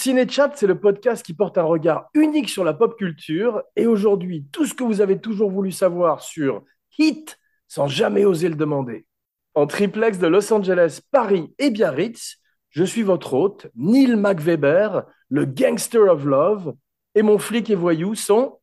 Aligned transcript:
Cinéchat, 0.00 0.52
c'est 0.54 0.66
le 0.66 0.80
podcast 0.80 1.22
qui 1.22 1.34
porte 1.34 1.58
un 1.58 1.62
regard 1.62 2.08
unique 2.14 2.48
sur 2.48 2.64
la 2.64 2.72
pop 2.72 2.96
culture. 2.96 3.62
Et 3.76 3.86
aujourd'hui, 3.86 4.46
tout 4.50 4.64
ce 4.64 4.72
que 4.72 4.82
vous 4.82 5.02
avez 5.02 5.18
toujours 5.18 5.50
voulu 5.50 5.72
savoir 5.72 6.22
sur 6.22 6.64
Hit 6.98 7.38
sans 7.68 7.86
jamais 7.86 8.24
oser 8.24 8.48
le 8.48 8.54
demander. 8.54 9.04
En 9.54 9.66
triplex 9.66 10.18
de 10.18 10.26
Los 10.26 10.50
Angeles, 10.54 11.00
Paris 11.10 11.52
et 11.58 11.70
Biarritz, 11.70 12.38
je 12.70 12.82
suis 12.82 13.02
votre 13.02 13.34
hôte, 13.34 13.66
Neil 13.74 14.16
McWeber, 14.16 15.02
le 15.28 15.44
gangster 15.44 16.08
of 16.08 16.24
love. 16.24 16.74
Et 17.14 17.20
mon 17.20 17.38
flic 17.38 17.68
et 17.68 17.74
voyou 17.74 18.14
sont. 18.14 18.58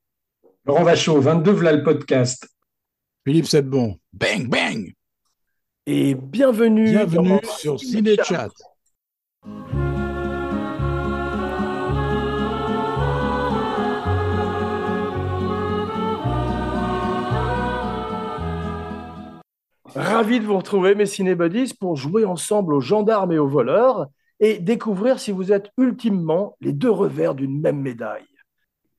Laurent 0.66 0.86
Vachaud, 0.86 1.22
22 1.22 1.52
v'là 1.52 1.72
le 1.74 1.84
podcast. 1.84 2.48
Philippe 3.24 3.46
Sebon, 3.46 4.00
bang 4.12 4.50
bang. 4.50 4.92
Et 5.86 6.16
bienvenue, 6.16 6.98
sur 7.60 7.80
Cinéchat. 7.80 8.50
Ravi 19.98 20.40
de 20.40 20.46
vous 20.46 20.58
retrouver, 20.58 20.94
mes 20.94 21.08
cinébuddies, 21.08 21.74
pour 21.74 21.96
jouer 21.96 22.24
ensemble 22.24 22.76
aux 22.76 22.82
gendarmes 22.82 23.32
et 23.32 23.40
aux 23.40 23.48
voleurs 23.48 24.06
et 24.40 24.60
découvrir 24.60 25.20
si 25.20 25.32
vous 25.32 25.52
êtes 25.52 25.72
ultimement 25.76 26.56
les 26.62 26.72
deux 26.72 26.92
revers 26.92 27.34
d'une 27.34 27.60
même 27.60 27.82
médaille. 27.82 28.28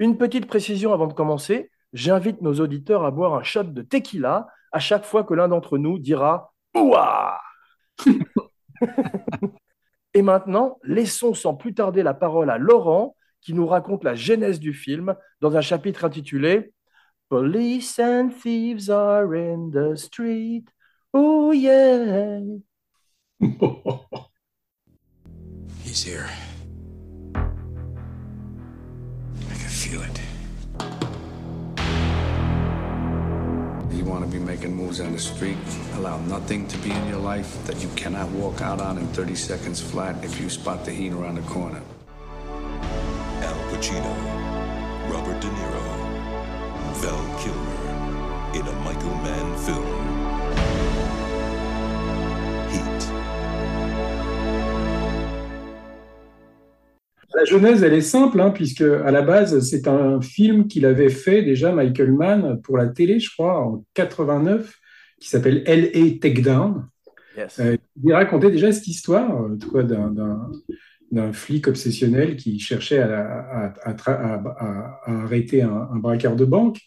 Une 0.01 0.19
petite 0.19 0.47
précision 0.47 0.93
avant 0.93 1.07
de 1.07 1.13
commencer, 1.13 1.71
j'invite 1.93 2.43
nos 2.43 2.55
auditeurs 2.55 3.05
à 3.05 3.13
boire 3.13 3.35
un 3.35 3.45
shot 3.45 3.63
de 3.63 3.83
tequila 3.83 4.49
à 4.73 4.81
chaque 4.81 5.05
fois 5.05 5.23
que 5.23 5.35
l'un 5.35 5.47
d'entre 5.47 5.79
nous 5.79 6.01
dira 6.01 6.53
Ouah 6.75 7.41
Et 10.15 10.23
maintenant, 10.23 10.81
laissons 10.83 11.33
sans 11.33 11.55
plus 11.55 11.75
tarder 11.75 12.03
la 12.03 12.15
parole 12.15 12.51
à 12.51 12.59
Laurent 12.59 13.15
qui 13.41 13.55
nous 13.55 13.69
raconte 13.69 14.03
la 14.03 14.17
genèse 14.17 14.59
du 14.59 14.75
film 14.75 15.15
dans 15.41 15.57
un 15.57 15.61
chapitre 15.61 16.05
intitulé 16.05 16.73
Police 17.29 18.01
and 18.01 18.31
thieves 18.43 18.91
are 18.91 19.33
in 19.33 19.71
the 19.71 19.95
street. 19.95 20.65
Oh 21.15 21.53
yeah. 21.53 22.41
He's 25.83 26.03
here. 26.03 26.29
I 27.35 27.49
can 29.49 29.71
feel 29.71 30.03
it. 30.03 30.21
You 33.91 34.05
want 34.05 34.25
to 34.25 34.31
be 34.31 34.39
making 34.39 34.75
moves 34.77 35.01
on 35.01 35.13
the 35.13 35.19
street? 35.19 35.57
Allow 35.95 36.19
nothing 36.27 36.67
to 36.69 36.77
be 36.79 36.91
in 36.91 37.09
your 37.09 37.21
life 37.21 37.65
that 37.67 37.83
you 37.83 37.89
cannot 37.97 38.29
walk 38.33 38.61
out 38.61 38.81
on 38.81 38.99
in 38.99 39.07
30 39.09 39.35
seconds 39.35 39.81
flat 39.81 40.23
if 40.23 40.39
you 40.39 40.51
spot 40.51 40.85
the 40.85 40.93
heat 40.93 41.13
around 41.13 41.37
the 41.37 41.43
corner. 41.43 41.81
Al 43.41 43.57
Pacino, 43.71 44.15
Robert 45.11 45.41
De 45.41 45.49
Niro, 45.49 45.83
Val 47.01 47.39
Kilmer 47.41 47.79
in 48.55 48.67
a 48.67 48.73
Michael 48.81 49.15
Mann 49.17 49.57
film. 49.59 50.18
Heat. 52.73 53.13
La 57.35 57.45
genèse, 57.45 57.83
elle 57.83 57.95
est 57.95 58.01
simple, 58.01 58.41
hein, 58.41 58.51
puisque 58.51 58.81
à 58.81 59.11
la 59.11 59.23
base, 59.23 59.61
c'est 59.61 59.87
un 59.87 60.21
film 60.21 60.67
qu'il 60.67 60.87
avait 60.87 61.11
fait 61.11 61.43
déjà, 61.43 61.73
Michael 61.73 62.13
Mann, 62.13 62.61
pour 62.63 62.79
la 62.79 62.87
télé, 62.89 63.21
je 63.21 63.31
crois, 63.31 63.61
en 63.65 63.85
89, 63.95 64.75
qui 65.21 65.29
s'appelle 65.29 65.63
L.A. 65.67 66.19
Takedown. 66.21 66.87
Yes. 67.37 67.61
Euh, 67.61 67.77
il 68.03 68.13
racontait 68.13 68.51
déjà 68.51 68.73
cette 68.73 68.89
histoire 68.89 69.43
euh, 69.45 69.57
tu 69.61 69.67
vois, 69.69 69.85
d'un- 69.85 71.33
flic 71.33 71.69
obsessionnel 71.69 72.37
qui 72.37 72.59
cherchait 72.59 72.99
à, 72.99 73.21
à- 73.21 73.73
à 73.89 73.93
tra- 73.95 74.21
à- 74.21 74.43
à- 74.59 75.01
à 75.05 75.23
arrêter 75.25 75.63
un, 75.63 75.89
un 75.93 75.97
braqueur 75.99 76.35
de 76.37 76.45
banque. 76.45 76.79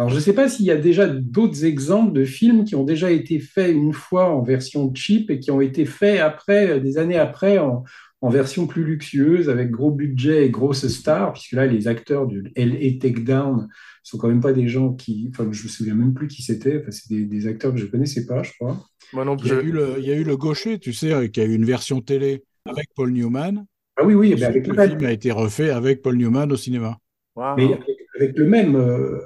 Alors, 0.00 0.08
je 0.08 0.14
ne 0.14 0.20
sais 0.20 0.32
pas 0.32 0.48
s'il 0.48 0.64
y 0.64 0.70
a 0.70 0.78
déjà 0.78 1.06
d'autres 1.06 1.66
exemples 1.66 2.14
de 2.14 2.24
films 2.24 2.64
qui 2.64 2.74
ont 2.74 2.84
déjà 2.84 3.10
été 3.10 3.38
faits 3.38 3.70
une 3.70 3.92
fois 3.92 4.30
en 4.30 4.40
version 4.40 4.90
cheap 4.94 5.30
et 5.30 5.38
qui 5.40 5.50
ont 5.50 5.60
été 5.60 5.84
faits 5.84 6.20
après, 6.20 6.70
euh, 6.70 6.80
des 6.80 6.96
années 6.96 7.18
après, 7.18 7.58
en, 7.58 7.84
en 8.22 8.30
version 8.30 8.66
plus 8.66 8.82
luxueuse, 8.82 9.50
avec 9.50 9.70
gros 9.70 9.90
budget 9.90 10.46
et 10.46 10.50
grosses 10.50 10.88
stars, 10.88 11.34
puisque 11.34 11.52
là, 11.52 11.66
les 11.66 11.86
acteurs 11.86 12.26
du 12.26 12.50
L.A. 12.56 12.98
Takedown 12.98 13.68
sont 14.02 14.16
quand 14.16 14.28
même 14.28 14.40
pas 14.40 14.54
des 14.54 14.68
gens 14.68 14.94
qui... 14.94 15.28
Enfin, 15.34 15.46
je 15.52 15.64
me 15.64 15.68
souviens 15.68 15.94
même 15.94 16.14
plus 16.14 16.28
qui 16.28 16.40
c'était. 16.42 16.78
Enfin, 16.80 16.92
c'est 16.92 17.10
des, 17.10 17.26
des 17.26 17.46
acteurs 17.46 17.74
que 17.74 17.78
je 17.78 17.84
connaissais 17.84 18.24
pas, 18.24 18.42
je 18.42 18.52
crois. 18.58 18.82
Moi 19.12 19.26
non 19.26 19.36
Il 19.36 19.48
y, 19.48 19.50
a 19.52 19.56
plus. 19.56 19.68
eu 19.68 19.72
le, 19.72 19.96
il 19.98 20.06
y 20.06 20.12
a 20.12 20.16
eu 20.16 20.24
le 20.24 20.36
gaucher, 20.38 20.78
tu 20.78 20.94
sais, 20.94 21.28
qui 21.28 21.42
a 21.42 21.44
eu 21.44 21.52
une 21.52 21.66
version 21.66 22.00
télé 22.00 22.42
avec 22.64 22.86
Paul 22.96 23.12
Newman. 23.12 23.66
Ah 23.98 24.04
oui, 24.06 24.14
oui, 24.14 24.32
avec 24.42 24.66
le 24.66 24.72
le 24.74 24.88
film 24.88 25.04
a 25.04 25.12
été 25.12 25.30
refait 25.30 25.68
avec 25.68 26.00
Paul 26.00 26.16
Newman 26.16 26.50
au 26.50 26.56
cinéma. 26.56 26.96
Wow. 27.36 27.56
Mais 27.58 27.64
avec, 27.64 27.98
avec 28.18 28.38
le 28.38 28.46
même. 28.46 28.76
euh, 28.76 29.18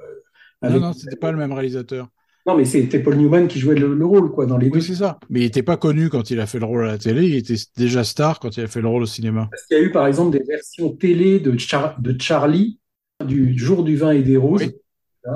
avec- 0.67 0.81
non, 0.81 0.93
c'était 0.93 1.17
pas 1.17 1.33
le 1.33 1.39
même 1.39 1.53
réalisateur. 1.53 2.09
Non, 2.47 2.57
mais 2.57 2.67
c'était 2.67 2.99
Paul 2.99 3.17
Newman 3.17 3.49
qui 3.49 3.59
jouait 3.59 3.75
le, 3.75 3.95
le 3.95 4.05
rôle, 4.05 4.31
quoi, 4.31 4.45
dans 4.45 4.59
les 4.59 4.69
deux. 4.69 4.77
Oui, 4.79 4.83
c'est 4.83 4.97
ça. 4.97 5.19
Mais 5.31 5.41
il 5.41 5.45
n'était 5.45 5.63
pas 5.63 5.79
connu 5.79 6.11
quand 6.11 6.31
il 6.31 6.39
a 6.41 6.47
fait 6.47 6.59
le 6.59 6.67
rôle 6.67 6.85
à 6.85 6.89
la 6.89 6.99
télé. 6.99 7.27
Il 7.27 7.37
était 7.37 7.55
déjà 7.77 8.05
star 8.05 8.39
quand 8.39 8.55
il 8.59 8.65
a 8.65 8.67
fait 8.67 8.83
le 8.83 8.89
rôle 8.89 9.03
au 9.03 9.07
cinéma. 9.07 9.49
Parce 9.51 9.65
qu'il 9.65 9.79
y 9.79 9.81
a 9.81 9.83
eu, 9.83 9.91
par 9.91 10.07
exemple, 10.07 10.37
des 10.39 10.45
versions 10.45 10.91
télé 10.95 11.41
de, 11.41 11.57
Char- 11.57 11.99
de 12.01 12.15
Charlie, 12.21 12.79
du 13.25 13.57
jour 13.59 13.83
du 13.83 13.97
vin 13.97 14.11
et 14.11 14.23
des 14.23 14.37
roses. 14.37 14.63
Oui. 14.63 14.73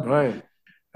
Ouais. 0.07 0.33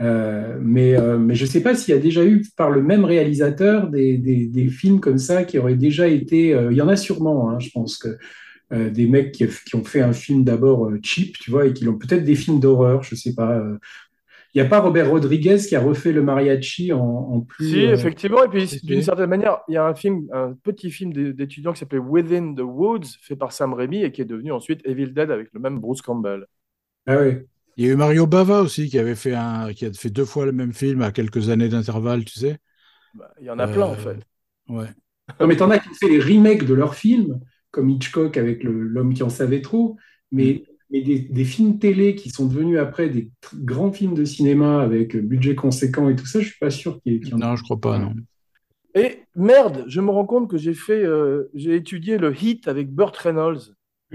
Euh, 0.00 0.58
mais, 0.60 0.96
euh, 0.96 1.16
mais 1.18 1.34
je 1.34 1.44
ne 1.44 1.48
sais 1.48 1.62
pas 1.62 1.74
s'il 1.74 1.94
y 1.94 1.96
a 1.96 2.00
déjà 2.00 2.24
eu, 2.24 2.44
par 2.56 2.70
le 2.70 2.82
même 2.82 3.04
réalisateur, 3.04 3.88
des, 3.88 4.18
des, 4.18 4.46
des 4.48 4.68
films 4.68 5.00
comme 5.00 5.18
ça 5.18 5.44
qui 5.44 5.58
auraient 5.58 5.76
déjà 5.76 6.08
été. 6.08 6.54
euh, 6.54 6.72
il 6.72 6.76
y 6.76 6.82
en 6.82 6.88
a 6.88 6.96
sûrement, 6.96 7.50
hein, 7.50 7.58
je 7.58 7.70
pense 7.70 7.96
que. 7.98 8.18
euh, 8.72 8.90
des 8.90 9.06
mecs 9.06 9.32
qui, 9.32 9.46
qui 9.66 9.76
ont 9.76 9.84
fait 9.84 10.02
un 10.02 10.12
film 10.14 10.44
d'abord 10.44 10.86
euh, 10.88 10.98
cheap, 11.02 11.38
tu 11.38 11.50
vois, 11.50 11.66
et 11.66 11.74
qui 11.74 11.88
ont 11.88 11.98
peut-être 11.98 12.24
des 12.24 12.34
films 12.36 12.60
d'horreur, 12.60 13.02
je 13.02 13.14
sais 13.14 13.34
pas. 13.34 13.58
euh. 13.58 13.78
Il 14.54 14.60
n'y 14.60 14.66
a 14.66 14.68
pas 14.68 14.80
Robert 14.80 15.08
Rodriguez 15.10 15.56
qui 15.66 15.74
a 15.76 15.80
refait 15.80 16.12
le 16.12 16.22
mariachi 16.22 16.92
en, 16.92 17.00
en 17.00 17.40
plus. 17.40 17.70
Si, 17.70 17.86
euh, 17.86 17.94
effectivement. 17.94 18.44
Et 18.44 18.48
puis, 18.48 18.80
d'une 18.82 19.02
certaine 19.02 19.30
manière, 19.30 19.60
il 19.68 19.74
y 19.74 19.76
a 19.78 19.86
un 19.86 19.94
film, 19.94 20.26
un 20.32 20.52
petit 20.62 20.90
film 20.90 21.12
d'é- 21.12 21.32
d'étudiants 21.32 21.72
qui 21.72 21.78
s'appelait 21.80 21.98
Within 21.98 22.54
the 22.54 22.60
Woods, 22.60 23.06
fait 23.22 23.36
par 23.36 23.52
Sam 23.52 23.72
Raimi 23.72 24.02
et 24.02 24.12
qui 24.12 24.20
est 24.20 24.26
devenu 24.26 24.52
ensuite 24.52 24.80
Evil 24.84 25.12
Dead 25.14 25.30
avec 25.30 25.48
le 25.54 25.60
même 25.60 25.78
Bruce 25.80 26.02
Campbell. 26.02 26.46
Ah 27.06 27.16
ouais. 27.16 27.46
Il 27.78 27.86
y 27.86 27.88
a 27.88 27.92
eu 27.92 27.96
Mario 27.96 28.26
Bava 28.26 28.60
aussi 28.60 28.90
qui 28.90 28.98
avait 28.98 29.14
fait 29.14 29.34
un, 29.34 29.72
qui 29.72 29.86
a 29.86 29.92
fait 29.94 30.10
deux 30.10 30.26
fois 30.26 30.44
le 30.44 30.52
même 30.52 30.74
film 30.74 31.00
à 31.00 31.10
quelques 31.12 31.48
années 31.48 31.70
d'intervalle, 31.70 32.24
tu 32.26 32.38
sais. 32.38 32.58
Bah, 33.14 33.32
il 33.40 33.46
y 33.46 33.50
en 33.50 33.58
a 33.58 33.66
plein, 33.66 33.86
en 33.86 33.92
Euh, 33.92 33.96
fait. 33.96 34.18
Ouais. 34.68 34.88
Non, 35.40 35.46
mais 35.46 35.56
t'en 35.56 35.70
as 35.70 35.78
qui 35.78 35.88
ont 35.88 35.94
fait 35.94 36.08
les 36.10 36.20
remakes 36.20 36.66
de 36.66 36.74
leurs 36.74 36.94
films, 36.94 37.40
comme 37.70 37.88
Hitchcock 37.88 38.36
avec 38.36 38.62
L'homme 38.64 39.14
qui 39.14 39.22
en 39.22 39.30
savait 39.30 39.62
trop, 39.62 39.96
mais, 40.30 40.64
mais 40.92 41.00
des, 41.00 41.18
des 41.18 41.44
films 41.44 41.78
télé 41.78 42.14
qui 42.14 42.28
sont 42.28 42.46
devenus 42.46 42.78
après 42.78 43.08
des 43.08 43.30
grands 43.54 43.90
films 43.90 44.14
de 44.14 44.26
cinéma 44.26 44.82
avec 44.82 45.16
euh, 45.16 45.22
budget 45.22 45.54
conséquent 45.54 46.10
et 46.10 46.16
tout 46.16 46.26
ça, 46.26 46.40
je 46.40 46.48
suis 46.48 46.58
pas 46.58 46.70
sûr 46.70 47.00
qu'il 47.00 47.26
y 47.26 47.34
en 47.34 47.38
ait. 47.38 47.40
Non, 47.40 47.56
je 47.56 47.64
crois 47.64 47.80
pas, 47.80 47.98
non. 47.98 48.12
Et 48.94 49.22
merde, 49.34 49.84
je 49.88 50.02
me 50.02 50.10
rends 50.10 50.26
compte 50.26 50.50
que 50.50 50.58
j'ai 50.58 50.74
fait, 50.74 51.02
euh, 51.02 51.50
j'ai 51.54 51.76
étudié 51.76 52.18
le 52.18 52.34
hit 52.36 52.68
avec 52.68 52.92
Burt 52.92 53.16
Reynolds. 53.16 53.74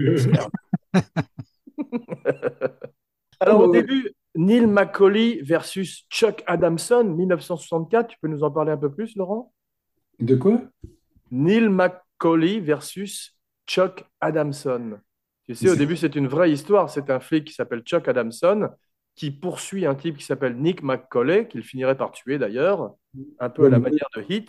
Alors, 3.40 3.62
au 3.62 3.68
ouais. 3.68 3.82
début, 3.82 4.12
Neil 4.36 4.66
McCauley 4.66 5.40
versus 5.42 6.06
Chuck 6.10 6.44
Adamson, 6.46 7.02
1964. 7.04 8.08
Tu 8.08 8.16
peux 8.20 8.28
nous 8.28 8.44
en 8.44 8.52
parler 8.52 8.70
un 8.70 8.76
peu 8.76 8.90
plus, 8.92 9.16
Laurent? 9.16 9.52
De 10.20 10.36
quoi? 10.36 10.62
Neil 11.32 11.68
McCauley 11.68 12.60
versus 12.60 13.36
Chuck 13.66 14.04
Adamson. 14.20 15.00
Tu 15.48 15.54
sais, 15.54 15.70
au 15.70 15.76
début, 15.76 15.96
c'est 15.96 16.14
une 16.14 16.28
vraie 16.28 16.50
histoire. 16.50 16.90
C'est 16.90 17.10
un 17.10 17.20
flic 17.20 17.44
qui 17.46 17.54
s'appelle 17.54 17.80
Chuck 17.80 18.06
Adamson 18.08 18.68
qui 19.14 19.30
poursuit 19.32 19.84
un 19.86 19.94
type 19.96 20.16
qui 20.18 20.24
s'appelle 20.24 20.56
Nick 20.56 20.82
McCauley, 20.82 21.48
qu'il 21.48 21.62
finirait 21.64 21.96
par 21.96 22.12
tuer 22.12 22.38
d'ailleurs, 22.38 22.92
un 23.40 23.48
peu 23.50 23.66
à 23.66 23.68
la 23.68 23.80
manière 23.80 24.06
de 24.16 24.24
Hit. 24.28 24.48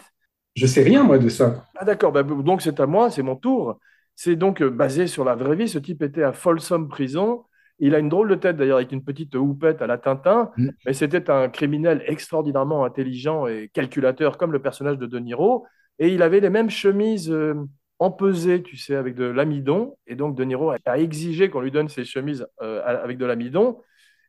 Je 0.56 0.68
sais 0.68 0.84
rien, 0.84 1.04
moi, 1.04 1.18
de 1.18 1.30
ça. 1.30 1.66
Ah 1.76 1.86
d'accord, 1.86 2.12
bah, 2.12 2.22
donc 2.24 2.62
c'est 2.62 2.80
à 2.80 2.86
moi, 2.86 3.10
c'est 3.10 3.24
mon 3.24 3.36
tour. 3.36 3.80
C'est 4.16 4.36
donc 4.36 4.62
euh, 4.62 4.70
basé 4.70 5.08
sur 5.08 5.24
la 5.24 5.34
vraie 5.36 5.56
vie. 5.56 5.70
Ce 5.70 5.80
type 5.80 6.04
était 6.04 6.24
à 6.24 6.34
Folsom 6.34 6.88
Prison. 6.88 7.46
Il 7.80 7.96
a 7.96 8.00
une 8.00 8.10
drôle 8.10 8.30
de 8.30 8.36
tête 8.36 8.58
d'ailleurs, 8.58 8.78
avec 8.78 8.92
une 8.92 9.04
petite 9.04 9.34
houppette 9.36 9.82
à 9.82 9.88
la 9.88 9.98
Tintin, 9.98 10.52
Mm. 10.58 10.70
mais 10.86 10.94
c'était 10.94 11.30
un 11.32 11.48
criminel 11.50 12.04
extraordinairement 12.06 12.84
intelligent 12.84 13.48
et 13.48 13.70
calculateur 13.74 14.38
comme 14.38 14.52
le 14.52 14.62
personnage 14.62 14.98
de 14.98 15.06
De 15.06 15.18
Niro. 15.18 15.66
Et 15.98 16.10
il 16.14 16.22
avait 16.22 16.42
les 16.42 16.50
mêmes 16.50 16.70
chemises 16.70 17.32
euh, 17.32 17.56
empesées, 18.00 18.64
tu 18.64 18.78
sais, 18.78 18.96
avec 18.96 19.16
de 19.16 19.26
l'amidon. 19.26 19.98
Et 20.08 20.16
donc 20.16 20.36
De 20.36 20.44
Niro 20.44 20.72
a, 20.72 21.00
exigé 21.00 21.50
qu'on 21.50 21.62
lui 21.62 21.72
donne 21.72 21.90
ces 21.90 22.06
chemises 22.06 22.48
euh, 22.62 22.82
avec 22.86 23.18
de 23.18 23.26
l'amidon. 23.26 23.82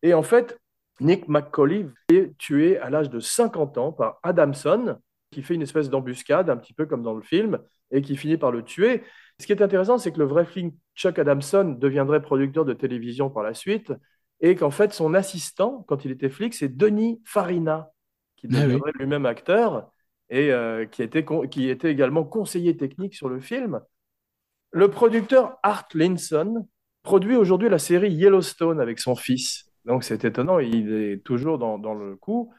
Et 0.03 0.15
en 0.15 0.23
fait, 0.23 0.59
Nick 1.01 1.29
McCauley 1.29 1.87
est 2.13 2.37
tué 2.37 2.79
à 2.79 2.91
l'âge 2.91 3.11
de 3.11 3.21
50 3.21 3.79
ans 3.79 3.93
par 3.93 4.19
Adamson, 4.23 4.99
qui 5.31 5.43
fait 5.43 5.55
une 5.55 5.63
espèce 5.63 5.89
d'embuscade, 5.89 6.51
un 6.51 6.57
petit 6.57 6.75
peu 6.75 6.87
comme 6.87 7.03
dans 7.03 7.15
le 7.15 7.23
film, 7.23 7.59
et 7.91 8.03
qui 8.03 8.17
finit 8.17 8.37
par 8.37 8.51
le 8.51 8.63
tuer. 8.63 9.03
Ce 9.39 9.47
qui 9.47 9.53
est 9.53 9.63
intéressant, 9.63 9.97
c'est 9.99 10.13
que 10.13 10.19
le 10.19 10.27
vrai 10.27 10.45
flic 10.45 10.75
Chuck 10.95 11.19
Adamson 11.19 11.77
deviendrait 11.79 12.21
producteur 12.21 12.65
de 12.65 12.75
télévision 12.75 13.31
par 13.31 13.43
la 13.43 13.55
suite, 13.55 13.93
et 14.41 14.57
qu'en 14.57 14.71
fait, 14.71 14.93
son 14.93 15.15
assistant, 15.15 15.85
quand 15.89 16.05
il 16.05 16.11
était 16.11 16.31
flic, 16.31 16.55
c'est 16.55 16.75
Denis 16.77 17.21
Farina, 17.25 17.91
qui 18.37 18.49
Ah 18.53 18.67
oui. 18.67 18.81
deviendrait 18.81 18.93
lui-même 18.99 19.27
acteur, 19.27 19.91
et 20.31 20.53
euh, 20.53 20.87
qui, 20.87 21.03
était, 21.03 21.91
également 21.91 22.25
conseiller 22.25 22.77
technique 22.77 23.15
sur 23.15 23.29
le 23.29 23.41
film. 23.41 23.81
Le 24.73 24.89
producteur 24.89 25.59
Art 25.63 25.89
Linson 25.95 26.67
produit 27.03 27.37
aujourd'hui 27.37 27.69
la 27.69 27.79
série 27.79 28.13
Yellowstone 28.13 28.81
avec 28.81 29.01
son 29.01 29.17
fils. 29.17 29.71
Donc 29.85 30.05
c'est 30.05 30.25
étonnant, 30.25 30.61
il 30.61 30.93
est 30.93 31.25
toujours 31.25 31.59
dans, 31.59 31.95
le 31.95 32.17
coup. 32.17 32.53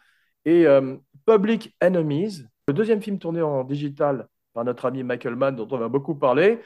Et 0.44 0.68
euh, 0.68 0.98
Public 1.26 1.76
Enemies, 1.82 2.44
le 2.68 2.74
deuxième 2.74 3.02
film 3.02 3.20
tourné 3.20 3.42
en 3.42 3.64
digital 3.64 4.28
par 4.54 4.66
notre 4.66 4.86
ami 4.86 5.04
Michael 5.04 5.36
Mann, 5.36 5.56
dont 5.56 5.68
on 5.72 5.78
va 5.78 5.88
beaucoup 5.88 6.16
parler, 6.16 6.60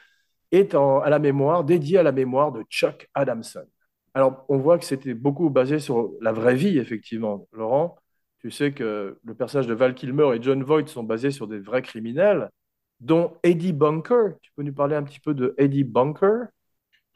est 0.52 0.74
à 0.74 1.10
la 1.10 1.20
mémoire, 1.20 1.64
dédié 1.64 2.00
à 2.00 2.04
la 2.04 2.12
mémoire 2.12 2.52
de 2.52 2.64
Chuck 2.70 3.08
Adamson. 3.14 3.66
Alors, 4.14 4.46
on 4.48 4.58
voit 4.58 4.80
que 4.80 4.86
c'était 4.86 5.14
beaucoup 5.14 5.50
basé 5.50 5.80
sur 5.80 6.12
la 6.22 6.32
vraie 6.32 6.56
vie, 6.56 6.80
effectivement. 6.80 7.48
Laurent, 7.52 7.98
tu 8.46 8.52
sais 8.52 8.74
que 8.74 9.18
le 9.26 9.34
personnage 9.34 9.66
de 9.66 9.74
Val 9.74 9.96
Kilmer 9.96 10.36
et 10.36 10.40
John 10.40 10.62
Voight 10.62 10.86
sont 10.86 11.02
basés 11.02 11.32
sur 11.32 11.48
des 11.48 11.58
vrais 11.58 11.82
criminels, 11.82 12.52
dont 13.00 13.34
Eddie 13.42 13.74
Bunker. 13.74 14.36
Tu 14.40 14.52
peux 14.56 14.62
nous 14.62 14.72
parler 14.72 14.96
un 14.96 15.02
petit 15.02 15.20
peu 15.20 15.34
de 15.34 15.56
Eddie 15.58 15.84
Bunker? 15.84 16.46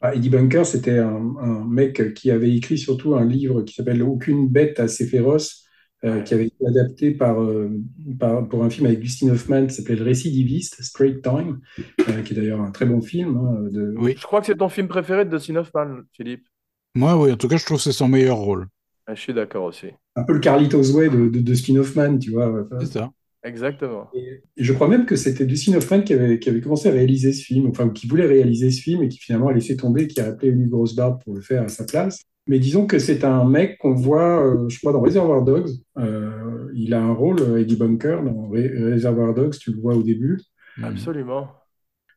Ah, 0.00 0.12
Eddie 0.12 0.28
Bunker, 0.28 0.66
c'était 0.66 0.98
un, 0.98 1.36
un 1.38 1.64
mec 1.64 2.14
qui 2.14 2.32
avait 2.32 2.52
écrit 2.52 2.78
surtout 2.78 3.14
un 3.14 3.24
livre 3.24 3.62
qui 3.62 3.74
s'appelle 3.74 4.02
Aucune 4.02 4.48
bête 4.48 4.80
assez 4.80 5.06
féroce, 5.06 5.64
euh, 6.04 6.20
qui 6.22 6.34
avait 6.34 6.46
été 6.46 6.66
adapté 6.66 7.12
par, 7.12 7.40
euh, 7.40 7.70
par- 8.18 8.48
pour 8.48 8.64
un 8.64 8.70
film 8.70 8.88
avec 8.88 8.98
Dustin 8.98 9.28
Hoffman 9.28 9.68
qui 9.68 9.74
s'appelait 9.74 9.94
Le 9.94 10.02
Récidiviste, 10.02 10.82
Straight 10.82 11.22
Time, 11.22 11.60
euh, 12.08 12.22
qui 12.22 12.32
est 12.32 12.36
d'ailleurs 12.36 12.60
un 12.60 12.72
très 12.72 12.86
bon 12.86 13.00
film. 13.00 13.36
hein, 13.36 13.68
de... 13.70 13.94
Oui. 13.96 14.16
Je 14.18 14.26
crois 14.26 14.40
que 14.40 14.46
c'est 14.46 14.56
ton 14.56 14.68
film 14.68 14.88
préféré 14.88 15.24
de 15.24 15.30
Dustin 15.30 15.54
Hoffman, 15.54 16.00
Philippe. 16.12 16.48
Moi, 16.96 17.16
oui, 17.16 17.30
en 17.30 17.36
tout 17.36 17.46
cas, 17.46 17.56
je 17.56 17.64
trouve 17.64 17.76
que 17.76 17.84
c'est 17.84 17.92
son 17.92 18.08
meilleur 18.08 18.38
rôle. 18.38 18.66
Ah, 19.10 19.14
Je 19.14 19.20
suis 19.20 19.34
d'accord 19.34 19.64
aussi. 19.64 19.88
Un 20.16 20.22
peu 20.24 20.34
le 20.34 20.40
Carlitos 20.40 20.92
Way 20.92 21.08
de, 21.08 21.28
de, 21.28 21.40
de 21.40 21.78
Hoffman, 21.78 22.18
tu 22.18 22.30
vois. 22.30 22.48
Enfin, 22.62 22.78
C'est 22.80 22.92
ça. 22.98 23.10
Exactement. 23.42 24.08
Et 24.14 24.42
je 24.56 24.72
crois 24.72 24.86
même 24.88 25.06
que 25.06 25.16
c'était 25.16 25.46
Dustin 25.46 25.74
Hoffman 25.74 26.02
qui 26.02 26.12
avait, 26.12 26.38
qui 26.38 26.50
avait 26.50 26.60
commencé 26.60 26.88
à 26.88 26.92
réaliser 26.92 27.32
ce 27.32 27.42
film, 27.42 27.68
enfin, 27.68 27.86
ou 27.86 27.90
qui 27.90 28.06
voulait 28.06 28.26
réaliser 28.26 28.70
ce 28.70 28.82
film 28.82 29.02
et 29.02 29.08
qui 29.08 29.18
finalement 29.18 29.48
a 29.48 29.52
laissé 29.54 29.76
tomber, 29.76 30.06
qui 30.06 30.20
a 30.20 30.26
appelé 30.26 30.50
Ulysse 30.52 30.68
Grossbard 30.68 31.18
pour 31.18 31.34
le 31.34 31.40
faire 31.40 31.62
à 31.62 31.68
sa 31.68 31.84
place. 31.84 32.22
Mais 32.46 32.58
disons 32.58 32.86
que 32.86 32.98
c'est 32.98 33.24
un 33.24 33.44
mec 33.48 33.78
qu'on 33.78 33.94
voit, 33.94 34.44
euh, 34.44 34.68
je 34.68 34.78
crois, 34.78 34.92
dans 34.92 35.00
Reservoir 35.00 35.42
Dogs. 35.42 35.70
Euh, 35.98 36.68
il 36.74 36.92
a 36.94 37.00
un 37.00 37.12
rôle, 37.12 37.40
euh, 37.40 37.60
Eddie 37.60 37.76
Bunker, 37.76 38.22
dans 38.22 38.50
Re- 38.50 38.92
Reservoir 38.92 39.34
Dogs, 39.34 39.56
tu 39.58 39.72
le 39.72 39.80
vois 39.80 39.94
au 39.94 40.02
début. 40.02 40.38
Absolument. 40.82 41.48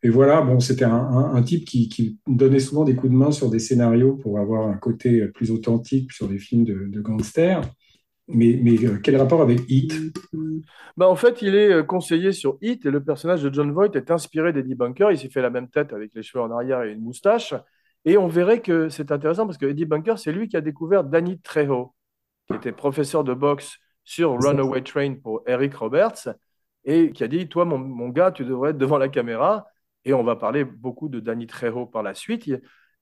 Et 0.04 0.10
voilà, 0.10 0.42
bon, 0.42 0.60
c'était 0.60 0.86
un, 0.86 0.92
un- 0.94 1.36
un 1.36 1.44
type 1.44 1.66
qui, 1.66 1.90
qui 1.90 2.20
donnait 2.28 2.60
souvent 2.60 2.84
des 2.84 2.96
coups 2.96 3.12
de 3.12 3.18
main 3.18 3.32
sur 3.32 3.50
des 3.50 3.60
scénarios 3.60 4.16
pour 4.18 4.38
avoir 4.40 4.68
un 4.68 4.76
côté 4.78 5.28
plus 5.30 5.50
authentique 5.52 6.12
sur 6.12 6.28
des 6.28 6.40
films 6.40 6.66
de, 6.66 6.88
de 6.88 7.02
gangsters. 7.02 7.62
Mais, 8.28 8.60
mais 8.62 8.84
euh, 8.86 9.00
quel 9.04 9.18
rapport 9.18 9.42
avec 9.42 9.62
Heat? 9.70 9.94
Bah, 10.98 11.08
en 11.08 11.16
fait, 11.16 11.42
il 11.42 11.56
est 11.56 11.72
euh, 11.72 11.84
conseiller 11.84 12.32
sur 12.32 12.58
Hit 12.62 12.86
et 12.86 12.92
le 12.92 13.04
personnage 13.04 13.44
de 13.44 13.54
John 13.54 13.72
Voight 13.72 13.96
est 13.96 14.12
inspiré 14.12 14.54
d'Eddie 14.54 14.76
Bunker. 14.76 15.12
Il 15.12 15.18
s'est 15.18 15.30
fait 15.30 15.42
la 15.42 15.50
même 15.50 15.70
tête 15.70 15.94
avec 15.94 16.14
les 16.14 16.24
cheveux 16.24 16.44
en 16.44 16.52
arrière 16.52 16.84
et 16.84 16.92
une 16.92 17.02
moustache. 17.02 17.54
Et 18.06 18.18
on 18.18 18.28
verrait 18.28 18.62
que 18.62 18.90
c'est 18.90 19.12
intéressant 19.12 19.46
parce 19.46 19.58
que 19.58 19.66
Eddie 19.66 19.86
Bunker, 19.86 20.20
c'est 20.20 20.32
lui 20.32 20.48
qui 20.48 20.58
a 20.58 20.62
découvert 20.62 21.04
Danny 21.04 21.40
Trejo, 21.40 21.94
qui 22.48 22.56
était 22.56 22.72
professeur 22.72 23.24
de 23.24 23.34
boxe 23.34 23.78
sur. 24.04 24.32
Runaway 24.42 24.82
Train 24.84 25.16
pour 25.16 25.44
Eric 25.48 25.76
Roberts 25.76 26.30
et 26.86 27.12
qui 27.12 27.24
a 27.24 27.28
dit 27.28 27.48
Toi, 27.48 27.66
mon, 27.66 27.78
mon 27.80 28.10
gars, 28.10 28.32
tu 28.32 28.46
devrais 28.46 28.72
être 28.72 28.78
devant 28.78 28.98
la 28.98 29.10
caméra. 29.10 29.68
Et 30.06 30.14
on 30.14 30.24
va 30.24 30.36
parler 30.36 30.64
beaucoup 30.64 31.10
de 31.10 31.20
Danny 31.20 31.48
Trejo 31.48 31.86
par 31.86 32.04
la 32.04 32.14
suite. 32.14 32.50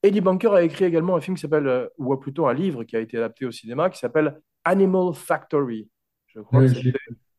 Eddie 0.03 0.21
Bunker 0.21 0.53
a 0.53 0.63
écrit 0.63 0.86
également 0.86 1.15
un 1.15 1.21
film 1.21 1.36
qui 1.36 1.42
s'appelle, 1.42 1.68
euh, 1.68 1.88
ou 1.98 2.15
plutôt 2.18 2.48
un 2.48 2.53
livre 2.53 2.83
qui 2.83 2.95
a 2.95 3.00
été 3.00 3.18
adapté 3.18 3.45
au 3.45 3.51
cinéma 3.51 3.89
qui 3.89 4.00
s'appelle 4.00 4.42
Animal 4.63 5.13
Factory. 5.13 5.89
Je 6.27 6.39
crois 6.39 6.62
que 6.62 6.68
je. 6.68 6.89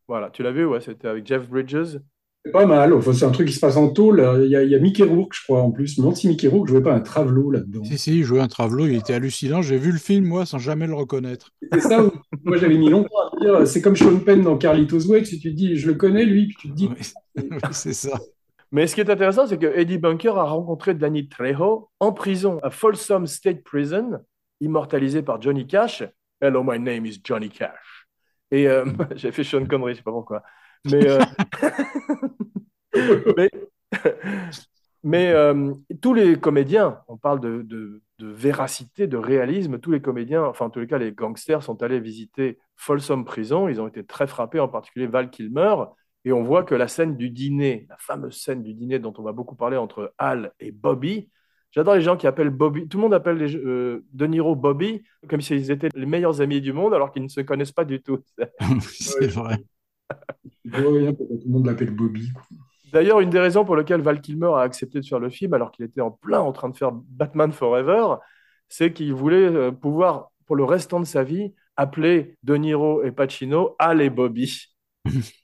Voilà, 0.09 0.31
tu 0.31 0.43
l'as 0.43 0.53
vu, 0.53 0.67
ouais, 0.67 0.81
c'était 0.81 1.09
avec 1.09 1.27
Jeff 1.27 1.49
Bridges. 1.49 1.99
C'est 2.45 2.51
pas 2.51 2.67
mal. 2.67 2.93
Enfin, 2.93 3.13
c'est 3.13 3.25
un 3.25 3.31
truc 3.31 3.49
qui 3.49 3.55
se 3.55 3.61
passe 3.61 3.77
en 3.77 3.89
tôle. 3.89 4.19
Il 4.45 4.51
y 4.51 4.57
a, 4.57 4.65
il 4.65 4.71
y 4.71 4.75
a 4.75 4.79
Mickey 4.79 5.05
Rourke, 5.05 5.33
je 5.33 5.43
crois, 5.45 5.63
en 5.63 5.71
plus. 5.71 5.97
Demande 5.97 6.17
si 6.17 6.27
Mickey 6.29 6.49
Rourke 6.49 6.69
jouait 6.69 6.83
pas 6.83 6.93
un 6.93 7.01
Travelo 7.01 7.53
là-dedans. 7.53 7.85
Si, 7.85 7.99
si, 7.99 8.19
il 8.19 8.25
jouait 8.25 8.41
un 8.41 8.49
Travelo, 8.49 8.87
il 8.87 8.97
était 8.97 9.15
hallucinant. 9.15 9.63
J'ai 9.63 9.79
vu 9.79 9.93
le 9.93 9.99
film, 9.99 10.27
moi, 10.27 10.45
sans 10.45 10.59
jamais 10.59 10.89
le 10.89 10.95
reconnaître. 10.95 11.51
C'est 11.73 11.81
ça 11.81 12.05
où 12.05 12.11
moi 12.45 12.57
j'avais 12.57 12.77
mis 12.77 12.91
longtemps 12.91 13.31
à 13.33 13.41
dire, 13.41 13.67
c'est 13.67 13.81
comme 13.81 13.97
Sean 13.97 14.19
Penn 14.19 14.43
dans 14.43 14.59
Carlitos 14.59 15.07
Way, 15.07 15.25
si 15.25 15.39
tu 15.39 15.51
te 15.53 15.57
dis, 15.57 15.77
je 15.77 15.87
le 15.87 15.95
connais 15.95 16.25
lui, 16.25 16.49
puis 16.49 16.57
tu 16.59 16.69
te 16.69 16.75
dis, 16.75 16.89
Oui, 16.89 17.43
c'est 17.71 17.93
ça. 17.93 18.21
Mais 18.73 18.87
ce 18.87 18.95
qui 18.95 19.03
est 19.03 19.11
intéressant, 19.11 19.47
c'est 19.47 19.59
que 19.59 19.67
Eddie 19.67 19.99
Bunker 19.99 20.39
a 20.39 20.45
rencontré 20.45 20.95
Danny 20.95 21.29
Trejo 21.29 21.91
en 22.01 22.13
prison 22.13 22.59
à 22.63 22.71
Folsom 22.71 23.27
State 23.27 23.63
Prison, 23.63 24.19
immortalisé 24.61 25.23
par 25.23 25.41
Johnny 25.43 25.67
Cash. 25.67 26.03
Hello, 26.41 26.63
my 26.65 26.79
name 26.79 27.05
is 27.05 27.21
Johnny 27.23 27.51
Cash. 27.51 28.09
Et 28.51 28.67
euh, 28.69 28.87
j'ai 29.17 29.31
fait 29.31 29.45
Sean 29.45 29.67
Connery, 29.67 29.93
je 29.93 29.99
sais 29.99 30.03
pas 30.03 30.11
pourquoi. 30.11 30.43
Mais, 30.91 31.07
euh, 31.07 31.21
mais, 33.37 33.51
mais, 35.05 35.33
euh, 35.33 35.75
tous 36.01 36.15
les 36.15 36.41
comédiens, 36.41 37.01
on 37.09 37.19
parle 37.19 37.41
de, 37.41 37.63
de- 37.63 38.03
de 38.19 38.29
véracité, 38.29 39.07
de 39.07 39.17
réalisme, 39.17 39.81
tous 39.81 39.91
les 39.91 40.01
comédiens, 40.01 40.45
enfin 40.45 40.67
en 40.67 40.71
tous 40.71 40.79
les 40.79 40.87
cas 40.87 40.97
les 40.99 41.11
gangsters 41.13 41.63
sont 41.63 41.83
allés 41.83 41.99
visiter 41.99 42.59
Folsom 42.77 43.25
Prison, 43.25 43.69
ils 43.69 43.81
ont 43.81 43.89
été 43.89 44.05
très 44.07 44.29
frappés, 44.29 44.61
en 44.61 44.69
particulier 44.69 45.09
Val 45.09 45.29
Kilmer, 45.29 45.75
et 46.25 46.33
on 46.33 46.43
voit 46.43 46.63
que 46.65 46.75
la 46.75 46.89
scène 46.89 47.17
du 47.17 47.31
dîner, 47.31 47.87
la 47.89 47.97
fameuse 47.99 48.41
scène 48.41 48.63
du 48.63 48.75
dîner 48.75 48.99
dont 48.99 49.13
on 49.19 49.23
va 49.23 49.33
beaucoup 49.33 49.57
parler 49.57 49.77
entre 49.77 50.15
Al 50.19 50.53
et 50.61 50.71
Bobby, 50.71 51.31
j'adore 51.71 51.95
les 51.95 52.01
gens 52.01 52.17
qui 52.17 52.27
appellent 52.27 52.51
Bobby, 52.51 52.87
tout 52.87 52.99
le 52.99 53.03
monde 53.03 53.15
appelle 53.15 53.39
les, 53.39 53.57
euh, 53.57 54.05
De 54.13 54.27
Niro 54.27 54.55
Bobby, 54.55 55.03
comme 55.29 55.41
s'ils 55.41 55.71
étaient 55.71 55.89
les 55.95 56.07
meilleurs 56.07 56.41
amis 56.41 56.61
du 56.61 56.73
monde 56.73 56.95
alors 56.95 57.13
qu'ils 57.13 57.25
ne 57.25 57.29
se 57.29 57.41
connaissent 57.41 57.73
pas 57.73 57.85
du 57.85 58.01
tout. 58.01 58.21
c'est 58.81 59.27
vrai. 59.29 59.57
tout 60.65 60.71
le 60.71 61.51
monde 61.51 61.67
l'appelle 61.67 61.91
Bobby. 61.91 62.31
D'ailleurs, 62.93 63.21
une 63.21 63.31
des 63.31 63.41
raisons 63.41 63.65
pour 63.65 63.75
lesquelles 63.75 64.03
Val 64.03 64.21
Kilmer 64.21 64.53
a 64.55 64.61
accepté 64.61 65.01
de 65.01 65.07
faire 65.07 65.19
le 65.19 65.31
film, 65.31 65.55
alors 65.55 65.73
qu'il 65.73 65.85
était 65.87 66.03
en 66.03 66.11
plein 66.11 66.41
en 66.41 66.53
train 66.53 66.69
de 66.69 66.77
faire 66.77 66.93
Batman 66.93 67.51
Forever, 67.51 68.17
c'est 68.69 68.93
qu'il 68.93 69.15
voulait 69.15 69.47
euh, 69.47 69.73
pouvoir, 69.73 70.31
pour 70.47 70.57
le 70.57 70.65
restant 70.65 71.01
de 71.01 71.07
sa 71.07 71.25
vie, 71.25 71.55
appeler 71.77 72.37
De 72.43 72.55
Niro 72.55 73.03
et 73.03 73.11
Pacino 73.11 73.77
Al 73.79 74.03
et 74.03 74.11
Bobby. 74.11 74.67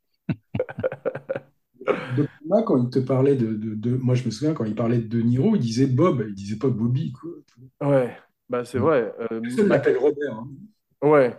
Donc, 2.17 2.29
moi, 2.45 2.63
quand 2.65 2.77
il 2.83 2.91
te 2.91 2.99
parlait 2.99 3.35
de, 3.37 3.55
de, 3.55 3.75
de- 3.75 3.97
moi 3.97 4.15
je 4.15 4.25
me 4.25 4.31
souviens 4.31 4.53
quand 4.53 4.65
il 4.65 4.75
parlait 4.75 4.99
de 4.99 5.07
De 5.07 5.23
Niro, 5.23 5.55
il 5.57 5.61
disait 5.61 5.87
Bob, 5.87 6.25
il 6.29 6.35
disait 6.35 6.59
pas 6.59 6.69
Bobby. 6.69 7.13
Quoi. 7.13 7.31
Ouais, 7.89 8.17
bah 8.49 8.65
c'est 8.65 8.79
vrai. 8.79 9.15
Euh, 9.33 9.41
Personne 9.41 9.69
l'appelle 9.69 9.97
Robert. 9.99 10.35
hein. 10.35 10.49
Ouais. 11.03 11.37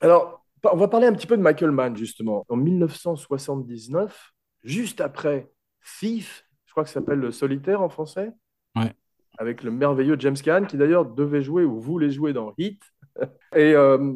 Alors, 0.00 0.46
on 0.70 0.76
va 0.76 0.88
parler 0.88 1.06
un 1.06 1.12
petit 1.14 1.26
peu 1.26 1.36
de 1.36 1.42
Michael 1.42 1.70
Mann, 1.72 1.96
justement. 1.96 2.44
En 2.48 2.56
1979, 2.56 4.32
juste 4.62 5.00
après 5.00 5.50
Thief, 5.98 6.44
je 6.66 6.72
crois 6.72 6.84
que 6.84 6.90
ça 6.90 6.94
s'appelle 7.00 7.18
Le 7.18 7.30
Solitaire 7.32 7.80
en 7.82 7.88
français, 7.88 8.30
Ouais. 8.76 8.92
avec 9.38 9.62
le 9.62 9.70
merveilleux 9.70 10.16
James 10.18 10.36
Caan, 10.36 10.64
qui 10.66 10.76
d'ailleurs 10.76 11.06
devait 11.06 11.42
jouer 11.42 11.64
ou 11.64 11.80
voulait 11.80 12.10
jouer 12.10 12.32
dans 12.32 12.52
Heat, 12.58 12.80
et 13.56 13.74
euh, 13.74 14.12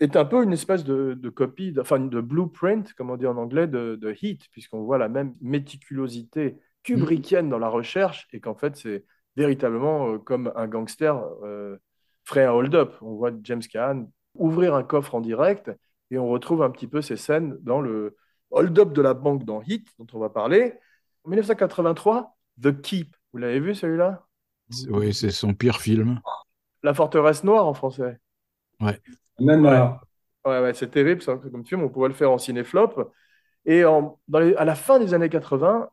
est 0.00 0.16
un 0.16 0.24
peu 0.24 0.42
une 0.42 0.52
espèce 0.52 0.84
de, 0.84 1.14
de 1.14 1.28
copie, 1.30 1.72
de- 1.72 1.80
enfin 1.80 2.00
de 2.00 2.20
blueprint, 2.20 2.92
comme 2.94 3.10
on 3.10 3.16
dit 3.16 3.26
en 3.26 3.36
anglais, 3.36 3.66
de, 3.66 3.96
de 3.96 4.14
Heat, 4.22 4.48
puisqu'on 4.52 4.82
voit 4.82 4.98
la 4.98 5.08
même 5.08 5.34
méticulosité 5.40 6.58
kubrickienne 6.82 7.48
dans 7.50 7.58
la 7.58 7.68
recherche, 7.68 8.26
et 8.32 8.40
qu'en 8.40 8.54
fait, 8.54 8.76
c'est 8.76 9.04
véritablement 9.36 10.14
euh, 10.14 10.18
comme 10.18 10.52
un 10.56 10.66
gangster 10.68 11.16
euh, 11.44 11.76
ferait 12.24 12.44
un 12.46 12.52
hold-up. 12.52 12.94
On 13.02 13.14
voit 13.14 13.30
James 13.42 13.62
Caan 13.62 14.10
ouvrir 14.34 14.74
un 14.74 14.82
coffre 14.82 15.14
en 15.14 15.20
direct 15.20 15.70
et 16.10 16.18
on 16.18 16.28
retrouve 16.28 16.62
un 16.62 16.70
petit 16.70 16.86
peu 16.86 17.02
ces 17.02 17.16
scènes 17.16 17.56
dans 17.60 17.80
le 17.80 18.16
hold-up 18.50 18.92
de 18.92 19.02
la 19.02 19.14
banque 19.14 19.44
dans 19.44 19.62
Hit, 19.62 19.88
dont 19.98 20.06
on 20.12 20.18
va 20.18 20.30
parler. 20.30 20.74
En 21.24 21.30
1983, 21.30 22.36
The 22.62 22.80
Keep. 22.80 23.16
Vous 23.32 23.38
l'avez 23.38 23.60
vu 23.60 23.74
celui-là? 23.74 24.26
Oui, 24.88 25.12
c'est 25.14 25.30
son 25.30 25.54
pire 25.54 25.80
film. 25.80 26.20
La 26.82 26.92
forteresse 26.94 27.42
noire 27.44 27.66
en 27.66 27.74
français. 27.74 28.18
Nanar. 29.40 30.04
Ouais, 30.44 30.60
ouais, 30.60 30.74
c'est 30.74 30.90
terrible 30.90 31.22
ça, 31.22 31.36
comme 31.36 31.64
film. 31.66 31.82
On 31.82 31.88
pourrait 31.88 32.08
le 32.08 32.14
faire 32.14 32.30
en 32.30 32.38
cinéflop. 32.38 33.12
Et 33.66 33.84
en- 33.84 34.18
dans 34.28 34.40
les- 34.40 34.54
à 34.56 34.64
la 34.64 34.74
fin 34.74 34.98
des 34.98 35.14
années 35.14 35.28
80, 35.28 35.88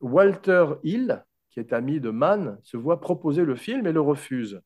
Walter 0.00 0.66
Hill, 0.82 1.24
qui 1.50 1.60
est 1.60 1.72
ami 1.72 2.00
de 2.00 2.10
Mann, 2.10 2.58
se 2.62 2.76
voit 2.76 3.00
proposer 3.00 3.44
le 3.44 3.54
film 3.56 3.86
et 3.86 3.92
le 3.92 4.00
refuse. 4.00 4.60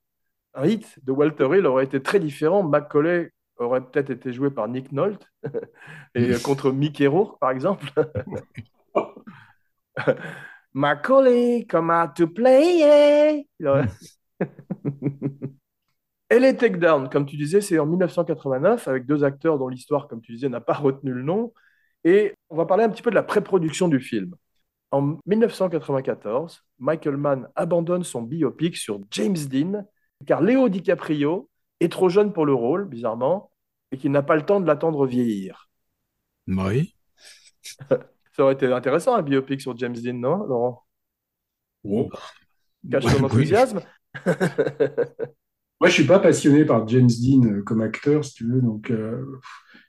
Un 0.55 0.67
hit 0.67 0.99
de 1.05 1.13
Walter 1.13 1.49
Hill 1.57 1.67
aurait 1.67 1.85
été 1.85 2.03
très 2.03 2.21
différent. 2.21 2.63
Macaulay 2.63 3.33
aurait 3.59 3.83
peut-être 3.83 4.11
été 4.11 4.33
joué 4.33 4.51
par 4.51 4.69
Nick 4.69 4.93
Nolte 4.93 5.27
et 6.15 6.31
euh, 6.33 6.39
contre 6.45 6.71
Mickey 6.73 7.07
Rourke, 7.07 7.39
par 7.41 7.51
exemple. 7.51 7.87
Macaulay, 10.75 11.67
come 11.69 11.91
out 11.91 12.15
to 12.17 12.27
play. 12.29 13.47
Il 13.59 13.67
aurait- 13.69 13.89
Elle 16.29 16.45
est 16.45 16.55
Takedown, 16.55 17.09
comme 17.09 17.25
tu 17.25 17.37
disais, 17.37 17.61
c'est 17.61 17.79
en 17.79 17.87
1989 17.87 18.89
avec 18.89 19.07
deux 19.07 19.23
acteurs 19.23 19.59
dont 19.59 19.69
l'histoire, 19.69 20.09
comme 20.09 20.21
tu 20.21 20.33
disais, 20.33 20.49
n'a 20.49 20.61
pas 20.61 20.75
retenu 20.75 21.13
le 21.13 21.23
nom. 21.23 21.53
Et 22.05 22.35
on 22.51 22.57
va 22.57 22.67
parler 22.67 22.85
un 22.85 22.89
petit 22.89 23.03
peu 23.03 23.11
de 23.11 23.15
la 23.15 23.23
pré-production 23.23 23.89
du 23.89 24.01
film. 24.01 24.35
En 24.91 25.19
1994, 25.27 26.65
Michael 26.79 27.17
Mann 27.17 27.49
abandonne 27.55 28.03
son 28.03 28.23
biopic 28.23 28.77
sur 28.77 29.01
James 29.11 29.37
Dean 29.37 29.85
car 30.25 30.41
Léo 30.41 30.69
DiCaprio 30.69 31.51
est 31.81 31.93
trop 31.93 32.09
jeune 32.09 32.33
pour 32.33 32.47
le 32.47 32.55
rôle, 32.55 32.87
bizarrement, 32.87 33.51
et 33.93 33.99
qu'il 33.99 34.11
n'a 34.11 34.23
pas 34.23 34.37
le 34.37 34.43
temps 34.43 34.61
de 34.61 34.67
l'attendre 34.67 35.07
vieillir. 35.07 35.69
Oui. 36.47 36.97
Ça 38.33 38.43
aurait 38.43 38.55
été 38.55 38.67
intéressant 38.67 39.15
un 39.15 39.23
biopic 39.23 39.61
sur 39.61 39.77
James 39.77 39.97
Dean, 39.97 40.15
non, 40.15 40.45
Laurent? 40.45 40.87
Oh. 41.85 42.09
cache 42.91 43.05
oui. 43.05 43.25
enthousiasme. 43.25 43.81
Moi, 45.81 45.89
je 45.91 45.95
suis 45.95 46.05
pas 46.07 46.19
passionné 46.19 46.65
par 46.65 46.89
James 46.89 47.09
Dean 47.09 47.45
euh, 47.47 47.63
comme 47.63 47.83
acteur, 47.83 48.25
si 48.25 48.35
tu 48.35 48.45
veux. 48.47 48.61
Donc, 48.63 48.91
euh, 48.91 49.23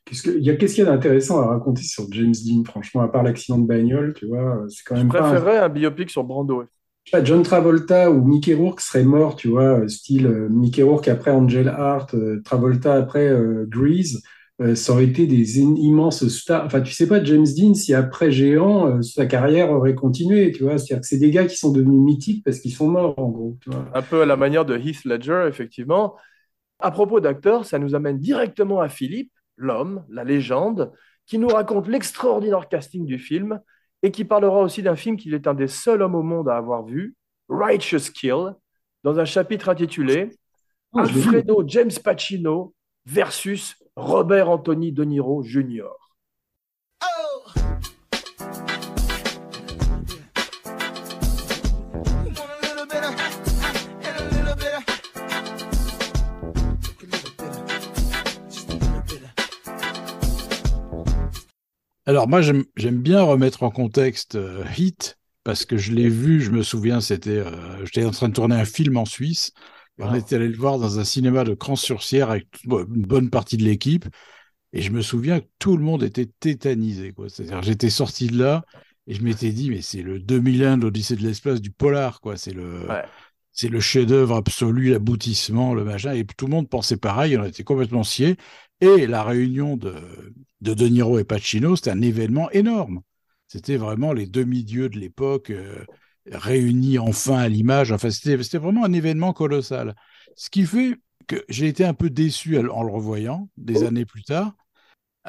qu'est-ce 0.05 0.23
que- 0.23 0.37
il 0.37 0.43
y 0.45 0.49
a, 0.49 0.55
qu'est-ce 0.55 0.75
qu'il 0.75 0.83
y 0.85 0.87
a 0.87 0.91
d'intéressant 0.91 1.41
à 1.41 1.47
raconter 1.47 1.83
sur 1.83 2.05
James 2.11 2.33
Dean, 2.45 2.63
franchement, 2.65 3.01
à 3.01 3.09
part 3.09 3.23
l'accident 3.23 3.59
de 3.59 3.67
bagnole, 3.67 4.13
tu 4.15 4.27
vois, 4.27 4.63
euh, 4.63 4.69
c'est 4.69 4.83
quand 4.85 4.95
Je 4.95 5.05
même 5.05 5.13
un- 5.17 5.39
préférerais 5.39 5.59
un 5.59 5.69
biopic 5.69 6.09
sur 6.09 6.25
Brando. 6.25 6.65
je 7.05 7.11
sais 7.11 7.17
pas, 7.19 7.23
John 7.23 7.41
Travolta 7.43 8.11
ou 8.11 8.23
Mickey 8.25 8.53
Rourke 8.53 8.81
serait 8.81 9.03
mort, 9.05 9.35
tu 9.35 9.47
vois, 9.47 9.87
style 9.87 10.27
euh, 10.27 10.49
Mickey 10.49 10.83
Rourke 10.83 11.07
après 11.07 11.31
Angel 11.31 11.67
Heart, 11.67 12.13
euh, 12.15 12.41
Travolta 12.43 12.95
après 12.95 13.31
Grease, 13.67 14.21
euh, 14.59 14.73
ça 14.73 14.93
aurait 14.93 15.05
été 15.05 15.27
des 15.27 15.59
immenses 15.59 16.27
stars. 16.27 16.65
Enfin, 16.65 16.81
tu 16.81 16.91
sais 16.91 17.07
pas, 17.07 17.23
James 17.23 17.45
Dean, 17.45 17.73
si 17.75 17.93
après 17.93 18.31
Géant, 18.31 18.87
euh, 18.87 19.01
sa 19.01 19.25
carrière 19.27 19.71
aurait 19.71 19.93
continué, 19.93 20.51
tu 20.51 20.63
vois, 20.63 20.77
c'est-à-dire 20.77 21.01
que 21.01 21.07
c'est 21.07 21.19
des 21.19 21.29
gars 21.29 21.45
qui 21.45 21.55
sont 21.55 21.71
devenus 21.71 21.99
mythiques 22.01 22.43
parce 22.43 22.59
qu'ils 22.59 22.73
sont 22.73 22.87
morts, 22.87 23.17
en 23.19 23.29
gros, 23.29 23.57
tu 23.61 23.69
vois. 23.69 23.85
Un 23.93 24.01
peu 24.01 24.21
à 24.21 24.25
la 24.25 24.35
manière 24.35 24.65
de 24.65 24.75
Heath 24.75 25.05
Ledger, 25.05 25.45
effectivement. 25.47 26.15
À 26.79 26.91
propos 26.91 27.19
d'acteurs, 27.19 27.65
ça 27.65 27.77
nous 27.77 27.93
amène 27.93 28.19
directement 28.19 28.81
à 28.81 28.89
Philippe, 28.89 29.31
l'homme, 29.57 30.03
la 30.09 30.23
légende, 30.23 30.91
qui 31.25 31.37
nous 31.37 31.47
raconte 31.47 31.87
l'extraordinaire 31.87 32.67
casting 32.67 33.05
du 33.05 33.19
film 33.19 33.59
et 34.01 34.11
qui 34.11 34.25
parlera 34.25 34.59
aussi 34.59 34.81
d'un 34.81 34.95
film 34.95 35.17
qu'il 35.17 35.33
est 35.33 35.47
un 35.47 35.53
des 35.53 35.67
seuls 35.67 36.01
hommes 36.01 36.15
au 36.15 36.23
monde 36.23 36.49
à 36.49 36.57
avoir 36.57 36.83
vu, 36.85 37.15
Righteous 37.49 38.11
Kill, 38.13 38.53
dans 39.03 39.19
un 39.19 39.25
chapitre 39.25 39.69
intitulé 39.69 40.29
Ah. 40.93 41.01
Alfredo 41.01 41.63
James 41.67 41.91
Pacino 42.03 42.73
versus 43.05 43.75
Robert 43.97 44.47
Anthony 44.47 44.91
De 44.91 45.03
Niro 45.03 45.41
Jr. 45.41 45.87
Alors 62.05 62.27
moi 62.27 62.41
j'aime 62.41 62.65
bien 63.01 63.23
remettre 63.23 63.63
en 63.63 63.71
contexte 63.71 64.35
euh, 64.35 64.63
Hit 64.77 65.17
parce 65.43 65.65
que 65.65 65.77
je 65.77 65.91
l'ai 65.91 66.07
vu, 66.07 66.39
je 66.39 66.51
me 66.51 66.61
souviens, 66.61 67.01
c'était 67.01 67.31
euh, 67.31 67.83
j'étais 67.83 68.05
en 68.05 68.11
train 68.11 68.29
de 68.29 68.33
tourner 68.33 68.55
un 68.55 68.65
film 68.65 68.95
en 68.97 69.05
Suisse 69.05 69.53
on 69.99 70.13
était 70.13 70.35
allé 70.35 70.47
le 70.47 70.57
voir 70.57 70.77
dans 70.79 70.99
un 70.99 71.03
cinéma 71.03 71.43
de 71.43 71.53
Crans-sur-Sierre 71.53 72.29
avec 72.31 72.47
une 72.65 73.05
bonne 73.05 73.29
partie 73.29 73.57
de 73.57 73.63
l'équipe 73.63 74.05
et 74.73 74.81
je 74.81 74.91
me 74.91 75.01
souviens 75.01 75.39
que 75.39 75.47
tout 75.59 75.77
le 75.77 75.83
monde 75.83 76.03
était 76.03 76.29
tétanisé. 76.39 77.13
C'est-à-dire 77.29 77.61
j'étais 77.63 77.89
sorti 77.89 78.27
de 78.27 78.37
là 78.39 78.63
et 79.07 79.13
je 79.13 79.23
m'étais 79.23 79.51
dit 79.51 79.69
mais 79.69 79.81
c'est 79.81 80.01
le 80.01 80.19
2001 80.19 80.77
de 80.77 80.83
l'Odyssée 80.83 81.15
de 81.15 81.23
l'espace 81.23 81.61
du 81.61 81.71
polar 81.71 82.21
quoi, 82.21 82.37
c'est 82.37 82.53
le 82.53 82.87
Ouais. 82.87 83.03
c'est 83.51 83.69
le 83.69 83.79
chef-d'œuvre 83.79 84.35
absolu, 84.35 84.91
l'aboutissement, 84.91 85.73
le 85.73 85.83
machin 85.83 86.13
et 86.13 86.25
tout 86.25 86.45
le 86.45 86.51
monde 86.51 86.69
pensait 86.69 86.97
pareil, 86.97 87.37
on 87.37 87.43
était 87.45 87.63
complètement 87.63 88.03
sciés 88.03 88.37
et 88.81 89.07
la 89.07 89.23
réunion 89.23 89.77
de 89.77 89.95
de 90.61 90.73
De 90.73 90.87
Niro 90.87 91.19
et 91.19 91.23
Pacino, 91.23 91.75
c'était 91.75 91.91
un 91.91 92.01
événement 92.01 92.49
énorme. 92.51 93.01
C'était 93.47 93.77
vraiment 93.77 94.11
les 94.13 94.27
demi-dieux 94.27 94.89
de 94.89 94.97
l'époque 94.99 95.51
euh, 95.51 95.85
réunis 96.31 96.99
enfin 96.99 97.37
à 97.37 97.47
l'image. 97.49 97.91
Enfin, 97.91 98.09
c'était 98.09 98.57
vraiment 98.57 98.85
un 98.85 98.93
événement 98.93 99.33
colossal. 99.33 99.95
Ce 100.35 100.49
qui 100.49 100.65
fait 100.65 100.95
que 101.27 101.43
j'ai 101.49 101.67
été 101.67 101.85
un 101.85 101.93
peu 101.93 102.09
déçu 102.09 102.57
en 102.57 102.83
le 102.83 102.91
revoyant 102.91 103.49
des 103.57 103.83
années 103.83 104.05
plus 104.05 104.23
tard, 104.23 104.53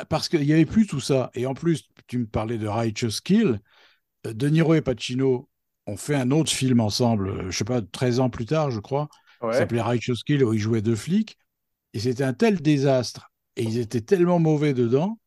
parce 0.09 0.29
qu'il 0.29 0.41
n'y 0.43 0.53
avait 0.53 0.67
plus 0.67 0.87
tout 0.87 1.01
ça. 1.01 1.31
Et 1.35 1.47
en 1.47 1.55
plus, 1.55 1.89
tu 2.07 2.19
me 2.19 2.27
parlais 2.27 2.59
de 2.59 2.69
Righteous 2.69 3.21
Kill. 3.25 3.61
Euh, 4.27 4.33
De 4.33 4.49
Niro 4.49 4.75
et 4.75 4.81
Pacino 4.83 5.49
ont 5.87 5.97
fait 5.97 6.15
un 6.15 6.31
autre 6.31 6.51
film 6.53 6.81
ensemble, 6.81 7.29
euh, 7.31 7.51
je 7.51 7.57
sais 7.59 7.65
pas, 7.65 7.83
13 7.83 8.21
ans 8.21 8.31
plus 8.31 8.47
tard, 8.47 8.71
je 8.71 8.81
crois, 8.81 9.09
Ouais. 9.41 9.53
qui 9.53 9.59
s'appelait 9.59 9.81
Righteous 9.81 10.17
Kill, 10.27 10.45
où 10.45 10.53
ils 10.53 10.59
jouaient 10.61 10.83
deux 10.83 10.97
flics. 10.97 11.39
Et 11.95 12.01
c'était 12.01 12.25
un 12.25 12.35
tel 12.35 12.61
désastre. 12.61 13.31
Et 13.57 13.63
ils 13.65 13.79
étaient 13.79 14.01
tellement 14.01 14.39
mauvais 14.39 14.75
dedans 14.75 15.19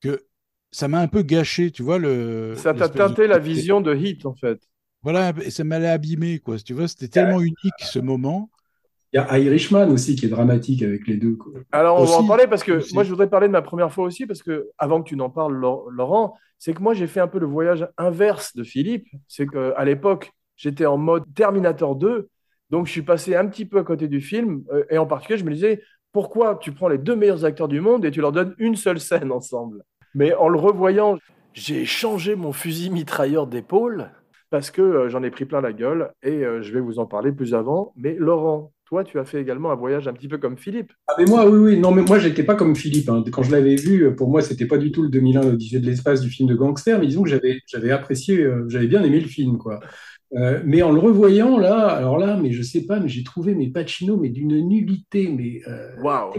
que 0.00 0.26
ça 0.70 0.88
m'a 0.88 1.00
un 1.00 1.08
peu 1.08 1.22
gâché, 1.22 1.70
tu 1.70 1.82
vois, 1.82 1.98
le. 1.98 2.54
Ça 2.56 2.74
t'a 2.74 2.88
de 2.88 2.92
teinté 2.94 3.26
la 3.26 3.38
vision 3.38 3.80
de 3.80 3.94
Hit, 3.94 4.26
en 4.26 4.34
fait. 4.34 4.60
Voilà, 5.04 5.32
et 5.44 5.50
ça 5.50 5.62
m'allait 5.64 5.88
abîmer, 5.88 6.38
quoi. 6.38 6.56
Tu 6.58 6.72
vois, 6.72 6.88
c'était 6.88 7.08
tellement 7.08 7.40
unique 7.40 7.56
ce 7.80 7.98
moment. 7.98 8.50
Il 9.12 9.18
y 9.18 9.20
a 9.20 9.38
Irishman 9.38 9.88
aussi 9.90 10.16
qui 10.16 10.26
est 10.26 10.28
dramatique 10.28 10.82
avec 10.82 11.06
les 11.06 11.16
deux. 11.16 11.36
quoi. 11.36 11.52
Alors, 11.70 12.00
on 12.00 12.04
va 12.04 12.16
en 12.16 12.26
parler 12.26 12.46
parce 12.48 12.64
que 12.64 12.72
aussi. 12.72 12.94
moi, 12.94 13.04
je 13.04 13.10
voudrais 13.10 13.28
parler 13.28 13.46
de 13.46 13.52
ma 13.52 13.62
première 13.62 13.92
fois 13.92 14.04
aussi, 14.06 14.26
parce 14.26 14.42
que 14.42 14.70
avant 14.76 15.02
que 15.02 15.08
tu 15.08 15.14
n'en 15.16 15.30
parles, 15.30 15.54
Lau- 15.54 15.88
Laurent, 15.90 16.36
c'est 16.58 16.72
que 16.74 16.82
moi, 16.82 16.94
j'ai 16.94 17.06
fait 17.06 17.20
un 17.20 17.28
peu 17.28 17.38
le 17.38 17.46
voyage 17.46 17.86
inverse 17.96 18.56
de 18.56 18.64
Philippe. 18.64 19.06
C'est 19.28 19.46
qu'à 19.46 19.84
l'époque, 19.84 20.32
j'étais 20.56 20.86
en 20.86 20.96
mode 20.96 21.22
Terminator 21.34 21.94
2, 21.94 22.28
donc 22.70 22.86
je 22.86 22.92
suis 22.92 23.02
passé 23.02 23.36
un 23.36 23.46
petit 23.46 23.66
peu 23.66 23.78
à 23.78 23.84
côté 23.84 24.08
du 24.08 24.20
film, 24.20 24.64
euh, 24.72 24.84
et 24.90 24.98
en 24.98 25.06
particulier, 25.06 25.38
je 25.38 25.44
me 25.44 25.52
disais, 25.52 25.82
pourquoi 26.12 26.56
tu 26.60 26.72
prends 26.72 26.88
les 26.88 26.98
deux 26.98 27.14
meilleurs 27.14 27.44
acteurs 27.44 27.68
du 27.68 27.80
monde 27.80 28.04
et 28.04 28.10
tu 28.10 28.20
leur 28.20 28.32
donnes 28.32 28.54
une 28.58 28.74
seule 28.74 28.98
scène 29.00 29.30
ensemble? 29.30 29.84
Mais 30.14 30.32
en 30.34 30.48
le 30.48 30.58
revoyant, 30.58 31.18
j'ai 31.52 31.84
changé 31.84 32.34
mon 32.36 32.52
fusil 32.52 32.90
mitrailleur 32.90 33.46
d'épaule 33.46 34.10
parce 34.54 34.70
que 34.70 34.82
euh, 34.82 35.08
j'en 35.08 35.24
ai 35.24 35.32
pris 35.32 35.46
plein 35.46 35.60
la 35.60 35.72
gueule, 35.72 36.12
et 36.22 36.44
euh, 36.44 36.62
je 36.62 36.72
vais 36.72 36.78
vous 36.78 37.00
en 37.00 37.06
parler 37.06 37.32
plus 37.32 37.54
avant. 37.54 37.92
Mais 37.96 38.14
Laurent, 38.16 38.70
toi, 38.84 39.02
tu 39.02 39.18
as 39.18 39.24
fait 39.24 39.40
également 39.40 39.72
un 39.72 39.74
voyage 39.74 40.06
un 40.06 40.12
petit 40.12 40.28
peu 40.28 40.38
comme 40.38 40.56
Philippe. 40.56 40.92
Ah, 41.08 41.14
mais 41.18 41.24
moi, 41.24 41.44
oui, 41.50 41.58
oui, 41.58 41.76
non, 41.80 41.90
mais 41.90 42.02
moi, 42.02 42.20
j'étais 42.20 42.44
pas 42.44 42.54
comme 42.54 42.76
Philippe. 42.76 43.08
hein. 43.08 43.24
Quand 43.32 43.42
je 43.42 43.50
l'avais 43.50 43.74
vu, 43.74 44.14
pour 44.14 44.30
moi, 44.30 44.42
c'était 44.42 44.66
pas 44.68 44.78
du 44.78 44.92
tout 44.92 45.02
le 45.02 45.08
2001 45.08 45.42
l'Odyssée 45.42 45.80
de 45.80 45.86
l'espace 45.86 46.20
du 46.20 46.30
film 46.30 46.48
de 46.48 46.54
gangster, 46.54 47.00
mais 47.00 47.08
disons 47.08 47.24
que 47.24 47.30
j'avais, 47.30 47.58
j'avais 47.66 47.90
apprécié, 47.90 48.44
euh, 48.44 48.64
j'avais 48.68 48.86
bien 48.86 49.02
aimé 49.02 49.18
le 49.18 49.26
film, 49.26 49.58
quoi. 49.58 49.80
Euh, 50.36 50.60
mais 50.64 50.82
en 50.82 50.92
le 50.92 51.00
revoyant, 51.00 51.58
là, 51.58 51.88
alors 51.88 52.16
là, 52.16 52.38
mais 52.40 52.52
je 52.52 52.62
sais 52.62 52.86
pas, 52.86 53.00
mais 53.00 53.08
j'ai 53.08 53.24
trouvé 53.24 53.56
mes 53.56 53.70
Pacino, 53.70 54.16
mais 54.16 54.28
d'une 54.28 54.56
nullité, 54.68 55.28
mais. 55.36 55.62
euh, 55.66 55.96
Waouh 56.00 56.32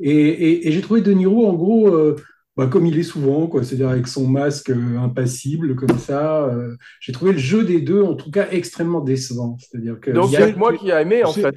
et 0.00 0.10
et- 0.10 0.68
et 0.68 0.72
j'ai 0.72 0.80
trouvé 0.80 1.00
De 1.00 1.12
Niro, 1.12 1.46
en 1.46 1.54
gros, 1.54 1.94
euh, 1.94 2.16
bah, 2.56 2.66
comme 2.66 2.86
il 2.86 2.98
est 2.98 3.02
souvent, 3.02 3.46
quoi, 3.46 3.62
c'est-à-dire 3.64 3.88
avec 3.88 4.06
son 4.06 4.26
masque 4.26 4.70
euh, 4.70 4.98
impassible, 4.98 5.76
comme 5.76 5.98
ça. 5.98 6.44
euh, 6.46 6.76
j'ai 7.00 7.12
trouvé 7.12 7.32
le 7.32 7.38
jeu 7.38 7.64
des 7.64 7.80
deux, 7.80 8.02
en 8.02 8.14
tout 8.14 8.30
cas, 8.30 8.48
extrêmement 8.50 9.00
décevant. 9.00 9.56
C'est-à-dire 9.60 10.00
que. 10.00 10.10
Donc, 10.10 10.34
a- 10.34 10.50
que 10.52 10.58
moi 10.58 10.72
qui 10.76 10.90
a 10.90 11.02
aimé, 11.02 11.24
en 11.24 11.32
sais- 11.32 11.42
fait. 11.42 11.54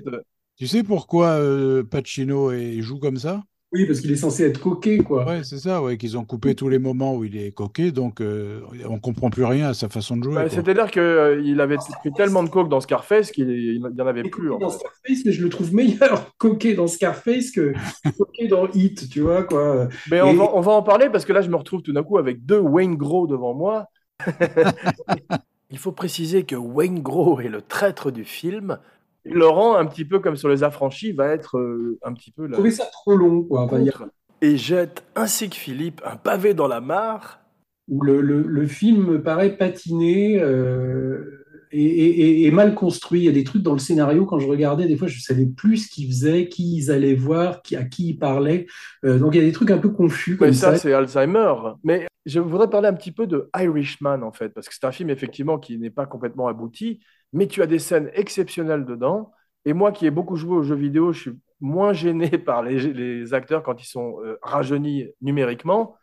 Tu 0.57 0.67
sais 0.67 0.83
pourquoi 0.83 1.29
euh, 1.39 1.83
Pacino 1.83 2.51
est- 2.51 2.81
joue 2.81 2.99
comme 2.99 3.17
ça? 3.17 3.43
Oui, 3.71 3.85
parce 3.85 4.01
qu'il 4.01 4.11
est 4.11 4.15
censé 4.15 4.45
être 4.45 4.59
coquet, 4.59 4.97
quoi. 4.97 5.27
Ouais, 5.27 5.43
c'est 5.43 5.59
ça, 5.59 5.83
ouais, 5.83 5.97
qu'ils 5.97 6.17
ont 6.17 6.25
coupé 6.25 6.55
tous 6.55 6.69
les 6.69 6.79
moments 6.79 7.15
où 7.15 7.23
il 7.23 7.37
est 7.37 7.51
coqué, 7.51 7.91
donc 7.91 8.19
euh, 8.19 8.61
on 8.89 8.97
comprend 8.99 9.29
plus 9.29 9.45
rien 9.45 9.69
à 9.69 9.73
sa 9.75 9.89
façon 9.89 10.17
de 10.17 10.23
jouer. 10.23 10.33
Bah. 10.33 10.49
C'est-à-dire 10.49 10.89
qu'il 10.89 11.61
avait 11.61 11.77
pris 11.77 12.11
tellement 12.13 12.41
de 12.41 12.49
coke 12.49 12.67
dans 12.67 12.81
Scarface 12.81 13.31
qu'il 13.31 13.47
n'y 13.47 14.01
en 14.01 14.07
avait 14.07 14.23
plus. 14.23 14.49
coquet 14.49 14.55
en 14.55 14.57
dans 14.57 14.69
fait. 14.71 14.79
Scarface, 14.79 15.25
mais 15.25 15.31
je 15.33 15.43
le 15.43 15.49
trouve 15.49 15.73
meilleur 15.73 16.31
coquet 16.39 16.73
dans 16.73 16.87
Scarface 16.87 17.51
que 17.51 17.73
coquet 18.17 18.47
dans 18.47 18.67
Hit, 18.69 19.07
tu 19.07 19.21
vois, 19.21 19.43
quoi. 19.43 19.87
Mais 20.09 20.19
on 20.21 20.33
va, 20.33 20.49
on 20.55 20.61
va 20.61 20.71
en 20.71 20.81
parler 20.81 21.09
parce 21.11 21.25
que 21.25 21.33
là, 21.33 21.41
je 21.41 21.49
me 21.49 21.55
retrouve 21.55 21.83
tout 21.83 21.93
d'un 21.93 22.03
coup 22.03 22.17
avec 22.17 22.45
deux 22.45 22.59
Wayne 22.59 22.95
Gros 22.95 23.27
devant 23.27 23.53
moi. 23.53 23.85
Il 25.71 25.77
faut 25.77 25.91
préciser 25.91 26.43
que 26.43 26.55
Wayne 26.55 27.01
Gros 27.01 27.39
est 27.39 27.49
le 27.49 27.61
traître 27.61 28.09
du 28.09 28.23
film. 28.25 28.79
Laurent, 29.25 29.75
un 29.75 29.85
petit 29.85 30.05
peu 30.05 30.19
comme 30.19 30.35
sur 30.35 30.49
les 30.49 30.63
affranchis, 30.63 31.11
va 31.11 31.27
être 31.27 31.57
euh, 31.57 31.97
un 32.03 32.13
petit 32.13 32.31
peu 32.31 32.47
là. 32.47 32.57
ça 32.71 32.85
trop 32.91 33.15
long, 33.15 33.43
quoi. 33.43 33.67
Y 33.79 33.89
a-. 33.89 34.07
Et 34.41 34.55
jette, 34.57 35.03
ainsi 35.15 35.49
que 35.49 35.55
Philippe, 35.55 36.01
un 36.05 36.15
pavé 36.15 36.53
dans 36.53 36.67
la 36.67 36.79
mare. 36.81 37.41
où 37.89 38.01
le, 38.03 38.21
le, 38.21 38.43
le 38.43 38.67
film 38.67 39.03
me 39.05 39.21
paraît 39.21 39.57
patiné 39.57 40.39
euh, 40.41 41.45
et, 41.71 41.83
et- 41.83 42.19
et- 42.43 42.45
et 42.47 42.51
mal 42.51 42.73
construit. 42.75 43.21
Il 43.21 43.25
y 43.25 43.29
a 43.29 43.31
des 43.33 43.43
trucs 43.43 43.61
dans 43.63 43.73
le 43.73 43.79
scénario, 43.79 44.25
quand 44.25 44.39
je 44.39 44.47
regardais, 44.47 44.87
des 44.87 44.95
fois, 44.95 45.07
je 45.07 45.19
savais 45.19 45.45
plus 45.47 45.77
ce 45.77 45.89
qu'ils 45.91 46.07
faisaient, 46.07 46.47
qui 46.47 46.77
ils 46.77 46.91
allaient 46.91 47.15
voir, 47.15 47.61
qui, 47.61 47.75
à 47.75 47.83
qui 47.83 48.09
ils 48.09 48.17
parlaient. 48.17 48.65
Euh, 49.05 49.19
donc, 49.19 49.35
il 49.35 49.39
y 49.39 49.41
a 49.41 49.45
des 49.45 49.51
trucs 49.51 49.71
un 49.71 49.77
peu 49.79 49.89
confus 49.89 50.37
Mais 50.39 50.53
ça, 50.53 50.71
ça. 50.73 50.77
c'est 50.77 50.93
Alzheimer. 50.93 51.53
Mais 51.83 52.07
je 52.25 52.39
voudrais 52.39 52.69
parler 52.69 52.87
un 52.87 52.93
petit 52.93 53.11
peu 53.11 53.27
de 53.27 53.49
Irishman, 53.57 54.21
en 54.23 54.31
fait, 54.31 54.49
parce 54.49 54.67
que 54.69 54.75
c'est 54.79 54.85
un 54.87 54.91
film, 54.91 55.09
effectivement, 55.09 55.57
qui 55.59 55.77
n'est 55.77 55.89
pas 55.89 56.05
complètement 56.05 56.47
abouti, 56.47 56.99
mais 57.33 57.47
tu 57.47 57.61
as 57.61 57.67
des 57.67 57.79
scènes 57.79 58.09
exceptionnelles 58.13 58.85
dedans. 58.85 59.31
Et 59.65 59.73
moi, 59.73 59.91
qui 59.91 60.05
ai 60.05 60.11
beaucoup 60.11 60.35
joué 60.35 60.55
aux 60.57 60.63
jeux 60.63 60.75
vidéo, 60.75 61.11
je 61.13 61.19
suis 61.21 61.39
moins 61.59 61.93
gêné 61.93 62.29
par 62.37 62.63
les, 62.63 63.33
acteurs 63.33 63.63
quand 63.63 63.81
ils 63.81 63.87
sont 63.87 64.19
euh, 64.23 64.37
rajeunis 64.41 65.07
numériquement. 65.21 65.95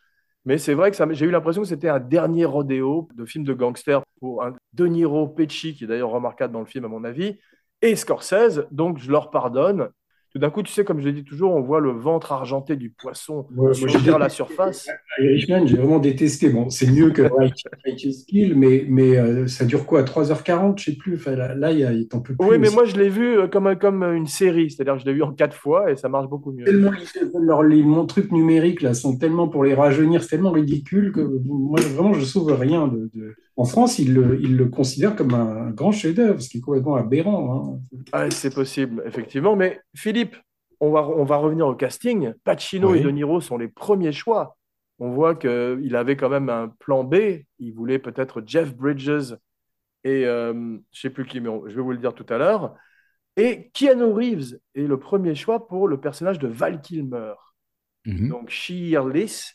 Mais 0.45 0.59
c'est 0.59 0.75
vrai 0.75 0.93
que 0.93 1.15
j'ai 1.15 1.27
eu 1.27 1.31
l'impression 1.31 1.63
que 1.63 1.69
c'était 1.69 1.89
un 1.89 1.99
dernier 1.99 2.45
rodéo 2.45 3.09
de 3.15 3.25
film 3.25 3.45
de 3.45 3.53
gangster 3.53 4.03
pour 4.21 4.45
un 4.45 4.55
De 4.75 4.87
Niro, 4.87 5.27
Pesci, 5.29 5.75
qui 5.75 5.85
est 5.85 5.87
d'ailleurs 5.89 6.11
remarquable 6.11 6.53
dans 6.53 6.61
le 6.61 6.67
film, 6.67 6.85
à 6.85 6.89
mon 6.89 7.03
avis, 7.03 7.39
et 7.83 7.97
Scorsese. 7.97 8.67
Donc, 8.71 8.99
je 8.99 9.11
leur 9.11 9.31
pardonne. 9.31 9.89
Tout 10.37 10.41
d'un 10.41 10.51
coup, 10.51 10.63
tu 10.63 10.71
sais, 10.71 10.85
comme 10.85 11.01
je 11.01 11.07
l'ai 11.07 11.15
dit 11.15 11.25
toujours, 11.25 11.55
on 11.55 11.63
voit 11.63 11.81
le 11.81 11.93
ventre 11.93 12.31
argenté 12.31 12.77
du 12.77 12.91
poisson 12.91 13.47
Ouais, 13.57 13.73
à 14.13 14.19
la 14.19 14.29
surface. 14.29 14.87
Irishman, 15.19 15.67
j'ai 15.67 15.79
vraiment 15.79 15.99
détesté. 15.99 16.51
Bon, 16.51 16.69
c'est 16.69 16.91
mieux 16.91 17.11
que 17.11 17.23
Righteous 17.87 18.27
Kill, 18.29 18.55
mais, 18.55 18.85
mais 18.87 19.17
euh, 19.17 19.47
ça 19.47 19.65
dure 19.65 19.87
quoi 19.87 20.03
3h40, 20.03 20.79
je 20.79 20.91
sais 20.91 20.97
plus. 20.99 21.15
Enfin, 21.15 21.37
là, 21.37 21.55
là, 21.55 21.73
il 21.73 22.07
t'en 22.07 22.21
peut 22.21 22.35
plus. 22.37 22.47
Oui, 22.47 22.59
mais 22.59 22.67
aussi. 22.67 22.77
moi, 22.77 22.85
je 22.85 22.97
l'ai 22.99 23.09
vu 23.09 23.39
euh, 23.39 23.49
comme, 23.49 23.77
comme 23.77 24.03
une 24.03 24.27
série, 24.27 24.71
c'est-à-dire 24.71 24.97
que 24.97 25.01
je 25.01 25.07
l'ai 25.07 25.15
vu 25.15 25.23
en 25.23 25.33
quatre 25.33 25.57
fois 25.57 25.91
et 25.91 25.97
ça 25.97 26.11
marche 26.11 26.29
beaucoup 26.29 26.53
mieux. 26.53 26.65
tellement 26.67 26.91
les, 26.91 27.41
leurs- 27.41 27.63
les- 27.63 27.83
mon 27.83 28.05
truc 28.05 28.31
numérique 28.31 28.83
là 28.83 28.93
sont 28.93 29.17
tellement 29.17 29.49
pour 29.49 29.65
les 29.65 29.73
rajeunir, 29.73 30.23
c'est 30.23 30.29
tellement 30.29 30.51
ridicule 30.53 31.13
que 31.13 31.21
moi 31.47 31.81
vraiment 31.81 32.13
je 32.13 32.27
sauve 32.27 32.53
rien 32.53 32.89
de, 32.89 33.11
de- 33.15 33.35
En 33.57 33.65
France, 33.65 33.99
ils 33.99 34.13
le, 34.13 34.39
ils 34.41 34.57
le 34.57 34.67
considèrent 34.67 35.17
comme 35.17 35.33
un 35.35 35.71
grand 35.71 35.91
chef-d'œuvre, 35.93 36.41
ce 36.41 36.49
qui 36.49 36.59
est 36.59 36.61
complètement 36.61 36.97
aberrant. 36.97 37.79
hein. 37.93 37.99
Ah, 38.13 38.31
c'est 38.31 38.55
possible, 38.55 39.03
effectivement. 39.07 39.57
Mais 39.57 39.81
Philippe, 39.95 40.37
on 40.81 40.91
va, 40.91 41.09
on 41.09 41.25
va 41.25 41.37
revenir 41.37 41.67
au 41.67 41.75
casting. 41.75 42.35
Pacino 42.45 42.93
Oui. 42.93 42.99
et 42.99 43.03
De 43.03 43.11
Niro 43.11 43.41
sont 43.41 43.57
les 43.57 43.69
premiers 43.69 44.13
choix. 44.13 44.57
On 44.99 45.11
voit 45.11 45.35
qu'il 45.35 45.97
avait 45.97 46.17
quand 46.17 46.29
même 46.29 46.51
un 46.51 46.69
plan 46.69 47.03
B. 47.05 47.15
Il 47.59 47.73
voulait 47.73 47.99
peut-être 47.99 48.43
Jeff 48.47 48.75
Bridges 48.75 49.35
et 50.05 50.27
euh, 50.27 50.53
je 50.53 50.59
ne 50.59 50.81
sais 50.93 51.11
plus 51.11 51.27
qui, 51.27 51.41
mais 51.41 51.49
on- 51.49 51.67
je 51.67 51.75
vais 51.75 51.83
vous 51.83 51.93
le 51.93 51.99
dire 51.99 52.15
tout 52.15 52.27
à 52.29 52.39
l'heure. 52.39 52.75
Et 53.39 53.71
Keanu 53.75 54.05
Reeves 54.05 54.59
est 54.75 54.87
le 54.87 54.99
premier 54.99 55.35
choix 55.35 55.67
pour 55.67 55.89
le 55.89 55.99
personnage 56.01 56.39
de 56.39 56.49
Val 56.49 56.81
Kilmer. 56.81 57.33
Mhm. 58.07 58.29
donc 58.29 58.51
Sheerless. 58.51 59.55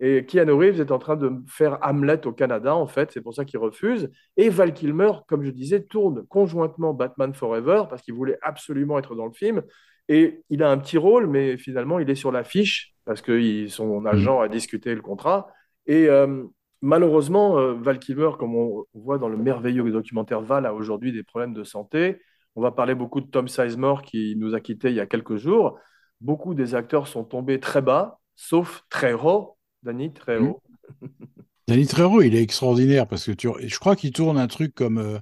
Et 0.00 0.26
Keanu 0.26 0.52
Reeves 0.52 0.80
est 0.80 0.90
en 0.90 0.98
train 0.98 1.16
de 1.16 1.32
faire 1.48 1.78
Hamlet 1.82 2.26
au 2.26 2.32
Canada, 2.32 2.74
en 2.74 2.86
fait, 2.86 3.12
c'est 3.12 3.22
pour 3.22 3.34
ça 3.34 3.44
qu'il 3.44 3.58
refuse. 3.58 4.10
Et 4.36 4.50
Val 4.50 4.74
Kilmer, 4.74 5.12
comme 5.26 5.42
je 5.42 5.50
disais, 5.50 5.82
tourne 5.82 6.26
conjointement 6.26 6.92
Batman 6.92 7.32
Forever 7.32 7.84
parce 7.88 8.02
qu'il 8.02 8.14
voulait 8.14 8.38
absolument 8.42 8.98
être 8.98 9.14
dans 9.14 9.26
le 9.26 9.32
film. 9.32 9.62
Et 10.08 10.42
il 10.50 10.62
a 10.62 10.70
un 10.70 10.78
petit 10.78 10.98
rôle, 10.98 11.26
mais 11.26 11.56
finalement, 11.56 11.98
il 11.98 12.10
est 12.10 12.14
sur 12.14 12.30
l'affiche 12.30 12.94
parce 13.04 13.22
que 13.22 13.66
son 13.68 14.04
agent 14.04 14.40
a 14.40 14.48
discuté 14.48 14.94
le 14.94 15.00
contrat. 15.00 15.48
Et 15.86 16.08
euh, 16.08 16.44
malheureusement, 16.82 17.58
euh, 17.58 17.74
Val 17.74 17.98
Kilmer, 17.98 18.30
comme 18.38 18.54
on 18.54 18.84
voit 18.94 19.18
dans 19.18 19.28
le 19.28 19.36
merveilleux 19.36 19.90
documentaire 19.90 20.42
Val, 20.42 20.66
a 20.66 20.74
aujourd'hui 20.74 21.12
des 21.12 21.22
problèmes 21.22 21.54
de 21.54 21.64
santé. 21.64 22.20
On 22.54 22.62
va 22.62 22.70
parler 22.70 22.94
beaucoup 22.94 23.20
de 23.20 23.26
Tom 23.26 23.48
Sizemore 23.48 24.02
qui 24.02 24.34
nous 24.36 24.54
a 24.54 24.60
quittés 24.60 24.90
il 24.90 24.96
y 24.96 25.00
a 25.00 25.06
quelques 25.06 25.36
jours. 25.36 25.78
Beaucoup 26.20 26.54
des 26.54 26.74
acteurs 26.74 27.06
sont 27.06 27.24
tombés 27.24 27.60
très 27.60 27.82
bas, 27.82 28.18
sauf 28.34 28.82
Trejo, 28.90 29.55
Danny 29.86 30.12
Trejo. 30.12 30.60
Danny 31.68 31.86
Trejo, 31.86 32.22
il 32.22 32.34
est 32.34 32.42
extraordinaire 32.42 33.06
parce 33.06 33.24
que 33.24 33.32
tu... 33.32 33.48
je 33.60 33.78
crois 33.78 33.96
qu'il 33.96 34.12
tourne 34.12 34.38
un 34.38 34.46
truc 34.46 34.74
comme 34.74 34.98
euh, 34.98 35.18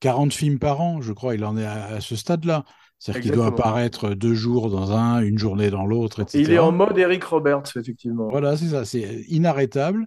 40 0.00 0.32
films 0.32 0.58
par 0.58 0.80
an, 0.80 1.00
je 1.00 1.12
crois, 1.12 1.34
il 1.34 1.44
en 1.44 1.56
est 1.56 1.64
à, 1.64 1.86
à 1.86 2.00
ce 2.00 2.16
stade-là. 2.16 2.64
C'est-à-dire 2.98 3.22
qu'il 3.22 3.32
doit 3.32 3.46
apparaître 3.46 4.10
deux 4.10 4.34
jours 4.34 4.70
dans 4.70 4.92
un, 4.92 5.20
une 5.20 5.38
journée 5.38 5.70
dans 5.70 5.86
l'autre, 5.86 6.22
etc. 6.22 6.38
Et 6.38 6.42
il 6.42 6.52
est 6.52 6.58
en 6.58 6.72
mode 6.72 6.98
Eric 6.98 7.22
Roberts, 7.24 7.62
effectivement. 7.76 8.28
Voilà, 8.28 8.56
c'est 8.56 8.68
ça, 8.70 8.84
c'est 8.84 9.24
inarrêtable. 9.28 10.06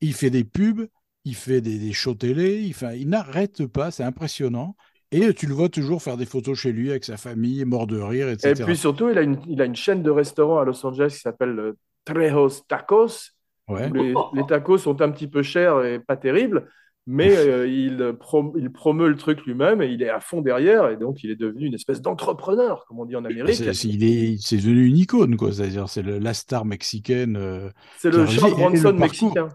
Il 0.00 0.14
fait 0.14 0.30
des 0.30 0.44
pubs, 0.44 0.86
il 1.26 1.34
fait 1.34 1.60
des, 1.60 1.78
des 1.78 1.92
shows 1.92 2.14
télé, 2.14 2.62
il, 2.62 2.72
fait- 2.72 2.98
il 2.98 3.08
n'arrête 3.08 3.66
pas, 3.66 3.90
c'est 3.90 4.04
impressionnant. 4.04 4.74
Et 5.12 5.34
tu 5.34 5.46
le 5.46 5.54
vois 5.54 5.68
toujours 5.68 6.02
faire 6.02 6.16
des 6.16 6.24
photos 6.24 6.56
chez 6.58 6.72
lui 6.72 6.90
avec 6.90 7.04
sa 7.04 7.16
famille, 7.16 7.64
mort 7.66 7.86
de 7.86 7.98
rire, 8.00 8.28
Et 8.28 8.32
etc. 8.32 8.64
puis 8.64 8.76
surtout, 8.76 9.10
il 9.10 9.18
a, 9.18 9.22
une, 9.22 9.38
il 9.48 9.60
a 9.60 9.64
une 9.66 9.76
chaîne 9.76 10.02
de 10.02 10.10
restaurants 10.10 10.60
à 10.60 10.64
Los 10.64 10.84
Angeles 10.86 11.10
qui 11.14 11.20
s'appelle 11.20 11.58
euh, 11.58 11.76
Trejo's 12.04 12.66
Tacos. 12.66 13.32
Ouais. 13.70 13.90
Les, 13.90 14.14
les 14.34 14.46
tacos 14.46 14.78
sont 14.78 15.00
un 15.02 15.10
petit 15.10 15.28
peu 15.28 15.42
chers 15.42 15.84
et 15.84 15.98
pas 16.00 16.16
terribles, 16.16 16.68
mais 17.06 17.30
euh, 17.36 17.66
il, 17.66 17.96
prom- 18.18 18.52
il 18.56 18.70
promeut 18.72 19.08
le 19.08 19.16
truc 19.16 19.44
lui-même 19.46 19.80
et 19.82 19.86
il 19.88 20.02
est 20.02 20.10
à 20.10 20.20
fond 20.20 20.40
derrière. 20.42 20.88
Et 20.90 20.96
donc, 20.96 21.22
il 21.24 21.30
est 21.30 21.36
devenu 21.36 21.66
une 21.66 21.74
espèce 21.74 22.02
d'entrepreneur, 22.02 22.84
comme 22.86 22.98
on 23.00 23.04
dit 23.04 23.16
en 23.16 23.24
Amérique. 23.24 23.54
C'est 23.54 23.72
c'est- 23.74 23.88
il 23.88 24.04
est, 24.04 24.36
c'est 24.40 24.56
devenu 24.56 24.86
une 24.86 24.96
icône, 24.98 25.36
quoi. 25.36 25.52
C'est-à-dire, 25.52 25.88
c'est 25.88 26.02
le- 26.02 26.18
la 26.18 26.34
star 26.34 26.64
mexicaine. 26.64 27.36
euh, 27.36 27.70
C'est 27.98 28.10
le. 28.10 28.26
Charles 28.26 28.52
Bronson 28.52 28.92
mexicain. 28.92 29.48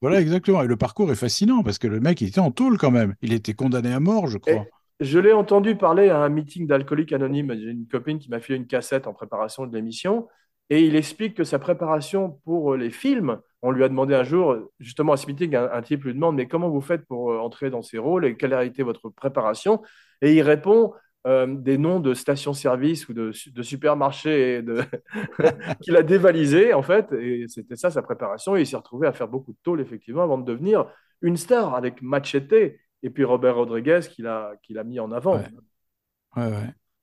Voilà, 0.00 0.20
exactement. 0.20 0.62
Et 0.62 0.66
le 0.68 0.76
parcours 0.76 1.10
est 1.10 1.16
fascinant 1.16 1.62
parce 1.64 1.78
que 1.78 1.88
le 1.88 1.98
mec, 1.98 2.20
il 2.20 2.28
était 2.28 2.38
en 2.38 2.52
tôle 2.52 2.78
quand 2.78 2.92
même. 2.92 3.14
Il 3.20 3.32
était 3.32 3.54
condamné 3.54 3.92
à 3.92 3.98
mort, 4.00 4.28
je 4.28 4.38
crois. 4.38 4.64
Je 5.00 5.18
l'ai 5.18 5.32
entendu 5.32 5.76
parler 5.76 6.08
à 6.08 6.18
un 6.18 6.28
meeting 6.28 6.66
d'alcooliques 6.66 7.12
anonymes. 7.12 7.52
J'ai 7.56 7.70
une 7.70 7.86
copine 7.86 8.18
qui 8.18 8.30
m'a 8.30 8.40
filé 8.40 8.58
une 8.58 8.66
cassette 8.66 9.06
en 9.06 9.12
préparation 9.12 9.66
de 9.66 9.74
l'émission. 9.74 10.28
Et 10.70 10.84
il 10.84 10.94
explique 10.96 11.34
que 11.34 11.44
sa 11.44 11.58
préparation 11.58 12.38
pour 12.44 12.76
les 12.76 12.90
films, 12.90 13.38
on 13.62 13.70
lui 13.70 13.84
a 13.84 13.88
demandé 13.88 14.14
un 14.14 14.24
jour, 14.24 14.56
justement 14.78 15.12
à 15.12 15.16
ce 15.16 15.26
meeting, 15.26 15.54
un, 15.54 15.82
type 15.82 16.04
lui 16.04 16.14
demande 16.14 16.36
Mais 16.36 16.46
comment 16.46 16.68
vous 16.68 16.80
faites 16.80 17.04
pour 17.06 17.32
euh, 17.32 17.38
entrer 17.38 17.70
dans 17.70 17.82
ces 17.82 17.98
rôles 17.98 18.24
et 18.24 18.36
quelle 18.36 18.54
a 18.54 18.64
été 18.64 18.82
votre 18.82 19.08
préparation? 19.08 19.82
Et 20.22 20.34
il 20.34 20.42
répond 20.42 20.92
euh, 21.26 21.46
des 21.46 21.78
noms 21.78 21.98
de 22.00 22.14
stations-service 22.14 23.08
ou 23.08 23.14
de, 23.14 23.32
su- 23.32 23.50
de 23.50 23.62
supermarchés 23.62 24.64
qu'il 25.82 25.96
a 25.96 26.02
dévalisé, 26.02 26.72
en 26.72 26.82
fait. 26.82 27.12
Et 27.12 27.46
c'était 27.48 27.76
ça 27.76 27.90
sa 27.90 28.02
préparation. 28.02 28.56
Et 28.56 28.60
il 28.60 28.66
s'est 28.66 28.76
retrouvé 28.76 29.08
à 29.08 29.12
faire 29.12 29.28
beaucoup 29.28 29.52
de 29.52 29.58
tôle, 29.62 29.80
effectivement, 29.80 30.22
avant 30.22 30.38
de 30.38 30.44
devenir 30.44 30.86
une 31.20 31.36
star 31.36 31.74
avec 31.74 32.00
Machete 32.02 32.78
et 33.02 33.10
puis 33.10 33.24
Robert 33.24 33.56
Rodriguez 33.56 34.00
qui 34.08 34.22
l'a 34.22 34.52
qui 34.62 34.72
l'a 34.72 34.84
mis 34.84 35.00
en 35.00 35.10
avant. 35.12 35.40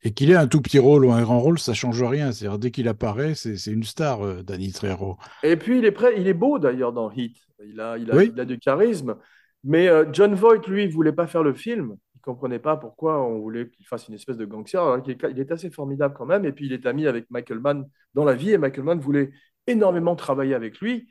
Et 0.04 0.14
qu'il 0.14 0.30
ait 0.30 0.36
un 0.36 0.48
tout 0.48 0.62
petit 0.62 0.78
rôle 0.78 1.04
ou 1.06 1.12
un 1.12 1.22
grand 1.24 1.40
rôle, 1.40 1.58
ça 1.58 1.74
change 1.74 2.04
rien. 2.04 2.32
C'est-à-dire, 2.32 2.60
dès 2.60 2.72
qu'il 2.72 2.88
apparaît, 2.88 3.34
c'est 3.34 3.58
c'est 3.58 3.72
une 3.72 3.84
star, 3.84 4.24
euh, 4.24 4.44
Danny 4.44 4.72
Trejo. 4.72 5.18
Et 5.42 5.56
puis 5.58 5.80
il 5.80 5.86
est 5.86 5.92
prêt, 5.92 6.14
il 6.18 6.28
est 6.28 6.34
beau 6.36 6.60
d'ailleurs 6.60 6.94
dans 6.94 7.10
Heat. 7.12 7.36
Il 7.66 7.80
a, 7.80 7.98
il 7.98 8.12
a, 8.12 8.16
Oui. 8.16 8.32
il 8.34 8.40
a 8.40 8.46
du 8.46 8.60
charisme. 8.60 9.16
Mais 9.64 9.88
euh, 9.88 10.06
John 10.14 10.36
Voight, 10.36 10.68
lui, 10.68 10.84
il 10.84 10.92
voulait 10.92 11.12
pas 11.14 11.26
faire 11.26 11.42
le 11.42 11.54
film. 11.54 11.96
Il 12.14 12.22
comprenait 12.22 12.60
pas 12.60 12.78
pourquoi 12.78 13.26
on 13.26 13.40
voulait 13.40 13.68
qu'il 13.70 13.88
fasse 13.88 14.08
une 14.08 14.14
espèce 14.14 14.38
de 14.38 14.46
gangster. 14.46 14.82
Alors 14.84 15.02
qu'il 15.02 15.14
est, 15.14 15.26
il 15.32 15.40
est 15.40 15.52
assez 15.52 15.72
formidable 15.72 16.14
quand 16.16 16.26
même. 16.28 16.46
Et 16.46 16.52
puis 16.52 16.68
il 16.68 16.74
est 16.74 16.86
ami 16.86 17.08
avec 17.08 17.26
Michael 17.32 17.60
Mann 17.60 17.86
dans 18.14 18.26
la 18.26 18.36
vie. 18.36 18.52
Et 18.52 18.58
Michael 18.60 18.84
Mann 18.84 19.00
voulait 19.00 19.32
énormément 19.66 20.16
travailler 20.16 20.54
avec 20.54 20.80
lui. 20.82 21.08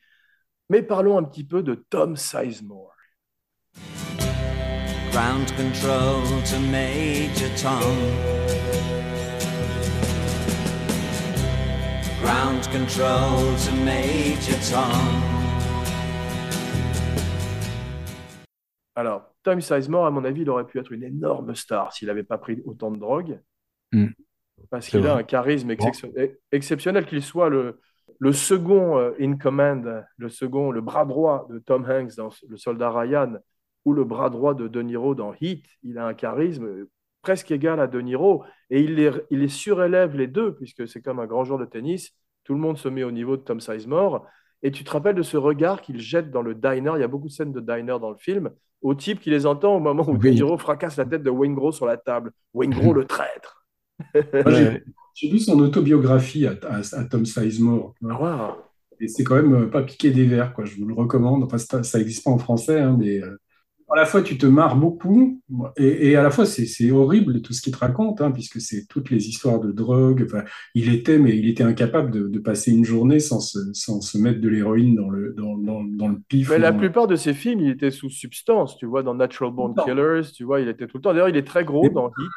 Mais 0.70 0.82
parlons 0.82 1.18
un 1.18 1.24
petit 1.24 1.44
peu 1.44 1.64
de 1.64 1.74
Tom 1.90 2.16
Sizemore. 2.16 2.92
Ground 5.10 5.46
control 5.56 6.22
to 6.44 6.58
Major 6.70 7.48
Tom. 7.56 8.63
Ground 12.24 12.66
control 12.72 13.54
to 13.58 13.70
Major 13.84 14.56
Tom. 14.70 14.96
Alors, 18.94 19.34
Tom 19.42 19.60
Sizemore, 19.60 20.06
à 20.06 20.10
mon 20.10 20.24
avis, 20.24 20.40
il 20.40 20.48
aurait 20.48 20.66
pu 20.66 20.78
être 20.78 20.92
une 20.92 21.02
énorme 21.02 21.54
star 21.54 21.92
s'il 21.92 22.08
n'avait 22.08 22.22
pas 22.22 22.38
pris 22.38 22.62
autant 22.64 22.90
de 22.90 22.98
drogue. 22.98 23.40
Mm. 23.92 24.06
Parce 24.70 24.88
qu'il 24.88 25.06
a 25.06 25.16
un 25.16 25.22
charisme 25.22 25.70
exceptionnel, 25.70 26.38
exceptionnel 26.50 27.04
qu'il 27.04 27.22
soit 27.22 27.50
le, 27.50 27.78
le 28.18 28.32
second 28.32 28.96
euh, 28.96 29.12
in 29.20 29.36
command, 29.36 30.02
le 30.16 30.28
second, 30.30 30.70
le 30.70 30.80
bras 30.80 31.04
droit 31.04 31.46
de 31.50 31.58
Tom 31.58 31.84
Hanks 31.84 32.16
dans 32.16 32.30
Le 32.48 32.56
Soldat 32.56 32.90
Ryan 32.90 33.34
ou 33.84 33.92
le 33.92 34.04
bras 34.04 34.30
droit 34.30 34.54
de 34.54 34.66
De 34.66 34.80
Niro 34.80 35.14
dans 35.14 35.34
Heat. 35.42 35.66
Il 35.82 35.98
a 35.98 36.06
un 36.06 36.14
charisme 36.14 36.86
presque 37.24 37.50
égal 37.50 37.80
à 37.80 37.86
De 37.86 38.00
Niro 38.00 38.44
et 38.70 38.80
il 38.80 38.94
les, 38.94 39.10
il 39.30 39.40
les 39.40 39.48
surélève 39.48 40.14
les 40.16 40.26
deux 40.28 40.54
puisque 40.54 40.86
c'est 40.86 41.00
comme 41.00 41.18
un 41.18 41.26
grand 41.26 41.44
joueur 41.44 41.58
de 41.58 41.64
tennis. 41.64 42.12
Tout 42.44 42.52
le 42.54 42.60
monde 42.60 42.76
se 42.78 42.88
met 42.88 43.02
au 43.02 43.10
niveau 43.10 43.36
de 43.36 43.42
Tom 43.42 43.58
Sizemore. 43.60 44.26
Et 44.62 44.70
tu 44.70 44.84
te 44.84 44.90
rappelles 44.90 45.14
de 45.16 45.22
ce 45.22 45.36
regard 45.36 45.80
qu'il 45.82 45.98
jette 46.00 46.30
dans 46.30 46.42
le 46.42 46.54
diner. 46.54 46.92
Il 46.96 47.00
y 47.00 47.04
a 47.04 47.08
beaucoup 47.08 47.28
de 47.28 47.32
scènes 47.32 47.52
de 47.52 47.60
diner 47.60 47.98
dans 48.00 48.10
le 48.10 48.16
film 48.18 48.50
au 48.82 48.94
type 48.94 49.20
qui 49.20 49.30
les 49.30 49.46
entend 49.46 49.76
au 49.76 49.80
moment 49.80 50.06
où 50.08 50.16
De 50.18 50.22
Oui. 50.28 50.34
Niro 50.34 50.56
fracasse 50.58 50.96
la 50.98 51.06
tête 51.06 51.22
de 51.22 51.30
Wayne 51.30 51.54
Gros 51.54 51.72
sur 51.72 51.86
la 51.86 51.96
table. 51.96 52.32
Wayne 52.52 52.74
Gros, 52.74 52.92
le 52.92 53.04
traître. 53.06 53.64
J'ai- 55.14 55.28
lu 55.30 55.38
son 55.38 55.58
autobiographie 55.60 56.46
à, 56.46 56.54
à- 56.68 56.98
à 57.00 57.04
Tom 57.04 57.24
Sizemore. 57.24 57.94
Waouh. 58.02 58.54
Et 59.00 59.08
c'est 59.08 59.24
quand 59.24 59.36
même 59.42 59.70
pas 59.70 59.82
piqué 59.82 60.10
des 60.10 60.24
verres, 60.24 60.52
quoi. 60.54 60.64
Je 60.64 60.76
vous 60.76 60.86
le 60.86 60.94
recommande. 60.94 61.44
Enfin, 61.44 61.58
ça 61.58 61.82
ça 61.82 61.98
existe 62.00 62.24
pas 62.24 62.30
en 62.30 62.38
français, 62.38 62.80
hein, 62.80 62.96
mais 62.98 63.22
euh, 63.22 63.36
à 63.92 63.96
la 63.96 64.06
fois 64.06 64.22
tu 64.22 64.38
te 64.38 64.46
marres 64.46 64.76
beaucoup 64.76 65.40
et, 65.76 66.10
et 66.10 66.16
à 66.16 66.22
la 66.22 66.30
fois 66.30 66.46
c'est 66.46 66.90
horrible 66.90 67.42
tout 67.42 67.52
ce 67.52 67.62
qu'il 67.62 67.72
te 67.72 67.78
raconte, 67.78 68.20
hein, 68.20 68.30
puisque 68.30 68.60
c'est 68.60 68.86
toutes 68.88 69.10
les 69.10 69.28
histoires 69.28 69.60
de 69.60 69.72
drogue. 69.72 70.24
Enfin, 70.26 70.44
il 70.74 70.92
était, 70.92 71.18
mais 71.18 71.36
il 71.36 71.48
était 71.48 71.62
incapable 71.64 72.10
de, 72.10 72.28
de 72.28 72.38
passer 72.38 72.72
une 72.72 72.84
journée 72.84 73.20
sans 73.20 73.40
se, 73.40 73.58
sans 73.72 74.00
se 74.00 74.18
mettre 74.18 74.40
de 74.40 74.48
l'héroïne 74.48 74.94
dans 74.96 75.10
le, 75.10 75.32
dans, 75.34 75.56
dans, 75.56 75.84
dans 75.84 76.08
le 76.08 76.18
pif. 76.28 76.50
Mais 76.50 76.58
la 76.58 76.72
dans- 76.72 76.78
plupart 76.78 77.06
de 77.06 77.16
ses 77.16 77.34
films, 77.34 77.60
il 77.60 77.70
était 77.70 77.90
sous 77.90 78.10
substance. 78.10 78.76
Tu 78.76 78.86
vois, 78.86 79.02
dans 79.02 79.14
Natural 79.14 79.52
Born. 79.52 79.74
Killers, 79.74 80.32
tu 80.34 80.44
vois, 80.44 80.60
il 80.60 80.68
était 80.68 80.86
tout 80.86 80.96
le 80.98 81.02
temps. 81.02 81.12
D'ailleurs, 81.12 81.28
il 81.28 81.36
est 81.36 81.46
très 81.46 81.64
gros 81.64 81.88
dans 81.88 82.08
Heat. 82.08 82.30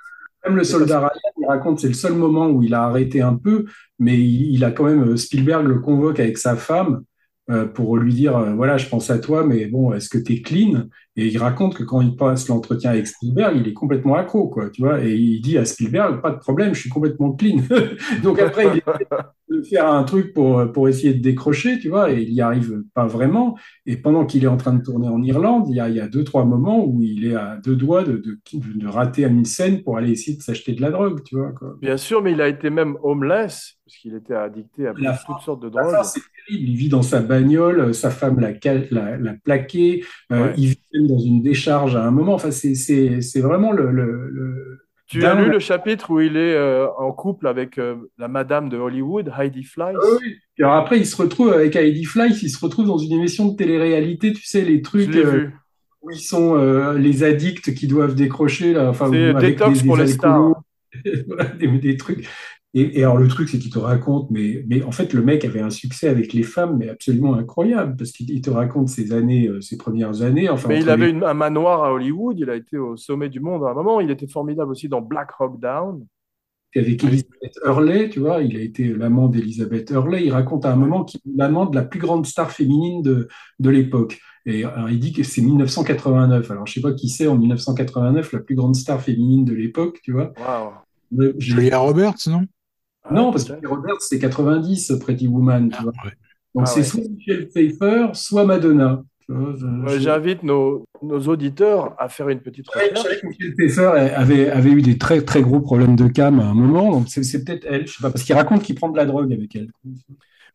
Même 0.45 0.55
le 0.55 0.63
soldat 0.63 0.99
Ryan, 0.99 1.31
il 1.41 1.45
raconte, 1.47 1.79
c'est 1.79 1.87
le 1.87 1.93
seul 1.93 2.13
moment 2.13 2.47
où 2.49 2.63
il 2.63 2.73
a 2.73 2.83
arrêté 2.83 3.21
un 3.21 3.35
peu, 3.35 3.65
mais 3.99 4.17
il, 4.17 4.53
il 4.53 4.63
a 4.63 4.71
quand 4.71 4.85
même, 4.85 5.03
euh, 5.09 5.17
Spielberg 5.17 5.65
le 5.67 5.79
convoque 5.79 6.19
avec 6.19 6.37
sa 6.37 6.55
femme 6.55 7.03
euh, 7.49 7.65
pour 7.65 7.97
lui 7.97 8.13
dire, 8.13 8.37
euh, 8.37 8.53
voilà, 8.53 8.77
je 8.77 8.87
pense 8.87 9.09
à 9.09 9.19
toi, 9.19 9.45
mais 9.45 9.65
bon, 9.65 9.93
est-ce 9.93 10.09
que 10.09 10.17
tu 10.17 10.33
es 10.33 10.41
clean? 10.41 10.85
Et 11.17 11.27
il 11.27 11.37
raconte 11.39 11.75
que 11.75 11.83
quand 11.83 11.99
il 12.01 12.15
passe 12.15 12.47
l'entretien 12.47 12.91
avec 12.91 13.07
Spielberg, 13.07 13.57
il 13.59 13.67
est 13.67 13.73
complètement 13.73 14.15
accro, 14.15 14.47
quoi, 14.49 14.69
tu 14.69 14.83
vois. 14.83 15.03
Et 15.03 15.15
il 15.15 15.41
dit 15.41 15.57
à 15.57 15.65
Spielberg, 15.65 16.21
pas 16.21 16.29
de 16.31 16.37
problème, 16.37 16.73
je 16.75 16.79
suis 16.81 16.89
complètement 16.89 17.31
clean. 17.33 17.57
Donc 18.23 18.39
après, 18.39 18.65
il 18.67 18.77
essaie 18.77 19.07
de 19.49 19.61
faire 19.63 19.91
un 19.91 20.03
truc 20.03 20.33
pour, 20.33 20.71
pour 20.71 20.87
essayer 20.87 21.13
de 21.15 21.21
décrocher, 21.21 21.79
tu 21.79 21.89
vois, 21.89 22.11
et 22.11 22.21
il 22.21 22.33
n'y 22.33 22.41
arrive 22.41 22.83
pas 22.93 23.07
vraiment. 23.07 23.57
Et 23.87 23.97
pendant 23.97 24.25
qu'il 24.25 24.43
est 24.43 24.47
en 24.47 24.57
train 24.57 24.73
de 24.73 24.83
tourner 24.83 25.07
en 25.07 25.21
Irlande, 25.23 25.65
il 25.69 25.75
y 25.75 25.79
a, 25.79 25.89
il 25.89 25.95
y 25.95 25.99
a 25.99 26.07
deux, 26.07 26.23
trois 26.23 26.45
moments 26.45 26.85
où 26.85 27.01
il 27.01 27.25
est 27.25 27.35
à 27.35 27.57
deux 27.63 27.75
doigts 27.75 28.03
de, 28.03 28.17
de, 28.17 28.37
de 28.75 28.87
rater 28.87 29.23
une 29.25 29.45
scène 29.45 29.81
pour 29.83 29.97
aller 29.97 30.11
essayer 30.11 30.37
de 30.37 30.43
s'acheter 30.43 30.73
de 30.73 30.81
la 30.81 30.91
drogue, 30.91 31.23
tu 31.23 31.35
vois. 31.35 31.51
Quoi. 31.53 31.75
Bien 31.81 31.97
sûr, 31.97 32.21
mais 32.21 32.33
il 32.33 32.41
a 32.41 32.47
été 32.47 32.69
même 32.69 32.95
homeless, 33.01 33.77
parce 33.85 33.97
qu'il 33.97 34.13
était 34.15 34.35
addicté 34.35 34.85
à 34.87 34.93
La 34.97 35.17
toutes 35.25 35.39
sortes 35.39 35.61
de 35.63 35.71
La 35.75 35.81
drogues. 35.83 36.03
c'est 36.03 36.19
terrible. 36.19 36.69
Il 36.69 36.75
vit 36.77 36.89
dans 36.89 37.01
sa 37.01 37.21
bagnole, 37.21 37.79
euh, 37.79 37.93
sa 37.93 38.09
femme 38.09 38.39
l'a 38.39 38.51
l'a- 38.91 39.17
l'a 39.17 39.33
plaqué, 39.43 40.03
euh, 40.31 40.43
Ouais. 40.47 40.53
il 40.57 40.67
vit 40.69 40.79
même 41.07 41.15
dans 41.15 41.19
une 41.23 41.41
décharge 41.41 41.95
à 41.95 42.03
un 42.05 42.11
moment. 42.11 42.33
Enfin, 42.33 42.51
c'est 42.51 42.75
c'est- 42.75 43.21
c'est 43.21 43.41
vraiment 43.41 43.71
le, 43.71 43.91
le- 43.91 44.29
le- 44.29 44.79
Tu 45.07 45.25
as 45.25 45.35
lu 45.35 45.49
le 45.49 45.59
chapitre 45.59 46.11
où 46.11 46.19
il 46.19 46.35
est 46.35 46.53
euh, 46.55 46.87
en 46.97 47.11
couple 47.13 47.47
avec 47.47 47.77
euh, 47.77 47.95
la 48.17 48.27
madame 48.27 48.67
de 48.69 48.77
Hollywood, 48.77 49.31
Heidi 49.39 49.63
Fleiss? 49.63 49.95
Ah 50.01 50.05
oui. 50.21 50.35
Et 50.57 50.63
alors 50.63 50.75
après, 50.75 50.97
il 50.99 51.05
se 51.05 51.15
retrouve 51.15 51.53
avec 51.53 51.75
Heidi 51.75 52.03
Fleiss, 52.03 52.41
il 52.43 52.49
se 52.49 52.59
retrouve 52.63 52.87
dans 52.87 52.97
une 52.97 53.13
émission 53.13 53.47
de 53.47 53.55
télé-réalité, 53.55 54.33
tu 54.33 54.45
sais, 54.45 54.61
les 54.63 54.81
trucs 54.81 55.07
euh, 55.15 55.49
où 56.01 56.11
ils 56.11 56.19
sont 56.19 56.57
euh, 56.57 56.97
les 56.97 57.23
addicts 57.23 57.73
qui 57.73 57.87
doivent 57.87 58.15
décrocher, 58.15 58.73
là, 58.73 58.89
enfin, 58.89 59.09
C'est 59.11 59.31
Détox 59.41 59.81
des- 59.81 59.87
pour 59.87 59.97
des 59.97 60.03
les. 60.03 60.17
Voilà, 61.27 61.45
des, 61.51 61.67
des 61.67 61.95
trucs. 61.97 62.27
Et, 62.79 62.99
et 62.99 63.03
alors 63.03 63.17
le 63.17 63.27
truc, 63.27 63.49
c'est 63.49 63.57
qu'il 63.59 63.71
te 63.71 63.79
raconte, 63.79 64.29
mais, 64.29 64.63
mais 64.67 64.83
en 64.83 64.91
fait, 64.91 65.13
le 65.13 65.23
mec 65.23 65.43
avait 65.45 65.61
un 65.61 65.69
succès 65.71 66.07
avec 66.09 66.33
les 66.33 66.43
femmes, 66.43 66.77
mais 66.77 66.89
absolument 66.89 67.33
incroyable, 67.33 67.95
parce 67.97 68.11
qu'il 68.11 68.29
il 68.29 68.41
te 68.41 68.49
raconte 68.51 68.89
ses 68.89 69.13
années, 69.13 69.47
euh, 69.47 69.61
ses 69.61 69.77
premières 69.77 70.21
années. 70.21 70.47
Enfin, 70.49 70.67
Mais 70.69 70.81
il 70.81 70.89
avait 70.89 71.05
les- 71.07 71.11
une- 71.11 71.23
un 71.23 71.33
manoir 71.33 71.83
à 71.83 71.91
Hollywood, 71.93 72.37
il 72.39 72.49
a 72.49 72.55
été 72.55 72.77
au 72.77 72.95
sommet 72.95 73.29
du 73.29 73.39
monde 73.39 73.63
à 73.63 73.69
un 73.69 73.73
moment. 73.73 73.99
Il 73.99 74.11
était 74.11 74.27
formidable 74.27 74.71
aussi 74.71 74.87
dans 74.89 75.01
Black 75.01 75.29
Hawk 75.39 75.59
Down. 75.59 76.05
avec 76.75 77.03
Elizabeth 77.03 77.57
Hurley, 77.65 78.09
tu 78.09 78.19
vois, 78.19 78.43
il 78.43 78.55
a 78.55 78.59
été 78.59 78.93
l'amant 78.93 79.29
d'Elizabeth 79.29 79.89
Hurley. 79.89 80.25
Il 80.25 80.31
raconte 80.31 80.63
à 80.65 80.71
un 80.71 80.75
moment 80.75 81.03
qu'il 81.05 81.19
est 81.21 81.35
l'amant 81.35 81.65
de 81.65 81.75
la 81.75 81.81
plus 81.83 81.99
grande 81.99 82.27
star 82.27 82.51
féminine 82.51 83.01
de, 83.01 83.27
de 83.59 83.69
l'époque. 83.71 84.19
Et 84.45 84.63
alors, 84.63 84.87
il 84.89 84.99
dit 84.99 85.11
que 85.11 85.23
c'est 85.23 85.41
1989. 85.41 86.51
Alors, 86.51 86.67
je 86.67 86.73
sais 86.73 86.81
pas 86.81 86.93
qui 86.93 87.09
c'est 87.09 87.25
en 87.25 87.35
1989, 87.35 88.31
la 88.31 88.39
plus 88.39 88.53
grande 88.53 88.75
star 88.75 89.01
féminine 89.01 89.43
de 89.43 89.53
l'époque, 89.55 89.99
tu 90.03 90.11
vois. 90.11 90.33
Julia 91.39 91.79
Roberts, 91.79 92.27
non? 92.27 92.45
Non, 93.11 93.29
Ah, 93.29 93.31
parce 93.31 93.43
que 93.45 93.53
peut-être. 93.53 93.69
Robert, 93.69 93.95
c'est 93.99 94.19
90, 94.19 94.93
Pretty 95.01 95.27
Woman, 95.27 95.69
tu 95.69 95.75
Ah, 95.79 95.83
vois. 95.83 95.91
ouais. 96.05 96.11
Donc, 96.55 96.63
Ah 96.63 96.65
c'est 96.65 96.79
ouais. 96.79 96.85
soit 96.85 97.01
Michel 97.09 97.47
Pfeiffer, 97.49 98.07
soit 98.13 98.45
Madonna. 98.45 99.03
Je- 99.29 99.33
Ouais, 99.33 99.93
je- 99.95 99.99
J'invite 99.99 100.43
nos, 100.43 100.85
nos 101.01 101.19
auditeurs 101.27 101.93
à 101.99 102.07
faire 102.09 102.29
une 102.29 102.39
petite 102.39 102.65
Ouais, 102.73 102.83
je 102.85 102.89
recherche. 102.91 103.03
savais 103.03 103.19
que 103.21 103.27
Michel 103.27 103.53
Pfeiffer 103.55 103.87
avait, 104.15 104.49
avait 104.49 104.71
eu 104.71 104.81
des 104.81 104.97
très, 104.97 105.21
très 105.21 105.41
gros 105.41 105.59
problèmes 105.59 105.95
de 105.97 106.07
cam 106.07 106.39
à 106.39 106.45
un 106.45 106.53
moment. 106.53 106.91
Donc, 106.91 107.09
c'est 107.09 107.23
c'est 107.23 107.43
peut-être 107.43 107.65
elle, 107.69 107.85
je 107.87 107.93
sais 107.93 108.01
pas, 108.01 108.09
parce 108.09 108.23
qu'il 108.23 108.35
raconte 108.35 108.63
qu'il 108.63 108.75
prend 108.75 108.89
de 108.89 108.97
la 108.97 109.05
drogue 109.05 109.31
avec 109.33 109.53
elle. 109.55 109.69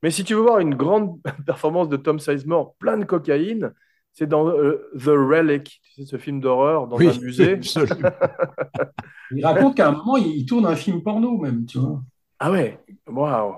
Mais 0.02 0.10
si 0.10 0.24
tu 0.24 0.34
veux 0.34 0.40
voir 0.40 0.58
une 0.58 0.74
grande 0.74 1.18
performance 1.46 1.88
de 1.90 1.96
Tom 1.96 2.18
Sizemore, 2.18 2.74
plein 2.78 2.96
de 2.96 3.04
cocaïne, 3.04 3.72
c'est 4.14 4.26
dans 4.28 4.48
euh, 4.48 4.90
The 4.98 5.06
Relic, 5.08 5.80
tu 5.84 5.92
sais, 6.02 6.06
ce 6.06 6.16
film 6.18 6.40
d'horreur 6.40 6.86
dans 6.88 6.96
Oui, 6.96 7.08
un 7.08 7.18
musée. 7.20 7.60
Il 9.34 9.44
raconte 9.44 9.76
qu'à 9.76 9.88
un 9.88 9.92
moment, 9.92 10.16
il, 10.16 10.26
il 10.36 10.46
tourne 10.46 10.66
un 10.66 10.76
film 10.76 11.02
porno, 11.02 11.38
même, 11.38 11.64
tu 11.66 11.78
vois. 11.78 12.02
Ah 12.44 12.50
ouais, 12.50 12.76
waouh. 13.07 13.55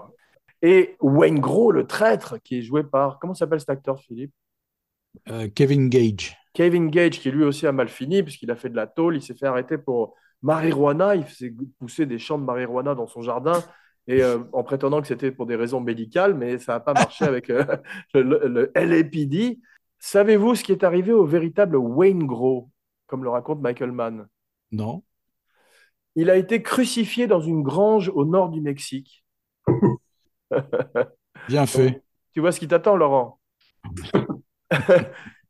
Et 0.60 0.94
Wayne 1.00 1.40
Gros, 1.40 1.72
le 1.72 1.86
traître, 1.86 2.36
qui 2.42 2.58
est 2.58 2.62
joué 2.62 2.84
par, 2.84 3.18
comment 3.18 3.32
s'appelle 3.32 3.58
cet 3.58 3.70
acteur, 3.70 3.98
Philippe? 3.98 4.34
Euh, 5.30 5.48
Kevin 5.54 5.88
Gage. 5.88 6.36
Kevin 6.52 6.90
Gage, 6.90 7.18
qui 7.18 7.30
lui 7.30 7.44
aussi 7.44 7.66
a 7.66 7.72
mal 7.72 7.88
fini, 7.88 8.22
puisqu'il 8.22 8.50
a 8.50 8.56
fait 8.56 8.68
de 8.68 8.76
la 8.76 8.86
tôle, 8.86 9.16
il 9.16 9.22
s'est 9.22 9.32
fait 9.32 9.46
arrêter 9.46 9.78
pour 9.78 10.14
marijuana, 10.42 11.16
il 11.16 11.24
faisait 11.24 11.54
pousser 11.78 12.04
des 12.04 12.18
champs 12.18 12.38
de 12.38 12.44
marijuana 12.44 12.94
dans 12.94 13.06
son 13.06 13.22
jardin, 13.22 13.64
et 14.06 14.22
euh, 14.22 14.40
en 14.52 14.62
prétendant 14.62 15.00
que 15.00 15.08
c'était 15.08 15.32
pour 15.32 15.46
des 15.46 15.56
raisons 15.56 15.80
médicales, 15.80 16.34
mais 16.34 16.58
ça 16.58 16.74
n'a 16.74 16.80
pas 16.80 16.92
marché 16.92 17.24
avec 17.24 17.48
euh, 17.48 17.64
le, 18.12 18.46
le 18.48 18.70
LAPD. 18.74 19.60
Savez-vous 19.98 20.56
ce 20.56 20.62
qui 20.62 20.72
est 20.72 20.84
arrivé 20.84 21.10
au 21.10 21.24
véritable 21.24 21.76
Wayne 21.76 22.26
Gros, 22.26 22.68
comme 23.06 23.24
le 23.24 23.30
raconte 23.30 23.62
Michael 23.62 23.92
Mann? 23.92 24.28
Non 24.72 25.02
Il 26.16 26.30
a 26.30 26.36
été 26.36 26.62
crucifié 26.62 27.26
dans 27.26 27.40
une 27.40 27.62
grange 27.62 28.10
au 28.14 28.24
nord 28.24 28.50
du 28.50 28.60
Mexique. 28.60 29.24
Bien 31.48 31.66
fait. 31.66 32.02
Tu 32.32 32.40
vois 32.40 32.52
ce 32.52 32.60
qui 32.60 32.68
t'attend, 32.68 32.96
Laurent? 32.96 33.40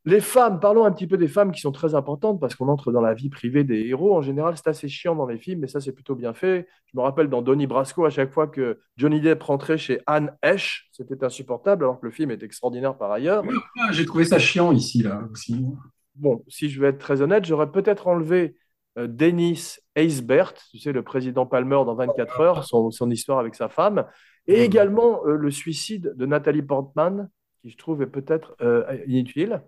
Les 0.07 0.21
femmes, 0.21 0.61
parlons 0.61 0.85
un 0.85 0.93
petit 0.93 1.07
peu 1.07 1.17
des 1.17 1.29
femmes 1.29 1.51
qui 1.51 1.63
sont 1.63 1.73
très 1.73 1.95
importantes 1.95 2.39
parce 2.39 2.55
qu'on 2.55 2.69
entre 2.69 2.93
dans 2.93 3.01
la 3.01 3.15
vie 3.15 3.31
privée 3.31 3.65
des 3.65 3.87
héros. 3.87 4.15
En 4.15 4.21
général, 4.21 4.55
c'est 4.55 4.69
assez 4.69 4.87
chiant 4.87 5.15
dans 5.15 5.25
les 5.25 5.39
films, 5.39 5.61
mais 5.61 5.67
ça, 5.67 5.81
c'est 5.81 5.93
plutôt 5.93 6.15
bien 6.15 6.35
fait. 6.35 6.69
Je 6.93 6.99
me 6.99 7.03
rappelle 7.03 7.31
dans 7.31 7.41
Donnie 7.41 7.67
Brasco, 7.67 8.05
à 8.05 8.11
chaque 8.11 8.31
fois 8.31 8.47
que 8.47 8.81
Johnny 8.99 9.23
Depp 9.23 9.43
rentrait 9.43 9.79
chez 9.79 10.01
Anne 10.07 10.37
Heche, 10.43 10.91
c'était 10.93 11.25
insupportable, 11.25 11.85
alors 11.85 12.01
que 12.01 12.05
le 12.05 12.13
film 12.13 12.31
est 12.31 12.43
extraordinaire 12.43 12.99
par 12.99 13.13
ailleurs. 13.13 13.45
Ah, 13.81 13.93
J'ai 13.93 14.05
trouvé 14.05 14.27
ça 14.27 14.39
chiant 14.39 14.73
ici, 14.73 15.03
là, 15.03 15.23
aussi. 15.33 15.65
Bon, 16.17 16.45
si 16.49 16.69
je 16.69 16.83
vais 16.83 16.89
être 16.89 16.99
très 16.99 17.23
honnête, 17.23 17.47
j'aurais 17.47 17.73
peut-être 17.73 18.07
enlevé 18.07 18.43
euh, 18.45 18.59
Dennis 18.97 19.79
Haysbert, 19.97 20.55
tu 20.71 20.79
sais, 20.79 20.93
le 20.93 21.03
président 21.03 21.47
Palmer 21.47 21.83
dans 21.87 21.95
24 21.95 22.41
heures, 22.41 22.65
son, 22.65 22.91
son 22.91 23.11
histoire 23.11 23.39
avec 23.39 23.55
sa 23.55 23.69
femme, 23.69 24.07
et 24.47 24.63
également 24.63 25.25
euh, 25.27 25.37
le 25.37 25.51
suicide 25.51 26.13
de 26.17 26.27
Nathalie 26.27 26.63
Portman, 26.63 27.29
qui 27.63 27.71
je 27.71 27.77
trouve 27.77 28.03
est 28.03 28.07
peut-être 28.07 28.55
euh, 28.61 28.85
inutile. 29.07 29.63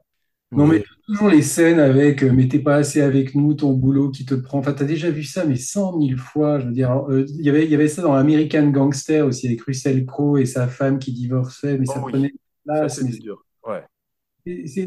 Non, 0.52 0.66
mais 0.66 0.84
toujours 1.06 1.28
les 1.28 1.42
scènes 1.42 1.80
avec 1.80 2.22
euh, 2.22 2.30
mais 2.32 2.46
t'es 2.46 2.60
pas 2.60 2.76
assez 2.76 3.00
avec 3.00 3.34
nous, 3.34 3.54
ton 3.54 3.72
boulot 3.72 4.10
qui 4.10 4.24
te 4.24 4.34
prend. 4.34 4.58
Enfin, 4.60 4.72
t'as 4.72 4.84
déjà 4.84 5.10
vu 5.10 5.24
ça, 5.24 5.44
mais 5.44 5.56
cent 5.56 5.96
mille 5.98 6.16
fois. 6.16 6.60
Je 6.60 6.66
veux 6.66 6.72
dire, 6.72 6.92
euh, 7.10 7.26
il 7.28 7.44
y 7.44 7.48
avait, 7.50 7.64
il 7.64 7.70
y 7.70 7.74
avait 7.74 7.88
ça 7.88 8.02
dans 8.02 8.14
American 8.14 8.68
Gangster 8.70 9.22
aussi, 9.26 9.46
avec 9.48 9.62
Russell 9.62 10.06
Crowe 10.06 10.38
et 10.38 10.46
sa 10.46 10.68
femme 10.68 10.98
qui 11.00 11.12
divorçaient, 11.12 11.78
mais 11.78 11.86
ça 11.86 12.00
Oh 12.00 12.04
oui. 12.06 12.12
prenait 12.12 12.32
Ça, 12.76 12.88
place. 12.88 13.02
mais 13.02 13.12
c'était 13.12 13.18
dur. 13.18 13.44
Ouais. 13.66 13.84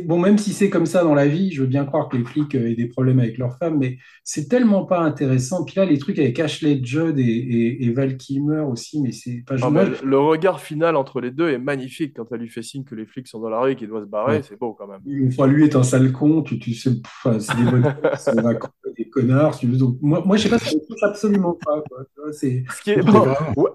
Bon, 0.06 0.19
même 0.19 0.38
si 0.38 0.54
c'est 0.54 0.69
comme 0.69 0.86
ça 0.86 1.04
dans 1.04 1.13
la 1.13 1.28
vie, 1.28 1.52
je 1.52 1.62
veux 1.62 1.67
bien 1.67 1.86
croire 1.86 2.08
que 2.10 2.17
les 2.17 2.24
flics 2.24 2.56
euh, 2.56 2.69
aient 2.69 2.76
des 2.76 2.88
problèmes 2.88 3.19
avec 3.19 3.38
leurs 3.38 3.58
femmes, 3.58 3.78
mais 3.78 3.98
c'est 4.24 4.48
tellement 4.48 4.86
pas 4.86 5.00
intéressant. 5.02 5.65
Puis 5.65 5.76
là, 5.78 5.86
les 5.86 5.98
trucs 5.98 6.17
avec 6.19 6.39
Ashley 6.39 6.80
Judd 6.84 7.19
et, 7.19 7.24
et, 7.24 7.86
et 7.86 7.91
Val 7.91 8.17
Kilmer 8.17 8.62
aussi, 8.62 9.02
mais 9.02 9.12
c'est 9.12 9.43
pas. 9.45 9.58
moi, 9.58 9.72
mais 9.86 9.91
le 10.04 10.19
regard 10.19 10.62
final 10.62 10.95
entre 10.95 11.19
les 11.22 11.32
deux 11.32 11.50
est 11.50 11.58
magnifique 11.58 12.15
quand 12.15 12.32
elle 12.32 12.39
lui 12.39 12.50
fait 12.50 12.62
signe 12.62 12.84
que 12.84 12.95
les 12.95 13.06
flics 13.06 13.28
sont 13.28 13.39
dans 13.39 13.50
la 13.50 13.60
rue 13.60 13.72
et 13.74 13.76
qu'il 13.76 13.88
doit 13.88 14.02
se 14.02 14.06
barrer, 14.06 14.38
Ouais. 14.38 14.43
c'est 14.43 14.58
beau 14.58 14.74
quand 14.74 14.88
même. 14.88 15.02
Enfin, 15.28 15.48
lui 15.48 15.63
est 15.65 15.76
un 15.76 15.84
sale 15.84 16.12
con, 16.12 16.41
tu, 16.41 16.60
tu 16.60 16.74
sais, 16.74 16.91
c'est 17.39 17.56
des 17.58 17.63
bonnes 17.69 17.93
des 18.98 19.10
connards, 19.10 19.54
si 19.56 19.62
tu 19.62 19.67
veux. 19.67 19.78
Donc, 19.78 19.98
moi, 20.02 20.22
moi, 20.26 20.38
je 20.38 20.43
sais 20.43 20.50
pas, 20.50 20.60
ça 20.60 20.72
me 20.76 20.80
touche 20.88 21.04
absolument 21.04 21.58
pas, 21.65 21.82
quoi. 21.89 22.06
Ce 22.32 22.45
qui 22.84 22.91
est 22.91 23.02
bon, 23.02 23.26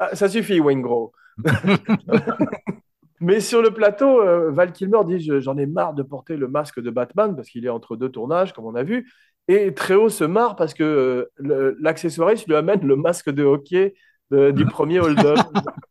ah, 0.00 0.14
ça 0.14 0.28
suffit, 0.28 0.60
Wayne 0.60 0.82
Gros. 0.82 1.12
Mais 3.20 3.40
sur 3.40 3.62
le 3.62 3.70
plateau, 3.72 4.20
euh, 4.20 4.50
Val 4.50 4.72
Kilmer 4.72 4.98
dit 5.06 5.20
je- 5.20 5.40
J'en 5.40 5.56
ai 5.56 5.66
marre 5.66 5.94
de 5.94 6.02
porter 6.02 6.36
le 6.36 6.48
masque 6.48 6.80
de 6.80 6.90
Batman 6.90 7.34
parce 7.36 7.48
qu'il 7.48 7.64
est 7.64 7.68
entre 7.70 7.96
deux 7.96 8.08
tournages, 8.10 8.52
comme 8.52 8.66
on 8.66 8.74
a 8.74 8.82
vu. 8.82 9.10
Et 9.48 9.72
Tréo 9.74 10.08
se 10.08 10.24
marre 10.24 10.56
parce 10.56 10.74
que 10.74 11.28
euh, 11.44 11.76
l'accessoiriste 11.80 12.46
lui 12.48 12.56
amène 12.56 12.80
le 12.86 12.96
masque 12.96 13.30
de 13.30 13.44
hockey 13.44 13.94
de- 14.30 14.50
du 14.50 14.64
premier 14.66 15.00
hold-up. 15.00 15.38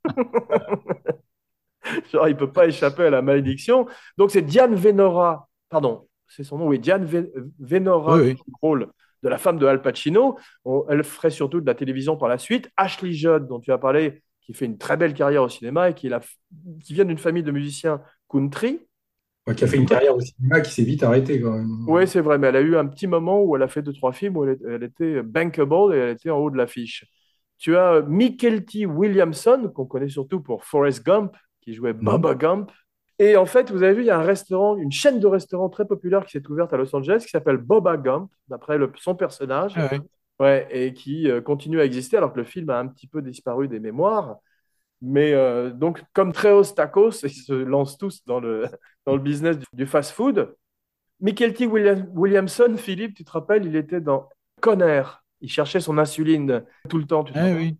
Genre, 2.11 2.27
il 2.29 2.37
peut 2.37 2.51
pas 2.51 2.65
échapper 2.67 3.03
à 3.03 3.09
la 3.09 3.21
malédiction. 3.21 3.87
Donc, 4.17 4.31
c'est 4.31 4.41
Diane 4.41 4.73
Venora, 4.75 5.49
pardon, 5.69 6.07
c'est 6.27 6.43
son 6.43 6.57
nom, 6.57 6.67
oui, 6.67 6.79
Diane 6.79 7.05
Ve- 7.05 7.29
Venora, 7.59 8.15
Oui, 8.15 8.21
oui. 8.23 8.35
qui 8.35 8.51
rôle 8.61 8.87
de 9.21 9.29
la 9.29 9.37
femme 9.37 9.57
de 9.59 9.65
Al 9.65 9.81
Pacino. 9.81 10.37
On- 10.65 10.85
elle 10.89 11.03
ferait 11.03 11.29
surtout 11.29 11.61
de 11.61 11.65
la 11.67 11.75
télévision 11.75 12.15
par 12.17 12.29
la 12.29 12.37
suite. 12.37 12.69
Ashley 12.77 13.11
Judd, 13.13 13.47
dont 13.47 13.59
tu 13.59 13.71
as 13.71 13.77
parlé, 13.77 14.22
qui 14.45 14.53
fait 14.53 14.65
une 14.65 14.77
très 14.77 14.97
belle 14.97 15.13
carrière 15.13 15.43
au 15.43 15.49
cinéma 15.49 15.89
et 15.89 15.93
qui, 15.93 16.07
est 16.07 16.09
la 16.09 16.19
f- 16.19 16.35
qui 16.83 16.93
vient 16.93 17.05
d'une 17.05 17.17
famille 17.17 17.43
de 17.43 17.51
musiciens 17.51 18.01
country. 18.29 18.79
ouais, 19.47 19.55
qui 19.55 19.63
a 19.63 19.67
fait 19.67 19.77
une 19.77 19.85
carrière 19.85 20.15
au 20.15 20.21
cinéma 20.21 20.61
qui 20.61 20.71
s'est 20.71 20.83
vite 20.83 21.03
arrêtée, 21.03 21.41
quand 21.41 21.51
même. 21.51 21.87
Oui, 21.87 22.07
c'est 22.07 22.21
vrai, 22.21 22.37
mais 22.37 22.47
elle 22.47 22.55
a 22.57 22.61
eu 22.61 22.75
un 22.75 22.85
petit 22.85 23.07
moment 23.07 23.41
où 23.41 23.55
elle 23.55 23.63
a 23.63 23.67
fait 23.67 23.81
deux, 23.81 23.93
trois 23.93 24.13
films 24.13 24.37
où 24.37 24.45
elle, 24.45 24.83
était 24.83 25.21
bankable 25.21 25.93
et 25.95 25.97
elle 25.97 26.09
était 26.09 26.29
en 26.29 26.37
haut 26.39 26.51
de 26.51 26.57
l'affiche. 26.57 27.05
Tu 27.57 27.77
as 27.77 28.01
T. 28.67 28.85
Williamson, 28.85 29.71
qu'on 29.73 29.85
connaît 29.85 30.09
surtout 30.09 30.41
pour 30.41 30.65
Forrest 30.65 31.05
Gump, 31.05 31.33
qui 31.61 31.73
jouait 31.73 31.93
Non. 31.93 32.13
Bubba 32.13 32.35
Gump. 32.35 32.71
Et 33.19 33.37
en 33.37 33.45
fait, 33.45 33.71
vous 33.71 33.83
avez 33.83 33.93
vu, 33.93 34.01
il 34.01 34.07
y 34.07 34.09
a 34.09 34.19
un 34.19 34.23
restaurant, 34.23 34.75
une 34.75 34.91
chaîne 34.91 35.19
de 35.19 35.27
restaurants 35.27 35.69
très 35.69 35.85
populaire 35.85 36.25
qui 36.25 36.31
s'est 36.31 36.45
ouverte 36.49 36.73
à 36.73 36.77
Los 36.77 36.93
Angeles 36.95 37.21
qui 37.23 37.29
s'appelle 37.29 37.57
Boba 37.57 37.95
Gump, 37.95 38.29
d'après 38.47 38.77
son 38.99 39.15
personnage. 39.15 39.73
Ah 39.77 39.87
ouais. 39.91 40.01
Ouais, 40.39 40.67
et 40.71 40.93
qui 40.93 41.29
euh, 41.29 41.41
continue 41.41 41.79
à 41.79 41.85
exister 41.85 42.17
alors 42.17 42.33
que 42.33 42.39
le 42.39 42.45
film 42.45 42.69
a 42.69 42.79
un 42.79 42.87
petit 42.87 43.07
peu 43.07 43.21
disparu 43.21 43.67
des 43.67 43.79
mémoires. 43.79 44.37
Mais 45.01 45.33
euh, 45.33 45.71
donc, 45.71 46.03
comme 46.13 46.33
Treos 46.33 46.63
Tacos, 46.75 47.11
ils 47.23 47.31
se 47.31 47.53
lancent 47.53 47.97
tous 47.97 48.23
dans 48.25 48.39
le, 48.39 48.67
dans 49.05 49.13
le 49.15 49.21
business 49.21 49.57
du, 49.59 49.65
du 49.73 49.87
fast-food. 49.87 50.55
Michael 51.21 51.53
T. 51.53 51.67
William- 51.67 52.09
Williamson, 52.13 52.75
Philippe, 52.77 53.15
tu 53.15 53.25
te 53.25 53.31
rappelles, 53.31 53.65
il 53.65 53.75
était 53.75 54.01
dans 54.01 54.29
Conner. 54.61 55.03
Il 55.41 55.49
cherchait 55.49 55.79
son 55.81 55.97
insuline 55.97 56.63
tout 56.89 56.97
le 56.97 57.05
temps. 57.05 57.23
Tu 57.23 57.33
te 57.33 57.39
Ah 57.39 57.51
oui. 57.53 57.77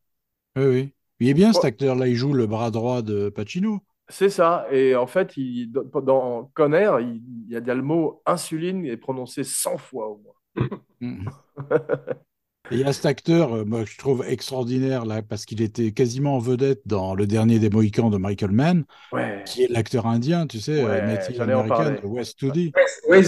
Oui, 0.57 0.63
oui. 0.65 0.93
Il 1.19 1.29
est 1.29 1.33
bien 1.35 1.53
cet 1.53 1.63
Ouais. 1.63 1.69
acteur-là, 1.69 2.07
il 2.07 2.15
joue 2.15 2.33
le 2.33 2.47
bras 2.47 2.71
droit 2.71 3.01
de 3.03 3.29
Pacino. 3.29 3.81
C'est 4.09 4.29
ça. 4.29 4.67
Et 4.71 4.95
en 4.95 5.07
fait, 5.07 5.37
il, 5.37 5.71
dans 5.71 6.45
Conner, 6.53 6.91
il, 7.01 7.21
il 7.47 7.51
y 7.51 7.55
a 7.57 7.73
le 7.73 7.81
mot 7.81 8.21
insuline 8.25 8.85
est 8.85 8.97
prononcé 8.97 9.43
100 9.43 9.77
fois 9.77 10.07
au 10.09 10.17
moins. 10.17 10.33
Et 12.71 12.75
il 12.75 12.79
y 12.79 12.83
a 12.85 12.93
cet 12.93 13.05
acteur, 13.05 13.53
euh, 13.53 13.65
moi, 13.65 13.83
que 13.83 13.89
je 13.89 13.97
trouve 13.97 14.23
extraordinaire, 14.25 15.05
là, 15.05 15.21
parce 15.21 15.45
qu'il 15.45 15.61
était 15.61 15.91
quasiment 15.91 16.35
en 16.35 16.39
vedette 16.39 16.81
dans 16.85 17.13
Le 17.13 17.27
Dernier 17.27 17.59
des 17.59 17.69
Mohicans 17.69 18.09
de 18.09 18.17
Michael 18.17 18.51
Mann, 18.51 18.85
Ouais. 19.11 19.43
qui 19.45 19.63
est 19.63 19.67
l'acteur 19.69 20.07
indien, 20.07 20.47
tu 20.47 20.59
sais, 20.61 20.81
Ouais, 20.83 20.89
euh, 20.89 21.05
Native 21.07 21.37
de 21.37 22.07
West 22.07 22.31
Studi. 22.31 22.71
Ouais, 23.09 23.17
Ouais. 23.19 23.23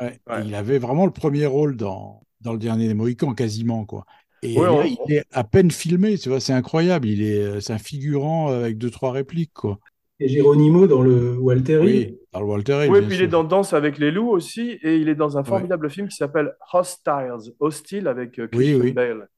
Ouais. 0.00 0.42
Et 0.42 0.46
Il 0.46 0.54
avait 0.56 0.78
vraiment 0.78 1.06
le 1.06 1.12
premier 1.12 1.46
rôle 1.46 1.76
dans, 1.76 2.22
dans 2.40 2.52
Le 2.52 2.58
Dernier 2.58 2.88
des 2.88 2.94
Mohicans, 2.94 3.32
quasiment, 3.32 3.84
quoi. 3.84 4.04
Et 4.42 4.56
Ouais, 4.58 4.64
là, 4.66 4.72
on- 4.72 4.82
il 5.06 5.14
est 5.14 5.24
à 5.32 5.44
peine 5.44 5.70
filmé, 5.70 6.18
tu 6.18 6.28
vois, 6.28 6.40
c'est 6.40 6.52
incroyable. 6.52 7.06
Il 7.08 7.22
est, 7.22 7.38
euh, 7.38 7.60
c'est 7.60 7.72
un 7.72 7.78
figurant 7.78 8.48
avec 8.48 8.76
deux, 8.76 8.90
trois 8.90 9.12
répliques, 9.12 9.54
quoi. 9.54 9.78
Et 10.20 10.28
Geronimo 10.28 10.86
dans 10.86 11.02
le 11.02 11.36
Walter 11.38 11.84
Hill. 11.88 12.12
Oui, 12.12 12.18
dans 12.32 12.40
le 12.40 12.46
Oui, 12.86 13.00
bien 13.00 13.08
puis 13.08 13.16
il 13.16 13.22
est 13.22 13.28
dans 13.28 13.44
Danse 13.44 13.72
avec 13.72 13.98
les 13.98 14.10
loups 14.10 14.30
aussi, 14.30 14.78
et 14.82 14.96
il 14.96 15.08
est 15.08 15.14
dans 15.14 15.38
un 15.38 15.44
formidable 15.44 15.90
film 15.90 16.08
qui 16.08 16.16
s'appelle 16.16 16.54
Hostiles, 16.72 17.54
Hostile 17.60 18.08
avec 18.08 18.38
euh, 18.38 18.48
Oui, 18.52 18.74
Christian 18.74 18.80
oui. 18.80 18.92
Bale. 18.94 19.28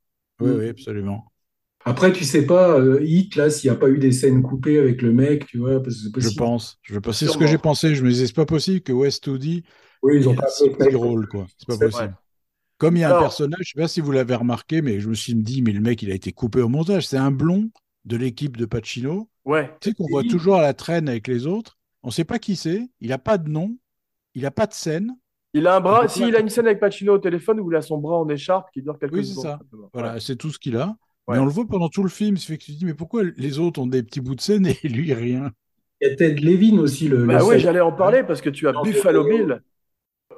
Oui, 0.41 0.51
oui, 0.53 0.69
absolument. 0.69 1.33
Après, 1.85 2.11
tu 2.13 2.25
sais 2.25 2.47
pas, 2.47 2.79
euh, 2.79 3.01
Hit, 3.05 3.37
là, 3.37 3.51
s'il 3.51 3.71
n'y 3.71 3.77
a 3.77 3.79
pas 3.79 3.89
eu 3.91 3.99
des 3.99 4.13
scènes 4.13 4.43
coupées 4.43 4.79
avec 4.79 5.03
le 5.03 5.13
mec, 5.13 5.47
tu 5.47 5.59
vois, 5.59 5.83
parce 5.83 5.97
que 5.97 6.03
c'est 6.05 6.13
Je 6.17 6.29
possible. 6.29 6.37
pense. 6.39 6.79
Je 6.83 6.99
pense. 6.99 7.19
C'est 7.19 7.27
ce 7.29 7.39
que 7.39 7.47
j'ai 7.47 7.59
pensé. 7.59 7.95
Je 7.95 8.05
me 8.05 8.11
disais, 8.11 8.27
c'est 8.27 8.33
pas 8.35 8.47
possible 8.47 8.81
que 8.83 8.93
West 8.93 9.19
Studi 9.19 9.65
Oui, 10.03 10.17
ils 10.17 10.29
ont 10.29 10.35
pas 10.35 10.49
fait 10.59 10.71
petit 10.71 10.95
rôle, 10.95 11.27
quoi. 11.29 11.47
C'est 11.57 11.67
pas 11.67 11.77
C'est 11.77 11.79
possible. 11.79 12.11
vrai. 12.11 12.13
Comme 12.79 12.97
il 12.97 13.01
y 13.01 13.05
a 13.05 13.11
un 13.11 13.15
personnage, 13.15 13.61
je 13.63 13.73
sais 13.75 13.81
pas 13.81 13.89
si 13.89 14.01
vous 14.01 14.13
l'avez 14.13 14.35
remarqué, 14.37 14.83
mais 14.83 15.01
je 15.01 15.09
me 15.09 15.15
suis 15.15 15.35
dit, 15.35 15.63
mais 15.63 15.73
le 15.73 15.81
mec, 15.81 16.03
il 16.03 16.11
a 16.13 16.15
été 16.15 16.33
coupé 16.33 16.61
au 16.63 16.69
montage. 16.69 17.09
C'est 17.09 17.19
un 17.19 17.31
blond 17.33 17.71
de 18.07 18.17
l'équipe 18.17 18.57
de 18.57 18.67
Pacino. 18.67 19.31
Ouais, 19.45 19.71
Tu 19.81 19.91
sais 19.91 19.95
qu'on 19.95 20.07
voit 20.09 20.23
toujours 20.23 20.57
à 20.57 20.63
la 20.63 20.75
traîne 20.75 21.09
avec 21.09 21.27
les 21.27 21.47
autres. 21.47 21.79
On 22.03 22.11
sait 22.11 22.25
pas 22.25 22.39
qui 22.39 22.57
c'est. 22.57 22.89
Il 23.01 23.13
a 23.13 23.19
pas 23.19 23.39
de 23.39 23.49
nom. 23.49 23.77
Il 24.35 24.47
a 24.47 24.51
pas 24.51 24.67
de 24.67 24.73
scène. 24.73 25.17
il 25.55 25.67
a 25.67 25.77
un 25.77 25.81
bras. 25.81 26.09
S'il 26.09 26.35
a 26.37 26.41
une 26.41 26.49
scène 26.49 26.67
avec 26.67 26.79
Pacino 26.81 27.15
au 27.15 27.19
téléphone 27.19 27.59
où 27.61 27.71
il 27.73 27.77
a 27.77 27.83
son 27.83 27.99
bras 27.99 28.19
en 28.19 28.29
écharpe 28.29 28.71
qui 28.73 28.83
dure 28.83 28.99
quelques 28.99 29.15
Oui, 29.15 29.25
c'est 29.25 29.31
secondes. 29.33 29.45
ça. 29.45 29.59
simplement. 29.59 29.91
Voilà, 29.93 30.15
Ouais. 30.15 30.21
c'est 30.21 30.37
tout 30.37 30.51
ce 30.51 30.59
qu'il 30.59 30.77
a. 30.77 30.97
Ouais. 31.27 31.37
Mais 31.37 31.39
on 31.39 31.45
le 31.45 31.51
voit 31.51 31.67
pendant 31.67 31.89
tout 31.89 32.03
le 32.03 32.09
film. 32.09 32.37
Ça 32.37 32.47
fait 32.47 32.59
que 32.59 32.65
tu 32.65 32.73
te 32.75 32.79
dis, 32.79 32.85
mais 32.85 32.95
pourquoi 32.95 33.23
les 33.37 33.59
autres 33.59 33.81
ont 33.81 33.87
des 33.87 34.03
petits 34.03 34.21
bouts 34.21 34.35
de 34.35 34.41
scène 34.41 34.67
et 34.67 34.89
lui 34.89 35.13
rien? 35.15 35.51
Il 36.01 36.09
y 36.09 36.13
a 36.13 36.17
Ted 36.17 36.41
Levin 36.41 36.79
aussi, 36.79 37.09
le. 37.09 37.25
Bah 37.27 37.39
le 37.39 37.45
oui, 37.45 37.59
j'allais 37.59 37.81
en 37.81 37.93
parler 37.93 38.23
parce 38.23 38.41
que 38.41 38.51
tu 38.51 38.69
as 38.69 38.73
Buffalo 38.73 39.25
Buffalo. 39.25 39.25
Bill. 39.25 39.63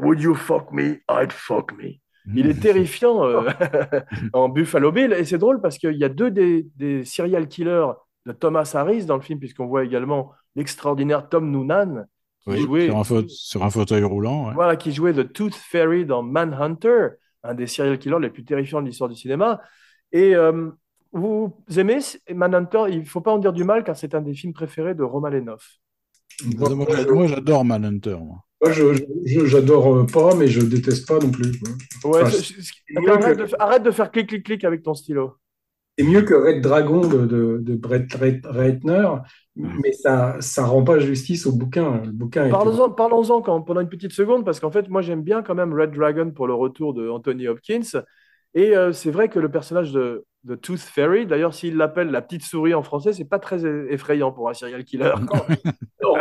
Would 0.01 0.21
you 0.21 0.35
fuck 0.35 0.73
me? 0.73 1.01
I'd 1.11 1.31
fuck 1.33 1.73
me. 1.79 1.95
Il 2.35 2.47
est 2.47 2.61
terrifiant 2.61 3.25
euh, 3.25 3.51
en 4.33 4.49
Buffalo 4.49 4.91
Bill. 4.93 5.13
Et 5.13 5.25
c'est 5.25 5.39
drôle 5.39 5.61
parce 5.61 5.77
qu'il 5.79 5.97
y 5.97 6.05
a 6.05 6.09
deux 6.09 6.31
des, 6.31 6.67
des 6.77 7.05
serial 7.05 7.47
killers 7.49 7.89
de 8.27 8.33
Thomas 8.33 8.71
Harris 8.75 9.05
dans 9.05 9.17
le 9.17 9.23
film, 9.23 9.39
puisqu'on 9.39 9.67
voit 9.67 9.85
également 9.85 10.33
l'extraordinaire 10.57 11.29
Tom 11.29 11.51
Noonan 11.51 12.05
qui, 12.45 12.51
Oui, 12.51 12.61
jouait, 12.63 12.87
sur, 12.87 12.99
un 12.99 13.05
faute- 13.05 13.29
sur 13.31 13.63
un 13.65 13.71
fauteuil 13.71 14.03
roulant. 14.05 14.49
ouais. 14.49 14.55
voilà, 14.55 14.77
qui 14.77 14.93
jouait 14.93 15.13
The 15.13 15.33
Tooth 15.33 15.55
Fairy 15.55 16.05
dans 16.07 16.23
Manhunter, 16.23 17.09
un 17.43 17.55
des 17.55 17.67
serial 17.67 17.99
killers 17.99 18.19
les 18.21 18.31
plus 18.31 18.45
terrifiants 18.45 18.81
de 18.83 18.87
l'histoire 18.87 19.09
du 19.11 19.17
cinéma. 19.17 19.61
Et 20.13 20.35
euh, 20.37 20.71
vous 21.13 21.55
aimez 21.77 21.99
Manhunter? 22.33 22.85
Il 22.91 23.01
ne 23.01 23.05
faut 23.05 23.21
pas 23.21 23.33
en 23.33 23.39
dire 23.39 23.53
du 23.53 23.65
mal 23.65 23.83
car 23.85 23.97
c'est 23.97 24.15
un 24.15 24.21
des 24.23 24.35
films 24.35 24.53
préférés 24.53 24.95
de 24.95 25.03
Roman 25.03 25.29
Lennoff. 25.29 25.79
Moi, 26.57 26.69
Moi, 26.75 26.87
j'a- 26.97 27.13
moi, 27.13 27.27
j'adore 27.27 27.65
Manhunter. 27.65 28.17
Moi. 28.19 28.39
moi, 28.63 28.73
je, 28.73 28.95
je- 29.27 29.47
j'adore 29.47 29.95
euh, 29.95 30.07
pas, 30.07 30.35
mais 30.35 30.49
je 30.49 30.61
déteste 30.61 31.07
pas 31.09 31.19
non 31.19 31.31
plus. 31.31 31.51
Ouais, 32.05 32.23
Enfin, 32.23 32.31
arrête, 33.07 33.37
que- 33.37 33.43
de, 33.43 33.49
arrête 33.59 33.83
de 33.83 33.91
faire 33.91 34.11
clic, 34.11 34.29
clic, 34.29 34.45
clic 34.45 34.65
avec 34.65 34.83
ton 34.83 34.95
stylo. 34.95 35.35
C'est 35.99 36.05
mieux 36.05 36.23
que 36.23 36.35
Red 36.35 36.63
Dragon 36.63 37.01
de, 37.07 37.27
de, 37.27 37.59
de 37.61 37.77
Brett 37.77 38.13
Ret- 38.15 38.41
Ratner, 38.45 39.09
mais 39.57 39.93
ça 39.93 40.37
ça 40.41 40.65
rend 40.65 40.85
pas 40.85 40.99
justice 40.99 41.47
au 41.47 41.53
bouquin. 41.53 42.01
Le 42.05 42.13
bouquin 42.13 42.47
est 42.47 42.51
Parlons-en 42.51 43.43
pendant 43.43 43.81
une 43.81 43.89
petite 43.89 44.13
seconde, 44.13 44.45
parce 44.45 44.59
qu'en 44.59 44.71
fait, 44.71 44.89
moi, 44.89 45.03
j'aime 45.03 45.23
bien 45.23 45.43
quand 45.43 45.55
même 45.55 45.75
Red 45.79 45.93
Dragon 45.93 46.31
pour 46.31 46.47
le 46.47 46.55
retour 46.55 46.95
de 46.95 47.09
Anthony 47.09 47.47
Hopkins. 47.47 48.03
Et 48.55 48.77
euh, 48.77 48.93
c'est 48.93 49.11
vrai 49.11 49.29
que 49.29 49.39
le 49.39 49.51
personnage 49.51 49.93
de, 49.93 50.25
de 50.45 50.55
Tooth 50.55 50.81
Fairy, 50.81 51.27
d'ailleurs, 51.27 51.55
s'il 51.55 51.77
l'appelle 51.77 52.11
la 52.11 52.23
petite 52.23 52.43
souris 52.43 52.75
en 52.75 52.83
français, 52.83 53.13
c'est 53.13 53.25
pas 53.29 53.39
très 53.39 53.65
effrayant 53.93 54.33
pour 54.33 54.49
un 54.49 54.55
serial 54.55 54.85
killer. 54.85 55.13
Non. 56.03 56.17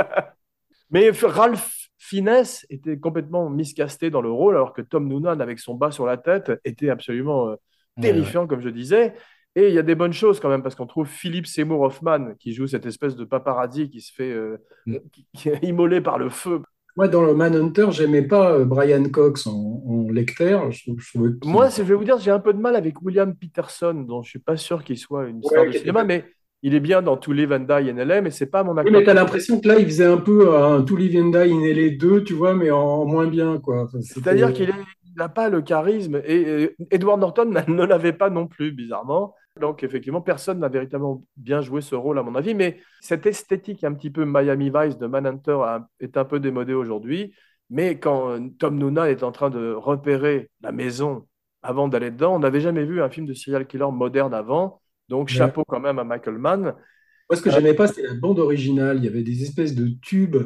Mais 0.90 1.10
Ralph 1.12 1.90
Fiennes 1.98 2.44
était 2.70 2.98
complètement 2.98 3.50
miscasté 3.50 4.10
dans 4.10 4.22
le 4.22 4.32
rôle, 4.32 4.56
alors 4.56 4.74
que 4.74 4.82
Tom 4.82 5.08
Noonan, 5.08 5.40
avec 5.40 5.60
son 5.60 5.76
bas 5.76 5.92
sur 5.92 6.06
la 6.06 6.18
tête, 6.18 6.52
était 6.66 6.90
absolument 6.90 7.50
euh, 7.50 7.56
terrifiant, 8.00 8.48
comme 8.48 8.62
je 8.62 8.70
disais. 8.70 9.14
Et 9.56 9.68
il 9.68 9.74
y 9.74 9.80
a 9.80 9.84
des 9.84 9.96
bonnes 9.96 10.14
choses 10.14 10.40
quand 10.40 10.48
même, 10.50 10.64
parce 10.64 10.76
qu'on 10.76 10.86
trouve 10.88 11.08
Philippe 11.08 11.46
Seymour 11.46 11.82
Hoffman 11.82 12.36
qui 12.40 12.54
joue 12.54 12.68
cette 12.68 12.86
espèce 12.86 13.16
de 13.18 13.26
paparazzi 13.26 13.90
qui 13.90 14.00
se 14.02 14.14
fait 14.14 14.32
euh, 14.32 14.58
Mm. 14.86 14.96
qui, 15.14 15.28
qui 15.36 15.50
est 15.50 15.64
immolé 15.64 16.00
par 16.02 16.18
le 16.18 16.30
feu. 16.30 16.62
Moi, 16.98 17.08
dans 17.08 17.24
le 17.24 17.34
Manhunter, 17.34 17.88
j'aimais 17.92 18.22
pas 18.24 18.54
euh, 18.54 18.66
Brian 18.66 19.04
Cox 19.10 19.48
en, 19.48 19.82
en 19.86 20.10
lecteur. 20.10 20.72
Je, 20.72 20.92
je 20.98 21.10
trouvais 21.14 21.32
qu'il- 21.40 21.50
Moi, 21.52 21.70
je 21.70 21.84
vais 21.84 21.96
vous 21.96 22.04
dire, 22.04 22.18
j'ai 22.18 22.32
un 22.32 22.40
peu 22.40 22.54
de 22.54 22.60
mal 22.60 22.76
avec 22.76 23.02
William 23.02 23.34
Peterson, 23.36 23.94
dont 24.08 24.24
je 24.24 24.30
suis 24.30 24.40
pas 24.40 24.58
sûr 24.58 24.84
qu'il 24.84 24.98
soit 24.98 25.28
une 25.28 25.42
star 25.44 25.64
Ouais, 25.64 25.70
du 25.70 25.78
cinéma, 25.80 26.04
mais 26.04 26.26
il 26.64 26.74
est 26.76 26.80
bien 26.82 27.02
dans 27.02 27.16
To 27.18 27.32
Live 27.34 27.52
and 27.54 27.62
Die 27.62 27.90
in 27.90 27.98
LA, 27.98 28.22
mais 28.22 28.32
c'est 28.32 28.46
pas 28.50 28.64
mon 28.64 28.74
Oui, 28.74 28.80
acteur. 28.80 28.94
mais 28.94 29.04
t'as 29.04 29.14
l'impression 29.14 29.60
que 29.62 29.68
là, 29.68 29.80
il 29.80 29.86
faisait 29.86 30.06
un 30.06 30.18
peu 30.18 30.56
un 30.56 30.82
To 30.84 30.96
Live 30.96 31.16
and 31.22 31.30
Die 31.30 31.38
in 31.38 31.62
LA 31.66 31.98
2, 31.98 32.24
tu 32.24 32.34
vois, 32.34 32.54
mais 32.56 32.72
en 32.72 33.06
moins 33.06 33.28
bien, 33.28 33.60
quoi. 33.60 33.84
Enfin, 33.84 34.00
C'est-à-dire 34.02 34.52
qu'il 34.54 34.74
n'a 35.18 35.30
pas 35.30 35.50
le 35.50 35.62
charisme, 35.62 36.22
et 36.26 36.46
euh, 36.46 36.76
Edward 36.92 37.20
Norton 37.20 37.46
ne 37.68 37.84
l'avait 37.86 38.14
pas 38.14 38.30
non 38.30 38.48
plus, 38.48 38.72
bizarrement. 38.72 39.34
Donc, 39.62 39.84
effectivement, 39.84 40.22
personne 40.22 40.60
n'a 40.60 40.68
véritablement 40.68 41.24
bien 41.38 41.62
joué 41.62 41.82
ce 41.82 41.96
rôle, 41.96 42.20
à 42.20 42.24
mon 42.24 42.36
avis, 42.36 42.54
mais 42.56 42.80
cette 43.00 43.26
esthétique 43.26 43.84
un 43.84 43.94
petit 43.94 44.10
peu 44.10 44.26
Miami 44.26 44.72
Vice 44.74 44.98
de 44.98 45.08
Manhunter 45.08 45.58
a- 45.64 45.88
est 46.00 46.18
un 46.18 46.26
peu 46.26 46.40
démodée 46.40 46.74
aujourd'hui. 46.74 47.34
Mais 47.70 47.98
quand 48.00 48.32
euh, 48.32 48.40
Tom 48.60 48.78
Noonan 48.78 49.06
est 49.06 49.24
en 49.24 49.32
train 49.32 49.50
de 49.50 49.72
repérer 49.72 50.50
la 50.62 50.72
maison 50.74 51.28
avant 51.62 51.88
d'aller 51.88 52.12
dedans, 52.12 52.36
on 52.36 52.40
n'avait 52.40 52.60
jamais 52.60 52.84
vu 52.84 53.02
un 53.02 53.10
film 53.10 53.26
de 53.26 53.34
serial 53.34 53.66
killer 53.68 53.88
moderne 53.92 54.34
avant. 54.34 54.82
Donc, 55.08 55.30
Ouais. 55.30 55.36
chapeau 55.36 55.64
quand 55.66 55.80
même 55.80 56.00
à 56.00 56.04
Michael 56.04 56.38
Mann. 56.38 56.62
Moi, 56.64 57.38
ce 57.38 57.42
que 57.42 57.50
j'aimais 57.52 57.74
pas, 57.74 57.88
c'était 57.88 58.08
la 58.08 58.16
bande 58.16 58.40
originale. 58.40 58.98
Il 58.98 59.06
y 59.06 59.08
avait 59.08 59.24
des 59.24 59.44
espèces 59.44 59.74
de 59.76 59.88
tubes 60.02 60.38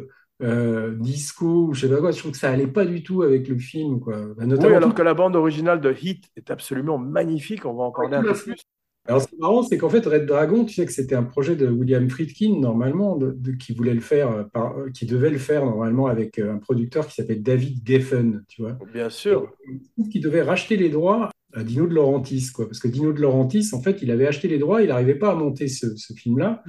euh, 0.42 0.94
disco 1.00 1.68
ou 1.70 1.74
je 1.74 1.88
sais 1.88 1.94
pas 1.94 2.00
quoi. 2.02 2.12
Je 2.12 2.20
trouve 2.20 2.32
que 2.34 2.38
ça 2.38 2.52
allait 2.52 2.68
pas 2.68 2.86
du 2.86 3.02
tout 3.02 3.24
avec 3.24 3.48
le 3.48 3.58
film, 3.58 4.02
quoi. 4.02 4.18
Bah, 4.38 4.44
Oui, 4.46 4.66
alors 4.74 4.90
tout- 4.90 4.96
que 4.96 5.02
la 5.02 5.14
bande 5.14 5.36
originale 5.36 5.80
de 5.82 5.94
Hit 6.00 6.26
est 6.36 6.52
absolument 6.52 6.98
magnifique. 6.98 7.66
On 7.66 7.74
va 7.74 7.84
en 7.86 7.92
parler 7.92 8.18
un 8.18 8.22
peu 8.22 8.34
plus. 8.34 8.62
Alors, 9.08 9.22
ce 9.22 9.28
qui 9.28 9.36
est 9.36 9.40
marrant, 9.40 9.62
c'est 9.62 9.78
qu'en 9.78 9.90
fait, 9.90 10.06
Red 10.06 10.26
Dragon, 10.26 10.66
tu 10.66 10.74
sais 10.74 10.86
que 10.86 10.92
c'était 10.92 11.14
un 11.16 11.24
projet 11.24 11.56
de 11.56 11.68
William 11.68 12.10
Friedkin, 12.10 12.60
normalement, 12.60 13.16
de- 13.16 13.32
de- 13.38 13.52
qui 13.52 13.74
voulait 13.74 13.94
le 13.94 14.02
faire, 14.02 14.32
euh, 14.32 14.44
par- 14.44 14.78
euh, 14.80 14.90
qui 14.90 15.06
devait 15.06 15.30
le 15.30 15.38
faire 15.38 15.64
normalement 15.66 16.08
avec 16.08 16.40
euh, 16.40 16.54
un 16.54 16.58
producteur 16.58 17.06
qui 17.08 17.14
s'appelle 17.14 17.44
David 17.44 17.82
Geffen, 17.86 18.44
tu 18.48 18.64
vois. 18.64 18.78
Bien 18.94 19.10
sûr. 19.12 19.52
Qui 20.12 20.20
devait 20.20 20.42
racheter 20.42 20.76
les 20.76 20.90
droits 20.90 21.30
à 21.54 21.64
Dino 21.64 21.86
de 21.88 21.94
Laurentiis, 21.94 22.48
quoi. 22.54 22.66
Parce 22.66 22.80
que 22.80 22.88
Dino 22.88 23.14
de 23.14 23.22
Laurentiis, 23.22 23.70
en 23.74 23.82
fait, 23.82 24.00
il 24.02 24.10
avait 24.10 24.28
acheté 24.28 24.48
les 24.48 24.58
droits, 24.58 24.82
il 24.82 24.88
n'arrivait 24.90 25.16
pas 25.16 25.32
à 25.32 25.36
monter 25.36 25.68
ce, 25.68 25.96
ce 25.96 26.14
film-là. 26.14 26.64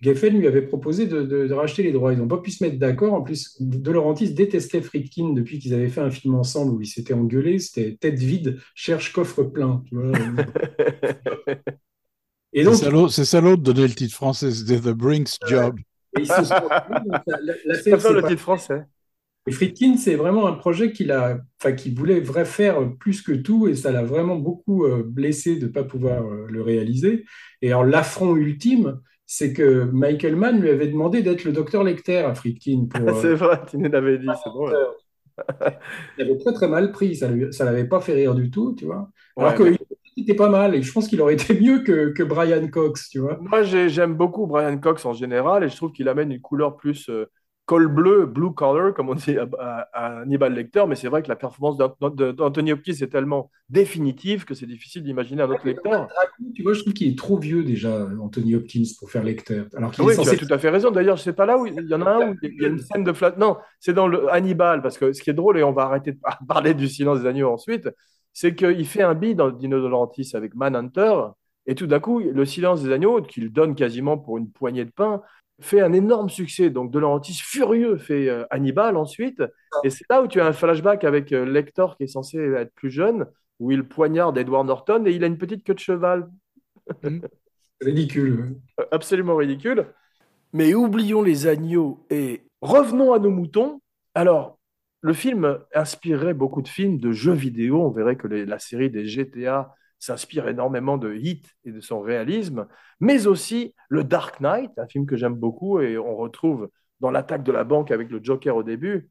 Geffen 0.00 0.38
lui 0.38 0.46
avait 0.46 0.62
proposé 0.62 1.06
de, 1.06 1.22
de- 1.22 1.46
de 1.46 1.54
racheter 1.54 1.82
les 1.82 1.92
droits. 1.92 2.12
Ils 2.12 2.18
n'ont 2.18 2.28
pas 2.28 2.38
pu 2.38 2.50
se 2.50 2.64
mettre 2.64 2.78
d'accord. 2.78 3.12
En 3.14 3.22
plus, 3.22 3.56
De 3.60 3.90
Laurentiis 3.90 4.32
détestait 4.32 4.80
Friedkin 4.80 5.32
depuis 5.34 5.58
qu'ils 5.58 5.74
avaient 5.74 5.88
fait 5.88 6.00
un 6.00 6.10
film 6.10 6.34
ensemble 6.34 6.72
où 6.74 6.80
ils 6.80 6.86
s'étaient 6.86 7.14
engueulés. 7.14 7.58
C'était 7.58 7.96
tête 8.00 8.18
vide, 8.18 8.58
cherche 8.74 9.12
coffre 9.12 9.42
plein, 9.44 9.82
tu 9.88 9.96
vois. 9.96 10.12
Et 12.52 12.60
C'est 12.60 12.64
donc, 12.64 12.74
salaud, 12.76 13.08
c'est 13.08 13.24
salaud 13.24 13.56
de 13.56 13.62
donner 13.62 13.86
le 13.86 13.94
titre 13.94 14.14
français, 14.14 14.50
c'était 14.50 14.80
The 14.80 14.94
Brinks 14.94 15.36
Job. 15.46 15.76
Se 16.16 16.24
sont- 16.24 16.54
la- 17.26 17.38
la- 17.64 17.74
C'est 17.84 17.90
ça 17.90 18.00
s'est 18.00 18.12
le 18.14 18.22
pas- 18.22 18.28
titre 18.28 18.40
français. 18.40 18.82
Et 19.48 19.52
Friedkin, 19.52 19.96
c'est 19.96 20.16
vraiment 20.16 20.46
un 20.48 20.54
projet 20.54 20.90
qu'il 20.90 21.12
a, 21.12 21.38
enfin, 21.60 21.72
qu'il 21.72 21.94
voulait 21.94 22.18
vrai 22.20 22.44
faire 22.44 22.78
plus 22.98 23.22
que 23.22 23.32
tout, 23.32 23.68
et 23.68 23.76
ça 23.76 23.92
l'a 23.92 24.02
vraiment 24.02 24.36
beaucoup 24.36 24.84
euh, 24.86 25.04
blessé 25.06 25.56
de 25.56 25.66
ne 25.66 25.70
pas 25.72 25.84
pouvoir 25.84 26.24
euh, 26.24 26.46
le 26.50 26.62
réaliser. 26.62 27.24
Et 27.62 27.68
alors, 27.68 27.84
l'affront 27.84 28.34
ultime, 28.36 29.00
c'est 29.26 29.52
que 29.52 29.84
Michael 29.92 30.36
Mann 30.36 30.60
lui 30.60 30.70
avait 30.70 30.86
demandé 30.88 31.22
d'être 31.22 31.44
le 31.44 31.52
docteur 31.52 31.82
Lecter 31.84 32.18
à 32.18 32.34
Friedkin 32.34 32.86
pour. 32.88 33.08
euh, 33.08 33.20
C'est 33.20 33.34
vrai, 33.34 33.60
tu 33.68 33.78
nous 33.78 33.90
l'avais 33.90 34.18
dit, 34.18 34.26
c'est 34.42 34.50
drôle. 34.50 34.76
il 36.18 36.22
avait 36.24 36.38
très 36.38 36.52
très 36.52 36.68
mal 36.68 36.92
pris, 36.92 37.16
ça 37.16 37.28
ne 37.28 37.46
l'avait 37.64 37.84
pas 37.88 38.00
fait 38.00 38.14
rire 38.14 38.34
du 38.34 38.50
tout, 38.50 38.74
tu 38.78 38.84
vois. 38.86 39.10
Alors 39.36 39.58
Ouais. 39.60 39.76
qu'il 40.14 40.22
était 40.24 40.34
pas 40.34 40.48
mal, 40.48 40.74
et 40.74 40.82
je 40.82 40.92
pense 40.92 41.08
qu'il 41.08 41.20
aurait 41.20 41.34
été 41.34 41.58
mieux 41.60 41.80
que, 41.80 42.10
que 42.10 42.22
Brian 42.22 42.66
Cox, 42.68 43.10
tu 43.10 43.18
vois. 43.18 43.36
Moi, 43.40 43.62
j'ai- 43.62 43.88
j'aime 43.90 44.14
beaucoup 44.14 44.46
Brian 44.46 44.78
Cox 44.78 45.04
en 45.04 45.12
général 45.12 45.62
et 45.64 45.68
je 45.68 45.76
trouve 45.76 45.92
qu'il 45.92 46.08
amène 46.08 46.32
une 46.32 46.40
couleur 46.40 46.76
plus 46.76 47.08
euh, 47.10 47.26
col 47.66 47.88
bleu, 47.88 48.26
blue 48.26 48.52
collar, 48.52 48.94
comme 48.94 49.08
on 49.10 49.14
dit 49.14 49.36
à, 49.36 49.46
à- 49.58 49.80
à 49.92 50.20
Hannibal 50.22 50.54
Lecter. 50.54 50.84
Mais 50.88 50.94
c'est 50.94 51.08
vrai 51.08 51.22
que 51.22 51.28
la 51.28 51.36
performance 51.36 51.76
d'Anthony 51.76 52.72
Hopkins 52.72 52.92
est 53.00 53.08
tellement 53.10 53.50
définitive 53.68 54.44
que 54.44 54.54
c'est 54.54 54.66
difficile 54.66 55.02
d'imaginer 55.02 55.42
un 55.42 55.50
autre 55.50 55.66
lecteur. 55.66 56.08
Tu 56.54 56.62
vois, 56.62 56.74
je 56.74 56.80
trouve 56.80 56.92
qu'il 56.94 57.08
est 57.12 57.18
trop 57.18 57.38
vieux 57.38 57.64
déjà, 57.64 58.08
Anthony 58.20 58.54
Hopkins, 58.54 58.84
pour 58.98 59.10
faire 59.10 59.24
Lecter. 59.24 59.64
Alors 59.76 59.92
Oui, 59.98 60.12
est 60.14 60.22
tu 60.22 60.28
as 60.28 60.36
tout 60.36 60.46
à 60.54 60.58
fait 60.58 60.70
raison. 60.70 60.90
D'ailleurs, 60.90 61.16
je 61.16 61.22
sais 61.22 61.32
pas 61.32 61.44
là 61.46 61.58
où 61.58 61.66
il 61.66 61.74
y 61.74 61.94
en 61.94 62.02
a 62.02 62.10
un 62.10 62.30
où 62.30 62.36
il 62.42 62.62
y 62.62 62.64
a 62.64 62.68
une 62.68 62.78
scène 62.78 63.04
de 63.04 63.12
flat. 63.12 63.34
Non, 63.36 63.56
c'est 63.80 63.92
dans 63.94 64.06
le 64.08 64.32
Hannibal 64.32 64.80
parce 64.80 64.96
que 64.96 65.12
ce 65.12 65.20
qui 65.22 65.30
est 65.30 65.34
drôle 65.34 65.58
et 65.58 65.62
on 65.64 65.72
va 65.72 65.82
arrêter 65.82 66.12
de 66.12 66.18
par- 66.18 66.38
parler 66.48 66.72
du 66.74 66.88
silence 66.88 67.20
des 67.22 67.26
agneaux 67.28 67.50
ensuite, 67.52 67.88
c'est 68.32 68.54
qu'il 68.54 68.86
fait 68.86 69.02
un 69.02 69.14
bid 69.14 69.38
dans 69.38 69.50
Dino 69.50 69.80
de 69.82 69.86
Laurentiis 69.88 70.30
avec 70.34 70.54
Manhunter 70.54 71.14
et 71.66 71.74
tout 71.74 71.86
d'un 71.88 71.98
coup, 71.98 72.20
le 72.20 72.44
silence 72.44 72.82
des 72.82 72.92
agneaux 72.92 73.22
qu'il 73.22 73.50
donne 73.52 73.74
quasiment 73.74 74.18
pour 74.18 74.38
une 74.38 74.50
poignée 74.52 74.84
de 74.84 74.90
pain 74.92 75.20
fait 75.60 75.80
un 75.80 75.92
énorme 75.92 76.28
succès. 76.28 76.70
Donc 76.70 76.90
De 76.90 76.98
Laurentiis, 76.98 77.34
furieux, 77.42 77.96
fait 77.96 78.28
euh, 78.28 78.44
Hannibal 78.50 78.96
ensuite. 78.96 79.42
Et 79.84 79.90
c'est 79.90 80.04
là 80.10 80.22
où 80.22 80.28
tu 80.28 80.40
as 80.40 80.46
un 80.46 80.52
flashback 80.52 81.04
avec 81.04 81.32
euh, 81.32 81.44
Lector 81.44 81.96
qui 81.96 82.04
est 82.04 82.08
censé 82.08 82.38
être 82.38 82.72
plus 82.74 82.90
jeune, 82.90 83.26
où 83.60 83.70
il 83.72 83.84
poignarde 83.84 84.36
Edward 84.38 84.66
Norton 84.66 85.04
et 85.06 85.12
il 85.12 85.24
a 85.24 85.26
une 85.26 85.38
petite 85.38 85.64
queue 85.64 85.74
de 85.74 85.78
cheval. 85.78 86.28
Ridicule. 87.80 88.56
Absolument 88.90 89.36
ridicule. 89.36 89.86
Mais 90.52 90.74
oublions 90.74 91.22
les 91.22 91.46
agneaux 91.46 92.04
et 92.10 92.42
revenons 92.60 93.12
à 93.12 93.18
nos 93.18 93.30
moutons. 93.30 93.80
Alors, 94.14 94.58
le 95.02 95.12
film 95.12 95.58
inspirait 95.74 96.34
beaucoup 96.34 96.62
de 96.62 96.68
films, 96.68 96.98
de 96.98 97.12
jeux 97.12 97.34
vidéo. 97.34 97.82
On 97.82 97.90
verrait 97.90 98.16
que 98.16 98.26
les- 98.28 98.46
la 98.46 98.58
série 98.58 98.90
des 98.90 99.06
GTA 99.06 99.74
s'inspire 99.98 100.48
énormément 100.48 100.98
de 100.98 101.14
Hit 101.14 101.46
et 101.64 101.72
de 101.72 101.80
son 101.80 102.00
réalisme, 102.00 102.66
mais 103.00 103.26
aussi 103.26 103.74
le 103.88 104.04
Dark 104.04 104.40
Knight, 104.40 104.70
un 104.78 104.86
film 104.86 105.06
que 105.06 105.16
j'aime 105.16 105.34
beaucoup 105.34 105.80
et 105.80 105.98
on 105.98 106.16
retrouve 106.16 106.70
dans 107.00 107.10
l'attaque 107.10 107.42
de 107.42 107.52
la 107.52 107.64
banque 107.64 107.90
avec 107.90 108.10
le 108.10 108.20
Joker 108.22 108.56
au 108.56 108.62
début 108.62 109.10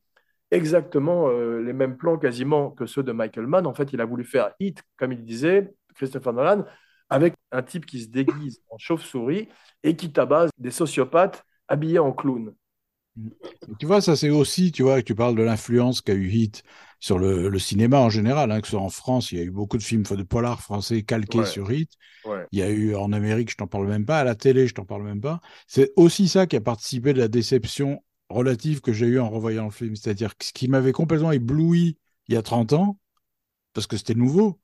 exactement 0.52 1.28
euh, 1.30 1.62
les 1.62 1.74
mêmes 1.74 1.98
plans 1.98 2.18
quasiment 2.18 2.72
que 2.72 2.86
ceux 2.86 3.04
de 3.04 3.12
Michael 3.12 3.48
Mann. 3.48 3.68
En 3.68 3.74
fait, 3.74 3.94
il 3.94 4.02
a 4.02 4.06
voulu 4.06 4.24
faire 4.24 4.52
Hit, 4.60 4.82
comme 4.98 5.12
il 5.12 5.24
disait, 5.24 5.74
Christopher 5.96 6.34
Nolan, 6.34 6.66
avec 7.10 7.34
un 7.52 7.62
type 7.62 7.86
qui 7.86 8.02
se 8.02 8.08
déguise 8.08 8.62
en 8.70 8.78
chauve-souris 8.78 9.50
et 9.84 9.96
qui 9.96 10.12
tabasse 10.12 10.52
des 10.58 10.72
sociopathes 10.72 11.44
habillés 11.68 12.00
en 12.00 12.12
clown. 12.12 12.54
Tu 13.80 13.86
vois, 13.86 14.02
ça 14.02 14.16
c'est 14.16 14.30
aussi, 14.30 14.72
tu 14.72 14.84
vois, 14.84 15.02
tu 15.02 15.16
parles 15.16 15.36
de 15.36 15.44
l'influence 15.44 16.02
qu'a 16.02 16.14
eu 16.14 16.28
Hit 16.30 16.64
sur 17.06 17.20
le, 17.20 17.50
le 17.50 17.60
cinéma 17.60 18.00
en 18.00 18.10
général, 18.10 18.52
hein, 18.52 18.62
que 18.62 18.68
ce 18.68 18.72
soit 18.72 18.82
en 18.82 18.90
France, 18.90 19.32
il 19.32 19.38
y 19.38 19.42
a 19.42 19.44
eu 19.44 19.52
beaucoup 19.52 19.78
de 19.78 19.84
films 19.84 20.02
de 20.04 20.24
polars 20.24 20.62
français 20.62 21.04
calqués 21.04 21.40
Ouais. 21.40 21.46
sur 21.46 21.72
Hit. 21.72 21.92
Ouais. 22.26 22.48
Il 22.52 22.58
y 22.58 22.64
a 22.64 22.70
eu 22.70 22.96
en 22.96 23.12
Amérique, 23.14 23.52
je 23.52 23.58
t'en 23.58 23.68
parle 23.68 23.88
même 23.88 24.06
pas, 24.08 24.20
à 24.20 24.24
la 24.24 24.34
télé, 24.34 24.66
je 24.66 24.74
t'en 24.74 24.86
parle 24.86 25.04
même 25.04 25.22
pas. 25.22 25.40
C'est 25.68 25.92
aussi 25.98 26.28
ça 26.28 26.48
qui 26.48 26.56
a 26.56 26.62
participé 26.62 27.14
de 27.14 27.20
la 27.20 27.28
déception 27.28 28.04
relative 28.30 28.82
que 28.82 28.92
j'ai 28.92 29.06
eue 29.06 29.20
en 29.20 29.30
revoyant 29.30 29.66
le 29.66 29.72
film. 29.72 29.96
C'est-à-dire 29.96 30.36
que 30.36 30.46
ce 30.46 30.52
qui 30.54 30.68
m'avait 30.68 30.94
complètement 30.94 31.32
ébloui 31.32 31.98
il 32.28 32.34
y 32.34 32.38
a 32.38 32.42
30 32.42 32.74
ans, 32.74 32.98
parce 33.74 33.88
que 33.88 33.98
c'était 33.98 34.16
nouveau. 34.16 34.60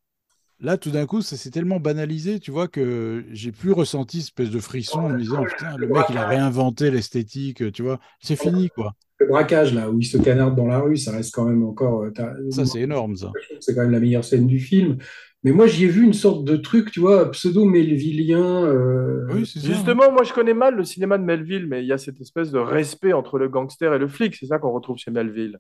Là, 0.59 0.77
tout 0.77 0.91
d'un 0.91 1.07
coup, 1.07 1.21
ça 1.21 1.37
s'est 1.37 1.51
tellement 1.51 1.79
banalisé, 1.79 2.39
tu 2.39 2.51
vois, 2.51 2.67
que 2.67 3.25
j'ai 3.31 3.51
plus 3.51 3.71
ressenti 3.71 4.19
cette 4.21 4.29
espèce 4.29 4.51
de 4.51 4.59
frisson 4.59 4.99
en 5.01 5.09
me 5.09 5.17
disant, 5.19 5.43
putain, 5.43 5.75
le 5.77 5.87
mec, 5.87 6.05
il 6.09 6.17
a 6.17 6.27
réinventé 6.27 6.91
l'esthétique, 6.91 7.71
tu 7.71 7.83
vois. 7.83 7.99
C'est 8.21 8.35
fini, 8.35 8.69
quoi. 8.69 8.95
Le 9.21 9.27
braquage, 9.27 9.71
là, 9.75 9.89
où 9.91 9.99
il 9.99 10.05
se 10.05 10.17
canarde 10.17 10.55
dans 10.55 10.65
la 10.65 10.79
rue, 10.79 10.97
ça 10.97 11.11
reste 11.11 11.31
quand 11.35 11.45
même 11.45 11.63
encore. 11.63 12.01
euh, 12.01 12.11
Ça, 12.49 12.65
c'est 12.65 12.81
énorme, 12.81 13.15
ça. 13.15 13.31
C'est 13.59 13.75
quand 13.75 13.81
même 13.81 13.91
la 13.91 13.99
meilleure 13.99 14.23
scène 14.25 14.47
du 14.47 14.59
film. 14.59 14.97
Mais 15.43 15.51
moi, 15.51 15.67
j'y 15.67 15.85
ai 15.85 15.87
vu 15.87 16.03
une 16.03 16.13
sorte 16.13 16.43
de 16.43 16.55
truc, 16.55 16.89
tu 16.91 16.99
vois, 16.99 17.29
pseudo-melvillien. 17.31 18.65
euh, 18.65 19.27
Oui, 19.31 19.45
c'est 19.45 19.59
ça. 19.59 19.67
Justement, 19.67 20.11
moi 20.11 20.23
je 20.23 20.33
connais 20.33 20.53
mal 20.55 20.75
le 20.75 20.83
cinéma 20.83 21.17
de 21.19 21.23
Melville, 21.23 21.67
mais 21.67 21.83
il 21.83 21.87
y 21.87 21.93
a 21.93 21.97
cette 21.99 22.19
espèce 22.19 22.51
de 22.51 22.59
respect 22.59 23.13
entre 23.13 23.37
le 23.37 23.47
gangster 23.47 23.93
et 23.93 23.99
le 23.99 24.07
flic. 24.07 24.35
C'est 24.35 24.47
ça 24.47 24.57
qu'on 24.59 24.71
retrouve 24.71 24.97
chez 24.97 25.11
Melville. 25.11 25.57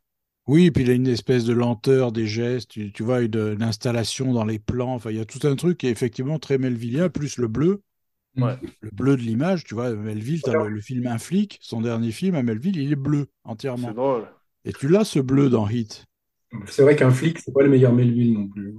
Oui, 0.47 0.71
puis 0.71 0.83
il 0.83 0.89
a 0.89 0.93
une 0.93 1.07
espèce 1.07 1.45
de 1.45 1.53
lenteur 1.53 2.11
des 2.11 2.25
gestes, 2.25 2.71
tu, 2.71 2.91
tu 2.91 3.03
vois, 3.03 3.21
une, 3.21 3.35
une 3.55 3.63
installation 3.63 4.33
dans 4.33 4.45
les 4.45 4.57
plans. 4.59 4.93
Enfin, 4.95 5.11
il 5.11 5.17
y 5.17 5.21
a 5.21 5.25
tout 5.25 5.47
un 5.47 5.55
truc 5.55 5.77
qui 5.77 5.87
est 5.87 5.91
effectivement 5.91 6.39
très 6.39 6.57
melvillien, 6.57 7.09
plus 7.09 7.37
le 7.37 7.47
bleu. 7.47 7.81
Ouais. 8.37 8.57
Le 8.79 8.89
bleu 8.91 9.17
de 9.17 9.21
l'image, 9.21 9.63
tu 9.63 9.75
vois, 9.75 9.91
Melville, 9.91 10.41
as 10.47 10.53
le, 10.53 10.69
le 10.69 10.81
film 10.81 11.05
Un 11.07 11.17
flic, 11.17 11.59
son 11.61 11.81
dernier 11.81 12.11
film 12.11 12.35
à 12.35 12.43
Melville, 12.43 12.77
il 12.77 12.91
est 12.91 12.95
bleu 12.95 13.27
entièrement. 13.43 13.89
C'est 13.89 13.93
drôle. 13.93 14.27
Et 14.63 14.73
tu 14.73 14.87
l'as 14.87 15.03
ce 15.03 15.19
bleu 15.19 15.49
dans 15.49 15.67
Hit. 15.67 16.05
C'est 16.65 16.83
vrai 16.83 16.95
qu'un 16.95 17.11
flic, 17.11 17.39
c'est 17.39 17.53
pas 17.53 17.63
le 17.63 17.69
meilleur 17.69 17.93
Melville 17.93 18.33
non 18.33 18.47
plus. 18.47 18.75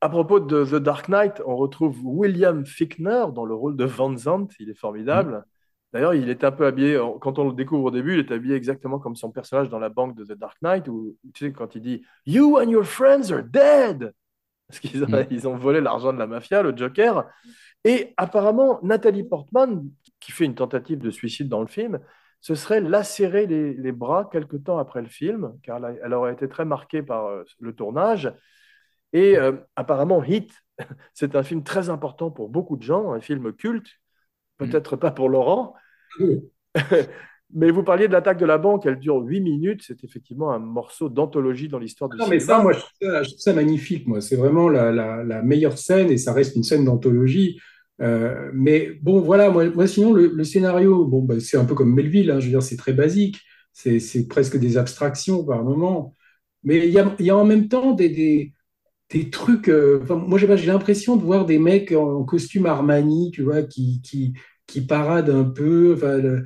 À 0.00 0.08
propos 0.08 0.40
de 0.40 0.64
The 0.64 0.76
Dark 0.76 1.08
Knight, 1.08 1.42
on 1.46 1.56
retrouve 1.56 1.98
William 2.02 2.64
Fickner 2.64 3.26
dans 3.34 3.44
le 3.44 3.54
rôle 3.54 3.76
de 3.76 3.84
Van 3.84 4.16
Zandt. 4.16 4.54
Il 4.58 4.70
est 4.70 4.78
formidable. 4.78 5.44
D'ailleurs, 5.92 6.14
il 6.14 6.30
est 6.30 6.44
un 6.44 6.52
peu 6.52 6.66
habillé, 6.66 7.00
quand 7.20 7.38
on 7.38 7.48
le 7.48 7.54
découvre 7.54 7.84
au 7.84 7.90
début, 7.90 8.14
il 8.14 8.20
est 8.20 8.32
habillé 8.32 8.54
exactement 8.54 8.98
comme 8.98 9.16
son 9.16 9.30
personnage 9.30 9.68
dans 9.68 9.78
la 9.78 9.88
banque 9.88 10.16
de 10.16 10.24
The 10.24 10.38
Dark 10.38 10.56
Knight, 10.62 10.88
où 10.88 11.16
tu 11.34 11.46
sais, 11.46 11.52
quand 11.52 11.74
il 11.74 11.82
dit 11.82 12.02
You 12.26 12.58
and 12.58 12.68
your 12.70 12.84
friends 12.84 13.30
are 13.32 13.42
dead 13.42 14.12
Parce 14.70 14.80
qu'ils 14.80 15.04
ont, 15.04 15.08
Mm. 15.08 15.26
ils 15.30 15.48
ont 15.48 15.56
volé 15.56 15.80
l'argent 15.80 16.12
de 16.12 16.18
la 16.18 16.26
mafia, 16.26 16.62
le 16.62 16.76
Joker. 16.76 17.26
Et 17.84 18.14
apparemment, 18.16 18.78
Nathalie 18.82 19.24
Portman, 19.24 19.88
qui 20.20 20.32
fait 20.32 20.44
une 20.44 20.54
tentative 20.54 20.98
de 20.98 21.10
suicide 21.10 21.48
dans 21.48 21.60
le 21.60 21.66
film, 21.66 21.98
se 22.40 22.54
serait 22.54 22.80
lacéré 22.80 23.46
les, 23.46 23.74
les 23.74 23.92
bras 23.92 24.28
quelque 24.32 24.56
temps 24.56 24.78
après 24.78 25.02
le 25.02 25.08
film, 25.08 25.54
car 25.62 25.76
elle, 25.78 25.84
a- 25.84 25.94
elle 26.04 26.14
aurait 26.14 26.32
été 26.32 26.48
très 26.48 26.64
marquée 26.64 27.02
par 27.02 27.26
euh, 27.26 27.44
le 27.58 27.74
tournage. 27.74 28.32
Et 29.12 29.36
euh, 29.38 29.52
apparemment, 29.76 30.22
Hit, 30.22 30.52
c'est 31.14 31.34
un 31.36 31.42
film 31.42 31.62
très 31.64 31.90
important 31.90 32.30
pour 32.30 32.48
beaucoup 32.48 32.76
de 32.76 32.82
gens, 32.82 33.12
un 33.12 33.20
film 33.20 33.52
culte, 33.52 33.88
peut-être 34.58 34.96
pas 34.96 35.10
pour 35.10 35.28
Laurent. 35.28 35.74
Oui. 36.20 36.42
Mais 37.54 37.70
vous 37.70 37.82
parliez 37.82 38.08
de 38.08 38.12
l'attaque 38.12 38.38
de 38.38 38.46
la 38.46 38.58
banque, 38.58 38.86
elle 38.86 38.98
dure 38.98 39.16
8 39.18 39.40
minutes, 39.40 39.82
c'est 39.86 40.04
effectivement 40.04 40.52
un 40.52 40.58
morceau 40.58 41.08
d'anthologie 41.08 41.68
dans 41.68 41.78
l'histoire 41.78 42.10
du 42.10 42.18
Non, 42.18 42.26
mais 42.28 42.40
ça, 42.40 42.60
moi, 42.62 42.72
je 42.72 42.78
trouve 42.80 42.90
ça, 43.02 43.22
je 43.22 43.28
trouve 43.30 43.40
ça 43.40 43.52
magnifique, 43.52 44.06
moi. 44.08 44.20
C'est 44.20 44.36
vraiment 44.36 44.68
la, 44.68 44.90
la- 44.90 45.22
la 45.22 45.42
meilleure 45.42 45.78
scène 45.78 46.10
et 46.10 46.18
ça 46.18 46.32
reste 46.32 46.56
une 46.56 46.64
scène 46.64 46.84
d'anthologie. 46.84 47.60
Euh, 48.00 48.50
mais 48.52 48.90
bon, 49.02 49.20
voilà, 49.20 49.50
moi, 49.50 49.68
moi 49.70 49.86
sinon, 49.86 50.12
le, 50.12 50.26
le 50.28 50.44
scénario, 50.44 51.04
bon, 51.06 51.22
bah, 51.22 51.38
c'est 51.40 51.56
un 51.56 51.64
peu 51.64 51.74
comme 51.74 51.94
Melville, 51.94 52.30
hein, 52.30 52.40
je 52.40 52.46
veux 52.46 52.50
dire, 52.52 52.62
c'est 52.62 52.76
très 52.76 52.92
basique. 52.92 53.38
C'est 53.72 54.26
presque 54.28 54.56
des 54.58 54.76
abstractions 54.76 55.44
par 55.44 55.62
moment. 55.64 56.14
Mais 56.64 56.86
il 56.88 56.92
y 56.92 56.98
a, 56.98 57.14
il 57.20 57.26
y 57.26 57.30
a 57.30 57.36
en 57.36 57.44
même 57.44 57.68
temps 57.68 57.92
des, 57.92 58.08
des, 58.10 58.52
des 59.10 59.30
trucs. 59.30 59.68
euh, 59.68 60.00
moi, 60.10 60.38
j'ai 60.38 60.66
l'impression 60.66 61.16
de 61.16 61.22
voir 61.24 61.46
des 61.46 61.58
mecs 61.58 61.92
en 61.92 62.24
costume 62.24 62.66
Armani, 62.66 63.30
tu 63.32 63.42
vois, 63.42 63.62
qui, 63.62 64.00
qui, 64.02 64.34
qui 64.70 64.86
paradent 64.86 65.30
un 65.30 65.44
peu. 65.44 65.94
Enfin, 65.96 66.18
le, 66.18 66.44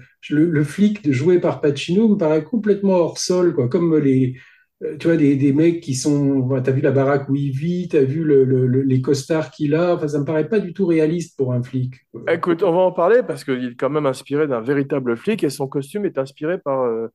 le, 0.51 0.65
flic 0.65 1.11
joué 1.13 1.39
par 1.41 1.61
Pacino 1.61 2.09
me 2.09 2.17
paraît 2.17 2.45
complètement 2.45 2.95
hors 2.95 3.19
sol, 3.19 3.55
quoi, 3.55 3.69
comme 3.69 3.97
les 3.99 4.37
euh, 4.83 4.97
tu 4.99 5.07
vois, 5.07 5.17
des, 5.17 5.53
mecs 5.53 5.81
qui 5.81 5.95
sont. 5.95 6.41
voilà, 6.41 6.63
T'as 6.63 6.73
vu 6.73 6.81
la 6.81 6.91
baraque 6.91 7.29
où 7.29 7.37
il 7.37 7.51
vit, 7.51 7.89
t'as 7.89 8.03
vu 8.03 8.25
le, 8.25 8.45
le- 8.45 8.67
le- 8.67 8.83
les 8.83 9.01
costards 9.01 9.51
qu'il 9.51 9.75
a. 9.75 9.95
Enfin, 9.95 10.09
ça 10.09 10.19
me 10.19 10.25
paraît 10.25 10.49
pas 10.49 10.59
du 10.59 10.73
tout 10.73 10.87
réaliste 10.87 11.37
pour 11.37 11.53
un 11.53 11.63
flic. 11.63 11.95
Écoute, 12.29 12.63
on 12.63 12.73
va 12.73 12.81
en 12.81 12.93
parler 12.93 13.23
parce 13.23 13.45
qu'il 13.45 13.65
est 13.65 13.77
quand 13.77 13.91
même 13.91 14.07
inspiré 14.07 14.47
d'un 14.47 14.61
véritable 14.61 15.17
flic 15.17 15.45
et 15.45 15.51
son 15.51 15.69
costume 15.69 16.05
est 16.07 16.19
inspiré 16.19 16.59
par 16.59 16.83
euh, 16.83 17.09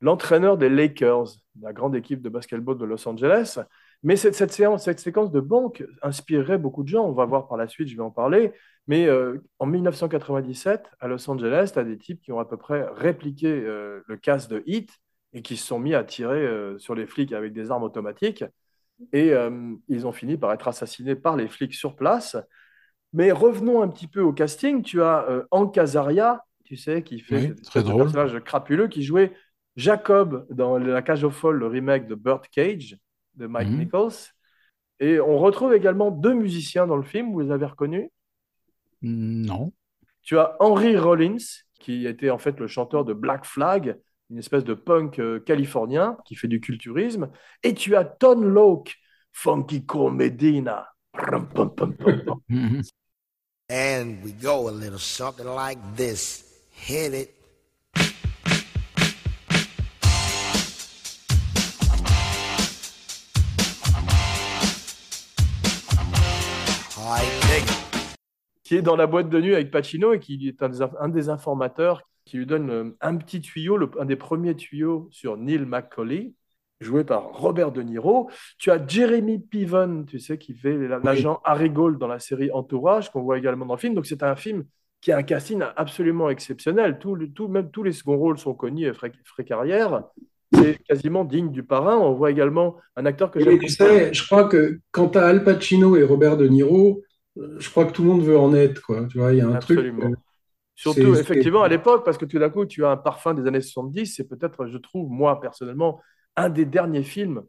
l'entraîneur 0.00 0.56
des 0.56 0.68
Lakers, 0.68 1.36
la 1.60 1.72
grande 1.72 1.94
équipe 1.96 2.22
de 2.22 2.28
basketball 2.28 2.78
de 2.78 2.84
Los 2.84 3.06
Angeles. 3.08 3.58
Mais 4.04 4.16
cette, 4.16 4.34
cette 4.34 4.52
séance, 4.52 4.84
cette 4.84 5.00
séquence 5.00 5.32
de 5.32 5.40
banque 5.40 5.82
inspirerait 6.02 6.58
beaucoup 6.58 6.82
de 6.82 6.88
gens. 6.88 7.06
On 7.06 7.12
va 7.12 7.24
voir 7.24 7.48
par 7.48 7.56
la 7.56 7.66
suite, 7.66 7.88
je 7.88 7.96
vais 7.96 8.02
en 8.02 8.10
parler. 8.10 8.52
Mais 8.86 9.06
euh, 9.06 9.42
en 9.58 9.64
1997, 9.64 10.90
à 11.00 11.08
Los 11.08 11.28
Angeles, 11.30 11.70
tu 11.72 11.78
as 11.78 11.84
des 11.84 11.96
types 11.96 12.20
qui 12.20 12.30
ont 12.30 12.38
à 12.38 12.44
peu 12.44 12.58
près 12.58 12.86
répliqué 12.94 13.48
euh, 13.48 14.02
le 14.06 14.16
casse 14.18 14.46
de 14.46 14.62
Hit 14.66 14.90
et 15.32 15.40
qui 15.40 15.56
se 15.56 15.66
sont 15.66 15.78
mis 15.78 15.94
à 15.94 16.04
tirer 16.04 16.46
euh, 16.46 16.76
sur 16.78 16.94
les 16.94 17.06
flics 17.06 17.32
avec 17.32 17.54
des 17.54 17.70
armes 17.70 17.82
automatiques. 17.82 18.44
Et 19.12 19.32
ils 19.88 20.06
ont 20.06 20.12
fini 20.12 20.36
par 20.36 20.52
être 20.52 20.68
assassinés 20.68 21.16
par 21.16 21.34
les 21.36 21.48
flics 21.48 21.74
sur 21.74 21.96
place. 21.96 22.36
Mais 23.12 23.32
revenons 23.32 23.82
un 23.82 23.88
petit 23.88 24.06
peu 24.06 24.20
au 24.20 24.32
casting. 24.32 24.82
Tu 24.82 25.02
as 25.02 25.26
Hank 25.50 25.76
Azaria, 25.76 26.44
tu 26.64 26.76
sais, 26.76 27.02
qui 27.02 27.18
fait 27.18 27.48
Oui, 27.48 27.54
très 27.56 27.82
drôle. 27.82 28.04
personnage 28.04 28.38
crapuleux, 28.44 28.86
qui 28.86 29.02
jouait 29.02 29.32
Jacob 29.74 30.46
dans 30.48 30.78
La 30.78 31.02
Cage 31.02 31.24
aux 31.24 31.32
Folles, 31.32 31.58
le 31.58 31.66
remake 31.66 32.06
de 32.06 32.14
Bird 32.14 32.46
Cage 32.46 32.96
de 33.36 33.46
Mike 33.46 33.68
Mhm. 33.68 33.78
Nichols. 33.78 34.12
Et 35.00 35.20
on 35.20 35.38
retrouve 35.38 35.74
également 35.74 36.10
deux 36.10 36.34
musiciens 36.34 36.86
dans 36.86 36.96
le 36.96 37.02
film, 37.02 37.32
vous 37.32 37.40
les 37.40 37.50
avez 37.50 37.66
reconnus? 37.66 38.08
Non. 39.02 39.72
Tu 40.22 40.38
as 40.38 40.56
Henry 40.60 40.96
Rollins, 40.96 41.36
qui 41.80 42.06
était 42.06 42.30
en 42.30 42.38
fait 42.38 42.58
le 42.60 42.66
chanteur 42.66 43.04
de 43.04 43.12
Black 43.12 43.44
Flag, 43.44 43.98
une 44.30 44.38
espèce 44.38 44.64
de 44.64 44.72
punk 44.74 45.18
euh, 45.18 45.38
californien 45.40 46.16
qui 46.24 46.34
fait 46.34 46.48
du 46.48 46.60
culturisme. 46.60 47.28
Et 47.62 47.74
tu 47.74 47.94
as 47.96 48.04
Ton 48.04 48.40
Loke, 48.40 48.94
Funky 49.32 49.84
Medina. 50.12 50.88
And 53.70 54.22
we 54.22 54.32
go 54.32 54.68
a 54.68 54.70
little 54.72 54.98
something 54.98 55.46
like 55.46 55.78
this. 55.96 56.44
Hit 56.70 57.14
it. 57.14 57.30
Qui 68.64 68.76
est 68.76 68.82
dans 68.82 68.96
la 68.96 69.06
boîte 69.06 69.28
de 69.28 69.40
nuit 69.40 69.54
avec 69.54 69.70
Pacino 69.70 70.12
et 70.14 70.18
qui 70.18 70.48
est 70.48 70.62
un 70.62 70.68
des, 70.70 70.78
un 70.98 71.08
des 71.08 71.28
informateurs 71.28 72.02
qui 72.24 72.38
lui 72.38 72.46
donne 72.46 72.70
euh, 72.70 72.96
un 73.02 73.16
petit 73.16 73.40
tuyau, 73.42 73.76
le- 73.76 73.90
un 74.00 74.06
des 74.06 74.16
premiers 74.16 74.54
tuyaux 74.56 75.08
sur 75.10 75.36
Neil 75.36 75.58
McCauley, 75.66 76.32
joué 76.80 77.04
par 77.04 77.24
Robert 77.34 77.70
De 77.72 77.82
Niro. 77.82 78.30
Tu 78.58 78.70
as 78.70 78.84
Jeremy 78.86 79.38
Piven, 79.38 80.06
tu 80.06 80.18
sais, 80.18 80.38
qui 80.38 80.54
fait 80.54 80.76
la- 80.88 80.98
l'agent 80.98 81.40
Harry 81.44 81.68
Gold 81.70 81.98
dans 81.98 82.08
la 82.08 82.18
série 82.18 82.50
Entourage, 82.50 83.10
qu'on 83.12 83.22
voit 83.22 83.36
également 83.36 83.66
dans 83.66 83.74
le 83.74 83.78
film. 83.80 83.94
Donc 83.94 84.06
c'est 84.06 84.22
un 84.22 84.34
film 84.36 84.64
qui 85.02 85.12
a 85.12 85.18
un 85.18 85.22
casting 85.22 85.62
absolument 85.76 86.30
exceptionnel. 86.30 86.98
Tout, 86.98 87.14
le- 87.14 87.28
tout, 87.30 87.46
même 87.48 87.70
tous 87.70 87.82
les 87.82 87.92
seconds 87.92 88.16
rôles 88.16 88.38
sont 88.38 88.54
connus 88.54 88.86
et 88.86 88.94
frais, 88.94 89.12
carrière. 89.46 90.04
C'est 90.54 90.78
quasiment 90.88 91.24
digne 91.24 91.50
du 91.50 91.62
parrain. 91.62 91.98
On 91.98 92.14
voit 92.14 92.30
également 92.30 92.76
un 92.96 93.04
acteur 93.04 93.30
que 93.30 93.40
j'aime 93.40 93.58
tu 93.58 93.68
sais, 93.68 94.14
je 94.14 94.24
crois 94.24 94.44
que 94.48 94.78
quand 94.92 95.08
tu 95.10 95.18
as 95.18 95.26
Al 95.26 95.44
Pacino 95.44 95.96
et 95.96 96.04
Robert 96.04 96.38
De 96.38 96.46
Niro, 96.48 97.02
je 97.36 97.70
crois 97.70 97.84
que 97.86 97.92
tout 97.92 98.02
le 98.02 98.08
monde 98.08 98.22
veut 98.22 98.38
en 98.38 98.54
être, 98.54 98.80
quoi. 98.82 99.06
Tu 99.06 99.18
vois, 99.18 99.32
il 99.32 99.38
y 99.38 99.40
a 99.40 99.46
un 99.48 99.54
Absolument. 99.54 100.00
truc. 100.00 100.12
euh, 100.12 100.16
Surtout, 100.76 101.14
effectivement, 101.16 101.62
à 101.62 101.68
l'époque, 101.68 102.04
parce 102.04 102.18
que 102.18 102.24
tout 102.24 102.38
d'un 102.38 102.50
coup, 102.50 102.66
tu 102.66 102.84
as 102.84 102.90
un 102.90 102.96
parfum 102.96 103.34
des 103.34 103.46
années 103.46 103.60
70, 103.60 104.06
c'est 104.06 104.28
peut-être, 104.28 104.66
je 104.66 104.78
trouve, 104.78 105.10
moi, 105.10 105.40
personnellement, 105.40 106.00
un 106.36 106.48
des 106.48 106.64
derniers 106.64 107.02
films 107.04 107.42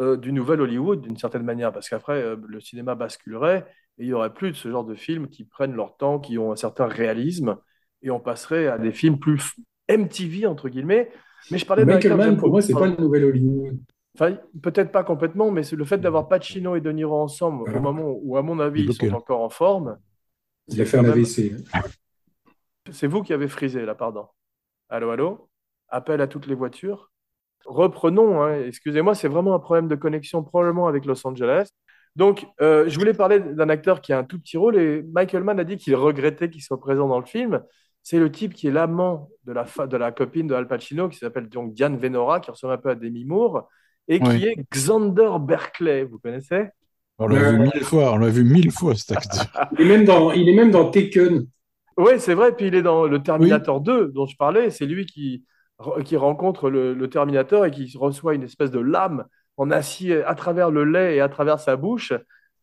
euh, 0.00 0.16
du 0.16 0.32
nouvel 0.32 0.60
Hollywood, 0.60 1.02
d'une 1.02 1.16
certaine 1.16 1.44
manière, 1.44 1.72
parce 1.72 1.88
qu'après, 1.88 2.22
euh, 2.22 2.36
le 2.46 2.60
cinéma 2.60 2.94
basculerait 2.94 3.66
et 3.98 4.04
il 4.04 4.06
n'y 4.08 4.12
aurait 4.12 4.34
plus 4.34 4.50
de 4.50 4.56
ce 4.56 4.70
genre 4.70 4.84
de 4.84 4.94
films 4.94 5.28
qui 5.28 5.44
prennent 5.44 5.74
leur 5.74 5.96
temps, 5.96 6.18
qui 6.18 6.38
ont 6.38 6.52
un 6.52 6.56
certain 6.56 6.86
réalisme, 6.86 7.56
et 8.02 8.10
on 8.10 8.20
passerait 8.20 8.66
à 8.66 8.78
des 8.78 8.92
films 8.92 9.18
plus 9.18 9.54
MTV, 9.88 10.46
entre 10.46 10.68
guillemets. 10.68 11.10
Mais 11.50 11.58
je 11.58 11.66
parlais 11.66 11.84
j'aime 12.00 12.36
pour 12.36 12.50
moi, 12.50 12.62
c'est 12.62 12.72
pas 12.72 12.86
le 12.86 12.96
nouvel 12.96 13.24
Hollywood. 13.24 13.78
Enfin, 14.14 14.36
peut-être 14.62 14.92
pas 14.92 15.02
complètement, 15.02 15.50
mais 15.50 15.64
c'est 15.64 15.76
le 15.76 15.84
fait 15.84 15.98
d'avoir 15.98 16.28
Pacino 16.28 16.76
et 16.76 16.80
De 16.80 16.90
Niro 16.92 17.20
ensemble 17.20 17.68
au 17.74 17.80
moment 17.80 18.16
où, 18.22 18.36
à 18.36 18.42
mon 18.42 18.60
avis, 18.60 18.84
ils 18.84 18.94
sont 18.94 19.12
encore 19.12 19.40
en 19.40 19.48
forme. 19.48 19.98
Il 20.68 20.80
a 20.80 20.84
fait 20.84 20.98
un 20.98 21.04
AVC. 21.04 21.52
C'est 22.90 23.06
vous 23.06 23.22
qui 23.22 23.32
avez 23.32 23.48
frisé, 23.48 23.84
là, 23.84 23.94
pardon. 23.94 24.26
Allô, 24.88 25.10
allô? 25.10 25.48
Appel 25.88 26.20
à 26.20 26.26
toutes 26.26 26.46
les 26.46 26.54
voitures. 26.54 27.10
Reprenons, 27.66 28.42
hein, 28.42 28.62
excusez-moi, 28.66 29.14
c'est 29.14 29.28
vraiment 29.28 29.54
un 29.54 29.58
problème 29.58 29.88
de 29.88 29.94
connexion, 29.96 30.42
probablement 30.42 30.86
avec 30.86 31.06
Los 31.06 31.26
Angeles. 31.26 31.68
Donc, 32.14 32.46
euh, 32.60 32.88
je 32.88 32.98
voulais 32.98 33.14
parler 33.14 33.40
d'un 33.40 33.68
acteur 33.68 34.00
qui 34.00 34.12
a 34.12 34.18
un 34.18 34.24
tout 34.24 34.38
petit 34.38 34.56
rôle 34.56 34.76
et 34.76 35.02
Michael 35.02 35.42
Mann 35.42 35.58
a 35.58 35.64
dit 35.64 35.76
qu'il 35.76 35.96
regrettait 35.96 36.50
qu'il 36.50 36.62
soit 36.62 36.78
présent 36.78 37.08
dans 37.08 37.18
le 37.18 37.24
film. 37.24 37.62
C'est 38.02 38.18
le 38.18 38.30
type 38.30 38.54
qui 38.54 38.68
est 38.68 38.70
l'amant 38.70 39.30
de 39.44 39.52
la, 39.52 39.64
de 39.86 39.96
la 39.96 40.12
copine 40.12 40.46
de 40.46 40.54
Al 40.54 40.68
Pacino, 40.68 41.08
qui 41.08 41.18
s'appelle 41.18 41.48
donc 41.48 41.72
Diane 41.72 41.96
Venora, 41.96 42.40
qui 42.40 42.50
ressemble 42.50 42.74
un 42.74 42.78
peu 42.78 42.90
à 42.90 42.94
Demi 42.94 43.24
Moore, 43.24 43.68
et 44.08 44.20
qui 44.20 44.26
Ouais. 44.28 44.42
est 44.52 44.56
Xander 44.72 45.30
Berkeley. 45.40 46.04
Vous 46.04 46.18
connaissez? 46.18 46.64
On 47.18 47.28
l'a 47.28 47.52
vu 47.52 47.58
mille 47.60 47.84
fois, 47.84 48.12
on 48.12 48.18
l'a 48.18 48.28
vu 48.28 48.44
mille 48.44 48.70
fois 48.72 48.94
cet 48.94 49.12
acteur. 49.16 49.46
Il 49.78 49.82
est 49.82 49.88
même 49.88 50.04
dans, 50.04 50.32
il 50.32 50.48
est 50.48 50.54
même 50.54 50.70
dans 50.70 50.90
Taken. 50.90 51.46
Oui, 51.96 52.12
c'est 52.18 52.34
vrai. 52.34 52.54
Puis 52.56 52.66
il 52.66 52.74
est 52.74 52.82
dans 52.82 53.06
le 53.06 53.22
Terminator 53.22 53.80
2 53.80 54.08
dont 54.08 54.26
je 54.26 54.36
parlais. 54.36 54.70
C'est 54.70 54.84
lui 54.86 55.06
qui, 55.06 55.44
qui 56.04 56.16
rencontre 56.16 56.70
le, 56.70 56.92
le 56.92 57.08
Terminator 57.08 57.66
et 57.66 57.70
qui 57.70 57.92
reçoit 57.96 58.34
une 58.34 58.42
espèce 58.42 58.72
de 58.72 58.80
lame 58.80 59.24
en 59.56 59.70
acier 59.70 60.24
à 60.24 60.34
travers 60.34 60.72
le 60.72 60.84
lait 60.84 61.14
et 61.16 61.20
à 61.20 61.28
travers 61.28 61.60
sa 61.60 61.76
bouche 61.76 62.12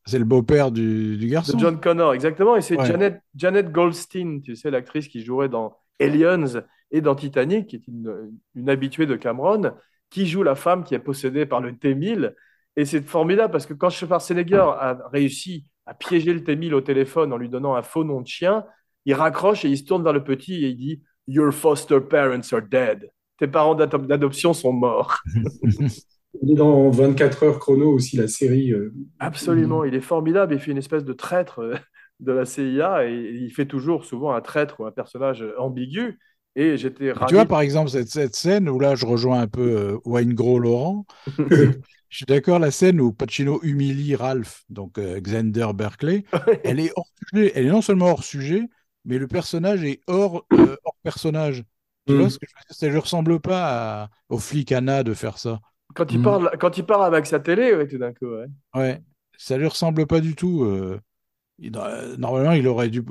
C'est 0.06 0.20
le 0.20 0.26
beau-père 0.26 0.70
du, 0.72 1.16
du 1.16 1.28
de 1.28 1.32
garçon. 1.32 1.58
John 1.58 1.80
Connor. 1.80 2.14
Exactement. 2.14 2.58
Et 2.58 2.62
c'est 2.62 2.78
Ouais. 2.78 2.86
Janet, 2.86 3.22
Janet 3.36 3.72
Goldstein, 3.72 4.42
tu 4.42 4.58
sais, 4.58 4.70
l'actrice 4.70 5.08
qui 5.08 5.24
jouait 5.24 5.48
dans 5.48 5.78
Aliens 6.02 6.44
et 6.92 7.00
dans 7.00 7.16
Titanic, 7.16 7.68
qui 7.68 7.78
est 7.78 7.88
une, 7.88 8.34
une 8.56 8.70
habituée 8.70 9.06
de 9.06 9.16
Cameron, 9.16 9.72
qui 10.12 10.28
joue 10.28 10.44
la 10.44 10.54
femme 10.56 10.84
qui 10.84 10.94
est 10.94 11.00
possédée 11.00 11.48
par 11.48 11.60
le 11.62 11.76
T-1000. 11.76 12.36
Et 12.76 12.86
c'est 12.86 13.02
formidable 13.02 13.52
parce 13.52 13.66
que 13.66 13.74
quand 13.74 13.90
Schwarzenegger 13.90 14.58
a 14.80 15.00
réussi 15.12 15.66
à 15.88 15.96
piéger 15.96 16.34
le 16.34 16.44
T-1000 16.44 16.74
au 16.76 16.82
téléphone 16.82 17.34
en 17.34 17.38
lui 17.38 17.50
donnant 17.50 17.74
un 17.76 17.82
faux 17.82 18.04
nom 18.04 18.22
de 18.22 18.28
chien, 18.28 18.64
il 19.06 19.16
raccroche 19.16 19.66
et 19.66 19.70
il 19.70 19.78
se 19.78 19.86
tourne 19.86 20.04
vers 20.04 20.14
le 20.14 20.24
petit 20.24 20.64
et 20.64 20.70
il 20.70 20.78
dit 20.78 21.02
Your 21.28 21.52
foster 21.52 22.00
parents 22.00 22.54
are 22.54 22.62
dead. 22.62 23.10
Tes 23.40 23.48
parents 23.48 23.74
d'ado- 23.74 23.98
d'adoption 23.98 24.54
sont 24.54 24.74
morts. 24.74 25.18
Il 26.42 26.52
est 26.52 26.56
dans 26.56 26.90
24 26.90 27.44
heures 27.44 27.60
chrono 27.60 27.92
aussi, 27.92 28.16
la 28.16 28.28
série. 28.30 28.72
euh, 28.72 28.94
Absolument, 29.20 29.84
il 29.84 29.94
est 29.96 30.00
formidable. 30.02 30.54
Il 30.54 30.60
fait 30.62 30.72
une 30.72 30.78
espèce 30.78 31.04
de 31.04 31.12
traître 31.14 31.60
euh, 31.60 31.76
de 32.22 32.32
la 32.32 32.46
CIA 32.46 33.06
et 33.10 33.14
il 33.14 33.52
fait 33.52 33.66
toujours 33.66 34.06
souvent 34.06 34.32
un 34.34 34.40
traître 34.42 34.80
ou 34.80 34.86
un 34.86 34.92
personnage 34.92 35.44
ambigu. 35.58 36.20
Et 36.56 36.78
j'étais 36.78 37.12
ravi. 37.12 37.30
Tu 37.30 37.36
vois, 37.36 37.46
par 37.46 37.62
exemple, 37.62 37.90
cette, 37.90 38.10
cette 38.10 38.36
scène 38.36 38.68
où 38.70 38.80
là, 38.80 38.96
je 38.96 39.06
rejoins 39.06 39.42
un 39.42 39.48
peu 39.48 39.62
euh, 39.62 39.98
Wayne 40.06 40.34
Gros 40.34 40.60
Laurent. 40.60 41.06
je 42.10 42.18
suis 42.18 42.26
d'accord, 42.26 42.60
la 42.60 42.72
scène 42.72 43.00
où 43.00 43.14
Pacino 43.14 43.60
humilie 43.64 44.16
Ralph, 44.16 44.64
donc 44.70 44.98
euh, 44.98 45.20
Xander 45.22 45.68
Berkeley, 45.74 46.26
elle 46.64 46.80
est 46.80 46.92
hors 46.96 47.08
sujet. 47.32 47.52
Elle 47.56 47.68
est 47.68 47.70
non 47.70 47.82
seulement 47.82 48.08
hors 48.08 48.24
sujet, 48.24 48.64
mais 49.06 49.18
le 49.18 49.28
personnage 49.28 49.84
est 49.84 50.02
hors, 50.08 50.46
euh, 50.54 50.76
hors 50.84 50.96
personnage. 51.04 51.64
Tu 52.08 52.14
Mm. 52.14 52.18
vois 52.18 52.30
ce 52.30 52.38
que 52.40 52.46
je 52.48 52.54
veux 52.56 52.62
dire? 52.68 52.76
Ça 52.76 52.90
ne 52.90 52.98
ressemble 52.98 53.40
pas 53.40 54.04
à- 54.04 54.10
au 54.30 54.38
flic 54.40 54.72
Anna 54.72 55.04
de 55.04 55.14
faire 55.14 55.38
ça. 55.38 55.60
Quand 55.96 56.12
il, 56.12 56.20
Mm. 56.20 56.24
parle, 56.24 56.52
quand 56.60 56.78
il 56.78 56.86
part 56.86 57.02
avec 57.04 57.26
sa 57.26 57.40
télé, 57.40 57.74
ouais, 57.76 57.88
tout 57.88 57.98
d'un 57.98 58.14
coup. 58.14 58.26
ouais. 58.28 58.48
Ouais, 58.74 59.02
ça 59.38 59.58
lui 59.58 59.68
ressemble 59.68 60.08
pas 60.08 60.22
du 60.22 60.36
tout. 60.36 60.64
euh. 60.64 61.00
Euh, 61.76 62.18
normalement, 62.18 62.54
il 62.54 62.68
aurait 62.68 62.90
dû 62.90 63.04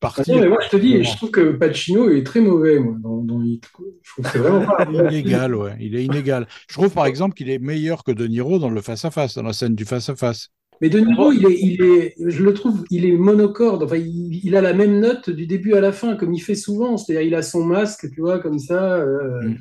partir. 0.00 0.36
non, 0.36 0.40
mais 0.40 0.48
moi, 0.48 0.58
je 0.62 0.68
te 0.68 0.76
dis, 0.76 1.02
je 1.04 1.16
trouve 1.16 1.30
que 1.30 1.52
Pacino 1.52 2.10
est 2.10 2.24
très 2.24 2.40
mauvais, 2.40 2.78
moi, 2.78 2.94
dans, 3.00 3.22
dans 3.22 3.42
Hit. 3.42 3.68
quoi. 3.72 3.86
Je 4.02 4.10
trouve 4.12 4.24
que 4.24 4.30
c'est 4.30 4.38
vraiment 4.38 4.64
pas. 4.66 4.84
Il 4.90 4.96
est 4.96 5.04
inégal, 5.04 5.54
ouais. 5.54 5.76
Il 5.80 5.96
est 5.96 6.04
inégal. 6.04 6.46
Je 6.68 6.74
trouve, 6.74 6.92
par 6.92 7.06
exemple, 7.06 7.34
qu'il 7.34 7.50
est 7.50 7.58
meilleur 7.58 8.04
que 8.04 8.12
De 8.12 8.26
Niro 8.26 8.58
dans 8.58 8.70
le 8.70 8.80
face-à-face, 8.82 9.34
dans 9.34 9.42
la 9.42 9.52
scène 9.52 9.74
du 9.74 9.84
face-à-face. 9.84 10.48
Mais 10.80 10.90
De 10.90 11.00
Niro, 11.00 11.32
il 11.32 11.44
est, 11.46 11.58
il 11.60 11.82
est, 11.82 12.14
je 12.24 12.42
le 12.42 12.54
trouve, 12.54 12.84
il 12.90 13.04
est 13.04 13.12
monocorde. 13.16 13.82
Enfin, 13.82 13.96
il, 13.96 14.40
il 14.44 14.54
a 14.56 14.60
la 14.60 14.72
même 14.74 15.00
note 15.00 15.30
du 15.30 15.46
début 15.46 15.74
à 15.74 15.80
la 15.80 15.92
fin, 15.92 16.14
comme 16.16 16.32
il 16.34 16.40
fait 16.40 16.54
souvent. 16.54 16.96
C'est-à-dire, 16.96 17.26
il 17.26 17.34
a 17.34 17.42
son 17.42 17.64
masque, 17.64 18.08
tu 18.12 18.20
vois, 18.20 18.38
comme 18.40 18.58
ça. 18.58 18.96
euh, 18.98 19.42
Mm. 19.42 19.56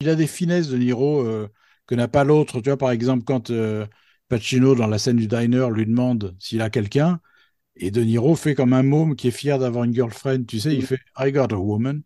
Il 0.00 0.08
a 0.08 0.14
des 0.16 0.26
finesses 0.26 0.68
de 0.68 0.76
Niro 0.78 1.22
euh, 1.26 1.48
que 1.86 1.94
n'a 1.94 2.08
pas 2.08 2.24
l'autre. 2.24 2.60
Tu 2.60 2.70
vois, 2.70 2.78
par 2.78 2.90
exemple, 2.90 3.24
quand 3.24 3.50
euh, 3.50 3.86
Pacino, 4.28 4.74
dans 4.74 4.86
la 4.86 4.98
scène 4.98 5.16
du 5.16 5.26
diner, 5.28 5.68
lui 5.70 5.86
demande 5.86 6.34
s'il 6.38 6.62
a 6.62 6.70
quelqu'un, 6.70 7.20
et 7.80 7.90
De 7.90 8.02
Niro 8.02 8.34
fait 8.36 8.54
comme 8.54 8.72
un 8.72 8.82
môme 8.82 9.16
qui 9.16 9.28
est 9.28 9.32
fier 9.32 9.58
d'avoir 9.58 9.84
une 9.84 9.94
girlfriend. 9.94 10.44
Tu 10.46 10.60
sais, 10.60 10.74
il 10.74 10.84
fait 10.84 10.98
I 11.18 11.32
got 11.32 11.52
a 11.52 11.56
woman. 11.56 12.02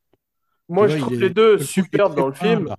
Moi, 0.69 0.89
je 0.89 0.99
trouve 0.99 1.21
les 1.21 1.31
deux 1.31 1.59
superbes 1.59 2.15
dans 2.17 2.29
le 2.29 2.33
film. 2.35 2.67
là. 2.67 2.77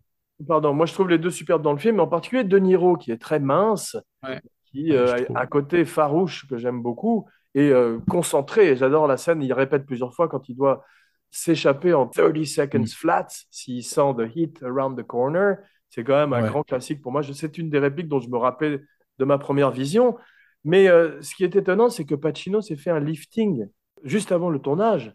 Pardon, 0.48 0.74
moi, 0.74 0.86
je 0.86 0.94
trouve 0.94 1.10
les 1.10 1.18
deux 1.18 1.30
superbes 1.32 1.62
dans 1.62 1.72
le 1.74 1.78
film, 1.80 2.00
en 2.00 2.08
particulier 2.08 2.44
De 2.44 2.58
Niro, 2.58 2.98
qui 2.98 3.12
est 3.12 3.18
très 3.22 3.40
mince, 3.40 3.96
Ouais. 4.24 4.42
qui 4.66 4.92
Ouais, 4.92 4.98
euh, 4.98 5.26
a 5.36 5.42
un 5.42 5.46
côté 5.46 5.86
farouche 5.86 6.48
que 6.50 6.58
j'aime 6.58 6.82
beaucoup 6.82 7.26
et 7.54 7.70
euh, 7.70 8.00
concentré. 8.10 8.76
J'adore 8.76 9.08
la 9.08 9.18
scène, 9.18 9.42
il 9.42 9.54
répète 9.54 9.86
plusieurs 9.86 10.14
fois 10.14 10.28
quand 10.28 10.50
il 10.50 10.56
doit 10.56 10.84
s'échapper 11.32 11.94
en 11.94 12.08
30 12.08 12.44
seconds 12.46 12.80
Mm. 12.80 12.88
flat 12.88 13.28
s'il 13.52 13.84
sent 13.84 14.14
the 14.18 14.30
heat 14.36 14.62
around 14.64 14.98
the 14.98 15.04
corner. 15.06 15.58
C'est 15.90 16.04
quand 16.04 16.16
même 16.16 16.34
un 16.34 16.42
Ouais. 16.44 16.50
grand 16.50 16.64
classique 16.64 17.02
pour 17.02 17.12
moi. 17.12 17.22
C'est 17.24 17.58
une 17.58 17.70
des 17.70 17.80
répliques 17.80 18.08
dont 18.10 18.20
je 18.20 18.30
me 18.30 18.38
rappelle 18.38 18.86
de 19.20 19.26
ma 19.26 19.38
première 19.38 19.72
vision. 19.72 20.18
Mais 20.66 20.90
euh, 20.90 21.22
ce 21.22 21.36
qui 21.36 21.44
est 21.44 21.56
étonnant, 21.56 21.90
c'est 21.90 22.06
que 22.06 22.16
Pacino 22.16 22.60
s'est 22.60 22.76
fait 22.76 22.90
un 22.90 23.00
lifting 23.00 23.68
juste 24.04 24.32
avant 24.32 24.50
le 24.50 24.60
tournage. 24.60 25.14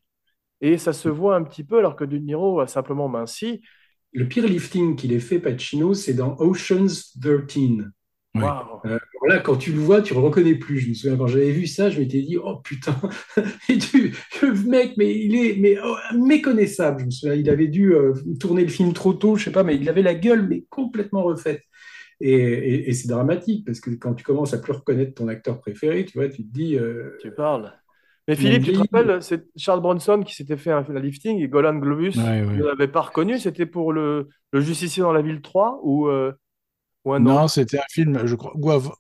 Et 0.61 0.79
ça 0.79 0.93
se 0.93 1.09
voit 1.09 1.37
un 1.37 1.43
petit 1.43 1.65
peu 1.65 1.79
alors 1.79 1.97
que 1.97 2.05
De 2.05 2.19
Niro 2.19 2.61
a 2.61 2.67
simplement 2.67 3.09
minci. 3.09 3.61
Le 4.13 4.27
pire 4.27 4.47
lifting 4.47 4.97
qu'il 4.97 5.13
ait 5.13 5.21
fait, 5.21 5.41
Pacino, 5.41 5.93
c'est 5.93 6.15
dans 6.15 6.37
Ocean's 6.39 7.19
13. 7.21 7.91
Ouais. 8.35 8.43
Waouh. 8.43 8.81
Voilà, 9.21 9.41
quand 9.41 9.57
tu 9.57 9.73
le 9.73 9.81
vois, 9.81 10.03
tu 10.03 10.15
le 10.15 10.21
reconnais 10.21 10.55
plus. 10.55 10.79
Je 10.79 10.89
me 10.89 10.95
souviens 10.95 11.17
quand 11.17 11.27
j'avais 11.27 11.51
vu 11.51 11.67
ça, 11.67 11.91
je 11.91 11.99
m'étais 11.99 12.23
dit, 12.23 12.37
oh 12.37 12.57
putain, 12.63 12.95
et 13.69 13.77
tu, 13.79 14.15
le 14.43 14.69
mec, 14.69 14.95
mais 14.97 15.19
il 15.19 15.35
est 15.35 15.57
mais, 15.59 15.77
oh, 15.85 15.97
méconnaissable. 16.17 17.01
Je 17.01 17.07
me 17.07 17.11
souviens, 17.11 17.35
il 17.35 17.51
avait 17.51 17.67
dû 17.67 17.93
euh, 17.93 18.15
tourner 18.39 18.63
le 18.63 18.69
film 18.69 18.93
trop 18.93 19.15
tôt, 19.15 19.35
je 19.35 19.45
sais 19.45 19.53
pas, 19.53 19.65
mais 19.65 19.77
il 19.77 19.89
avait 19.89 20.03
la 20.03 20.15
gueule, 20.15 20.47
mais 20.49 20.65
complètement 20.71 21.25
refaite. 21.25 21.63
Et, 22.21 22.33
et- 22.33 22.91
et 22.91 22.93
c'est 22.93 23.09
dramatique 23.09 23.65
parce 23.67 23.81
que 23.81 23.91
quand 23.91 24.15
tu 24.15 24.25
commences 24.25 24.53
à 24.55 24.59
plus 24.59 24.73
reconnaître 24.73 25.15
ton 25.15 25.29
acteur 25.29 25.59
préféré, 25.61 26.05
tu 26.05 26.19
vois, 26.19 26.29
tu 26.29 26.45
te 26.47 26.53
dis, 26.53 26.77
euh, 26.79 27.17
Tu 27.21 27.33
parles. 27.33 27.73
Mais 28.29 28.37
Philippe, 28.37 28.65
tu 28.65 28.73
te 28.73 28.79
rappelles, 28.79 29.23
c'est 29.23 29.45
Charles 29.57 29.81
Bronson 29.81 30.23
qui 30.25 30.35
s'était 30.35 30.57
fait 30.57 30.71
un, 30.71 30.85
un 30.89 31.01
lifting 31.01 31.39
et 31.41 31.49
Golan 31.49 31.75
Globus 31.77 32.13
Ouais, 32.17 32.43
ouais. 32.45 32.57
ne 32.57 32.65
l'avait 32.65 32.89
pas 32.89 33.01
reconnu. 33.01 33.39
C'était 33.39 33.67
pour 33.67 33.93
le, 33.93 34.29
le 34.53 34.61
Justicier 34.61 35.03
dans 35.03 35.13
la 35.13 35.23
ville 35.23 35.41
3 35.43 35.81
ou, 35.83 36.09
euh, 36.09 36.33
ou 37.05 37.15
un 37.15 37.21
Non, 37.21 37.49
c'était 37.49 37.79
un 37.79 37.85
film, 37.91 38.27
je 38.27 38.35
crois, 38.37 38.53
ou 38.57 38.71
avant, 38.71 38.93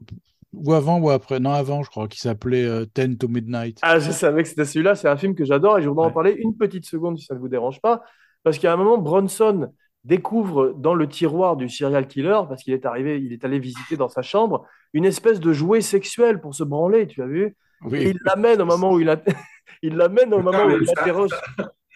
ou 0.53 0.73
avant 0.73 0.99
ou 1.01 1.11
après, 1.11 1.41
non, 1.41 1.53
avant, 1.53 1.83
je 1.83 1.91
crois, 1.91 2.09
qui 2.09 2.19
s'appelait 2.19 2.65
euh, 2.65 2.85
Ten 2.87 3.17
to 3.17 3.29
Midnight. 3.29 3.79
Ah, 3.83 3.99
je 3.99 4.11
savais 4.11 4.43
que 4.43 4.49
c'était 4.49 4.65
celui-là. 4.65 4.95
C'est 4.95 5.09
un 5.09 5.17
film 5.17 5.35
que 5.35 5.45
j'adore 5.45 5.79
et 5.79 5.83
je 5.83 5.89
voudrais 5.89 6.07
en 6.07 6.11
parler 6.11 6.33
une 6.33 6.57
petite 6.57 6.85
seconde 6.87 7.19
si 7.19 7.25
ça 7.25 7.35
ne 7.35 7.41
vous 7.41 7.49
dérange 7.49 7.81
pas. 7.81 8.03
Parce 8.43 8.59
qu'à 8.59 8.73
un 8.73 8.77
moment, 8.77 8.99
Bronson 8.99 9.73
découvre 10.05 10.75
dans 10.77 10.95
le 10.95 11.07
tiroir 11.09 11.57
du 11.57 11.69
serial 11.69 12.07
killer, 12.07 12.41
parce 12.49 12.63
qu'il 12.63 12.73
est 12.75 12.87
arrivé, 12.87 13.21
il 13.21 13.33
est 13.33 13.45
allé 13.45 13.59
visiter 13.59 13.97
dans 13.97 14.09
sa 14.09 14.23
chambre, 14.23 14.65
une 14.95 15.05
espèce 15.05 15.41
de 15.41 15.53
jouet 15.53 15.81
sexuel 15.83 16.41
pour 16.41 16.55
se 16.55 16.65
branler, 16.65 17.07
tu 17.07 17.23
as 17.23 17.27
vu? 17.27 17.55
Et 17.93 18.11
il 18.11 18.19
l'amène 18.25 18.61
au 18.63 18.67
moment 18.67 18.93
où 18.93 19.01
il, 19.01 19.09
a- 19.11 19.21
il 19.83 19.97
l'amène 19.97 20.33
au 20.35 20.41
moment 20.43 20.65
où 20.65 20.71
il 20.71 20.87
ça- 20.87 20.93
l'interroge. 20.97 21.31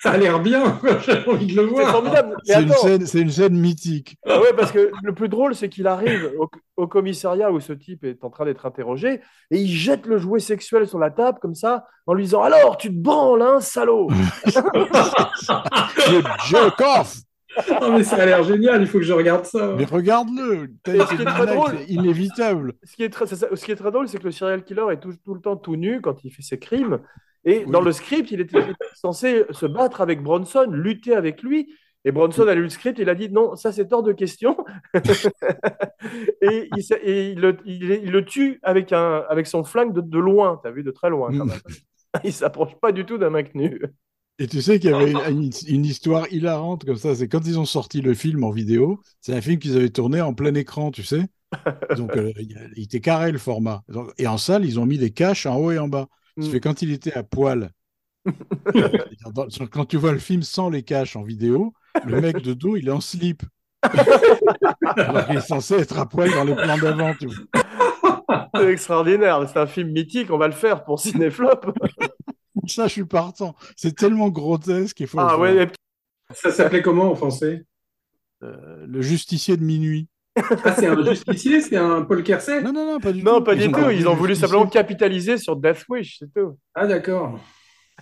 ça 0.01 0.13
a 0.13 0.17
l'air 0.19 0.39
bien, 0.41 0.79
j'ai 1.07 1.27
envie 1.31 1.47
de 1.47 1.57
le 1.61 1.67
C'est 1.69 1.75
voir. 1.75 1.91
formidable. 1.93 2.37
Mais 2.47 2.55
c'est 2.55 2.63
une 2.63 2.69
scène, 2.73 3.07
c'est 3.07 3.21
une 3.21 3.31
scène 3.31 3.59
mythique. 3.59 4.17
Ah 4.27 4.39
ouais, 4.41 4.53
parce 4.57 4.71
que 4.71 4.91
le 5.03 5.15
plus 5.15 5.29
drôle, 5.31 5.55
c'est 5.55 5.69
qu'il 5.71 5.87
arrive 5.87 6.31
au, 6.39 6.51
au 6.77 6.87
commissariat 6.87 7.51
où 7.51 7.59
ce 7.61 7.73
type 7.73 8.05
est 8.05 8.23
en 8.23 8.29
train 8.31 8.45
d'être 8.45 8.67
interrogé 8.67 9.21
et 9.51 9.59
il 9.59 9.69
jette 9.69 10.07
le 10.07 10.19
jouet 10.19 10.41
sexuel 10.41 10.87
sur 10.87 10.99
la 10.99 11.11
table 11.11 11.39
comme 11.41 11.55
ça 11.55 11.87
en 12.07 12.13
lui 12.15 12.25
disant 12.25 12.43
Alors, 12.43 12.77
tu 12.77 12.89
te 12.91 12.95
branles, 13.03 13.41
hein, 13.43 13.61
salaud 13.61 14.09
Le 14.47 16.23
jerk 16.49 16.81
off! 16.81 17.17
Non, 17.81 17.93
mais 17.97 18.05
ça 18.05 18.17
a 18.17 18.27
l'air 18.27 18.43
génial, 18.43 18.81
il 18.83 18.87
faut 18.87 18.99
que 18.99 19.05
je 19.05 19.13
regarde 19.13 19.45
ça. 19.45 19.75
Mais 19.77 19.85
regarde-le! 19.85 20.69
C'est 20.87 21.85
inévitable. 21.89 22.75
ce 22.83 22.97
qui, 22.97 23.03
est 23.05 23.11
très, 23.11 23.27
ce 23.27 23.65
qui 23.65 23.71
est 23.73 23.77
très 23.77 23.91
drôle, 23.91 24.09
c'est 24.09 24.19
que 24.19 24.25
le 24.25 24.31
serial 24.33 24.65
killer 24.65 24.85
est 24.93 25.01
tout, 25.01 25.13
tout 25.25 25.35
le 25.35 25.41
temps 25.41 25.57
tout 25.57 25.77
nu 25.77 26.01
quand 26.01 26.25
il 26.25 26.31
fait 26.33 26.43
ses 26.43 26.59
crimes. 26.59 27.01
Et 27.45 27.65
Oui. 27.67 27.71
dans 27.73 27.81
le 27.83 27.93
script, 27.93 28.31
il 28.31 28.41
était 28.41 28.59
censé 28.95 29.45
se 29.51 29.67
battre 29.67 30.01
avec 30.01 30.23
Bronson, 30.23 30.67
lutter 30.71 31.15
avec 31.15 31.43
lui. 31.43 31.75
Et 32.07 32.13
Bronson 32.13 32.47
a 32.49 32.55
lu 32.55 32.63
le 32.63 32.69
script, 32.69 32.99
il 32.99 33.09
a 33.09 33.15
dit 33.15 33.31
non, 33.31 33.57
ça 33.57 33.73
c'est 33.73 33.91
hors 33.93 34.03
de 34.03 34.13
question. 34.13 34.57
et 36.43 36.69
il, 36.77 36.83
s'est- 36.83 37.01
et 37.03 37.31
il 37.31 37.41
le, 37.41 37.57
il- 37.65 37.91
il 38.05 38.11
le 38.11 38.25
tue 38.25 38.61
avec, 38.63 38.93
un, 38.93 39.23
avec 39.29 39.47
son 39.47 39.65
flingue 39.65 39.93
de, 39.95 40.01
de 40.01 40.19
loin, 40.19 40.59
tu 40.63 40.69
as 40.69 40.71
vu, 40.71 40.83
de 40.83 40.91
très 40.91 41.11
loin 41.11 41.29
quand 41.37 41.45
Mm. 41.45 41.49
même. 41.49 41.61
Il 42.23 42.33
s'approche 42.33 42.75
pas 42.81 42.93
du 42.93 43.05
tout 43.05 43.19
d'un 43.19 43.31
mec 43.31 43.55
nu. 43.55 43.81
Et 44.41 44.49
tu 44.49 44.61
sais 44.63 44.81
qu'il 44.81 44.91
y 44.91 44.93
avait 44.93 45.13
une, 45.31 45.51
une 45.69 45.85
histoire 45.85 46.27
hilarante 46.33 46.85
comme 46.85 46.97
ça. 46.97 47.15
C'est 47.15 47.29
quand 47.29 47.47
ils 47.47 47.59
ont 47.59 47.65
sorti 47.65 48.01
le 48.01 48.15
film 48.15 48.43
en 48.43 48.51
vidéo, 48.51 49.01
c'est 49.21 49.33
un 49.35 49.41
film 49.41 49.59
qu'ils 49.61 49.77
avaient 49.77 49.91
tourné 49.91 50.21
en 50.21 50.35
plein 50.35 50.55
écran, 50.55 50.91
tu 50.91 51.05
sais. 51.05 51.23
Donc, 51.97 52.17
euh, 52.17 52.33
il 52.39 52.59
il 52.77 52.83
était 52.85 53.01
carré 53.01 53.31
le 53.31 53.39
format. 53.39 53.83
Et 54.19 54.27
en 54.27 54.39
salle, 54.39 54.65
ils 54.65 54.81
ont 54.81 54.87
mis 54.87 54.99
des 54.99 55.11
caches 55.13 55.47
en 55.47 55.57
haut 55.57 55.71
et 55.71 55.79
en 55.79 55.89
bas. 55.89 56.09
Ça 56.41 56.49
Mm. 56.49 56.51
fait 56.51 56.61
quand 56.61 56.83
il 56.83 56.91
était 56.91 57.13
à 57.13 57.23
poil, 57.23 57.71
quand 59.71 59.85
tu 59.85 59.97
vois 59.97 60.11
le 60.13 60.19
film 60.19 60.43
sans 60.43 60.69
les 60.69 60.83
caches 60.83 61.15
en 61.15 61.23
vidéo, 61.23 61.73
le 62.05 62.21
mec 62.21 62.39
de 62.39 62.55
dos, 62.55 62.77
il 62.77 62.89
est 62.89 62.91
en 62.93 63.01
slip. 63.01 63.45
Alors 64.97 65.27
qu'il 65.27 65.37
est 65.37 65.41
censé 65.41 65.75
être 65.75 65.99
à 65.99 66.07
poil 66.09 66.31
dans 66.31 66.43
les 66.45 66.55
plans 66.57 66.79
d'avant. 66.79 67.13
C'est 68.55 68.71
extraordinaire. 68.73 69.47
C'est 69.49 69.59
un 69.61 69.67
film 69.67 69.91
mythique. 69.91 70.31
On 70.31 70.39
va 70.39 70.47
le 70.49 70.55
faire 70.55 70.85
pour 70.85 70.99
Cinéflop. 71.01 71.61
Ça, 72.69 72.87
je 72.87 72.93
suis 72.93 73.05
partant. 73.05 73.55
C'est 73.77 73.97
tellement 73.97 74.29
grotesque 74.29 74.97
qu'il 74.97 75.07
faut. 75.07 75.19
Ah 75.21 75.39
ouais, 75.39 75.69
Ça 76.33 76.51
s'appelait 76.51 76.83
comment 76.83 77.11
en 77.11 77.15
français? 77.15 77.65
Euh, 78.43 78.85
le 78.87 79.01
justicier 79.01 79.57
de 79.57 79.65
minuit. 79.65 80.09
Ah, 80.37 80.75
c'est 80.77 80.87
un 80.87 81.05
justicier, 81.05 81.61
c'est 81.61 81.77
un 81.77 82.03
Paul 82.03 82.23
Kersey? 82.23 82.61
Non, 82.61 82.73
non, 82.73 82.93
non, 82.95 83.01
pas 83.01 83.13
du 83.13 83.23
non, 83.23 83.39
tout. 83.39 83.45
pas 83.45 83.55
du 83.55 83.71
tout. 83.71 83.91
Ils 83.91 84.09
ont 84.09 84.15
voulu 84.17 84.35
simplement 84.35 84.67
capitaliser 84.67 85.39
sur 85.39 85.57
Death 85.57 85.85
Wish, 85.89 86.19
c'est 86.19 86.33
tout. 86.33 86.59
Ah, 86.75 86.87
d'accord. 86.87 87.39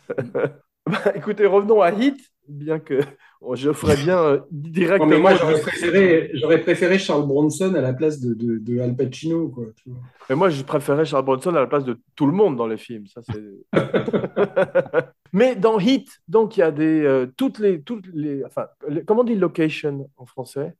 Bah, 0.84 1.12
écoutez, 1.14 1.46
revenons 1.46 1.80
à 1.80 1.92
Hit, 1.92 2.18
bien 2.49 2.78
que 2.78 3.01
je 3.55 3.72
ferais 3.72 3.97
bien 3.97 4.18
euh, 4.18 4.36
Non, 4.38 4.45
directement. 4.51 5.07
mais 5.09 5.18
moi, 5.18 5.34
j'aurais 5.34 5.61
préféré, 5.61 6.30
j'aurais 6.34 6.61
préféré 6.61 6.99
Charles 6.99 7.26
Bronson 7.26 7.74
à 7.74 7.80
la 7.80 7.93
place 7.93 8.20
de, 8.20 8.34
de, 8.34 8.59
de 8.59 8.80
Al 8.80 8.95
Pacino, 8.97 9.49
quoi. 9.49 9.64
tu 9.76 9.90
vois. 9.90 9.99
Mais 10.30 10.36
moi, 10.36 10.49
je 10.51 10.62
préférais 10.62 11.05
Charles 11.05 11.24
Bronson 11.24 11.51
à 11.55 11.61
la 11.61 11.66
place 11.66 11.84
de 11.84 11.99
tout 12.14 12.26
le 12.26 12.32
monde 12.32 12.57
dans 12.57 12.66
les 12.66 12.78
films. 12.78 13.07
Ça, 13.07 13.20
c'est... 13.22 13.43
Mais 15.32 15.57
dans 15.57 15.78
Hit, 15.78 16.09
donc, 16.28 16.57
il 16.57 16.61
y 16.61 16.62
a 16.62 16.70
des, 16.70 17.03
euh, 17.03 17.26
toutes 17.36 17.59
les, 17.59 17.80
toutes 17.82 18.07
les, 18.12 18.45
enfin, 18.45 18.66
les- 18.88 19.03
comment 19.05 19.22
on 19.22 19.24
dit 19.24 19.34
location 19.34 20.09
en 20.16 20.26
français? 20.26 20.74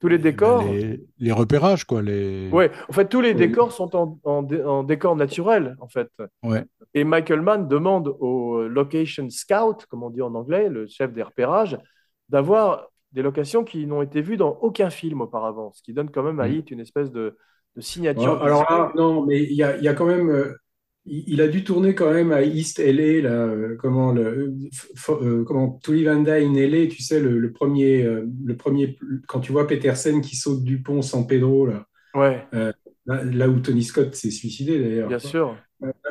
Tous 0.00 0.08
les 0.08 0.18
ben, 0.18 0.24
décors? 0.24 0.64
les, 0.64 1.00
les 1.18 1.32
repérages, 1.32 1.84
quoi. 1.84 2.02
Les... 2.02 2.50
Ouais, 2.50 2.70
en 2.88 2.92
fait, 2.92 3.08
tous 3.08 3.20
les 3.20 3.30
Oui. 3.30 3.36
décors 3.36 3.72
sont 3.72 3.94
en, 3.96 4.18
en, 4.24 4.42
dé- 4.42 4.62
en 4.62 4.82
décor 4.84 5.16
naturel, 5.16 5.76
en 5.80 5.88
fait. 5.88 6.08
Ouais. 6.42 6.64
Et 6.92 7.04
Michael 7.04 7.40
Mann 7.40 7.68
demande 7.68 8.14
au 8.20 8.68
location 8.68 9.28
scout, 9.30 9.86
comme 9.88 10.02
on 10.02 10.10
dit 10.10 10.20
en 10.22 10.34
anglais, 10.34 10.68
le 10.68 10.86
chef 10.86 11.12
des 11.12 11.22
repérages, 11.22 11.78
d'avoir 12.28 12.88
des 13.12 13.22
locations 13.22 13.64
qui 13.64 13.86
n'ont 13.86 14.02
été 14.02 14.20
vues 14.20 14.36
dans 14.36 14.58
aucun 14.60 14.90
film 14.90 15.20
auparavant, 15.20 15.72
ce 15.72 15.82
qui 15.82 15.92
donne 15.92 16.10
quand 16.10 16.22
même 16.22 16.40
à 16.40 16.48
Mm. 16.48 16.52
Hit 16.52 16.70
une 16.72 16.80
espèce 16.80 17.10
de, 17.10 17.36
de 17.76 17.80
signature. 17.80 18.42
Alors 18.42 18.62
là, 18.68 18.92
non, 18.96 19.24
mais 19.24 19.42
il 19.42 19.52
y 19.54 19.62
a, 19.62 19.76
il 19.76 19.84
y 19.84 19.88
a 19.88 19.94
quand 19.94 20.06
même. 20.06 20.54
Euh, 21.06 21.10
il 21.10 21.24
il 21.26 21.40
a 21.40 21.48
dû 21.48 21.64
tourner 21.64 21.94
quand 21.94 22.12
même 22.12 22.32
à 22.32 22.42
East 22.42 22.78
LA, 22.78 23.22
là, 23.22 23.30
euh, 23.46 23.76
comment, 23.78 24.12
le, 24.12 24.54
f- 24.96 25.22
euh, 25.22 25.44
comment, 25.44 25.78
and 25.88 26.22
Die 26.22 26.30
in 26.30 26.54
LA, 26.54 26.86
tu 26.86 27.02
sais, 27.02 27.20
le, 27.20 27.38
le 27.38 27.52
premier, 27.52 28.02
euh, 28.04 28.26
le 28.44 28.56
premier, 28.56 28.96
quand 29.26 29.40
tu 29.40 29.52
vois 29.52 29.66
Petersen 29.66 30.20
qui 30.20 30.36
saute 30.36 30.62
du 30.64 30.82
pont 30.82 31.02
San 31.02 31.26
Pedro, 31.26 31.66
là, 31.66 31.86
Ouais, 32.14 32.42
là, 33.06 33.22
là 33.24 33.48
où 33.48 33.58
Tony 33.60 33.82
Scott 33.82 34.14
s'est 34.14 34.30
suicidé 34.30 34.78
d'ailleurs. 34.78 35.08
bien 35.08 35.18
quoi. 35.18 35.30
sûr. 35.30 35.56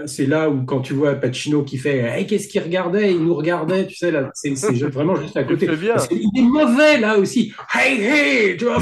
C'est 0.05 0.27
là 0.27 0.49
où 0.51 0.65
quand 0.65 0.81
tu 0.81 0.93
vois 0.93 1.15
Pacino 1.15 1.63
qui 1.63 1.77
fait 1.77 1.97
Hey, 1.99 2.27
qu'est-ce 2.27 2.47
qu'il 2.47 2.61
regardait? 2.61 3.11
Il 3.13 3.23
nous 3.23 3.33
regardait, 3.33 3.87
tu 3.87 3.95
sais, 3.95 4.11
là, 4.11 4.29
c'est 4.35 4.53
vraiment 4.89 5.15
juste 5.15 5.35
à 5.37 5.43
côté. 5.45 5.65
bien. 5.67 5.93
Parce 5.95 6.07
qu'il 6.09 6.27
est 6.35 6.41
mauvais 6.41 6.99
là 6.99 7.17
aussi. 7.17 7.53
Hey, 7.73 7.99
hey, 8.01 8.57
tu 8.57 8.65
vois, 8.65 8.77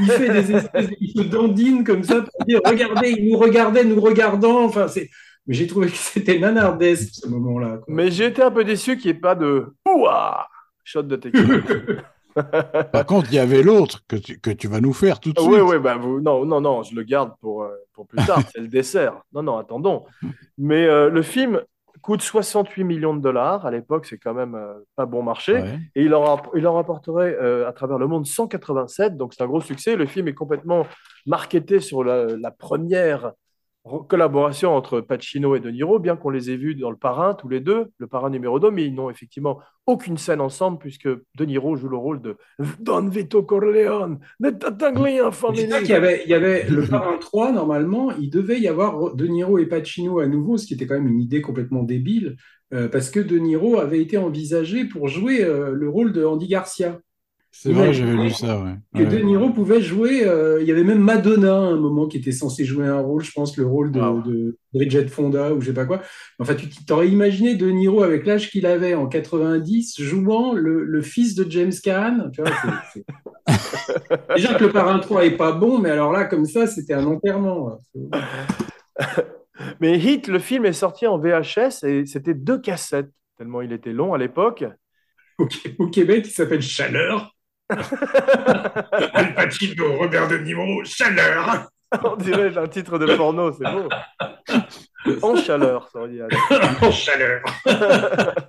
il 0.00 0.06
fait 0.06 0.28
des 0.28 0.52
espèces, 0.56 0.88
il 1.00 1.10
se 1.12 1.22
dandine 1.28 1.82
comme 1.84 2.02
ça 2.02 2.20
pour 2.22 2.44
dire 2.44 2.60
Regardez, 2.66 3.14
il 3.16 3.30
nous 3.30 3.38
regardait, 3.38 3.84
nous 3.84 4.00
regardant. 4.00 4.64
Enfin, 4.64 4.86
c'est. 4.88 5.08
Mais 5.48 5.54
j'ai 5.54 5.66
trouvé 5.66 5.88
que 5.88 5.96
c'était 5.96 6.38
nanardesque 6.38 7.08
ce 7.14 7.26
moment-là. 7.28 7.78
quoi. 7.78 7.84
Mais 7.88 8.10
j'ai 8.10 8.26
été 8.26 8.42
un 8.42 8.50
peu 8.52 8.62
déçu 8.64 8.96
qu'il 8.98 9.10
n'y 9.10 9.16
ait 9.16 9.20
pas 9.20 9.34
de 9.34 9.74
Ouah 9.86 10.46
shot 10.84 11.02
de 11.02 11.16
tequila. 11.16 11.58
Par 12.92 13.04
contre, 13.06 13.28
il 13.32 13.34
y 13.34 13.38
avait 13.40 13.62
l'autre 13.62 14.02
que 14.06 14.14
tu, 14.16 14.38
que 14.38 14.50
tu 14.50 14.68
vas 14.68 14.80
nous 14.80 14.92
faire 14.92 15.18
tout 15.20 15.32
de 15.32 15.38
suite. 15.40 15.50
Oui, 15.52 15.60
oui, 15.60 15.78
bah 15.78 15.96
vous, 15.96 16.20
non, 16.20 16.44
non, 16.44 16.60
non, 16.60 16.82
je 16.84 16.94
le 16.94 17.02
garde 17.02 17.32
pour, 17.40 17.64
euh, 17.64 17.74
pour 17.94 18.06
plus 18.06 18.24
tard, 18.24 18.40
c'est 18.54 18.60
le 18.60 18.68
dessert. 18.68 19.20
Non, 19.32 19.42
non, 19.42 19.56
attendons. 19.58 20.04
Mais 20.56 20.86
euh, 20.86 21.10
le 21.10 21.22
film 21.22 21.60
coûte 22.00 22.22
68 22.22 22.84
millions 22.84 23.14
de 23.14 23.20
dollars. 23.20 23.66
À 23.66 23.70
l'époque, 23.72 24.06
c'est 24.06 24.18
quand 24.18 24.34
même 24.34 24.54
euh, 24.54 24.74
pas 24.94 25.04
bon 25.04 25.22
marché. 25.22 25.54
Ouais. 25.54 25.78
Et 25.96 26.04
il 26.04 26.14
en, 26.14 26.22
rapp- 26.22 26.50
il 26.54 26.66
en 26.66 26.74
rapporterait 26.74 27.36
euh, 27.40 27.68
à 27.68 27.72
travers 27.72 27.98
le 27.98 28.06
monde 28.06 28.24
187. 28.26 29.16
Donc, 29.16 29.34
c'est 29.34 29.42
un 29.42 29.46
gros 29.48 29.60
succès. 29.60 29.96
Le 29.96 30.06
film 30.06 30.28
est 30.28 30.34
complètement 30.34 30.86
marketé 31.26 31.80
sur 31.80 32.04
la, 32.04 32.26
la 32.26 32.50
première 32.52 33.24
re- 33.26 33.32
collaboration 34.08 34.74
entre 34.74 35.00
Pacino 35.00 35.56
et 35.56 35.60
De 35.60 35.70
Niro, 35.70 35.98
bien 35.98 36.16
qu'on 36.16 36.30
les 36.30 36.50
ait 36.50 36.56
vus 36.56 36.74
dans 36.74 36.90
Le 36.90 36.96
Parrain, 36.96 37.34
tous 37.34 37.48
les 37.48 37.60
deux, 37.60 37.86
Le 37.98 38.06
Parrain 38.06 38.30
numéro 38.30 38.60
2, 38.60 38.70
mais 38.70 38.84
ils 38.84 38.94
n'ont 38.94 39.10
effectivement 39.10 39.60
aucune 39.86 40.18
scène 40.18 40.40
ensemble, 40.40 40.78
puisque 40.78 41.08
De 41.08 41.44
Niro 41.44 41.76
joue 41.76 41.88
le 41.88 41.96
rôle 41.96 42.20
de 42.20 42.36
Don 42.80 43.08
Vito 43.08 43.42
Corleone, 43.42 44.18
de 44.40 44.50
Tatanglian 44.50 45.32
C'est 45.32 45.68
ça 45.68 45.80
qu'il 45.80 45.90
y 45.90 45.94
avait, 45.94 46.22
il 46.24 46.30
y 46.30 46.34
avait 46.34 46.68
le 46.68 46.86
parrain 46.86 47.18
3, 47.18 47.52
normalement, 47.52 48.12
il 48.12 48.30
devait 48.30 48.60
y 48.60 48.68
avoir 48.68 49.14
De 49.14 49.26
Niro 49.26 49.58
et 49.58 49.66
Pacino 49.66 50.20
à 50.20 50.26
nouveau, 50.26 50.56
ce 50.56 50.66
qui 50.66 50.74
était 50.74 50.86
quand 50.86 50.94
même 50.94 51.08
une 51.08 51.20
idée 51.20 51.40
complètement 51.40 51.82
débile, 51.82 52.36
euh, 52.74 52.88
parce 52.88 53.10
que 53.10 53.20
De 53.20 53.38
Niro 53.38 53.78
avait 53.78 54.00
été 54.00 54.18
envisagé 54.18 54.84
pour 54.84 55.08
jouer 55.08 55.42
euh, 55.42 55.72
le 55.72 55.88
rôle 55.88 56.12
de 56.12 56.24
Andy 56.24 56.48
Garcia. 56.48 57.00
C'est 57.60 57.72
vrai, 57.72 57.92
j'avais 57.92 58.12
lu 58.14 58.30
ça, 58.30 58.60
ouais. 58.62 58.74
Que 58.94 58.98
Ouais. 59.00 59.06
De 59.06 59.18
Niro 59.18 59.50
pouvait 59.50 59.80
jouer, 59.82 60.24
euh, 60.24 60.60
il 60.62 60.68
y 60.68 60.70
avait 60.70 60.84
même 60.84 61.00
Madonna 61.00 61.54
à 61.54 61.58
un 61.58 61.76
moment 61.76 62.06
qui 62.06 62.18
était 62.18 62.30
censée 62.30 62.64
jouer 62.64 62.86
un 62.86 63.00
rôle, 63.00 63.24
je 63.24 63.32
pense, 63.32 63.56
le 63.56 63.66
rôle 63.66 63.90
de, 63.90 63.98
Wow. 64.00 64.22
de 64.22 64.56
Bridget 64.72 65.08
Fonda 65.08 65.52
ou 65.52 65.60
je 65.60 65.66
sais 65.66 65.74
pas 65.74 65.84
quoi. 65.84 66.00
Enfin, 66.38 66.54
tu 66.54 66.68
t'aurais 66.86 67.08
imaginé 67.08 67.56
De 67.56 67.68
Niro 67.68 68.04
avec 68.04 68.26
l'âge 68.26 68.50
qu'il 68.52 68.64
avait 68.64 68.94
en 68.94 69.08
90 69.08 70.00
jouant 70.00 70.52
le, 70.52 70.84
le 70.84 71.02
fils 71.02 71.34
de 71.34 71.50
James 71.50 71.72
Caan. 71.82 72.30
Tu 72.32 72.42
vois, 72.42 72.50
c'est- 72.92 73.02
c'est- 73.48 74.26
Déjà 74.36 74.54
que 74.54 74.64
le 74.64 74.70
parrain 74.72 75.00
3 75.00 75.24
est 75.24 75.36
pas 75.36 75.50
bon, 75.50 75.78
mais 75.78 75.90
alors 75.90 76.12
là, 76.12 76.26
comme 76.26 76.44
ça, 76.44 76.68
c'était 76.68 76.94
un 76.94 77.06
enterrement. 77.06 77.76
Mais 79.80 79.98
Hit, 79.98 80.28
le 80.28 80.38
film 80.38 80.64
est 80.64 80.72
sorti 80.72 81.06
en 81.08 81.18
VHS 81.18 81.82
et 81.84 82.06
c'était 82.06 82.34
deux 82.34 82.60
cassettes, 82.60 83.10
tellement 83.36 83.60
il 83.62 83.72
était 83.72 83.92
long 83.92 84.14
à 84.14 84.18
l'époque. 84.18 84.64
Au, 85.38 85.48
au 85.80 85.88
Québec, 85.88 86.24
il 86.26 86.30
s'appelle 86.30 86.62
Chaleur. 86.62 87.34
Al 87.70 89.34
Pacino, 89.34 89.96
Robert 89.98 90.28
De 90.28 90.38
Niro, 90.38 90.84
Chaleur. 90.84 91.68
On 92.04 92.16
dirait 92.16 92.56
un 92.56 92.66
titre 92.68 92.98
de 92.98 93.16
porno, 93.16 93.52
c'est 93.52 93.64
beau. 93.64 93.88
En 95.22 95.36
chaleur, 95.36 95.88
ça 95.88 96.06
dire. 96.08 96.26
En 96.82 96.90
chaleur. 96.90 97.42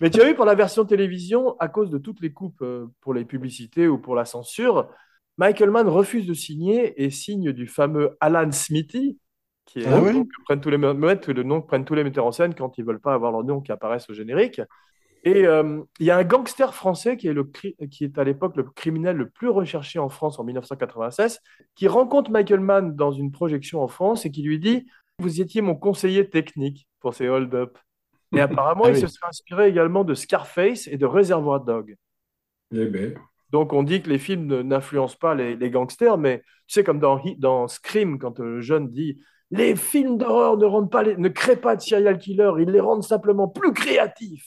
Mais 0.00 0.10
tu 0.10 0.20
as 0.20 0.24
vu 0.24 0.34
pour 0.34 0.44
la 0.46 0.54
version 0.54 0.84
télévision, 0.84 1.56
à 1.58 1.68
cause 1.68 1.90
de 1.90 1.98
toutes 1.98 2.20
les 2.20 2.32
coupes 2.32 2.62
euh, 2.62 2.86
pour 3.00 3.12
les 3.12 3.24
publicités 3.24 3.86
ou 3.86 3.98
pour 3.98 4.14
la 4.14 4.24
censure, 4.24 4.88
Michael 5.36 5.70
Mann 5.70 5.88
refuse 5.88 6.26
de 6.26 6.34
signer 6.34 7.02
et 7.02 7.10
signe 7.10 7.52
du 7.52 7.66
fameux 7.66 8.16
Alan 8.20 8.50
Smithy, 8.50 9.18
qui 9.66 9.80
est 9.80 9.86
Ah 9.86 10.00
le 10.00 10.12
nom 10.12 10.24
que 10.24 10.42
prennent 10.44 10.60
tous 10.60 10.70
les 10.70 10.78
me- 10.78 10.92
le 11.32 11.42
nom 11.42 11.60
que 11.60 11.66
prennent 11.66 11.84
tous 11.84 11.94
les 11.94 12.04
metteurs 12.04 12.26
en 12.26 12.32
scène 12.32 12.54
quand 12.54 12.78
ils 12.78 12.84
veulent 12.84 13.00
pas 13.00 13.14
avoir 13.14 13.32
leur 13.32 13.44
nom 13.44 13.60
qui 13.60 13.72
apparaissent 13.72 14.08
au 14.08 14.14
générique. 14.14 14.60
Et 15.24 15.46
euh, 15.46 15.82
il 15.98 16.06
y 16.06 16.10
a 16.10 16.16
un 16.16 16.24
gangster 16.24 16.74
français 16.74 17.16
qui 17.16 17.28
est, 17.28 17.32
le 17.34 17.44
cri- 17.44 17.76
qui 17.90 18.04
est 18.04 18.18
à 18.18 18.24
l'époque 18.24 18.56
le 18.56 18.62
criminel 18.64 19.16
le 19.16 19.28
plus 19.28 19.48
recherché 19.48 19.98
en 19.98 20.08
France 20.08 20.38
en 20.38 20.44
1996, 20.44 21.40
qui 21.74 21.88
rencontre 21.88 22.30
Michael 22.30 22.60
Mann 22.60 22.96
dans 22.96 23.12
une 23.12 23.30
projection 23.30 23.82
en 23.82 23.88
France 23.88 24.24
et 24.24 24.30
qui 24.30 24.42
lui 24.42 24.58
dit 24.58 24.86
Vous 25.18 25.40
étiez 25.42 25.60
mon 25.60 25.74
conseiller 25.74 26.28
technique 26.30 26.88
pour 27.00 27.14
ces 27.14 27.28
hold-up. 27.28 27.76
Et 28.34 28.40
apparemment, 28.40 28.84
Ah 28.86 28.90
il 28.90 28.94
oui. 28.94 29.00
se 29.00 29.06
serait 29.08 29.28
inspiré 29.28 29.68
également 29.68 30.04
de 30.04 30.14
Scarface 30.14 30.86
et 30.88 30.96
de 30.96 31.06
Reservoir 31.06 31.60
Dog. 31.64 31.96
Eh 32.72 32.86
ben, 32.86 33.14
Donc 33.50 33.72
on 33.72 33.82
dit 33.82 34.02
que 34.02 34.08
les 34.08 34.18
films 34.18 34.62
n'influencent 34.62 35.16
pas 35.18 35.34
les, 35.34 35.56
les 35.56 35.70
gangsters, 35.70 36.18
mais 36.18 36.38
tu 36.66 36.74
sais, 36.74 36.84
comme 36.84 37.00
dans, 37.00 37.20
dans 37.38 37.66
Scream, 37.68 38.18
quand 38.18 38.38
le 38.38 38.60
jeune 38.60 38.88
dit 38.90 39.20
Les 39.50 39.74
films 39.76 40.18
d'horreur 40.18 40.56
ne, 40.56 40.64
rendent 40.66 40.90
pas 40.90 41.02
les- 41.02 41.16
ne 41.16 41.28
créent 41.28 41.56
pas 41.60 41.74
de 41.76 41.80
serial 41.82 42.18
killer, 42.18 42.52
ils 42.60 42.70
les 42.70 42.80
rendent 42.80 43.02
simplement 43.02 43.48
plus 43.48 43.72
créatifs. 43.72 44.46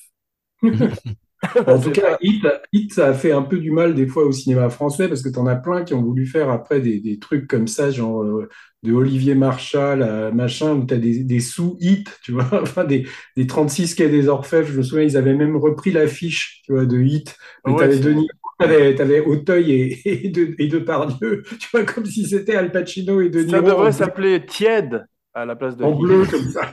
En 1.67 1.79
tout 1.79 1.91
cas, 1.91 2.17
Hit, 2.21 2.45
Hit, 2.71 2.93
ça 2.93 3.07
a 3.07 3.13
fait 3.13 3.31
un 3.31 3.41
peu 3.41 3.57
du 3.57 3.71
mal 3.71 3.95
des 3.95 4.07
fois 4.07 4.25
au 4.25 4.31
cinéma 4.31 4.69
français 4.69 5.07
parce 5.07 5.21
que 5.21 5.29
tu 5.29 5.37
en 5.39 5.45
as 5.47 5.55
plein 5.55 5.83
qui 5.83 5.93
ont 5.93 6.01
voulu 6.01 6.25
faire 6.25 6.49
après 6.49 6.79
des, 6.79 6.99
des 6.99 7.19
trucs 7.19 7.47
comme 7.47 7.67
ça, 7.67 7.91
genre 7.91 8.23
euh, 8.23 8.47
de 8.83 8.93
Olivier 8.93 9.35
Marchal, 9.35 10.03
à 10.03 10.31
machin, 10.31 10.73
où 10.73 10.85
tu 10.85 10.93
as 10.93 10.97
des, 10.97 11.23
des 11.23 11.39
sous-hits, 11.39 12.05
tu 12.23 12.31
vois, 12.31 12.47
enfin 12.61 12.85
des, 12.85 13.05
des 13.35 13.47
36 13.47 13.95
quais 13.95 14.09
des 14.09 14.27
Orfèvres. 14.27 14.67
Je 14.67 14.77
me 14.77 14.83
souviens, 14.83 15.03
ils 15.03 15.17
avaient 15.17 15.35
même 15.35 15.55
repris 15.57 15.91
l'affiche, 15.91 16.61
tu 16.65 16.73
vois, 16.73 16.85
de 16.85 16.99
Hit. 16.99 17.35
Mais 17.65 17.73
Ouais, 17.73 17.77
tu 17.77 17.83
avais 17.83 17.99
Denis, 17.99 18.27
t'avais, 18.59 19.19
Auteuil 19.21 19.71
et, 19.71 20.25
et, 20.25 20.29
de, 20.29 20.55
et 20.59 20.67
Depardieu, 20.67 21.43
tu 21.59 21.67
vois, 21.71 21.83
comme 21.83 22.05
si 22.05 22.25
c'était 22.25 22.55
Al 22.55 22.71
Pacino 22.71 23.21
et 23.21 23.29
De 23.29 23.47
Ça 23.47 23.61
devrait 23.61 23.91
s'appeler 23.91 24.45
Tiède 24.45 25.05
à 25.33 25.45
la 25.45 25.55
place 25.55 25.75
de 25.75 25.83
en 25.83 25.95
bleu 25.95 26.25
comme 26.25 26.49
ça. 26.49 26.71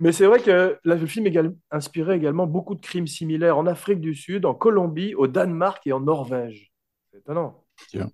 Mais 0.00 0.12
c'est 0.12 0.26
vrai 0.26 0.40
que 0.40 0.78
là, 0.84 0.94
le 0.96 1.06
film 1.06 1.26
égal- 1.26 1.54
inspirait 1.70 2.16
également 2.16 2.46
beaucoup 2.46 2.74
de 2.74 2.80
crimes 2.80 3.06
similaires 3.06 3.56
en 3.56 3.66
Afrique 3.66 4.00
du 4.00 4.14
Sud, 4.14 4.44
en 4.44 4.54
Colombie, 4.54 5.14
au 5.14 5.26
Danemark 5.26 5.86
et 5.86 5.92
en 5.92 6.00
Norvège. 6.00 6.72
C'est 7.10 7.18
étonnant. 7.18 7.64
Tiens. 7.88 8.10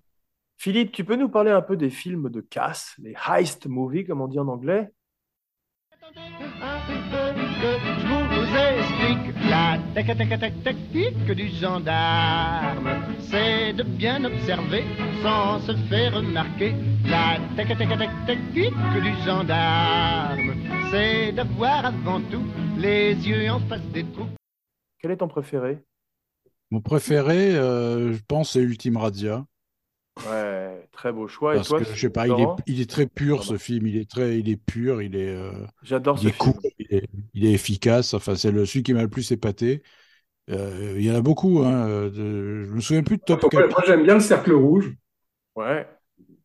Philippe, 0.57 0.91
tu 0.91 1.03
peux 1.03 1.15
nous 1.15 1.29
parler 1.29 1.49
un 1.51 1.61
peu 1.61 1.75
des 1.75 1.89
films 1.89 2.29
de 2.29 2.39
casse, 2.39 2.93
les 2.99 3.15
heist 3.27 3.65
movies, 3.65 4.05
comme 4.05 4.21
on 4.21 4.27
dit 4.27 4.39
en 4.39 4.47
anglais? 4.47 4.91
Vous 8.51 8.57
explique 8.57 9.49
la 9.49 9.77
technique 10.63 11.31
du 11.31 11.47
gendarme. 11.49 12.89
C'est 13.19 13.73
de 13.73 13.83
bien 13.83 14.23
observer 14.25 14.83
sans 15.23 15.59
se 15.59 15.75
faire 15.89 16.15
remarquer. 16.15 16.75
La 17.05 17.39
technique 17.55 18.73
du 19.03 19.13
gendarme, 19.25 20.53
c'est 20.91 21.31
d'avoir 21.31 21.85
avant 21.85 22.21
tout 22.21 22.43
les 22.77 23.13
yeux 23.27 23.49
en 23.49 23.59
face 23.61 23.87
des 23.93 24.03
trous. 24.11 24.29
Quel 24.99 25.11
est 25.11 25.17
ton 25.17 25.27
préféré 25.27 25.79
Mon 26.69 26.81
préféré, 26.81 27.51
je 27.51 28.19
pense, 28.27 28.51
c'est 28.51 28.59
Ultime 28.59 28.97
Radia. 28.97 29.45
Ouais, 30.29 30.80
très 31.01 31.11
beau 31.11 31.27
choix. 31.27 31.57
Et 31.57 31.61
Parce 31.61 31.63
toi, 31.63 31.79
que, 31.79 31.83
je 31.83 31.99
sais 31.99 32.09
pas, 32.09 32.27
il 32.27 32.39
est, 32.39 32.49
il 32.65 32.79
est 32.81 32.89
très 32.89 33.07
pur, 33.07 33.43
Pardon. 33.43 33.43
ce 33.43 33.57
film. 33.57 33.87
Il 33.87 33.97
est 33.97 34.09
très, 34.09 34.39
il 34.39 34.49
est 34.49 34.55
pur, 34.57 35.01
il 35.01 35.15
est, 35.15 35.29
euh, 35.29 35.51
J'adore 35.83 36.17
il 36.17 36.27
ce 36.27 36.29
est 36.29 36.31
film. 36.31 36.37
cool, 36.37 36.53
il 36.79 36.87
est, 36.95 37.09
il 37.33 37.45
est 37.45 37.51
efficace. 37.53 38.13
Enfin, 38.13 38.35
c'est 38.35 38.51
le, 38.51 38.65
celui 38.65 38.83
qui 38.83 38.93
m'a 38.93 39.01
le 39.03 39.09
plus 39.09 39.31
épaté. 39.31 39.83
Euh, 40.51 40.95
il 40.97 41.05
y 41.05 41.11
en 41.11 41.15
a 41.15 41.21
beaucoup. 41.21 41.61
Hein, 41.63 42.09
de- 42.09 42.65
je 42.65 42.71
me 42.73 42.81
souviens 42.81 43.03
plus 43.03 43.17
de 43.17 43.23
Top 43.23 43.45
Moi, 43.53 43.83
j'aime 43.85 44.03
bien 44.03 44.15
le 44.15 44.19
cercle 44.19 44.53
rouge. 44.53 44.93
Ouais. 45.55 45.87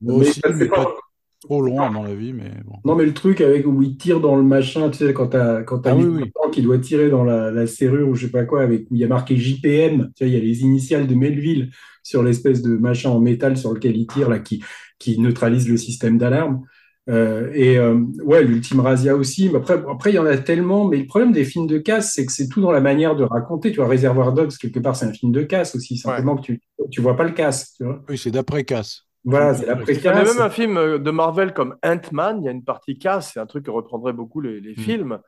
Moi 0.01 0.17
Mais 0.17 0.27
aussi, 0.29 0.41
mais 0.55 0.69
pas- 0.69 0.85
pas 0.85 0.95
trop 1.41 1.63
long 1.63 1.81
à 1.81 1.91
mon 1.91 2.05
avis, 2.05 2.33
mais 2.33 2.51
bon. 2.65 2.77
Non, 2.85 2.97
mais 2.97 3.05
le 3.05 3.15
truc 3.15 3.41
avec 3.41 3.67
où 3.67 3.83
il 3.83 3.97
tire 3.97 4.21
dans 4.21 4.37
le 4.37 4.43
machin, 4.43 4.91
tu 4.91 4.99
sais, 4.99 5.13
quand 5.13 5.29
t'as 5.29 5.63
quand 5.63 5.81
t'as 5.81 5.93
Ah 5.93 5.97
oui, 5.97 6.05
oui. 6.05 6.33
Qui 6.53 6.63
doit 6.63 6.79
tirer 6.79 7.11
dans 7.11 7.25
la, 7.25 7.51
la 7.51 7.67
serrure 7.67 8.09
ou 8.09 8.15
je 8.15 8.27
sais 8.27 8.33
pas 8.33 8.45
quoi, 8.45 8.63
avec 8.63 8.91
où 8.91 8.95
il 8.95 9.01
y 9.01 9.05
a 9.05 9.09
marqué 9.09 9.37
JPM, 9.37 10.11
tu 10.17 10.25
vois, 10.25 10.29
il 10.29 10.35
y 10.35 10.37
a 10.37 10.41
les 10.41 10.63
initiales 10.63 11.07
de 11.07 11.15
Melville 11.15 11.71
sur 12.03 12.23
l'espèce 12.23 12.63
de 12.63 12.77
machin 12.77 13.11
en 13.11 13.21
métal 13.21 13.57
sur 13.57 13.73
lequel 13.73 13.97
il 13.97 14.07
tire, 14.07 14.29
là, 14.29 14.39
qui, 14.39 14.63
qui 14.99 15.19
neutralise 15.19 15.69
le 15.69 15.77
système 15.77 16.19
d'alarme. 16.19 16.63
Euh, 17.09 17.51
et 17.55 17.79
euh, 17.79 18.01
ouais, 18.25 18.43
l'Ultime 18.43 18.81
Razia 18.81 19.15
aussi. 19.15 19.49
Mais 19.49 19.57
après, 19.59 19.75
après, 19.75 20.11
il 20.13 20.15
y 20.17 20.19
en 20.19 20.27
a 20.27 20.37
tellement. 20.37 20.87
Mais 20.87 20.99
le 20.99 21.07
problème 21.07 21.33
des 21.33 21.45
films 21.45 21.67
de 21.67 21.79
casse, 21.79 22.13
c'est 22.15 22.27
que 22.27 22.33
c'est 22.33 22.49
tout 22.49 22.61
dans 22.61 22.73
la 22.73 22.81
manière 22.81 23.15
de 23.17 23.23
raconter. 23.25 23.71
Tu 23.71 23.77
vois, 23.77 23.89
Réservoir 23.89 24.33
Dogs, 24.33 24.57
quelque 24.57 24.81
part, 24.81 24.97
c'est 24.97 25.07
un 25.07 25.13
film 25.13 25.33
de 25.33 25.43
casse 25.43 25.77
aussi. 25.77 25.97
Simplement 25.97 26.37
que 26.37 26.43
tu, 26.43 26.61
tu 26.91 27.01
vois 27.01 27.17
pas 27.17 27.25
le 27.25 27.33
casse. 27.33 27.75
Tu 27.75 27.85
vois. 27.85 28.03
Oui, 28.09 28.19
c'est 28.19 28.31
d'après 28.31 28.65
Casse. 28.65 29.06
Voilà, 29.27 29.55
c'est 29.55 29.65
Il 29.89 30.01
y 30.03 30.09
a 30.09 30.15
même 30.15 30.41
un 30.41 30.49
film 30.51 30.77
euh, 30.79 30.99
de 30.99 31.11
Marvel 31.11 31.53
comme 31.53 31.77
Ant-Man, 31.85 32.39
il 32.43 32.45
y 32.47 32.49
a 32.49 32.53
une 32.53 32.65
partie 32.65 32.97
casse, 32.99 33.33
c'est 33.33 33.41
un 33.41 33.47
truc 33.47 33.67
que 33.67 33.71
reprendrait 33.71 34.13
beaucoup 34.13 34.41
les, 34.41 34.61
Mm. 34.61 34.77
films. 34.77 35.19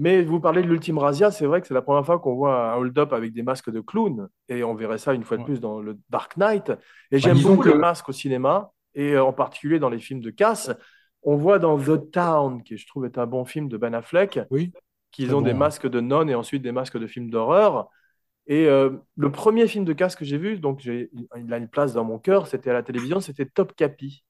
Mais 0.00 0.22
vous 0.22 0.38
parlez 0.38 0.62
de 0.62 0.68
l'Ultime 0.68 0.98
Razia, 0.98 1.32
c'est 1.32 1.46
vrai 1.46 1.60
que 1.60 1.66
c'est 1.66 1.74
la 1.74 1.82
première 1.82 2.06
fois 2.06 2.20
qu'on 2.20 2.34
voit 2.36 2.72
un 2.72 2.76
hold-up 2.76 3.12
avec 3.12 3.32
des 3.32 3.42
masques 3.42 3.70
de 3.70 3.80
clown. 3.80 4.28
Et 4.48 4.62
on 4.62 4.74
verrait 4.76 4.98
ça 4.98 5.12
une 5.12 5.24
fois 5.24 5.36
de 5.38 5.42
Ouais. 5.42 5.46
plus 5.46 5.60
dans 5.60 5.80
le 5.80 5.98
Dark 6.08 6.36
Knight. 6.36 6.68
Et 6.70 6.74
Bah, 7.16 7.18
j'aime 7.18 7.40
beaucoup 7.40 7.62
que- 7.64 7.70
les 7.70 7.74
masques 7.78 8.08
au 8.08 8.12
cinéma, 8.12 8.70
et 8.94 9.18
en 9.18 9.32
particulier 9.32 9.78
dans 9.80 9.88
les 9.88 9.98
films 9.98 10.20
de 10.20 10.30
casse. 10.30 10.70
On 11.24 11.36
voit 11.36 11.58
dans 11.58 11.76
The 11.78 12.10
Town, 12.12 12.62
qui 12.62 12.76
je 12.76 12.86
trouve 12.86 13.06
est 13.06 13.18
un 13.18 13.26
bon 13.26 13.44
film 13.44 13.68
de 13.68 13.76
Ben 13.76 13.92
Affleck, 13.92 14.38
Oui. 14.50 14.72
qu'ils 15.10 15.34
ont 15.34 15.40
bon, 15.40 15.46
des 15.46 15.54
masques 15.54 15.88
de 15.88 16.00
nonnes 16.00 16.30
et 16.30 16.34
ensuite 16.36 16.62
des 16.62 16.70
masques 16.72 16.98
de 16.98 17.06
films 17.08 17.28
d'horreur. 17.30 17.88
Et 18.48 18.66
euh, 18.66 18.90
le 19.16 19.30
premier 19.30 19.68
film 19.68 19.84
de 19.84 19.92
casse 19.92 20.16
que 20.16 20.24
j'ai 20.24 20.38
vu, 20.38 20.58
donc 20.58 20.84
il 20.84 21.08
a 21.52 21.58
une 21.58 21.68
place 21.68 21.92
dans 21.92 22.04
mon 22.04 22.18
cœur, 22.18 22.46
c'était 22.46 22.70
à 22.70 22.72
la 22.74 22.82
télévision, 22.82 23.20
c'était 23.20 23.46
Top 23.46 23.74
Capi. 23.76 24.24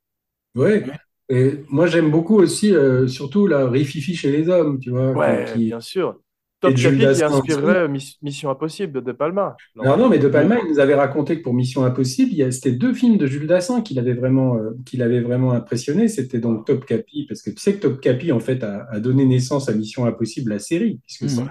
Ouais. 0.55 0.85
Et 1.29 1.61
moi, 1.69 1.87
j'aime 1.87 2.11
beaucoup 2.11 2.37
aussi, 2.37 2.75
euh, 2.75 3.07
surtout 3.07 3.47
la 3.47 3.69
rififi 3.69 4.16
chez 4.16 4.33
les 4.33 4.49
hommes, 4.49 4.79
tu 4.81 4.91
vois, 4.91 5.14
Ouais, 5.14 5.45
qui, 5.53 5.69
bien 5.69 5.81
sûr. 5.81 6.21
Top 6.61 6.81
Capi 6.81 7.11
qui 7.11 7.23
inspirerait 7.23 7.89
Miss- 7.89 8.21
Mission 8.23 8.51
Impossible 8.51 8.93
de 8.93 9.01
De 9.01 9.12
Palma. 9.12 9.57
Alors 9.81 9.97
non, 9.97 10.09
mais 10.09 10.19
De 10.19 10.29
Palma, 10.29 10.57
il 10.59 10.69
nous 10.71 10.81
avait 10.81 10.95
raconté 10.95 11.39
que 11.39 11.43
pour 11.45 11.55
Mission 11.55 11.85
Impossible, 11.85 12.33
il 12.33 12.39
y 12.39 12.43
a- 12.43 12.51
c'était 12.51 12.73
deux 12.73 12.93
films 12.95 13.16
de 13.16 13.27
Jules 13.27 13.47
Dassin 13.47 13.81
qui 13.83 13.95
l'avaient 13.95 14.14
vraiment, 14.14 14.57
euh, 14.57 14.71
qui 14.85 14.97
l'avaient 14.97 15.21
vraiment 15.21 15.53
impressionné. 15.53 16.09
C'était 16.09 16.41
donc 16.41 16.66
Top 16.66 16.85
Capi, 16.85 17.27
parce 17.29 17.43
que 17.43 17.51
tu 17.51 17.59
sais 17.59 17.75
que 17.77 17.81
Top 17.81 18.01
Capi, 18.01 18.33
en 18.33 18.41
fait, 18.41 18.62
a, 18.64 18.87
a 18.91 18.99
donné 19.01 19.25
naissance 19.25 19.69
à 19.69 19.75
Mission 19.75 20.05
Impossible, 20.07 20.51
la 20.51 20.59
série, 20.59 21.01
puisque 21.07 21.31
ça 21.31 21.43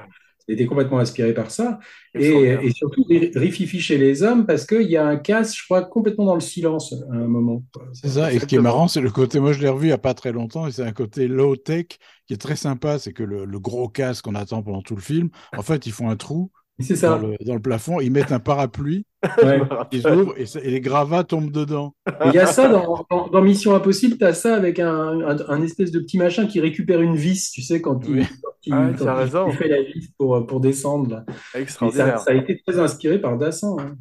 été 0.48 0.66
complètement 0.66 1.00
inspiré 1.00 1.34
par 1.34 1.52
ça. 1.52 1.80
Et, 2.16 2.72
surtout, 2.72 3.04
Ri- 3.10 3.32
Rififi 3.36 3.80
chez 3.80 3.98
les 3.98 4.24
hommes, 4.24 4.46
parce 4.46 4.66
qu'il 4.66 4.90
y 4.90 4.98
a 4.98 5.06
un 5.06 5.18
casse, 5.18 5.56
je 5.56 5.64
crois, 5.64 5.84
complètement 5.84 6.26
dans 6.26 6.36
le 6.36 6.42
silence 6.42 6.94
à 7.12 7.16
un 7.16 7.28
moment. 7.28 7.64
C'est 7.94 8.10
ça. 8.10 8.34
Et 8.34 8.40
ce 8.40 8.46
qui 8.46 8.56
est 8.56 8.62
marrant, 8.62 8.88
c'est 8.88 9.02
le 9.02 9.12
côté, 9.12 9.40
moi 9.40 9.54
je 9.54 9.60
l'ai 9.62 9.70
revu 9.70 9.86
il 9.86 9.90
n'y 9.90 9.94
a 9.94 9.98
pas 9.98 10.14
très 10.14 10.32
longtemps, 10.32 10.68
et 10.68 10.72
c'est 10.72 10.84
un 10.84 10.94
côté 10.94 11.28
low-tech 11.28 11.86
qui 12.28 12.34
est 12.34 12.38
très 12.38 12.56
sympa. 12.56 13.00
C'est 13.00 13.14
que 13.14 13.24
le, 13.24 13.46
le 13.46 13.60
gros 13.60 13.90
casque 13.90 14.26
qu'on 14.26 14.36
attend 14.36 14.64
pendant 14.64 14.82
tout 14.82 14.96
le 14.96 15.02
film, 15.02 15.30
en 15.56 15.62
fait, 15.64 15.86
ils 15.86 15.92
font 15.92 16.10
un 16.10 16.16
trou 16.16 16.52
C'est 16.80 16.94
dans 16.94 17.00
ça. 17.00 17.18
le, 17.20 17.36
dans 17.46 17.56
le 17.56 17.60
plafond, 17.60 18.00
ils 18.00 18.12
mettent 18.12 18.32
un 18.32 18.40
parapluie, 18.40 19.06
Ouais. 19.44 19.62
ils 19.92 20.08
ouvrent 20.08 20.36
et, 20.38 20.46
les 20.70 20.80
gravats 20.82 21.24
tombent 21.24 21.52
dedans. 21.52 21.96
Il 22.26 22.34
y 22.34 22.38
a 22.40 22.46
ça 22.46 22.68
dans, 22.70 23.06
dans, 23.10 23.28
dans 23.30 23.42
Mission 23.42 23.74
Impossible, 23.74 24.18
tu 24.18 24.24
as 24.26 24.34
ça 24.34 24.56
avec 24.56 24.80
un, 24.80 25.20
un, 25.22 25.38
un 25.50 25.62
espèce 25.64 25.90
de 25.92 26.00
petit 26.00 26.18
machin 26.20 26.46
qui 26.46 26.60
récupère 26.60 27.02
une 27.02 27.16
vis, 27.16 27.50
tu 27.52 27.62
sais, 27.64 27.82
quand 27.82 28.00
il, 28.08 28.20
Oui. 28.20 28.26
quand 28.44 28.52
il, 28.66 28.74
Ah, 28.74 28.90
quand 29.32 29.48
il 29.50 29.54
fait 29.56 29.68
la 29.70 29.82
vis 29.82 30.12
pour, 30.20 30.46
pour 30.46 30.60
descendre. 30.60 31.10
Là. 31.10 31.26
Et 31.28 31.32
ça, 31.54 31.60
Extraordinaire. 31.60 32.20
ça 32.20 32.32
a 32.32 32.34
été 32.36 32.62
très 32.66 32.78
inspiré 32.80 33.20
par 33.20 33.38
Dassin. 33.38 33.76
hein. 33.80 33.96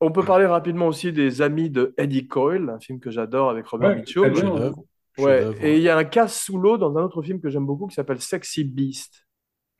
On 0.00 0.12
peut 0.12 0.22
parler 0.22 0.46
rapidement 0.46 0.86
aussi 0.86 1.12
des 1.12 1.40
Amis 1.42 1.70
de 1.70 1.92
Eddie 1.96 2.28
Coyle, 2.28 2.68
un 2.68 2.78
film 2.78 3.00
que 3.00 3.10
j'adore 3.10 3.50
avec 3.50 3.66
Robert 3.66 3.90
Ouais, 3.90 3.96
Mitchum. 3.96 4.28
bien. 4.30 4.72
Ouais. 5.18 5.46
Et 5.62 5.76
il 5.78 5.82
y 5.82 5.88
a 5.88 5.96
un 5.96 6.04
casse 6.04 6.40
sous 6.44 6.58
l'eau 6.58 6.78
dans 6.78 6.96
un 6.96 7.02
autre 7.02 7.20
film 7.22 7.40
que 7.40 7.48
j'aime 7.50 7.66
beaucoup 7.66 7.86
qui 7.88 7.94
s'appelle 7.96 8.20
Sexy 8.20 8.62
Beast. 8.64 9.24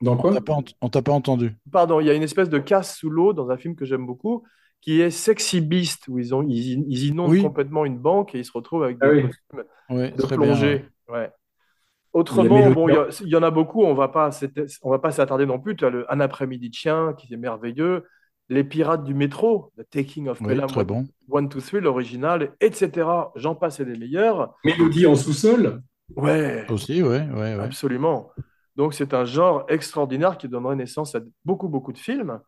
Dans 0.01 0.13
On 0.13 0.17
quoi 0.17 0.33
t'a 0.33 0.41
pas, 0.41 0.53
ent- 0.53 0.63
on 0.81 0.89
t'a 0.89 1.01
pas 1.01 1.11
entendu. 1.11 1.55
Pardon, 1.71 1.99
il 1.99 2.07
y 2.07 2.09
a 2.09 2.13
une 2.13 2.23
espèce 2.23 2.49
de 2.49 2.59
casse 2.59 2.95
sous 2.97 3.09
l'eau 3.09 3.33
dans 3.33 3.49
un 3.51 3.57
film 3.57 3.75
que 3.75 3.85
j'aime 3.85 4.05
beaucoup 4.05 4.43
qui 4.81 5.01
est 5.01 5.09
Sexy 5.11 5.59
Beast, 5.59 6.07
où 6.07 6.19
ils, 6.19 6.33
ont, 6.33 6.41
ils, 6.41 6.85
ils 6.87 7.05
inondent 7.07 7.31
Oui. 7.31 7.41
complètement 7.41 7.83
une 7.83 7.97
banque 7.99 8.33
et 8.33 8.39
ils 8.39 8.45
se 8.45 8.51
retrouvent 8.53 8.83
avec 8.83 8.97
des 8.97 9.07
Ah 9.07 9.11
oui. 9.11 9.21
costumes 9.23 9.63
Ouais, 9.89 10.11
de 10.11 10.37
bien. 10.37 10.81
Autrement, 12.13 12.55
mélodie. 12.55 12.75
bon, 12.75 12.89
il 12.89 12.93
y, 12.93 12.97
a- 12.97 13.07
il 13.21 13.27
y 13.27 13.35
en 13.35 13.43
a 13.43 13.51
beaucoup, 13.51 13.83
on 13.83 13.93
va 13.93 14.07
pas 14.07 14.29
on 14.81 14.89
va 14.89 14.99
pas 14.99 15.11
s'attarder 15.11 15.45
non 15.45 15.59
plus. 15.59 15.75
Tu 15.75 15.85
as 15.85 15.89
le 15.89 16.11
Un 16.11 16.19
après-midi 16.19 16.69
de 16.69 16.73
chien 16.73 17.13
qui 17.17 17.31
est 17.33 17.37
merveilleux, 17.37 18.05
Les 18.49 18.63
Pirates 18.63 19.03
du 19.03 19.13
métro, 19.13 19.71
The 19.77 19.87
Taking 19.89 20.27
of 20.27 20.41
Oui, 20.41 20.47
Pelham 20.47 20.67
très 20.67 20.85
bon. 20.85 21.05
1, 21.31 21.43
2, 21.43 21.59
3, 21.61 21.79
l'original, 21.81 22.53
etc. 22.61 23.31
J'en 23.35 23.53
passe 23.53 23.79
et 23.79 23.85
des 23.85 23.95
meilleurs. 23.95 24.55
Mélodie 24.65 25.05
en 25.05 25.15
sous-sol? 25.15 25.83
Ouais, 26.15 26.65
Aussi, 26.69 27.03
ouais, 27.03 27.27
ouais, 27.31 27.55
ouais. 27.55 27.59
absolument. 27.59 28.31
Donc 28.79 28.95
c'est 28.95 29.13
un 29.13 29.25
genre 29.25 29.65
extraordinaire 29.69 30.39
qui 30.39 30.49
donnerait 30.49 30.77
naissance 30.77 31.13
à 31.15 31.21
beaucoup, 31.45 31.69
beaucoup 31.69 31.93
de 31.93 31.99
films. 31.99 32.41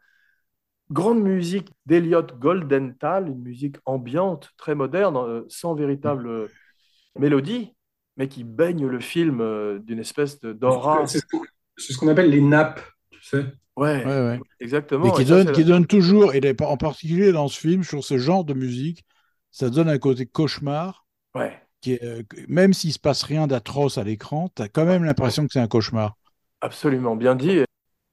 Grande 0.92 1.22
musique 1.22 1.70
d'Eliot 1.86 2.24
Goldenthal, 2.40 3.30
une 3.30 3.42
musique 3.42 3.78
ambiante, 3.86 4.50
très 4.58 4.76
moderne, 4.76 5.16
euh, 5.18 5.44
sans 5.48 5.76
véritable 5.76 6.28
euh, 6.28 6.48
mélodie, 7.20 7.74
mais 8.18 8.28
qui 8.28 8.44
baigne 8.44 8.88
le 8.88 9.00
film 9.00 9.42
euh, 9.42 9.80
d'une 9.80 10.00
espèce 10.00 10.42
d'aura. 10.42 11.06
C'est 11.08 11.20
ce 11.78 11.98
qu'on- 11.98 12.10
appelle 12.10 12.30
les 12.30 12.42
nappes, 12.42 12.82
tu 13.12 13.24
sais. 13.24 13.46
Ouais, 13.78 14.06
Ouais, 14.06 14.12
ouais. 14.22 14.40
exactement. 14.60 15.08
Et 15.08 15.12
qui 15.12 15.24
Et 15.24 15.26
donne, 15.26 15.52
qui 15.54 15.88
toujours, 15.88 16.34
et 16.34 16.56
en 16.62 16.78
particulier 16.78 17.32
dans 17.32 17.50
ce 17.50 17.60
film, 17.60 17.84
sur 17.84 18.04
ce 18.04 18.18
genre 18.18 18.46
de 18.46 18.54
musique, 18.54 19.06
ça 19.52 19.70
donne 19.70 19.90
un 19.90 20.00
côté 20.00 20.26
cauchemar, 20.26 21.06
Ouais, 21.36 21.62
qui 21.82 21.94
est, 21.94 22.04
euh, 22.04 22.24
même 22.50 22.74
s'il 22.74 22.94
se 22.94 23.00
passe 23.00 23.24
rien 23.24 23.48
d'atroce 23.48 23.98
à 23.98 24.04
l'écran, 24.04 24.50
tu 24.56 24.64
as 24.64 24.70
quand 24.70 24.86
même 24.86 25.06
l'impression 25.06 25.46
que 25.48 25.54
c'est 25.54 25.60
un 25.62 25.68
cauchemar. 25.68 26.18
Absolument 26.62 27.16
bien 27.16 27.36
dit. 27.36 27.62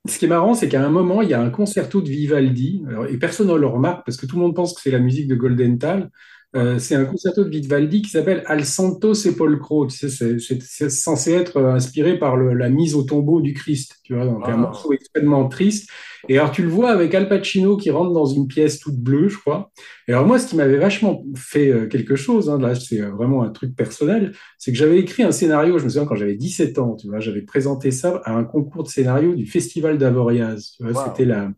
Ce 0.08 0.18
qui 0.18 0.24
est 0.24 0.28
marrant, 0.28 0.54
c'est 0.54 0.68
qu'à 0.68 0.84
un 0.84 0.88
moment, 0.88 1.22
il 1.22 1.28
y 1.28 1.34
a 1.34 1.40
un 1.40 1.50
concerto 1.50 2.00
de 2.00 2.08
Vivaldi, 2.08 2.82
et 3.10 3.18
personne 3.18 3.48
ne 3.48 3.54
le 3.54 3.66
remarque 3.66 4.06
parce 4.06 4.16
que 4.16 4.26
tout 4.26 4.36
le 4.36 4.42
monde 4.42 4.54
pense 4.54 4.74
que 4.74 4.80
c'est 4.80 4.90
la 4.90 5.00
musique 5.00 5.28
de 5.28 5.34
Goldenthal. 5.34 6.10
Euh, 6.56 6.78
c'est 6.78 6.94
un 6.94 7.04
concerto 7.04 7.44
de 7.44 7.50
Vivaldi 7.50 8.00
qui 8.00 8.08
s'appelle 8.08 8.42
Al 8.46 8.64
Santo 8.64 9.12
Sepolcro. 9.12 9.86
Tu 9.86 10.08
sais, 10.08 10.38
c'est, 10.38 10.90
censé 10.90 11.32
être 11.34 11.58
euh, 11.58 11.74
inspiré 11.74 12.18
par 12.18 12.36
le- 12.36 12.54
la 12.54 12.70
mise 12.70 12.94
au 12.94 13.02
tombeau 13.02 13.42
du 13.42 13.52
Christ. 13.52 13.96
Tu 14.02 14.14
vois, 14.14 14.24
donc 14.24 14.48
un 14.48 14.52
Ah. 14.54 14.56
morceau 14.56 14.92
extrêmement 14.94 15.46
triste. 15.48 15.90
Et 16.26 16.38
alors, 16.38 16.50
tu 16.50 16.62
le 16.62 16.68
vois 16.70 16.90
avec 16.90 17.14
Al 17.14 17.28
Pacino 17.28 17.76
qui 17.76 17.90
rentre 17.90 18.12
dans 18.12 18.24
une 18.24 18.48
pièce 18.48 18.78
toute 18.80 18.96
bleue, 18.96 19.28
je 19.28 19.36
crois. 19.38 19.70
Et 20.08 20.12
alors, 20.12 20.26
moi, 20.26 20.38
ce 20.38 20.46
qui 20.48 20.56
m'avait 20.56 20.78
vachement 20.78 21.22
fait 21.36 21.68
euh, 21.70 21.86
quelque 21.86 22.16
chose, 22.16 22.48
hein, 22.48 22.58
là, 22.58 22.74
c'est 22.74 23.00
vraiment 23.02 23.42
un 23.42 23.50
truc 23.50 23.76
personnel, 23.76 24.32
c'est 24.56 24.72
que 24.72 24.78
j'avais 24.78 24.98
écrit 24.98 25.22
un 25.24 25.32
scénario, 25.32 25.78
je 25.78 25.84
me 25.84 25.88
souviens 25.90 26.06
quand 26.06 26.16
j'avais 26.16 26.34
17 26.34 26.78
ans, 26.78 26.96
tu 26.96 27.08
vois, 27.08 27.20
j'avais 27.20 27.42
présenté 27.42 27.90
ça 27.90 28.22
à 28.24 28.32
un 28.34 28.44
concours 28.44 28.84
de 28.84 28.88
scénario 28.88 29.34
du 29.34 29.44
Festival 29.46 29.98
d'Avoriaz. 29.98 30.76
Wow. 30.80 30.92
c'était 31.04 31.26
la, 31.26 31.50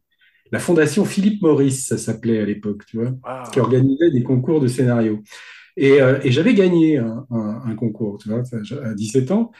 la 0.52 0.58
fondation 0.58 1.04
Philippe 1.04 1.42
Maurice, 1.42 1.86
ça 1.86 1.98
s'appelait 1.98 2.40
à 2.40 2.44
l'époque, 2.44 2.84
tu 2.86 2.98
vois, 2.98 3.10
Wow. 3.10 3.50
qui 3.52 3.60
organisait 3.60 4.10
des 4.10 4.22
concours 4.22 4.60
de 4.60 4.68
scénario. 4.68 5.20
Et, 5.76 6.00
euh, 6.02 6.18
et 6.24 6.32
j'avais 6.32 6.54
gagné 6.54 6.98
un, 6.98 7.26
un- 7.30 7.62
un 7.66 7.74
concours, 7.74 8.18
tu 8.18 8.28
vois, 8.28 8.42
à 8.84 8.94
17 8.94 9.30
ans. 9.30 9.50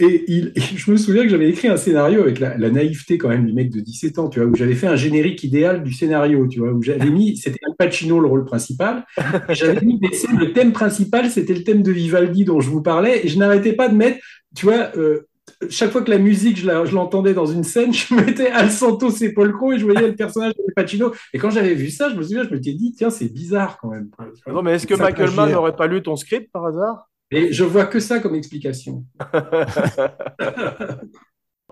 Et, 0.00 0.24
il, 0.28 0.52
et 0.56 0.60
je 0.76 0.90
me 0.90 0.96
souviens 0.96 1.22
que 1.22 1.28
j'avais 1.28 1.48
écrit 1.48 1.68
un 1.68 1.76
scénario 1.76 2.20
avec 2.22 2.40
la, 2.40 2.58
la 2.58 2.70
naïveté 2.70 3.16
quand 3.16 3.28
même 3.28 3.46
du 3.46 3.52
mec 3.52 3.70
de 3.70 3.80
17 3.80 4.18
ans, 4.18 4.28
tu 4.28 4.40
vois, 4.40 4.48
où 4.48 4.56
j'avais 4.56 4.74
fait 4.74 4.88
un 4.88 4.96
générique 4.96 5.42
idéal 5.44 5.84
du 5.84 5.92
scénario, 5.92 6.46
tu 6.48 6.58
vois, 6.58 6.72
où 6.72 6.82
j'avais 6.82 7.10
mis, 7.10 7.36
c'était 7.36 7.60
Al 7.66 7.74
Pacino 7.78 8.18
le 8.20 8.26
rôle 8.26 8.44
principal, 8.44 9.04
j'avais 9.50 9.80
mis 9.82 9.98
des 10.00 10.12
scènes, 10.12 10.38
le 10.38 10.52
thème 10.52 10.72
principal, 10.72 11.30
c'était 11.30 11.54
le 11.54 11.62
thème 11.62 11.82
de 11.82 11.92
Vivaldi 11.92 12.44
dont 12.44 12.60
je 12.60 12.68
vous 12.70 12.82
parlais, 12.82 13.24
et 13.24 13.28
je 13.28 13.38
n'arrêtais 13.38 13.72
pas 13.72 13.88
de 13.88 13.94
mettre, 13.94 14.18
tu 14.56 14.66
vois, 14.66 14.90
euh, 14.96 15.26
chaque 15.68 15.90
fois 15.90 16.02
que 16.02 16.10
la 16.10 16.18
musique, 16.18 16.56
je 16.56 16.94
l'entendais 16.94 17.34
dans 17.34 17.46
une 17.46 17.64
scène, 17.64 17.92
je 17.94 18.14
mettais 18.14 18.50
Al 18.50 18.70
Santo 18.70 19.10
Sepolcro 19.10 19.72
et 19.72 19.78
je 19.78 19.84
voyais 19.84 20.08
le 20.08 20.14
personnage 20.14 20.54
de 20.54 20.62
Pacino. 20.74 21.12
Et 21.32 21.38
quand 21.38 21.50
j'avais 21.50 21.74
vu 21.74 21.90
ça, 21.90 22.08
je 22.10 22.14
me 22.16 22.22
souviens, 22.22 22.44
je 22.44 22.50
me 22.50 22.62
suis 22.62 22.74
dit, 22.74 22.92
tiens, 22.92 23.10
c'est 23.10 23.32
bizarre 23.32 23.78
quand 23.78 23.90
même. 23.90 24.10
Non, 24.46 24.62
mais 24.62 24.72
est-ce 24.74 24.86
que 24.86 24.94
Michael 24.94 25.30
Mann 25.30 25.50
n'aurait 25.52 25.76
pas 25.76 25.86
lu 25.86 26.02
ton 26.02 26.16
script 26.16 26.50
par 26.52 26.66
hasard? 26.66 27.10
Et 27.30 27.52
je 27.52 27.64
vois 27.64 27.86
que 27.86 28.00
ça 28.00 28.20
comme 28.20 28.34
explication. 28.34 29.04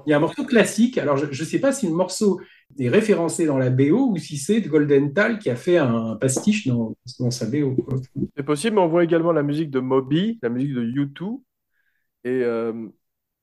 Il 0.06 0.10
y 0.10 0.12
a 0.12 0.16
un 0.16 0.20
morceau 0.20 0.44
classique. 0.44 0.98
Alors, 0.98 1.16
je 1.16 1.26
ne 1.26 1.48
sais 1.48 1.60
pas 1.60 1.70
si 1.70 1.86
le 1.86 1.92
morceau 1.92 2.40
est 2.78 2.88
référencé 2.88 3.46
dans 3.46 3.58
la 3.58 3.70
BO 3.70 4.10
ou 4.10 4.16
si 4.16 4.36
c'est 4.36 4.60
Golden 4.62 5.12
Tal 5.12 5.38
qui 5.38 5.50
a 5.50 5.54
fait 5.54 5.76
un 5.76 6.16
pastiche 6.16 6.66
dans, 6.66 6.96
dans 7.20 7.30
sa 7.30 7.46
BO. 7.46 7.76
C'est 8.36 8.42
possible, 8.42 8.76
mais 8.76 8.82
on 8.82 8.88
voit 8.88 9.04
également 9.04 9.30
la 9.30 9.44
musique 9.44 9.70
de 9.70 9.78
Moby, 9.78 10.40
la 10.42 10.48
musique 10.48 10.74
de 10.74 10.82
U2. 10.82 11.40
Et 12.24 12.42
euh, 12.42 12.88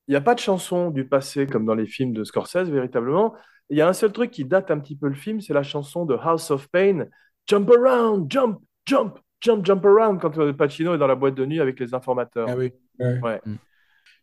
il 0.09 0.13
n'y 0.13 0.15
a 0.17 0.21
pas 0.21 0.33
de 0.35 0.39
chanson 0.39 0.89
du 0.89 1.05
passé 1.07 1.45
comme 1.45 1.65
dans 1.65 1.75
les 1.75 1.85
films 1.85 2.13
de 2.13 2.23
Scorsese, 2.23 2.67
véritablement. 2.69 3.35
Il 3.69 3.77
y 3.77 3.81
a 3.81 3.87
un 3.87 3.93
seul 3.93 4.11
truc 4.11 4.31
qui 4.31 4.43
date 4.43 4.71
un 4.71 4.79
petit 4.79 4.95
peu 4.97 5.07
le 5.07 5.13
film, 5.13 5.39
c'est 5.39 5.53
la 5.53 5.61
chanson 5.63 6.05
de 6.05 6.15
House 6.15 6.49
of 6.49 6.67
Pain, 6.69 7.05
Jump 7.47 7.69
Around, 7.69 8.25
Jump, 8.31 8.57
Jump, 8.87 9.19
Jump, 9.39 9.63
Jump 9.65 9.85
Around, 9.85 10.19
quand 10.19 10.51
Pacino 10.53 10.95
est 10.95 10.97
dans 10.97 11.07
la 11.07 11.15
boîte 11.15 11.35
de 11.35 11.45
nuit 11.45 11.59
avec 11.61 11.79
les 11.79 11.93
informateurs. 11.93 12.47
Ah 12.49 12.55
oui. 12.57 12.73
Ouais. 12.99 13.19
Ouais. 13.21 13.39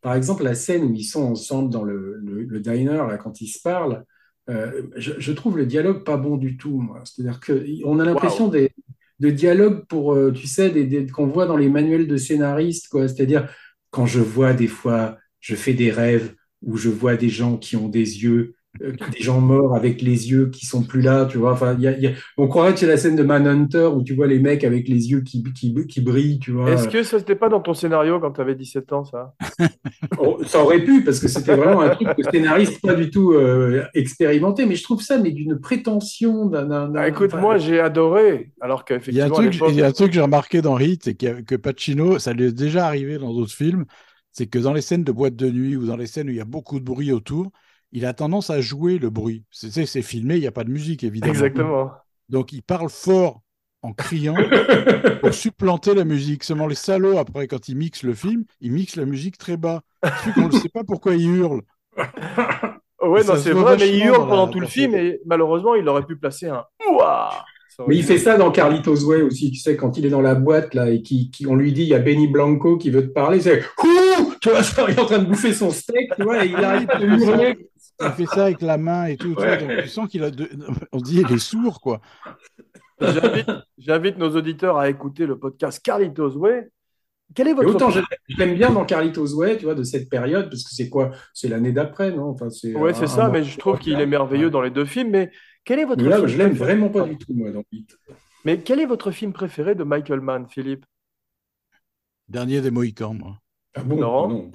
Par 0.02 0.14
exemple, 0.14 0.42
la 0.44 0.54
scène 0.54 0.84
où 0.84 0.92
ils 0.94 1.04
sont 1.04 1.22
ensemble 1.22 1.70
dans 1.70 1.84
le, 1.84 2.18
le- 2.22 2.42
le 2.42 2.60
diner, 2.60 3.06
là, 3.08 3.16
quand 3.16 3.40
ils 3.40 3.48
se 3.48 3.62
parlent, 3.62 4.04
euh, 4.50 4.82
je, 4.96 5.12
je 5.18 5.32
trouve 5.32 5.56
le 5.56 5.66
dialogue 5.66 6.04
pas 6.04 6.16
bon 6.16 6.36
du 6.36 6.56
tout. 6.56 6.84
C'est-à-dire 7.04 7.40
qu'on 7.40 7.98
a 8.00 8.04
l'impression 8.04 8.48
des, 8.48 8.72
de 9.20 9.30
dialogues 9.30 9.84
pour, 9.86 10.14
euh, 10.14 10.32
tu 10.32 10.46
sais, 10.46 10.70
des, 10.70 10.84
des- 10.84 11.06
qu'on 11.06 11.26
voit 11.26 11.46
dans 11.46 11.56
les 11.56 11.68
manuels 11.68 12.06
de 12.06 12.16
scénaristes. 12.16 12.88
C'est-à-dire, 12.92 13.48
quand 13.90 14.06
je 14.06 14.20
vois 14.20 14.52
des 14.52 14.68
fois, 14.68 15.16
je 15.40 15.54
fais 15.54 15.74
des 15.74 15.90
rêves 15.90 16.34
où 16.62 16.76
je 16.76 16.88
vois 16.88 17.16
des 17.16 17.28
gens 17.28 17.56
qui 17.56 17.76
ont 17.76 17.88
des 17.88 18.22
yeux, 18.22 18.54
euh, 18.82 18.92
des 19.12 19.22
gens 19.22 19.40
morts 19.40 19.74
avec 19.76 20.02
les 20.02 20.30
yeux 20.30 20.50
qui 20.50 20.66
sont 20.66 20.82
plus 20.84 21.00
là, 21.02 21.26
tu 21.26 21.38
vois. 21.38 21.52
Enfin, 21.52 21.74
il 21.78 21.82
y 21.82 21.86
a, 21.88 21.96
il 21.96 22.02
y 22.02 22.06
a- 22.08 22.12
on 22.36 22.48
croirait 22.48 22.72
que 22.74 22.80
c'est 22.80 22.86
la 22.86 22.96
scène 22.96 23.16
de 23.16 23.22
Manhunter 23.22 23.86
où 23.94 24.02
tu 24.02 24.14
vois 24.14 24.26
les 24.26 24.38
mecs 24.38 24.64
avec 24.64 24.88
les 24.88 25.10
yeux 25.10 25.20
qui, 25.22 25.42
qui, 25.54 25.74
qui 25.86 26.00
brillent, 26.00 26.38
tu 26.38 26.52
vois. 26.52 26.70
Est-ce 26.70 26.88
que 26.88 27.02
ça 27.04 27.18
n'était 27.18 27.36
pas 27.36 27.48
dans 27.48 27.60
ton 27.60 27.74
scénario 27.74 28.18
quand 28.20 28.32
tu 28.32 28.40
avais 28.40 28.54
17 28.56 28.92
ans, 28.92 29.04
ça? 29.04 29.34
Oh, 30.18 30.38
Ça 30.44 30.62
aurait 30.62 30.82
pu, 30.84 31.04
parce 31.04 31.20
que 31.20 31.28
c'était 31.28 31.54
vraiment 31.54 31.80
un 31.82 31.90
truc 31.90 32.16
de 32.16 32.22
scénariste 32.32 32.80
pas 32.80 32.94
du 32.94 33.10
tout 33.10 33.32
euh, 33.34 33.84
expérimenté, 33.94 34.64
mais 34.66 34.74
je 34.76 34.82
trouve 34.82 35.02
ça 35.02 35.18
mais 35.18 35.30
d'une 35.30 35.58
prétention 35.60 36.46
d'un. 36.46 36.92
Ah, 36.94 37.08
Écoute, 37.08 37.34
enfin, 37.34 37.42
moi, 37.42 37.58
j'ai 37.58 37.78
adoré, 37.80 38.52
alors 38.60 38.84
Il 39.10 39.16
y 39.16 39.20
a 39.20 39.26
un 39.26 39.30
qu'effectivement, 39.30 39.68
il 39.68 39.74
y 39.76 39.82
a 39.82 39.86
un 39.86 39.92
truc 39.92 40.08
que 40.08 40.14
j'ai 40.14 40.20
remarqué 40.20 40.62
dans 40.62 40.78
Hit, 40.78 41.04
c'est 41.04 41.14
que 41.14 41.54
Pacino, 41.56 42.18
ça 42.18 42.32
lui 42.32 42.44
est 42.46 42.52
déjà 42.52 42.86
arrivé 42.86 43.18
dans 43.18 43.32
d'autres 43.32 43.52
films, 43.54 43.84
c'est 44.36 44.46
que 44.46 44.58
dans 44.58 44.72
les 44.74 44.82
scènes 44.82 45.04
de 45.04 45.12
boîte 45.12 45.34
de 45.36 45.50
nuit 45.50 45.76
ou 45.76 45.86
dans 45.86 45.96
les 45.96 46.06
scènes 46.06 46.28
où 46.28 46.30
il 46.30 46.36
y 46.36 46.40
a 46.40 46.44
beaucoup 46.44 46.78
de 46.78 46.84
bruit 46.84 47.10
autour, 47.12 47.50
il 47.92 48.04
a 48.04 48.12
tendance 48.12 48.50
à 48.50 48.60
jouer 48.60 48.98
le 48.98 49.08
bruit. 49.10 49.44
C'est 49.50 49.70
c'est- 49.72 49.86
c'est 49.86 50.02
filmé, 50.02 50.34
il 50.36 50.40
n'y 50.40 50.46
a 50.46 50.52
pas 50.52 50.64
de 50.64 50.70
musique, 50.70 51.04
évidemment. 51.04 51.32
Exactement. 51.32 51.90
Donc 52.28 52.52
il 52.52 52.62
parle 52.62 52.90
fort 52.90 53.40
en 53.82 53.92
criant 53.92 54.34
pour 55.22 55.32
supplanter 55.32 55.94
la 55.94 56.04
musique. 56.04 56.44
Seulement 56.44 56.66
les 56.66 56.74
salauds, 56.74 57.18
après, 57.18 57.46
quand 57.46 57.68
ils 57.68 57.76
mixent 57.76 58.02
le 58.02 58.14
film, 58.14 58.44
ils 58.60 58.72
mixent 58.72 58.96
la 58.96 59.06
musique 59.06 59.38
très 59.38 59.56
bas. 59.56 59.80
Qu'on 60.34 60.48
ne 60.48 60.52
sait 60.52 60.68
pas 60.68 60.84
pourquoi 60.84 61.14
ils 61.14 61.28
hurlent. 61.36 61.62
Ouais, 63.02 63.22
non, 63.24 63.36
c'est 63.36 63.52
vrai, 63.52 63.76
mais 63.78 63.88
il 63.88 64.00
vachement 64.00 64.06
hurle 64.06 64.18
dans 64.18 64.26
pendant 64.26 64.46
la- 64.46 64.52
tout 64.52 64.60
le 64.60 64.66
film 64.66 64.94
et 64.94 65.20
malheureusement, 65.26 65.74
il 65.74 65.88
aurait 65.88 66.04
pu 66.04 66.16
placer 66.16 66.48
un 66.48 66.64
Ouah 66.90 67.30
Mais 67.86 67.96
il 67.96 68.02
fait 68.02 68.18
ça 68.18 68.36
dans 68.36 68.50
Carlitos 68.50 69.04
Way 69.04 69.22
aussi, 69.22 69.50
tu 69.50 69.60
sais, 69.60 69.76
quand 69.76 69.96
il 69.98 70.06
est 70.06 70.10
dans 70.10 70.22
la 70.22 70.34
boîte 70.34 70.74
là 70.74 70.90
et 70.90 71.02
qui, 71.02 71.30
qui- 71.30 71.46
on 71.46 71.54
lui 71.54 71.72
dit 71.72 71.82
il 71.82 71.88
y 71.88 71.94
a 71.94 71.98
Benny 71.98 72.26
Blanco 72.26 72.78
qui 72.78 72.90
veut 72.90 73.02
te 73.06 73.12
parler, 73.12 73.40
c'est 73.40 73.62
Ouh 73.84 74.25
tu 74.46 74.50
vois, 74.50 74.62
genre, 74.62 74.90
il 74.90 74.96
est 74.96 75.00
en 75.00 75.06
train 75.06 75.18
de 75.18 75.26
bouffer 75.26 75.52
son 75.52 75.70
steak, 75.70 76.14
tu 76.16 76.22
vois, 76.22 76.44
et 76.44 76.48
il 76.48 76.56
arrête 76.56 76.88
de 77.00 77.06
hurler. 77.06 77.68
Il 78.00 78.10
fait 78.10 78.26
ça 78.26 78.44
avec 78.44 78.60
la 78.62 78.76
main 78.78 79.06
et 79.06 79.16
tout. 79.16 79.28
tu 79.28 79.34
vois, 79.34 79.44
Ouais. 79.44 79.58
donc 79.58 79.82
tu 79.82 79.88
sens 79.88 80.08
qu'il 80.08 80.22
a. 80.22 80.30
de- 80.30 80.48
On 80.92 80.98
dit 81.00 81.20
il 81.26 81.32
est 81.32 81.38
sourd, 81.38 81.80
quoi. 81.80 82.00
J'invite, 83.78 84.18
nos 84.18 84.34
auditeurs 84.36 84.78
à 84.78 84.88
écouter 84.88 85.26
le 85.26 85.38
podcast 85.38 85.80
Carlitos 85.82 86.36
Way. 86.36 86.68
Quel 87.34 87.48
est 87.48 87.50
Et 87.50 87.54
votre 87.54 87.70
autant 87.74 87.90
je 87.90 88.00
je 88.28 88.36
l'aime 88.38 88.54
bien 88.54 88.70
dans 88.70 88.84
Carlitos 88.84 89.34
Way, 89.34 89.58
tu 89.58 89.64
vois, 89.64 89.74
de 89.74 89.82
cette 89.82 90.08
période, 90.08 90.48
parce 90.48 90.62
que 90.62 90.70
c'est 90.74 90.88
quoi 90.88 91.10
C'est 91.34 91.48
l'année 91.48 91.72
d'après, 91.72 92.12
non? 92.12 92.28
Enfin, 92.30 92.50
c'est 92.50 92.72
Ouais, 92.74 92.90
un- 92.90 92.94
c'est 92.94 93.08
ça, 93.08 93.28
mais 93.28 93.42
je 93.42 93.58
trouve 93.58 93.78
qu'il 93.78 93.98
est 94.00 94.06
merveilleux 94.06 94.48
dans 94.50 94.62
les 94.62 94.70
deux 94.70 94.84
films. 94.84 95.10
Mais 95.10 95.30
quel 95.64 95.80
est 95.80 95.84
votre 95.84 96.02
Mais 96.02 96.08
là, 96.08 96.16
film 96.18 96.28
je 96.28 96.38
l'aime 96.38 96.50
préféré? 96.50 96.74
vraiment 96.76 96.88
pas 96.90 97.02
du 97.02 97.18
tout, 97.18 97.32
moi, 97.34 97.50
dans 97.50 97.64
Hit. 97.72 97.96
Mais 98.44 98.58
quel 98.62 98.78
est 98.78 98.86
votre 98.86 99.10
film 99.10 99.32
préféré 99.32 99.74
de 99.74 99.82
Michael 99.84 100.20
Mann, 100.20 100.46
Philippe? 100.48 100.86
Dernier 102.28 102.60
des 102.60 102.70
Mohicans, 102.70 103.14
moi. 103.14 103.38
Ah 103.76 103.82
bon 103.84 103.96
Laurent 104.00 104.24
Ah 104.24 104.26
non. 104.28 104.52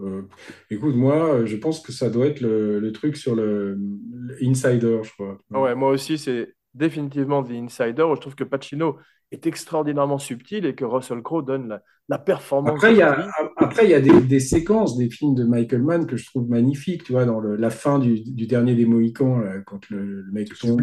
Euh, 0.00 0.22
écoute, 0.70 0.94
moi, 0.96 1.46
je 1.46 1.56
pense 1.56 1.80
que 1.80 1.92
ça 1.92 2.10
doit 2.10 2.26
être 2.26 2.40
le, 2.40 2.80
le 2.80 2.92
truc 2.92 3.16
sur 3.16 3.34
le, 3.36 3.76
le 3.76 4.36
Insider, 4.44 5.00
je 5.04 5.12
crois. 5.12 5.38
Ouais, 5.50 5.74
moi 5.74 5.90
aussi, 5.90 6.18
c'est 6.18 6.54
définitivement 6.74 7.42
The 7.42 7.52
Insider. 7.52 8.02
où 8.02 8.14
Je 8.16 8.20
trouve 8.20 8.34
que 8.34 8.44
Pacino 8.44 8.98
est 9.32 9.46
extraordinairement 9.46 10.18
subtil 10.18 10.66
et 10.66 10.74
que 10.74 10.84
Russell 10.84 11.20
Crowe 11.22 11.42
donne 11.42 11.68
la, 11.68 11.82
la 12.08 12.18
performance. 12.18 12.74
Après, 12.76 12.92
il 12.92 12.98
y 12.98 13.02
a, 13.02 13.16
sa 13.16 13.22
vie. 13.22 13.28
après, 13.56 13.84
il 13.84 13.90
y 13.90 13.94
a 13.94 14.00
des, 14.00 14.20
des 14.20 14.38
séquences 14.38 14.96
des 14.96 15.10
films 15.10 15.34
de 15.34 15.42
Michael 15.42 15.82
Mann 15.82 16.06
que 16.06 16.16
je 16.16 16.24
trouve 16.26 16.48
magnifiques, 16.48 17.02
tu 17.02 17.10
vois, 17.12 17.24
dans 17.24 17.40
le- 17.40 17.56
la 17.56 17.70
fin 17.70 17.98
du, 17.98 18.20
du 18.20 18.46
dernier 18.46 18.76
des 18.76 18.86
Mohicans, 18.86 19.40
là, 19.40 19.54
quand 19.66 19.90
le, 19.90 20.22
le 20.22 20.32
mec 20.32 20.56
tombe. 20.56 20.80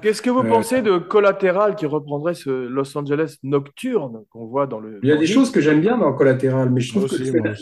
Qu'est-ce 0.00 0.22
que 0.22 0.30
vous 0.30 0.40
Euh, 0.40 0.48
pensez 0.48 0.82
de 0.82 0.98
Collatéral 0.98 1.74
qui 1.74 1.86
reprendrait 1.86 2.34
ce 2.34 2.50
Los 2.68 2.96
Angeles 2.96 3.38
nocturne 3.42 4.22
qu'on 4.30 4.46
voit 4.46 4.68
dans 4.68 4.78
le. 4.78 5.00
Il 5.02 5.08
y 5.08 5.12
a 5.12 5.16
des 5.16 5.26
choses 5.26 5.50
que 5.50 5.60
j'aime 5.60 5.80
bien 5.80 5.98
dans 5.98 6.12
Collatéral, 6.12 6.70
mais 6.70 6.80
je 6.80 6.90
trouve 6.92 7.08
que 7.08 7.16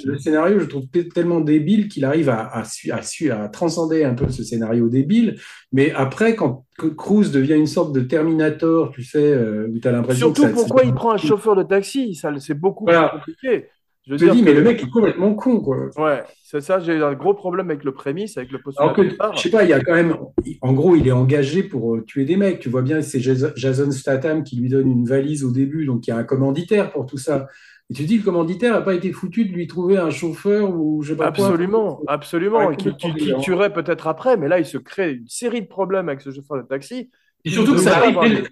le, 0.06 0.18
scénario, 0.18 0.58
je 0.60 0.66
trouve 0.66 0.84
tellement 1.14 1.40
débile 1.40 1.88
qu'il 1.88 2.04
arrive 2.04 2.28
à, 2.28 2.40
à, 2.42 2.62
à, 2.90 3.48
transcender 3.48 4.04
un 4.04 4.12
peu 4.12 4.28
ce 4.28 4.44
scénario 4.44 4.90
débile. 4.90 5.36
Mais 5.72 5.90
après, 5.92 6.36
quand 6.36 6.66
que 6.78 6.86
Cruz 6.86 7.30
devient 7.30 7.54
une 7.54 7.66
sorte 7.66 7.94
de 7.94 8.00
Terminator, 8.00 8.90
tu 8.92 9.04
sais, 9.04 9.32
euh, 9.32 9.68
où 9.68 9.78
tu 9.78 9.86
as 9.86 9.92
l'impression 10.02 10.30
que 10.32 10.36
Surtout 10.36 10.54
ça- 10.56 10.62
pourquoi 10.62 10.84
il 10.84 10.94
prend 10.94 11.12
un 11.12 11.16
chauffeur 11.16 11.56
de 11.56 11.62
taxi 11.62 12.14
ça, 12.14 12.30
C'est 12.38 12.54
beaucoup 12.54 12.84
Voilà. 12.84 13.08
plus 13.08 13.18
compliqué. 13.18 13.68
Je 14.04 14.10
veux 14.12 14.18
Je 14.18 14.24
te 14.24 14.30
dire 14.30 14.34
dis, 14.34 14.42
mais 14.42 14.52
le 14.52 14.62
mec 14.62 14.82
est 14.82 14.90
complètement 14.90 15.32
con, 15.34 15.60
quoi. 15.60 15.76
Ouais, 15.96 16.24
c'est 16.42 16.60
ça, 16.60 16.80
j'ai 16.80 17.00
un 17.00 17.12
gros 17.14 17.34
problème 17.34 17.70
avec 17.70 17.84
le 17.84 17.92
prémisse, 17.92 18.36
avec 18.36 18.50
le 18.50 18.58
postulat 18.58 18.82
Alors 18.90 18.96
que, 18.96 19.08
je 19.36 19.40
sais 19.40 19.48
pas, 19.50 19.62
il 19.62 19.70
y 19.70 19.72
a 19.72 19.78
quand 19.80 19.94
même, 19.94 20.16
en 20.60 20.72
gros, 20.72 20.96
il 20.96 21.06
est 21.06 21.12
engagé 21.12 21.62
pour 21.62 21.94
euh, 21.94 22.02
tuer 22.04 22.24
des 22.24 22.36
mecs. 22.36 22.58
Tu 22.58 22.68
vois 22.68 22.82
bien, 22.82 23.00
c'est 23.00 23.20
Jason 23.20 23.90
Statham 23.92 24.42
qui 24.42 24.56
lui 24.56 24.68
donne 24.68 24.90
une 24.90 25.04
valise 25.06 25.44
au 25.44 25.52
début, 25.52 25.86
donc 25.86 26.04
il 26.06 26.10
y 26.10 26.12
a 26.12 26.16
un 26.16 26.24
commanditaire 26.24 26.90
pour 26.90 27.06
tout 27.06 27.16
ça. 27.16 27.46
Et 27.90 27.94
tu 27.94 28.02
dis, 28.02 28.18
le 28.18 28.24
commanditaire 28.24 28.72
n'a 28.72 28.80
pas 28.80 28.94
été 28.94 29.12
foutu 29.12 29.44
de 29.44 29.52
lui 29.52 29.68
trouver 29.68 29.98
un 29.98 30.10
chauffeur 30.10 30.74
ou 30.74 31.02
je 31.02 31.10
sais 31.12 31.16
pas 31.16 31.30
quoi. 31.30 31.46
Absolument, 31.46 32.00
absolument. 32.08 32.66
Ouais, 32.66 32.74
Et 32.74 32.76
qui, 32.76 33.14
qui- 33.14 33.34
tuerait 33.40 33.72
peut-être 33.72 34.08
après, 34.08 34.36
mais 34.36 34.48
là, 34.48 34.58
il 34.58 34.64
se 34.66 34.78
crée 34.78 35.12
une 35.12 35.28
série 35.28 35.62
de 35.62 35.68
problèmes 35.68 36.08
avec 36.08 36.22
ce 36.22 36.32
chauffeur 36.32 36.56
de 36.56 36.66
taxi. 36.66 37.08
Et 37.44 37.50
surtout 37.50 37.74
que 37.74 37.80
ça 37.80 37.98
arrive, 37.98 38.18
dès 38.20 38.28
le, 38.30 38.44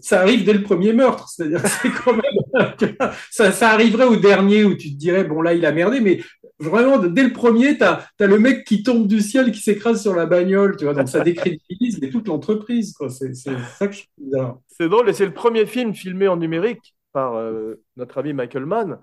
ça 0.00 0.20
arrive 0.20 0.44
dès 0.44 0.52
le 0.52 0.62
premier 0.62 0.92
meurtre. 0.92 1.28
C'est-à-dire 1.28 1.60
c'est 1.66 1.90
quand 1.90 2.12
même, 2.12 2.98
ça, 3.30 3.52
ça 3.52 3.70
arriverait 3.70 4.06
au 4.06 4.16
dernier 4.16 4.64
où 4.64 4.74
tu 4.74 4.90
te 4.90 4.96
dirais, 4.96 5.24
bon, 5.24 5.42
là, 5.42 5.54
il 5.54 5.66
a 5.66 5.72
merdé, 5.72 6.00
mais 6.00 6.20
vraiment, 6.58 6.98
dès 6.98 7.22
le 7.22 7.32
premier, 7.32 7.76
tu 7.76 7.84
as, 7.84 8.06
le 8.20 8.38
mec 8.38 8.64
qui 8.64 8.82
tombe 8.82 9.06
du 9.06 9.20
ciel, 9.20 9.52
qui 9.52 9.60
s'écrase 9.60 10.02
sur 10.02 10.14
la 10.14 10.26
bagnole, 10.26 10.76
tu 10.76 10.84
vois, 10.84 10.94
donc 10.94 11.08
ça 11.08 11.20
décrédibilise 11.20 12.00
mais 12.00 12.10
toute 12.10 12.28
l'entreprise, 12.28 12.92
quoi. 12.92 13.10
C'est 13.10 13.34
ça 13.34 13.88
que 13.88 13.94
je 13.94 14.02
trouve 14.02 14.24
bizarre. 14.26 14.58
C'est 14.68 14.88
drôle, 14.88 15.08
et 15.08 15.12
c'est 15.12 15.26
le 15.26 15.34
premier 15.34 15.66
film 15.66 15.94
filmé 15.94 16.28
en 16.28 16.36
numérique 16.36 16.94
par 17.12 17.34
euh, 17.34 17.80
notre 17.96 18.18
ami 18.18 18.32
Michael 18.32 18.66
Mann. 18.66 18.98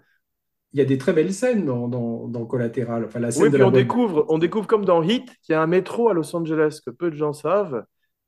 Il 0.74 0.80
y 0.80 0.84
a 0.84 0.86
des 0.86 0.98
très 0.98 1.12
belles 1.12 1.34
scènes 1.34 1.66
dans, 1.66 1.90
dans, 1.90 2.28
dans 2.28 2.46
Collatéral. 2.46 3.04
Enfin, 3.06 3.20
la 3.20 3.32
scène 3.32 3.44
Oui, 3.44 3.50
de 3.50 3.56
puis 3.56 3.62
la 3.62 3.68
on 3.68 3.72
découvre, 3.72 4.26
on 4.30 4.38
découvre 4.38 4.68
comme 4.68 4.86
dans 4.86 5.04
Hit 5.04 5.26
qu'il 5.42 5.54
y 5.54 5.56
a 5.56 5.62
un 5.62 5.68
métro 5.68 6.08
à 6.10 6.14
Los 6.14 6.34
Angeles 6.34 6.80
que 6.86 6.92
peu 6.92 7.12
de 7.12 7.16
gens 7.16 7.34
savent 7.34 7.84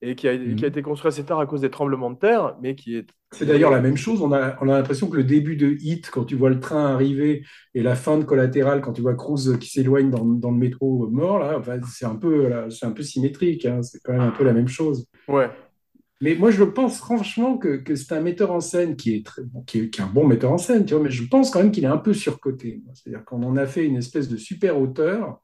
et 0.05 0.15
qui 0.15 0.27
a, 0.27 0.37
Mhm. 0.37 0.55
qui 0.57 0.65
a 0.65 0.67
été 0.67 0.81
construit 0.81 1.07
assez 1.09 1.23
tard 1.23 1.39
à 1.39 1.45
cause 1.45 1.61
des 1.61 1.69
tremblements 1.71 2.11
de 2.11 2.17
terre, 2.17 2.55
mais 2.61 2.75
qui 2.75 2.97
est. 2.97 3.07
C'est 3.31 3.45
d'ailleurs 3.45 3.71
la 3.71 3.81
même 3.81 3.97
chose. 3.97 4.21
On 4.21 4.31
a, 4.31 4.55
on 4.61 4.69
a 4.69 4.73
l'impression 4.77 5.07
que 5.09 5.15
le 5.17 5.23
début 5.23 5.55
de 5.55 5.75
Hit, 5.79 6.09
quand 6.11 6.25
tu 6.25 6.35
vois 6.35 6.49
le 6.51 6.59
train 6.59 6.85
arriver, 6.93 7.43
et 7.73 7.81
la 7.81 7.95
fin 7.95 8.17
de 8.19 8.23
Collatéral, 8.23 8.81
quand 8.81 8.93
tu 8.93 9.01
vois 9.01 9.15
Cruz 9.15 9.57
qui 9.59 9.69
s'éloigne 9.69 10.11
dans, 10.11 10.25
dans 10.25 10.51
le 10.51 10.57
métro 10.57 11.07
mort, 11.09 11.39
là, 11.39 11.57
enfin, 11.57 11.79
c'est 11.89 12.05
un 12.05 12.15
peu, 12.15 12.47
là, 12.49 12.67
un 12.83 12.91
peu 12.91 13.01
symétrique. 13.03 13.65
hein. 13.65 13.81
C'est 13.81 13.99
quand 14.03 14.11
même 14.13 14.21
un 14.21 14.31
peu 14.31 14.43
la 14.43 14.53
même 14.53 14.67
chose. 14.67 15.07
Ouais. 15.27 15.49
Mais 16.21 16.35
moi, 16.35 16.51
je 16.51 16.63
pense 16.63 16.99
franchement 16.99 17.57
que, 17.57 17.77
que 17.77 17.95
c'est 17.95 18.13
un 18.13 18.21
metteur 18.21 18.51
en 18.51 18.61
scène 18.61 18.95
qui 18.95 19.15
est, 19.15 19.25
très, 19.25 19.41
qui, 19.65 19.79
est, 19.79 19.89
qui 19.89 19.99
est 19.99 20.03
un 20.03 20.07
bon 20.07 20.25
metteur 20.27 20.51
en 20.51 20.57
scène, 20.57 20.85
tu 20.85 20.93
vois, 20.93 21.03
mais 21.03 21.09
je 21.11 21.27
pense 21.27 21.49
quand 21.51 21.59
même 21.59 21.71
qu'il 21.71 21.83
est 21.83 21.87
un 21.87 21.97
peu 21.97 22.13
surcoté. 22.13 22.81
C'est-à-dire 22.93 23.25
qu'on 23.25 23.43
en 23.43 23.57
a 23.57 23.65
fait 23.65 23.85
une 23.85 23.97
espèce 23.97 24.29
de 24.29 24.37
super 24.37 24.79
auteur. 24.79 25.41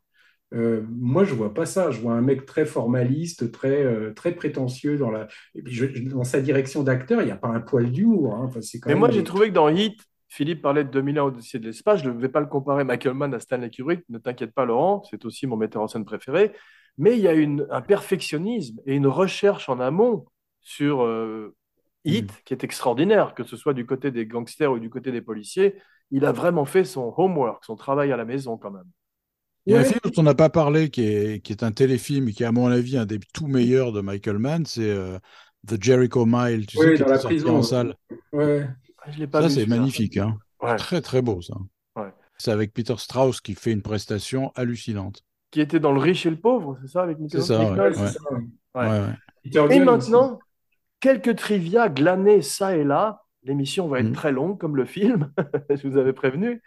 Euh, 0.53 0.81
moi, 0.89 1.23
je 1.23 1.33
vois 1.33 1.53
pas 1.53 1.65
ça. 1.65 1.91
Je 1.91 1.99
vois 2.01 2.13
un 2.13 2.21
mec 2.21 2.45
très 2.45 2.65
formaliste, 2.65 3.51
très, 3.51 3.83
euh, 3.83 4.13
très 4.13 4.33
prétentieux 4.33 4.97
dans, 4.97 5.11
la... 5.11 5.27
Et 5.55 5.61
puis, 5.61 5.73
je- 5.73 6.09
dans 6.09 6.23
sa 6.23 6.41
direction 6.41 6.83
d'acteur. 6.83 7.21
Il 7.21 7.25
n'y 7.25 7.31
a 7.31 7.35
pas 7.37 7.49
un 7.49 7.59
poil 7.61 7.91
d'humour. 7.91 8.35
hein. 8.35 8.45
Enfin, 8.47 8.59
Mais 8.85 8.95
même 8.95 8.99
moi, 8.99 9.09
j'ai 9.11 9.23
trouvé 9.23 9.49
que 9.49 9.53
dans 9.53 9.69
Hit, 9.69 9.99
Philippe 10.27 10.61
parlait 10.61 10.83
de 10.83 10.89
2001 10.89 11.23
Odyssée 11.25 11.59
de 11.59 11.65
l'espace. 11.67 12.01
Je 12.03 12.09
ne 12.09 12.19
vais 12.19 12.29
pas 12.29 12.39
le 12.39 12.47
comparer 12.47 12.83
Michael 12.83 13.13
Mann 13.13 13.33
à 13.33 13.39
Stanley 13.39 13.69
Kubrick. 13.69 14.03
Ne 14.09 14.17
t'inquiète 14.19 14.53
pas, 14.53 14.65
Laurent. 14.65 15.03
C'est 15.09 15.25
aussi 15.25 15.47
mon 15.47 15.57
metteur 15.57 15.81
en 15.81 15.87
scène 15.87 16.05
préféré. 16.05 16.51
Mais 16.97 17.15
il 17.17 17.21
y 17.23 17.27
a 17.27 17.33
une, 17.33 17.67
un 17.71 17.81
perfectionnisme 17.81 18.79
et 18.85 18.95
une 18.95 19.07
recherche 19.07 19.69
en 19.69 19.79
amont 19.79 20.25
sur 20.61 21.03
euh, 21.03 21.55
Hit 22.05 22.31
qui 22.45 22.53
est 22.53 22.63
extraordinaire, 22.63 23.33
que 23.35 23.43
ce 23.43 23.55
soit 23.57 23.73
du 23.73 23.85
côté 23.85 24.11
des 24.11 24.25
gangsters 24.25 24.71
ou 24.71 24.79
du 24.79 24.89
côté 24.89 25.11
des 25.11 25.21
policiers. 25.21 25.75
Il 26.11 26.25
a 26.25 26.31
vraiment 26.31 26.65
fait 26.65 26.83
son 26.85 27.13
homework, 27.17 27.63
son 27.65 27.75
travail 27.75 28.11
à 28.11 28.17
la 28.17 28.25
maison 28.25 28.57
quand 28.57 28.71
même. 28.71 28.89
Il 29.69 29.73
y 29.75 29.77
a 29.77 29.81
un 29.81 29.83
film 29.83 29.99
dont 30.03 30.11
on 30.17 30.23
n'a 30.23 30.35
pas 30.35 30.49
parlé 30.49 30.89
qui 30.89 31.03
est, 31.03 31.41
qui 31.43 31.51
est 31.53 31.63
un 31.63 31.71
téléfilm 31.71 32.27
et 32.27 32.33
qui 32.33 32.43
est, 32.43 32.45
à 32.47 32.51
mon 32.51 32.67
avis, 32.67 32.97
un 32.97 33.05
des 33.05 33.19
tout 33.33 33.47
meilleurs 33.47 33.91
de 33.91 34.01
Michael 34.01 34.39
Mann, 34.39 34.65
c'est 34.65 34.89
euh, 34.89 35.19
The 35.67 35.81
Jericho 35.81 36.25
Mile, 36.25 36.65
tu 36.65 36.77
Oui, 36.79 36.85
sais, 36.85 36.93
qui 36.95 36.99
dans 37.03 37.07
la 37.09 37.19
sorti 37.19 37.35
prison. 37.37 37.57
en 37.57 37.63
salle. 37.63 37.95
Ouais. 38.33 38.67
Je 39.11 39.19
l'ai 39.19 39.27
pas 39.27 39.41
Ça, 39.43 39.49
c'est 39.49 39.65
magnifique. 39.65 40.17
Hein. 40.17 40.37
Ouais. 40.61 40.75
Très, 40.75 41.01
très 41.01 41.21
beau, 41.21 41.41
ça. 41.41 41.53
Ouais. 41.95 42.09
C'est 42.37 42.51
avec 42.51 42.73
Peter 42.73 42.95
Strauss 42.97 43.41
qui 43.41 43.53
fait 43.55 43.71
une 43.71 43.81
prestation 43.81 44.51
hallucinante. 44.55 45.23
qui 45.51 45.61
était 45.61 45.79
dans 45.79 45.91
Le 45.91 45.99
riche 45.99 46.25
et 46.25 46.29
le 46.29 46.39
pauvre, 46.39 46.77
c'est 46.81 46.87
ça, 46.89 47.03
avec 47.03 47.17
C'est 47.29 47.37
Nicolas 47.37 47.43
ça, 47.43 47.59
ouais, 47.59 47.69
Nichols 47.69 47.91
ouais. 47.93 48.07
c'est 48.07 48.13
ça, 48.17 48.33
ouais. 48.33 48.39
Ouais. 48.75 48.81
Ouais, 48.89 48.99
ouais. 49.07 49.13
Peter 49.43 49.65
Et 49.71 49.79
maintenant, 49.79 50.39
quelques 50.99 51.35
trivia 51.35 51.89
glanés 51.89 52.41
ça 52.41 52.75
et 52.75 52.83
là. 52.83 53.23
L'émission 53.43 53.87
va 53.87 53.99
être 54.01 54.07
Mhm. 54.07 54.13
très 54.13 54.31
longue, 54.33 54.57
comme 54.59 54.75
le 54.75 54.85
film, 54.85 55.31
je 55.69 55.87
vous 55.87 55.97
avais 55.97 56.11
prévenu. 56.13 56.61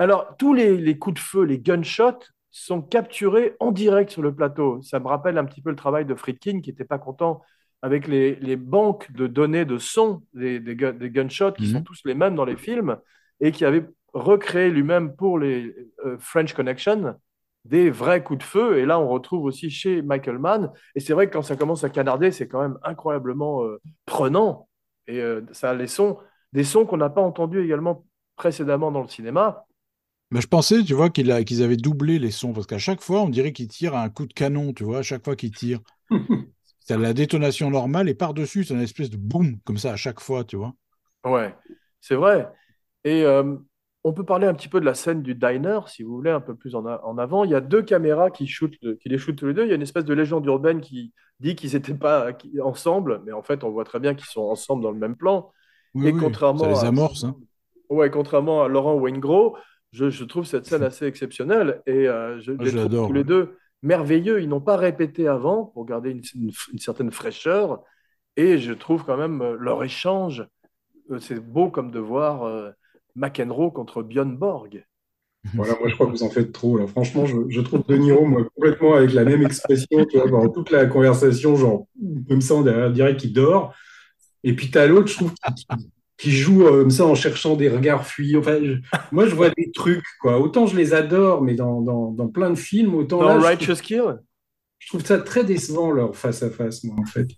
Alors, 0.00 0.34
tous 0.38 0.54
les, 0.54 0.78
les 0.78 0.98
coups 0.98 1.14
de 1.14 1.20
feu, 1.20 1.42
les 1.44 1.58
gunshots, 1.58 2.24
sont 2.50 2.80
capturés 2.82 3.54
en 3.60 3.70
direct 3.70 4.10
sur 4.10 4.22
le 4.22 4.34
plateau. 4.34 4.80
Ça 4.82 4.98
me 4.98 5.06
rappelle 5.06 5.38
un 5.38 5.44
petit 5.44 5.60
peu 5.62 5.70
le 5.70 5.76
travail 5.76 6.04
de 6.06 6.14
Friedkin, 6.14 6.62
qui 6.62 6.70
n'était 6.70 6.84
pas 6.86 6.98
content 6.98 7.42
avec 7.82 8.08
les, 8.08 8.34
les 8.36 8.56
banques 8.56 9.12
de 9.12 9.26
données 9.26 9.64
de 9.66 9.78
son 9.78 10.22
des, 10.34 10.58
des, 10.58 10.74
gun- 10.74 10.92
des 10.94 11.10
gunshots, 11.10 11.52
qui 11.52 11.66
Mhm. 11.66 11.72
sont 11.74 11.82
tous 11.82 12.00
les 12.06 12.14
mêmes 12.14 12.34
dans 12.34 12.46
les 12.46 12.56
films, 12.56 12.96
et 13.40 13.52
qui 13.52 13.64
avait 13.64 13.86
recréé 14.12 14.70
lui-même 14.70 15.14
pour 15.14 15.38
les 15.38 15.74
euh, 16.06 16.16
French 16.18 16.54
Connection 16.54 17.14
des 17.66 17.90
vrais 17.90 18.24
coups 18.24 18.38
de 18.38 18.42
feu. 18.44 18.78
Et 18.78 18.86
là, 18.86 18.98
on 18.98 19.08
retrouve 19.08 19.44
aussi 19.44 19.68
chez 19.70 20.00
Michael 20.00 20.38
Mann. 20.38 20.72
Et 20.94 21.00
c'est 21.00 21.12
vrai 21.12 21.26
que 21.28 21.34
quand 21.34 21.42
ça 21.42 21.56
commence 21.56 21.84
à 21.84 21.90
canarder, 21.90 22.32
c'est 22.32 22.48
quand 22.48 22.62
même 22.62 22.78
incroyablement 22.82 23.64
euh, 23.64 23.78
prenant. 24.06 24.66
Et 25.06 25.20
euh, 25.20 25.42
ça 25.52 25.70
a 25.70 25.74
les 25.74 25.86
sons, 25.86 26.16
des 26.54 26.64
sons 26.64 26.86
qu'on 26.86 26.96
n'a 26.96 27.10
pas 27.10 27.20
entendus 27.20 27.62
également 27.62 28.06
précédemment 28.36 28.90
dans 28.90 29.02
le 29.02 29.08
cinéma. 29.08 29.66
Mais 30.32 30.40
je 30.40 30.46
pensais, 30.48 30.82
tu 30.82 30.94
vois, 30.94 31.10
qu'ils 31.10 31.30
avaient 31.62 31.76
doublé 31.76 32.18
les 32.18 32.30
sons, 32.32 32.52
parce 32.52 32.66
qu'à 32.66 32.78
chaque 32.78 33.00
fois, 33.00 33.22
on 33.22 33.28
dirait 33.28 33.52
qu'ils 33.52 33.68
tirent 33.68 33.94
à 33.94 34.02
un 34.02 34.10
coup 34.10 34.26
de 34.26 34.32
canon, 34.32 34.72
tu 34.72 34.84
vois, 34.84 34.98
à 34.98 35.02
chaque 35.02 35.24
fois 35.24 35.36
qu'ils 35.36 35.52
tirent. 35.52 35.80
C'est 36.80 36.98
la 36.98 37.14
détonation 37.14 37.70
normale, 37.70 38.10
et 38.10 38.14
par-dessus, 38.14 38.64
c'est 38.64 38.74
une 38.74 38.82
espèce 38.82 39.08
de 39.08 39.16
boum, 39.16 39.58
comme 39.64 39.78
ça, 39.78 39.92
à 39.94 39.96
chaque 39.96 40.20
fois, 40.20 40.44
tu 40.44 40.56
vois. 40.56 40.74
Ouais, 41.24 41.54
c'est 42.00 42.14
vrai. 42.14 42.50
Et 43.04 43.24
euh, 43.24 43.56
on 44.04 44.12
peut 44.12 44.24
parler 44.24 44.46
un 44.46 44.54
petit 44.54 44.68
peu 44.68 44.80
de 44.80 44.86
la 44.86 44.94
scène 44.94 45.22
du 45.22 45.34
diner, 45.34 45.80
si 45.88 46.02
vous 46.02 46.14
voulez, 46.16 46.30
un 46.30 46.40
peu 46.40 46.54
plus 46.56 46.74
en, 46.74 46.86
a- 46.86 47.00
en 47.04 47.18
avant. 47.18 47.44
Il 47.44 47.50
y 47.50 47.54
a 47.54 47.60
deux 47.60 47.82
caméras 47.82 48.30
qui, 48.30 48.46
shootent, 48.46 48.78
qui 49.00 49.08
les 49.08 49.18
shootent 49.18 49.36
tous 49.36 49.46
les 49.46 49.54
deux. 49.54 49.64
Il 49.64 49.68
y 49.68 49.72
a 49.72 49.74
une 49.76 49.82
espèce 49.82 50.04
de 50.04 50.14
légende 50.14 50.46
urbaine 50.46 50.80
qui 50.80 51.12
dit 51.40 51.56
qu'ils 51.56 51.72
n'étaient 51.74 51.94
pas 51.94 52.32
qui- 52.32 52.60
ensemble, 52.60 53.22
mais 53.24 53.32
en 53.32 53.42
fait, 53.42 53.64
on 53.64 53.70
voit 53.70 53.84
très 53.84 54.00
bien 54.00 54.14
qu'ils 54.14 54.26
sont 54.28 54.42
ensemble 54.42 54.82
dans 54.82 54.90
le 54.92 54.98
même 54.98 55.16
plan. 55.16 55.52
Oui, 55.94 56.08
Et 56.08 56.14
oui, 56.14 56.16
contrairement 56.16 56.56
ça 56.56 56.66
les 56.68 56.82
à- 56.82 56.84
amorce. 56.84 57.22
hein. 57.24 57.40
Ouais, 57.88 58.10
contrairement 58.10 58.62
à 58.62 58.68
Laurent 58.68 58.94
Waingro, 58.94 59.56
je, 59.92 60.10
je 60.10 60.24
trouve 60.24 60.44
cette 60.46 60.66
scène 60.66 60.82
assez 60.82 61.06
exceptionnelle 61.06 61.82
et 61.86 62.08
euh, 62.08 62.40
je 62.40 62.52
Ah, 62.58 62.64
les 62.64 62.70
je 62.70 62.76
trouve 62.76 62.82
l'adore, 62.82 63.06
tous 63.06 63.12
les 63.12 63.24
deux 63.24 63.56
merveilleux. 63.82 64.40
Ils 64.42 64.48
n'ont 64.48 64.60
pas 64.60 64.76
répété 64.76 65.28
avant 65.28 65.64
pour 65.66 65.84
garder 65.86 66.10
une, 66.10 66.22
une- 66.34 66.52
une 66.72 66.78
certaine 66.78 67.10
fraîcheur 67.10 67.82
et 68.36 68.58
je 68.58 68.72
trouve 68.72 69.04
quand 69.04 69.16
même 69.16 69.42
euh, 69.42 69.56
leur 69.58 69.82
échange, 69.84 70.46
euh, 71.10 71.18
c'est 71.20 71.40
beau 71.40 71.70
comme 71.70 71.90
de 71.92 72.00
voir 72.00 72.44
euh, 72.44 72.70
McEnroe 73.16 73.72
contre 73.72 74.02
Björn 74.02 74.36
Borg. 74.36 74.84
Voilà, 75.54 75.74
moi 75.80 75.88
je 75.88 75.94
crois 75.94 76.06
que 76.06 76.12
vous 76.12 76.22
en 76.22 76.30
faites 76.30 76.52
trop. 76.52 76.76
Là. 76.78 76.86
Franchement, 76.86 77.24
je, 77.26 77.36
je 77.48 77.60
trouve 77.60 77.82
De 77.86 77.96
Niro, 77.96 78.26
moi, 78.26 78.44
complètement 78.54 78.94
avec 78.94 79.12
la 79.14 79.24
même 79.24 79.42
expression, 79.42 80.04
tu 80.06 80.18
vois, 80.18 80.28
pendant 80.28 80.50
toute 80.50 80.70
la 80.70 80.86
conversation, 80.86 81.56
genre, 81.56 81.86
comme 82.28 82.42
ça, 82.42 82.54
on 82.54 82.62
dirait, 82.62 82.90
dirait 82.92 83.16
qu'il 83.16 83.32
dort. 83.32 83.74
Et 84.44 84.54
puis 84.54 84.70
t'as 84.70 84.86
l'autre, 84.86 85.08
je 85.08 85.16
trouve, 85.16 85.32
qui, 85.34 85.66
qui 86.20 86.30
joue 86.32 86.66
euh, 86.66 86.82
comme 86.82 86.90
ça 86.90 87.06
en 87.06 87.14
cherchant 87.14 87.56
des 87.56 87.68
regards 87.68 88.06
fuyants. 88.06 88.40
Enfin, 88.40 88.58
je- 88.62 88.74
moi, 89.12 89.26
je 89.26 89.34
vois 89.34 89.50
des 89.50 89.70
trucs, 89.72 90.04
quoi. 90.20 90.38
Autant 90.40 90.66
je 90.66 90.76
les 90.76 90.92
adore, 90.94 91.42
mais 91.42 91.54
dans, 91.54 91.80
dans, 91.80 92.10
dans 92.10 92.28
plein 92.28 92.50
de 92.50 92.56
films, 92.56 92.94
autant 92.94 93.20
Dans 93.20 93.28
là, 93.28 93.38
je 93.38 93.40
trouve, 93.40 93.46
Righteous 93.46 93.82
Kill, 93.82 94.02
je 94.78 94.88
trouve 94.88 95.04
ça 95.04 95.18
très 95.18 95.44
décevant, 95.44 95.90
leur 95.90 96.16
face 96.16 96.42
à 96.42 96.50
face, 96.50 96.84
moi, 96.84 96.96
en 97.00 97.04
fait. 97.04 97.28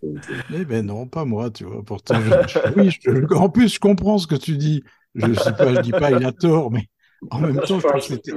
Eh 0.55 0.64
ben 0.64 0.87
non, 0.87 1.07
pas 1.07 1.24
moi, 1.24 1.51
tu 1.51 1.64
vois. 1.64 1.83
Pourtant, 1.85 2.14
je- 2.20 2.30
je- 2.49 2.59
oui, 2.76 2.91
je- 2.91 3.35
en 3.35 3.49
plus, 3.49 3.74
je 3.74 3.80
comprends 3.80 4.18
ce 4.18 4.26
que 4.26 4.35
tu 4.37 4.57
dis. 4.57 4.83
Je 5.14 5.26
pas, 5.53 5.74
je 5.74 5.80
dis 5.80 5.93
pas 5.93 6.11
il 6.12 6.24
a 6.24 6.33
tort, 6.33 6.70
mais 6.70 6.89
en 7.30 7.41
même 7.41 7.61
temps, 7.61 7.78
je 7.80 7.87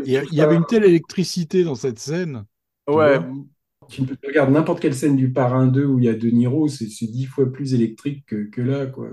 il 0.05 0.11
y, 0.31 0.41
avait 0.41 0.55
une 0.55 0.65
telle 0.65 0.83
électricité 0.83 1.63
dans 1.63 1.75
cette 1.75 1.99
scène. 1.99 2.45
Ouais, 2.87 3.19
Tu 3.87 4.03
regardes 4.25 4.51
n'importe 4.51 4.79
quelle 4.79 4.93
scène 4.93 5.15
du 5.15 5.31
Parrain 5.31 5.67
2 5.67 5.85
où 5.85 5.99
il 5.99 6.05
y 6.05 6.09
a 6.09 6.13
De 6.13 6.29
Niro, 6.29 6.67
c'est 6.67 6.85
dix 6.85 7.25
fois 7.25 7.51
plus 7.51 7.73
électrique 7.73 8.25
que, 8.25 8.49
que 8.49 8.61
là, 8.61 8.85
quoi. 8.87 9.09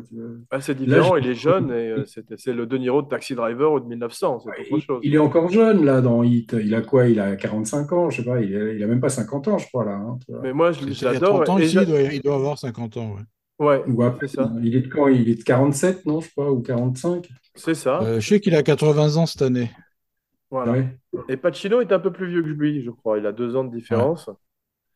ah, 0.51 0.61
c'est 0.61 0.75
différent. 0.75 1.16
je- 1.16 1.20
Il 1.23 1.31
est 1.31 1.35
jeune 1.35 1.70
et 1.70 1.91
euh, 1.91 2.05
c'est 2.37 2.53
le 2.53 2.66
De 2.66 2.79
Niro 2.79 3.03
de 3.03 3.09
Taxi 3.09 3.35
Driver 3.35 3.73
ou 3.73 3.81
de 3.81 3.87
1900, 3.87 4.41
c'est 4.41 4.49
autre 4.51 4.59
Il, 4.70 4.83
chose. 4.83 5.01
il 5.03 5.14
est 5.14 5.18
encore 5.18 5.49
jeune 5.51 5.85
là 5.85 6.01
dans 6.01 6.23
Hit. 6.23 6.55
Il 6.59 6.75
a 6.75 6.81
quoi? 6.83 7.07
Il 7.09 7.20
a 7.20 7.37
45 7.37 7.93
ans, 7.93 8.11
je 8.11 8.23
sais 8.23 8.25
pas. 8.29 8.41
Il 8.41 8.55
a, 8.57 8.73
il 8.73 8.83
a 8.83 8.87
même 8.87 9.01
pas 9.01 9.09
50 9.09 9.49
ans, 9.49 9.59
je 9.59 9.66
crois 9.68 9.85
là. 9.85 9.95
hein. 9.97 10.18
Mais 10.43 10.53
moi, 10.53 10.73
je, 10.73 10.81
Il 10.85 11.05
l'adore. 11.05 11.45
30 11.45 11.49
ans 11.51 11.59
et 11.59 11.64
ici, 11.64 11.75
j'a- 11.75 11.83
il 11.83 11.89
doit, 11.89 12.01
il 12.01 12.20
doit 12.23 12.35
avoir 12.37 12.59
50 12.59 12.97
ans. 12.97 13.14
ouais. 13.14 13.23
Ouais, 13.66 13.83
Ou 13.87 14.03
après, 14.03 14.27
ça. 14.27 14.51
Il 14.62 14.75
est 14.75 14.81
de 14.81 14.89
quand? 14.89 15.07
Il 15.07 15.29
est 15.29 15.37
de 15.37 15.45
47, 15.45 16.05
non, 16.07 16.20
je 16.20 16.29
crois, 16.31 16.51
ou 16.51 16.62
45. 16.62 17.29
C'est 17.55 17.75
ça. 17.75 18.01
Euh, 18.03 18.18
je 18.18 18.27
sais 18.27 18.41
qu'il 18.41 18.55
a 18.57 18.62
80 18.64 19.16
ans 19.18 19.27
cette 19.27 19.43
année. 19.43 19.70
Voilà. 20.51 20.73
Ouais. 20.73 20.89
Et 21.29 21.37
Pacino 21.37 21.81
est 21.81 21.93
un 21.93 21.99
peu 21.99 22.11
plus 22.12 22.27
vieux 22.29 22.43
que 22.43 22.49
lui, 22.49 22.83
je 22.83 22.91
crois. 22.91 23.18
Il 23.18 23.27
a 23.27 23.33
deux 23.33 23.55
ans 23.57 23.64
de 23.64 23.75
différence. 23.75 24.29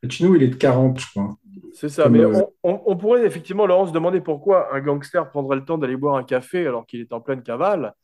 Pacino, 0.03 0.35
il 0.35 0.43
est 0.43 0.49
de 0.49 0.55
40, 0.57 1.01
je 1.01 1.07
crois. 1.11 1.37
C'est 1.73 1.89
ça. 1.89 2.05
Comme, 2.05 2.13
Mais 2.13 2.21
euh, 2.25 2.43
on, 2.63 2.97
pourrait 2.97 3.25
effectivement, 3.27 3.67
Laurent, 3.67 3.87
se 3.87 3.93
demander 3.93 4.21
pourquoi 4.21 4.75
un 4.75 4.81
gangster 4.81 5.29
prendrait 5.31 5.57
le 5.57 5.65
temps 5.65 5.79
d'aller 5.79 5.97
boire 5.97 6.17
un 6.17 6.25
café 6.25 6.67
alors 6.67 6.87
qu'il 6.87 7.01
est 7.01 7.13
en 7.13 7.21
pleine 7.21 7.43
cavale. 7.43 7.95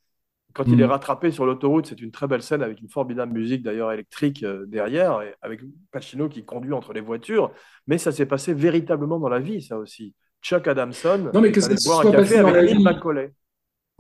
Quand 0.55 0.65
il 0.67 0.75
Mhm. 0.75 0.81
est 0.81 0.85
rattrapé 0.87 1.31
sur 1.31 1.47
l'autoroute, 1.47 1.87
c'est 1.87 2.01
une 2.03 2.11
très 2.11 2.27
belle 2.27 2.43
scène 2.43 2.63
avec 2.63 2.81
une 2.81 2.89
formidable 2.89 3.33
musique 3.33 3.63
d'ailleurs 3.63 3.91
électrique 3.91 4.43
euh, 4.43 4.67
derrière, 4.67 5.23
et 5.23 5.35
avec 5.41 5.61
Pacino 5.91 6.29
qui 6.29 6.45
conduit 6.45 6.75
entre 6.75 6.93
les 6.93 7.01
voitures. 7.01 7.53
Mais 7.87 7.97
ça 7.97 8.13
s'est 8.13 8.27
passé 8.27 8.53
véritablement 8.53 9.19
dans 9.19 9.31
la 9.31 9.39
vie, 9.39 9.63
ça 9.63 9.79
aussi. 9.79 10.15
Chuck 10.43 10.67
Adamson 10.69 11.31
Non, 11.33 11.41
mais 11.41 11.49
est 11.49 11.53
que 11.53 11.65
allé 11.65 11.77
ça 11.79 11.89
boire 11.91 12.07
un 12.07 12.11
café 12.13 12.39
avec. 12.39 12.79
Macaulay. 12.81 13.33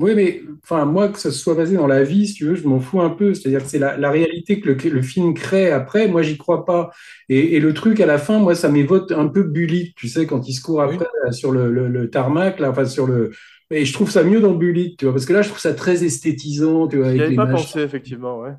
Oui, 0.02 0.14
mais 0.16 0.42
enfin, 0.64 0.84
moi, 0.84 1.08
que 1.08 1.18
ça 1.18 1.30
se 1.30 1.38
soit 1.38 1.54
basé 1.54 1.76
dans 1.76 1.86
la 1.86 2.02
vie, 2.02 2.26
si 2.26 2.34
tu 2.34 2.44
veux, 2.46 2.54
je 2.56 2.66
m'en 2.66 2.80
fous 2.80 3.00
un 3.00 3.10
peu. 3.10 3.34
C'est-à-dire 3.34 3.62
que 3.62 3.68
c'est 3.70 3.78
la, 3.78 3.96
la 3.96 4.10
réalité 4.10 4.60
que 4.60 4.70
le, 4.70 4.90
le 4.90 5.02
film 5.02 5.34
crée 5.34 5.70
après. 5.70 6.08
Moi, 6.08 6.22
j'y 6.22 6.36
crois 6.38 6.64
pas. 6.64 6.90
Et, 7.28 7.56
et 7.56 7.60
le 7.60 7.72
truc 7.74 8.00
à 8.00 8.06
la 8.06 8.18
fin, 8.18 8.38
moi, 8.38 8.54
ça 8.54 8.68
m'évoque 8.68 9.12
un 9.12 9.28
peu 9.28 9.42
Bullitt, 9.44 9.94
tu 9.96 10.08
sais, 10.08 10.26
quand 10.26 10.48
il 10.48 10.54
se 10.54 10.60
court 10.62 10.82
après 10.82 11.06
là, 11.24 11.32
sur 11.32 11.52
le, 11.52 11.70
le, 11.70 11.88
le 11.88 12.10
tarmac, 12.10 12.58
là, 12.60 12.70
enfin, 12.70 12.84
sur 12.86 13.06
le. 13.06 13.30
Et 13.70 13.84
je 13.86 13.92
trouve 13.92 14.10
ça 14.10 14.22
mieux 14.24 14.40
dans 14.40 14.54
Bullitt, 14.54 14.98
tu 14.98 15.04
vois, 15.06 15.14
parce 15.14 15.24
que 15.26 15.32
là, 15.32 15.42
je 15.42 15.48
trouve 15.48 15.60
ça 15.60 15.74
très 15.74 16.04
esthétisant, 16.04 16.88
tu 16.88 16.98
vois, 16.98 17.12
J'y 17.14 17.20
avais 17.22 17.32
pas 17.34 17.46
machins. 17.46 17.54
pensé, 17.56 17.80
effectivement. 17.80 18.40
Ouais. 18.40 18.52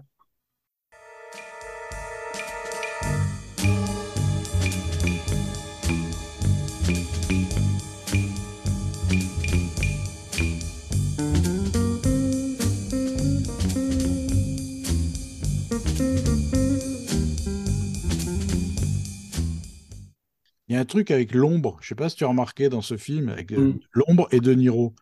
Il 20.74 20.76
y 20.76 20.80
a 20.80 20.82
un 20.82 20.86
truc 20.86 21.12
avec 21.12 21.36
l'ombre. 21.36 21.78
Je 21.82 21.90
sais 21.90 21.94
pas 21.94 22.10
si 22.10 22.16
tu 22.16 22.24
as 22.24 22.28
remarqué 22.28 22.68
dans 22.68 22.82
ce 22.82 22.98
film, 22.98 23.30
avec 23.30 23.52
euh, 23.52 23.60
Mm. 23.74 23.80
l'ombre 23.92 24.28
et 24.32 24.40
De 24.40 24.56
Niro. 24.56 24.96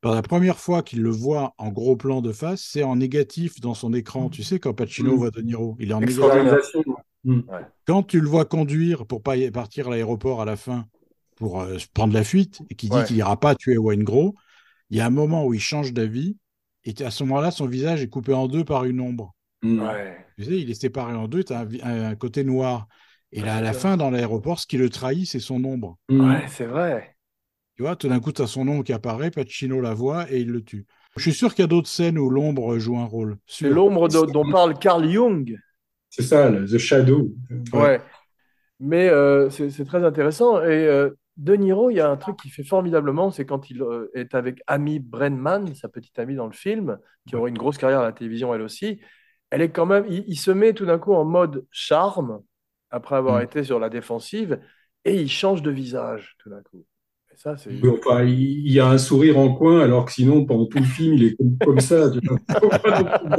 Par 0.00 0.16
la 0.16 0.22
première 0.22 0.58
fois 0.58 0.82
qu'il 0.82 1.00
le 1.00 1.10
voit 1.10 1.54
en 1.58 1.70
gros 1.70 1.94
plan 1.94 2.20
de 2.22 2.32
face, 2.32 2.60
c'est 2.68 2.82
en 2.82 2.96
négatif 2.96 3.60
dans 3.60 3.74
son 3.74 3.94
écran. 3.94 4.30
Tu 4.30 4.42
sais, 4.42 4.58
quand 4.58 4.74
Pacino 4.74 5.12
Mm. 5.12 5.16
voit 5.16 5.30
De 5.30 5.40
Niro, 5.40 5.76
il 5.78 5.92
est 5.92 5.94
en 5.94 6.00
négatif. 6.00 6.18
Quand 7.86 8.02
tu 8.02 8.20
le 8.20 8.26
vois 8.28 8.44
conduire 8.46 9.06
pour 9.06 9.22
pas 9.22 9.34
partir 9.52 9.86
à 9.86 9.90
l'aéroport 9.92 10.42
à 10.42 10.44
la 10.44 10.56
fin 10.56 10.86
pour 11.36 11.60
euh, 11.60 11.76
prendre 11.94 12.14
la 12.14 12.24
fuite 12.24 12.60
et 12.68 12.74
qu'il 12.74 12.90
dit 12.90 12.96
Ouais. 12.96 13.04
qu'il 13.04 13.14
n'ira 13.14 13.38
pas 13.38 13.54
tuer 13.54 13.78
Wayne 13.78 14.02
Gros, 14.02 14.34
il 14.90 14.96
y 14.96 15.00
a 15.00 15.06
un 15.06 15.10
moment 15.10 15.46
où 15.46 15.54
il 15.54 15.60
change 15.60 15.92
d'avis 15.92 16.36
et 16.84 17.00
à 17.04 17.12
ce 17.12 17.22
moment-là, 17.22 17.52
son 17.52 17.66
visage 17.66 18.02
est 18.02 18.08
coupé 18.08 18.32
en 18.32 18.48
deux 18.48 18.64
par 18.64 18.86
une 18.86 19.00
ombre. 19.00 19.36
Mm. 19.62 19.82
Ouais. 19.82 20.16
Tu 20.36 20.44
sais, 20.46 20.58
il 20.60 20.68
est 20.68 20.74
séparé 20.74 21.14
en 21.14 21.28
deux, 21.28 21.44
tu 21.44 21.52
as 21.52 21.64
un 21.84 22.16
côté 22.16 22.42
noir. 22.42 22.88
Et 23.32 23.40
là, 23.40 23.56
à 23.56 23.60
la 23.60 23.72
fin, 23.72 23.96
dans 23.96 24.10
l'aéroport, 24.10 24.58
ce 24.58 24.66
qui 24.66 24.76
le 24.76 24.90
trahit, 24.90 25.26
c'est 25.26 25.40
son 25.40 25.64
ombre. 25.64 25.98
Mm. 26.08 26.30
Ouais, 26.30 26.44
c'est 26.48 26.66
vrai. 26.66 27.16
Tu 27.76 27.82
vois, 27.82 27.96
tout 27.96 28.08
d'un 28.08 28.20
coup, 28.20 28.32
tu 28.32 28.42
as 28.42 28.46
son 28.46 28.68
ombre 28.68 28.84
qui 28.84 28.92
apparaît, 28.92 29.30
Pacino 29.30 29.80
la 29.80 29.94
voit 29.94 30.30
et 30.30 30.40
il 30.40 30.48
le 30.48 30.62
tue. 30.62 30.86
Je 31.16 31.22
suis 31.22 31.32
sûr 31.32 31.54
qu'il 31.54 31.62
y 31.62 31.64
a 31.64 31.68
d'autres 31.68 31.88
scènes 31.88 32.18
où 32.18 32.30
l'ombre 32.30 32.78
joue 32.78 32.98
un 32.98 33.04
rôle. 33.04 33.38
C'est 33.46 33.68
l'ombre 33.68 34.08
de- 34.08 34.30
dont 34.30 34.50
parle 34.50 34.78
Carl 34.78 35.08
Jung. 35.10 35.58
C'est 36.10 36.22
ça, 36.22 36.50
le- 36.50 36.66
The 36.66 36.78
Shadow. 36.78 37.32
Ouais. 37.72 38.00
Mais 38.80 39.08
euh, 39.08 39.48
c'est 39.50 39.84
très 39.84 40.04
intéressant. 40.04 40.62
Et 40.62 40.86
euh, 40.86 41.10
De 41.36 41.54
Niro, 41.54 41.90
il 41.90 41.96
y 41.96 42.00
a 42.00 42.10
un 42.10 42.16
truc 42.16 42.36
qui 42.36 42.50
fait 42.50 42.64
formidablement, 42.64 43.30
c'est 43.30 43.46
quand 43.46 43.70
il 43.70 43.82
euh, 43.82 44.10
est 44.14 44.34
avec 44.34 44.60
Amy 44.66 44.98
Brennan, 44.98 45.74
sa 45.74 45.88
petite 45.88 46.18
amie 46.18 46.34
dans 46.34 46.46
le 46.46 46.52
film, 46.52 46.98
qui 47.26 47.36
aurait 47.36 47.50
une 47.50 47.58
grosse 47.58 47.78
carrière 47.78 48.00
à 48.00 48.04
la 48.04 48.12
télévision 48.12 48.54
elle 48.54 48.62
aussi. 48.62 49.00
Elle 49.50 49.62
est 49.62 49.70
quand 49.70 49.86
même, 49.86 50.04
il, 50.08 50.24
il 50.26 50.36
se 50.36 50.50
met 50.50 50.72
tout 50.74 50.84
d'un 50.86 50.98
coup 50.98 51.14
en 51.14 51.24
mode 51.24 51.66
charme 51.70 52.42
après 52.92 53.16
avoir 53.16 53.40
Mm. 53.40 53.42
été 53.42 53.64
sur 53.64 53.78
la 53.80 53.90
défensive 53.90 54.60
et 55.04 55.20
il 55.20 55.30
change 55.30 55.62
de 55.62 55.70
visage 55.72 56.36
tout 56.38 56.50
d'un 56.50 56.62
coup. 56.62 56.86
Et 57.32 57.36
ça, 57.36 57.56
c'est 57.56 57.72
Oui, 57.82 57.90
enfin, 57.98 58.22
il 58.24 58.70
y 58.70 58.78
a 58.80 58.86
un 58.86 58.98
sourire 58.98 59.38
en 59.38 59.54
coin, 59.54 59.80
alors 59.80 60.04
que 60.04 60.12
sinon, 60.12 60.44
pendant 60.44 60.66
tout 60.66 60.78
le 60.78 60.84
film, 60.84 61.14
il 61.14 61.24
est 61.24 61.36
comme, 61.36 61.58
comme 61.58 61.80
ça. 61.80 62.10
Tu 62.10 62.20
vois. 62.28 62.38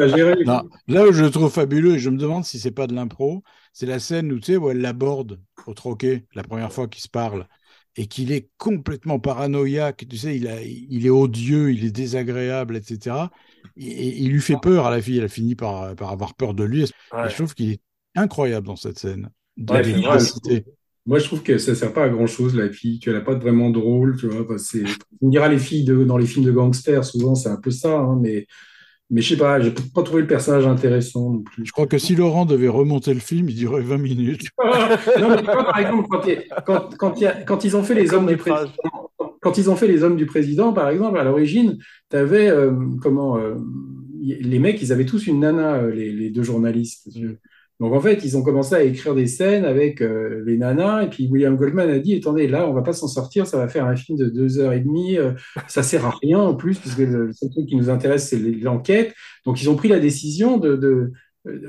Non, 0.45 0.61
là 0.87 1.07
où 1.07 1.11
je 1.13 1.23
le 1.23 1.31
trouve 1.31 1.51
fabuleux, 1.51 1.95
et 1.95 1.99
je 1.99 2.09
me 2.09 2.17
demande 2.17 2.43
si 2.45 2.59
c'est 2.59 2.71
pas 2.71 2.87
de 2.87 2.93
l'impro, 2.95 3.43
c'est 3.73 3.85
la 3.85 3.99
scène 3.99 4.31
où, 4.31 4.39
tu 4.39 4.47
sais, 4.53 4.57
où 4.57 4.69
elle 4.69 4.79
l'aborde 4.81 5.41
au 5.65 5.73
troquet, 5.73 6.25
la 6.33 6.43
première 6.43 6.71
fois 6.73 6.87
qu'ils 6.87 7.01
se 7.03 7.09
parlent, 7.09 7.47
et 7.95 8.07
qu'il 8.07 8.31
est 8.31 8.49
complètement 8.57 9.19
paranoïaque, 9.19 10.05
tu 10.09 10.17
sais, 10.17 10.35
il, 10.35 10.47
a, 10.47 10.61
il 10.63 11.05
est 11.05 11.09
odieux, 11.09 11.71
il 11.71 11.85
est 11.85 11.91
désagréable, 11.91 12.75
etc. 12.77 13.31
Et, 13.77 13.87
et 13.89 14.17
il 14.23 14.31
lui 14.31 14.41
fait 14.41 14.57
peur 14.57 14.85
à 14.87 14.91
la 14.91 15.01
fille, 15.01 15.19
elle 15.19 15.29
finit 15.29 15.55
par, 15.55 15.95
par 15.95 16.11
avoir 16.11 16.33
peur 16.35 16.53
de 16.53 16.63
lui. 16.63 16.83
Et 16.83 16.89
Ouais. 17.11 17.29
je 17.29 17.35
trouve 17.35 17.53
qu'il 17.53 17.71
est 17.71 17.81
incroyable 18.15 18.67
dans 18.67 18.75
cette 18.75 18.99
scène. 18.99 19.29
De 19.57 19.73
Ouais, 19.73 19.83
c'est 19.83 19.91
vrai. 19.91 20.17
l'efficacité. 20.17 20.65
Moi, 21.05 21.19
je 21.19 21.25
trouve 21.25 21.43
que 21.43 21.57
ça 21.57 21.75
sert 21.75 21.93
pas 21.93 22.05
à 22.05 22.09
grand 22.09 22.27
chose, 22.27 22.55
la 22.55 22.69
fille, 22.69 22.99
qu'elle 22.99 23.13
n'a 23.13 23.21
pas 23.21 23.35
vraiment 23.35 23.69
de 23.69 23.79
rôle, 23.79 24.15
tu 24.17 24.27
vois. 24.27 24.47
parce 24.47 24.71
que 24.71 24.85
c'est- 24.85 24.95
on 25.21 25.29
dira 25.29 25.49
les 25.49 25.59
filles 25.59 25.83
de, 25.83 26.03
dans 26.03 26.17
les 26.17 26.25
films 26.25 26.45
de 26.45 26.51
gangsters, 26.51 27.03
souvent, 27.03 27.35
c'est 27.35 27.49
un 27.49 27.57
peu 27.57 27.71
ça, 27.71 27.99
hein, 27.99 28.17
mais, 28.21 28.47
mais 29.09 29.21
je 29.21 29.29
sais 29.29 29.37
pas, 29.37 29.59
j'ai 29.61 29.71
pas 29.93 30.03
trouvé 30.03 30.21
le 30.21 30.27
personnage 30.27 30.65
intéressant 30.65 31.31
non 31.31 31.41
plus. 31.41 31.65
Je 31.65 31.71
crois 31.71 31.87
que 31.87 31.97
si 31.97 32.15
Laurent 32.15 32.45
devait 32.45 32.69
remonter 32.69 33.13
le 33.13 33.19
film, 33.19 33.49
il 33.49 33.55
durait 33.55 33.81
20 33.81 33.97
minutes. 33.97 34.47
non, 35.19 35.29
mais 35.29 35.37
tu 35.43 35.51
vois, 35.51 35.65
par 35.65 35.77
exemple, 35.79 36.07
quand, 36.09 36.23
quand, 36.65 36.97
quand, 36.97 37.13
il 37.17 37.23
y 37.23 37.27
a- 37.27 37.41
quand 37.43 37.63
ils 37.65 37.75
ont 37.75 37.83
fait 37.83 37.95
les 37.95 38.13
hommes 38.13 38.27
du 38.27 38.37
président, 38.37 38.71
quand 39.41 39.57
ils 39.57 39.69
ont 39.69 39.75
fait 39.75 39.87
les 39.87 40.03
hommes 40.03 40.15
du 40.15 40.25
président, 40.25 40.73
par 40.73 40.89
exemple, 40.89 41.17
à 41.17 41.23
l'origine, 41.23 41.77
tu 42.09 42.17
avais 42.17 42.51
comment 43.01 43.37
euh, 43.37 43.55
les 44.21 44.59
mecs, 44.59 44.81
ils 44.81 44.91
avaient 44.93 45.05
tous 45.05 45.27
une 45.27 45.41
nana, 45.41 45.75
euh, 45.75 45.91
les, 45.91 46.11
les 46.11 46.29
deux 46.29 46.43
journalistes. 46.43 47.09
Donc 47.83 47.91
en 47.91 47.99
fait, 47.99 48.23
ils 48.23 48.37
ont 48.37 48.43
commencé 48.43 48.75
à 48.75 48.81
écrire 48.81 49.13
des 49.13 49.27
scènes 49.27 49.65
avec 49.65 50.01
euh, 50.01 50.41
les 50.45 50.57
nanas, 50.57 51.03
et 51.03 51.09
puis 51.09 51.27
William 51.27 51.57
Goldman 51.57 51.89
a 51.89 51.99
dit, 51.99 52.15
attendez, 52.15 52.47
là, 52.47 52.65
on 52.65 52.71
va 52.71 52.81
pas 52.81 52.93
s'en 52.93 53.09
sortir, 53.09 53.45
ça 53.45 53.57
va 53.57 53.67
faire 53.67 53.85
un 53.85 53.97
film 53.97 54.17
de 54.17 54.29
deux 54.29 54.57
heures 54.57 54.71
et 54.71 54.79
demie, 54.79 55.17
euh, 55.17 55.33
ça 55.67 55.83
sert 55.83 56.05
à 56.05 56.13
rien 56.21 56.39
en 56.39 56.55
plus, 56.55 56.79
parce 56.79 56.95
que 56.95 57.01
le, 57.01 57.33
seul 57.33 57.49
truc 57.49 57.65
qui 57.65 57.75
nous 57.75 57.89
intéresse, 57.89 58.29
c'est 58.29 58.39
l'enquête. 58.39 59.13
Donc 59.45 59.61
ils 59.61 59.69
ont 59.69 59.75
pris 59.75 59.89
la 59.89 59.99
décision 59.99 60.55
de, 60.55 60.77
de 60.77 61.11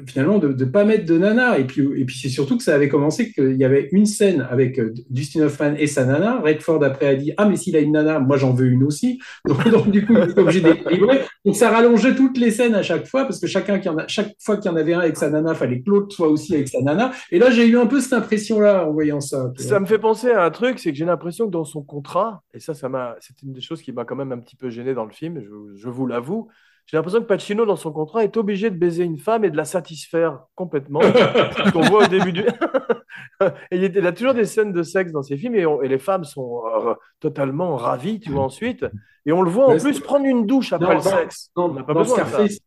finalement 0.07 0.39
de 0.39 0.49
ne 0.49 0.64
pas 0.64 0.85
mettre 0.85 1.05
de 1.05 1.18
nana. 1.18 1.59
Et 1.59 1.64
puis, 1.64 1.83
et 1.97 2.05
puis 2.05 2.16
c'est 2.16 2.29
surtout 2.29 2.57
que 2.57 2.62
ça 2.62 2.75
avait 2.75 2.89
commencé 2.89 3.33
qu'il 3.33 3.57
y 3.57 3.64
avait 3.64 3.89
une 3.93 4.07
scène 4.07 4.47
avec 4.49 4.79
euh, 4.79 4.93
Dustin 5.11 5.43
Hoffman 5.43 5.75
et 5.77 5.87
sa 5.87 6.05
nana. 6.05 6.41
Redford 6.41 6.83
après 6.85 7.07
a 7.07 7.14
dit 7.14 7.33
Ah, 7.37 7.47
mais 7.47 7.57
s'il 7.57 7.75
a 7.77 7.81
une 7.81 7.93
nana, 7.93 8.20
moi 8.20 8.37
j'en 8.37 8.53
veux 8.53 8.66
une 8.66 8.85
aussi. 8.85 9.20
Donc, 9.49 9.68
donc, 9.68 9.91
du 9.91 10.07
coup, 10.07 10.14
il 10.16 10.31
était 10.31 10.41
obligé 10.41 10.61
d'équilibrer. 10.61 11.20
Donc 11.45 11.57
ça 11.57 11.70
rallongeait 11.70 12.14
toutes 12.14 12.39
les 12.39 12.51
scènes 12.51 12.75
à 12.75 12.83
chaque 12.83 13.07
fois 13.07 13.25
parce 13.25 13.41
que 13.41 13.47
chacun 13.47 13.79
qui 13.79 13.89
en 13.89 13.99
a, 13.99 14.07
chaque 14.07 14.35
fois 14.41 14.57
qu'il 14.57 14.70
y 14.70 14.75
en 14.75 14.77
avait 14.77 14.95
un 14.95 15.01
avec 15.01 15.16
sa 15.16 15.31
nana, 15.31 15.55
fallait 15.55 15.81
que 15.81 15.91
l'autre 15.91 16.14
soit 16.14 16.29
aussi 16.29 16.55
avec 16.55 16.68
sa 16.68 16.81
nana. 16.81 17.12
Et 17.31 17.39
là, 17.39 17.51
j'ai 17.51 17.66
eu 17.66 17.79
un 17.79 17.87
peu 17.87 18.01
cette 18.01 18.12
impression-là 18.12 18.87
en 18.87 18.93
voyant 18.93 19.20
ça. 19.20 19.53
Ça 19.57 19.81
me 19.81 19.87
fait 19.87 19.99
penser 19.99 20.31
à 20.31 20.45
un 20.45 20.51
truc, 20.51 20.79
c'est 20.79 20.93
que 20.93 20.97
j'ai 20.97 21.05
l'impression 21.05 21.47
que 21.47 21.51
dans 21.51 21.64
son 21.64 21.83
contrat, 21.83 22.43
et 22.55 22.61
ça, 22.61 22.75
ça 22.75 22.89
m'a, 22.89 23.16
c'est 23.20 23.43
une 23.43 23.53
des 23.53 23.61
choses 23.61 23.83
qui 23.83 23.93
m'a 23.93 24.05
quand 24.05 24.16
même 24.16 24.33
un 24.33 24.39
petit 24.39 24.57
peu 24.57 24.70
gêné 24.70 24.95
dans 24.95 25.05
le 25.05 25.12
film, 25.12 25.41
je, 25.41 25.77
je 25.77 25.89
vous 25.89 26.07
l'avoue, 26.07 26.49
j'ai 26.87 26.97
l'impression 26.97 27.20
que 27.20 27.26
Pacino, 27.26 27.64
dans 27.66 27.76
son 27.76 27.93
contrat, 27.93 28.24
est 28.24 28.37
obligé 28.37 28.70
de 28.70 28.76
baiser 28.76 29.05
une 29.05 29.18
femme 29.18 29.45
et 29.45 29.51
de 29.51 29.57
la 29.57 29.64
satisfaire 29.64 30.41
complètement. 30.55 31.01
ce 31.03 31.70
qu'on 31.72 31.80
voit 31.82 32.05
au 32.05 32.09
début 32.09 32.32
du. 32.32 32.43
et 33.70 33.76
il, 33.76 34.07
a 34.07 34.12
toujours 34.12 34.35
des 34.35 34.45
scènes 34.45 34.72
de 34.72 34.82
sexe 34.82 35.12
dans 35.12 35.22
ses 35.22 35.37
films 35.37 35.55
et, 35.55 35.66
on- 35.66 35.82
et 35.82 35.89
les 35.89 35.99
femmes 35.99 36.24
sont 36.24 36.62
euh, 36.66 36.95
totalement 37.20 37.76
ravies, 37.76 38.20
tu 38.20 38.30
vois, 38.30 38.43
ensuite. 38.45 38.85
Et 39.26 39.32
on 39.32 39.43
le 39.43 39.51
voit 39.51 39.66
en 39.66 39.72
Ouais, 39.72 39.78
plus 39.80 40.01
prendre 40.01 40.26
une 40.26 40.47
douche 40.47 40.72
après 40.72 40.89
Non, 40.89 40.95
le 40.95 41.01
sexe. 41.01 41.51
dans- 41.57 41.70
on 41.70 41.82
pas 41.82 41.95
dans 41.95 42.01
besoin 42.01 42.18
de 42.18 42.22
ça. 42.24 42.28
Scarface, 42.28 42.59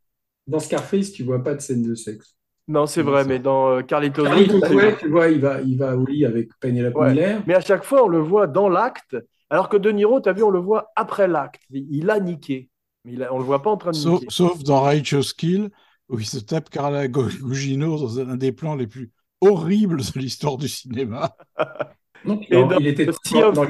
dans 0.47 0.59
Scarface, 0.59 1.11
tu 1.11 1.23
vois 1.23 1.43
pas 1.43 1.53
de 1.55 1.61
scène 1.61 1.83
de 1.83 1.93
sexe. 1.95 2.33
Non, 2.67 2.85
c'est 2.85 3.01
vrai, 3.03 3.23
mais 3.23 3.39
dans 3.39 3.69
euh, 3.77 3.81
Carlitos 3.81 4.23
Carlitos 4.23 4.59
Way, 4.59 4.75
Way, 4.75 4.95
tu 4.99 5.07
vois, 5.09 5.27
il 5.29 5.39
va, 5.39 5.61
il 5.61 5.77
va 5.77 5.95
au 5.95 6.05
lit 6.05 6.25
avec 6.25 6.49
Penelope 6.59 6.95
Ouais. 6.95 7.11
Miller. 7.11 7.41
Mais 7.47 7.53
à 7.55 7.61
chaque 7.61 7.83
fois, 7.83 8.03
on 8.03 8.07
le 8.09 8.19
voit 8.19 8.45
dans 8.47 8.67
l'acte, 8.67 9.15
alors 9.49 9.69
que 9.69 9.77
De 9.77 9.89
Niro, 9.91 10.19
tu 10.19 10.27
as 10.27 10.33
vu, 10.33 10.43
on 10.43 10.49
le 10.49 10.59
voit 10.59 10.91
après 10.95 11.27
l'acte. 11.29 11.61
Il 11.71 12.09
a 12.09 12.19
niqué. 12.19 12.69
Mais 13.07 13.13
il 13.13 13.23
a- 13.23 13.33
on 13.33 13.37
le 13.39 13.45
voit 13.45 13.61
pas 13.61 13.69
en 13.69 13.77
train 13.77 13.91
de 13.91 13.95
Sauf, 13.95 14.21
sauf 14.27 14.63
dans 14.63 14.81
Righteous 14.81 15.31
Kill, 15.37 15.69
où 16.09 16.19
il 16.19 16.25
se 16.25 16.39
tape 16.39 16.69
Carla 16.69 17.07
Gu- 17.07 17.39
Gugino 17.41 17.97
dans 17.97 18.19
un 18.19 18.35
des 18.35 18.51
plans 18.51 18.75
les 18.75 18.85
plus 18.87 19.11
horribles 19.39 20.01
de 20.01 20.19
l'histoire 20.19 20.57
du 20.57 20.67
cinéma. 20.67 21.35
Non, 22.25 22.41
Et 22.49 22.55
non, 22.55 22.67
dans 22.67 22.79
il 22.79 22.87
était 22.87 23.07
Sea 23.23 23.51
dans. 23.53 23.63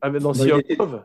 Ah, 0.00 0.08
mais 0.10 0.18
dans 0.20 0.28
Dans 0.28 0.34
Sea 0.34 0.52
of 0.52 0.60
il 0.64 0.72
était- 0.72 0.76
Love. 0.76 1.02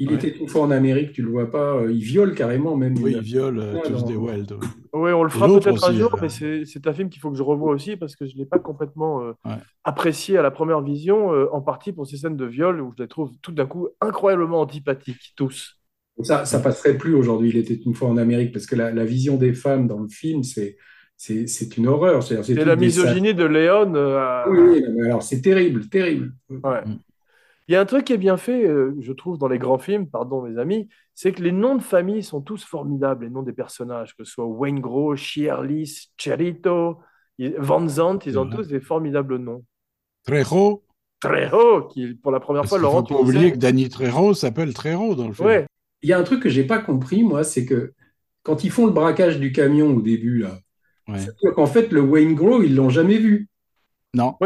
Il 0.00 0.08
Ouais. 0.10 0.14
était 0.14 0.32
tout 0.32 0.46
fort 0.46 0.62
en 0.62 0.70
Amérique, 0.70 1.10
tu 1.12 1.22
le 1.22 1.28
vois 1.30 1.50
pas. 1.50 1.74
euh, 1.74 1.92
Il 1.92 1.98
viole 2.04 2.36
carrément 2.36 2.76
même. 2.76 2.96
Oui, 3.02 3.14
Il 3.16 3.20
viole 3.20 3.58
euh, 3.58 3.80
tous 3.84 4.04
Weld. 4.04 4.52
ouais. 4.52 4.58
Oui, 4.92 5.10
on 5.12 5.24
le 5.24 5.28
fera 5.28 5.48
peut-être 5.48 5.84
un 5.90 5.92
jour, 5.92 6.14
euh, 6.14 6.18
mais 6.22 6.28
c'est 6.28 6.64
c'est 6.64 6.86
un 6.86 6.92
film 6.92 7.10
qu'il 7.10 7.20
faut 7.20 7.32
que 7.32 7.36
je 7.36 7.42
revoie 7.42 7.72
aussi 7.72 7.96
parce 7.96 8.14
que 8.14 8.24
je 8.26 8.34
ne 8.34 8.38
l'ai 8.38 8.46
pas 8.46 8.60
complètement 8.60 9.22
euh, 9.22 9.32
Ouais. 9.44 9.56
apprécié 9.82 10.38
à 10.38 10.42
la 10.42 10.52
première 10.52 10.80
vision, 10.82 11.32
euh, 11.32 11.48
en 11.52 11.60
partie 11.60 11.92
pour 11.92 12.06
ces 12.06 12.16
scènes 12.16 12.36
de 12.36 12.44
viol 12.46 12.80
où 12.80 12.92
je 12.96 13.02
les 13.02 13.08
trouve 13.08 13.32
tout 13.42 13.50
d'un 13.50 13.66
coup 13.66 13.88
incroyablement 14.00 14.60
antipathiques, 14.60 15.32
tous. 15.36 15.77
Ça, 16.22 16.44
ça 16.44 16.60
passerait 16.60 16.98
plus 16.98 17.14
aujourd'hui. 17.14 17.50
Il 17.50 17.56
était 17.56 17.74
une 17.74 17.94
fois 17.94 18.08
en 18.08 18.16
Amérique 18.16 18.52
parce 18.52 18.66
que 18.66 18.74
la, 18.76 18.90
la 18.90 19.04
vision 19.04 19.36
des 19.36 19.54
femmes 19.54 19.86
dans 19.86 20.00
le 20.00 20.08
film, 20.08 20.42
c'est 20.42 20.76
c'est 21.16 21.76
une 21.76 21.88
horreur. 21.88 22.22
C'est 22.22 22.54
la 22.54 22.76
misogynie 22.76 23.34
de 23.34 23.44
Léon. 23.44 23.92
euh, 23.94 24.42
Oui, 24.48 24.58
oui, 24.60 24.84
mais 24.96 25.06
alors 25.06 25.22
c'est 25.22 25.40
terrible, 25.40 25.88
terrible. 25.88 26.32
Ouais. 26.50 26.82
Il 27.66 27.72
y 27.72 27.76
a 27.76 27.80
un 27.80 27.84
truc 27.84 28.04
qui 28.04 28.12
est 28.14 28.18
bien 28.18 28.36
fait, 28.38 28.66
euh, 28.66 28.94
je 29.00 29.12
trouve, 29.12 29.36
dans 29.36 29.48
les 29.48 29.58
grands 29.58 29.78
films, 29.78 30.06
pardon 30.08 30.42
mes 30.42 30.58
amis, 30.58 30.88
c'est 31.14 31.32
que 31.32 31.42
les 31.42 31.52
noms 31.52 31.74
de 31.76 31.82
famille 31.82 32.22
sont 32.22 32.40
tous 32.40 32.64
formidables, 32.64 33.24
les 33.26 33.30
noms 33.30 33.42
des 33.42 33.52
personnages, 33.52 34.16
que 34.16 34.24
ce 34.24 34.32
soit 34.32 34.46
Wayne 34.46 34.80
Gros, 34.80 35.16
Shirley, 35.16 35.84
Cherito, 36.16 36.98
Van 37.58 37.86
Zandt, 37.86 38.26
ils 38.28 38.38
ont 38.38 38.48
Ouais. 38.48 38.56
tous 38.56 38.68
des 38.68 38.80
formidables 38.80 39.36
noms. 39.36 39.64
Trejo, 40.24 40.82
Trejo, 41.20 41.82
qui 41.88 42.14
pour 42.14 42.32
la 42.32 42.40
première 42.40 42.62
parce 42.62 42.70
fois, 42.70 42.78
qu'il 42.78 42.86
faut 42.86 42.92
Laurent, 42.94 43.02
pas 43.02 43.14
oublier 43.16 43.52
que 43.52 43.58
Danny 43.58 43.88
Trejo 43.88 44.32
s'appelle 44.34 44.72
Trejo 44.72 45.14
dans 45.14 45.28
le 45.28 45.34
film. 45.34 45.48
Ouais, 45.48 45.66
Il 46.02 46.08
y 46.08 46.12
a 46.12 46.18
un 46.18 46.22
truc 46.22 46.40
que 46.42 46.48
j'ai 46.48 46.64
pas 46.64 46.78
compris, 46.78 47.22
moi, 47.22 47.44
c'est 47.44 47.64
que 47.64 47.92
quand 48.42 48.64
ils 48.64 48.70
font 48.70 48.86
le 48.86 48.92
braquage 48.92 49.38
du 49.38 49.52
camion 49.52 49.94
au 49.96 50.00
début, 50.02 50.38
là, 50.38 50.58
Ouais. 51.08 51.18
c'est-à-dire 51.18 51.54
qu'en 51.54 51.66
fait, 51.66 51.90
le 51.90 52.02
Wayne 52.02 52.34
Gros, 52.34 52.62
ils 52.62 52.74
l'ont 52.74 52.90
jamais 52.90 53.16
vu. 53.16 53.48
Non, 54.14 54.36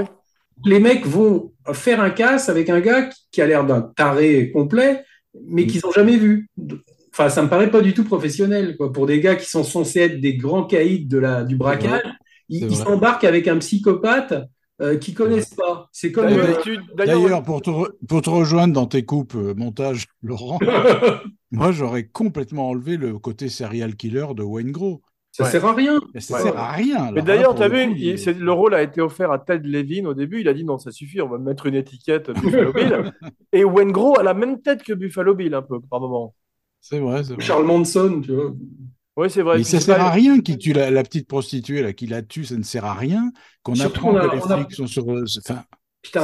Les 0.64 0.78
mecs 0.78 1.04
vont 1.06 1.52
faire 1.72 2.00
un 2.00 2.10
casse 2.10 2.48
avec 2.48 2.68
un 2.70 2.80
gars 2.80 3.02
qui, 3.06 3.20
qui 3.32 3.42
a 3.42 3.46
l'air 3.48 3.66
d'un 3.66 3.80
taré 3.82 4.52
complet, 4.52 5.04
mais 5.48 5.66
qu'ils 5.66 5.80
n'ont 5.84 5.90
jamais 5.92 6.16
vu. 6.16 6.48
Enfin, 7.12 7.28
ça 7.28 7.42
me 7.42 7.48
paraît 7.48 7.70
pas 7.70 7.80
du 7.80 7.94
tout 7.94 8.04
professionnel, 8.04 8.76
quoi. 8.76 8.92
Pour 8.92 9.06
des 9.06 9.20
gars 9.20 9.34
qui 9.34 9.48
sont 9.50 9.64
censés 9.64 10.00
être 10.00 10.20
des 10.20 10.36
grands 10.36 10.64
caïds 10.64 11.04
de 11.06 11.18
la, 11.18 11.42
du 11.44 11.56
braquage, 11.56 12.02
ils 12.48 12.76
s'embarquent 12.76 13.24
avec 13.24 13.48
un 13.48 13.58
psychopathe 13.58 14.34
euh, 14.82 14.96
qu'ils 14.98 15.14
connaissent 15.14 15.54
pas. 15.54 15.88
C'est 15.92 16.12
comme 16.12 16.26
D'ailleurs, 16.26 17.38
euh, 17.38 17.40
pour 17.42 17.62
te, 17.62 17.70
re- 17.70 17.92
pour 18.08 18.22
te 18.22 18.30
rejoindre 18.30 18.74
dans 18.74 18.86
tes 18.86 19.04
coupes 19.04 19.34
euh, 19.36 19.54
montage, 19.54 20.06
Laurent, 20.22 20.58
moi 21.50 21.72
j'aurais 21.72 22.04
complètement 22.04 22.68
enlevé 22.70 22.96
le 22.96 23.18
côté 23.18 23.48
serial 23.48 23.94
killer 23.96 24.26
de 24.36 24.42
Wayne 24.42 24.72
Gros. 24.72 25.02
ça 25.30 25.44
Ouais. 25.44 25.50
sert 25.50 25.64
à 25.64 25.72
rien. 25.74 26.00
Mais 26.14 26.20
ça 26.20 26.36
Ouais. 26.36 26.42
sert 26.42 26.58
à 26.58 26.72
rien. 26.72 27.10
Mais 27.12 27.20
Alors 27.20 27.24
d'ailleurs, 27.24 27.54
tu 27.54 27.62
as 27.62 27.68
vu, 27.68 27.82
il- 27.96 28.18
il- 28.18 28.38
le 28.38 28.52
rôle 28.52 28.74
a 28.74 28.82
été 28.82 29.00
offert 29.00 29.30
à 29.32 29.38
Ted 29.38 29.66
Levin 29.68 30.06
au 30.06 30.14
début. 30.14 30.40
Il 30.40 30.48
a 30.48 30.54
dit 30.54 30.64
non, 30.64 30.78
ça 30.78 30.90
suffit, 30.90 31.20
on 31.22 31.28
va 31.28 31.38
me 31.38 31.44
mettre 31.44 31.66
une 31.66 31.74
étiquette 31.74 32.30
Buffalo 32.30 32.72
Bill. 32.74 33.12
Et 33.52 33.64
Wayne 33.64 33.92
Gros 33.92 34.18
a 34.18 34.22
la 34.22 34.34
même 34.34 34.60
tête 34.60 34.82
que 34.82 34.92
Buffalo 34.92 35.34
Bill, 35.34 35.54
un 35.54 35.62
peu, 35.62 35.80
par 35.80 36.00
moment. 36.00 36.34
C'est 36.80 36.98
vrai, 36.98 37.22
c'est 37.22 37.34
vrai. 37.34 37.42
Charles 37.42 37.64
Manson, 37.64 38.20
tu 38.24 38.34
vois. 38.34 38.52
Oui, 39.16 39.28
c'est 39.30 39.42
vrai. 39.42 39.58
Mais 39.58 39.64
ça 39.64 39.80
sert 39.80 39.96
pas- 39.96 40.04
à 40.04 40.10
rien 40.10 40.40
qu'il 40.40 40.56
tue 40.58 40.72
la, 40.72 40.90
la 40.90 41.02
petite 41.02 41.28
prostituée 41.28 41.82
là, 41.82 41.92
qui 41.92 42.06
la 42.06 42.22
tue, 42.22 42.44
ça 42.44 42.56
ne 42.56 42.62
sert 42.62 42.84
à 42.84 42.94
rien. 42.94 43.30
Qu'on 43.62 43.78
apprend 43.80 44.16
a- 44.16 44.28
que 44.28 44.36
les 44.36 44.52
a- 44.52 44.56
flics 44.56 44.72
sont 44.72 44.86
sur. 44.86 45.10
euh, 45.10 45.24
Enfin, 45.46 45.62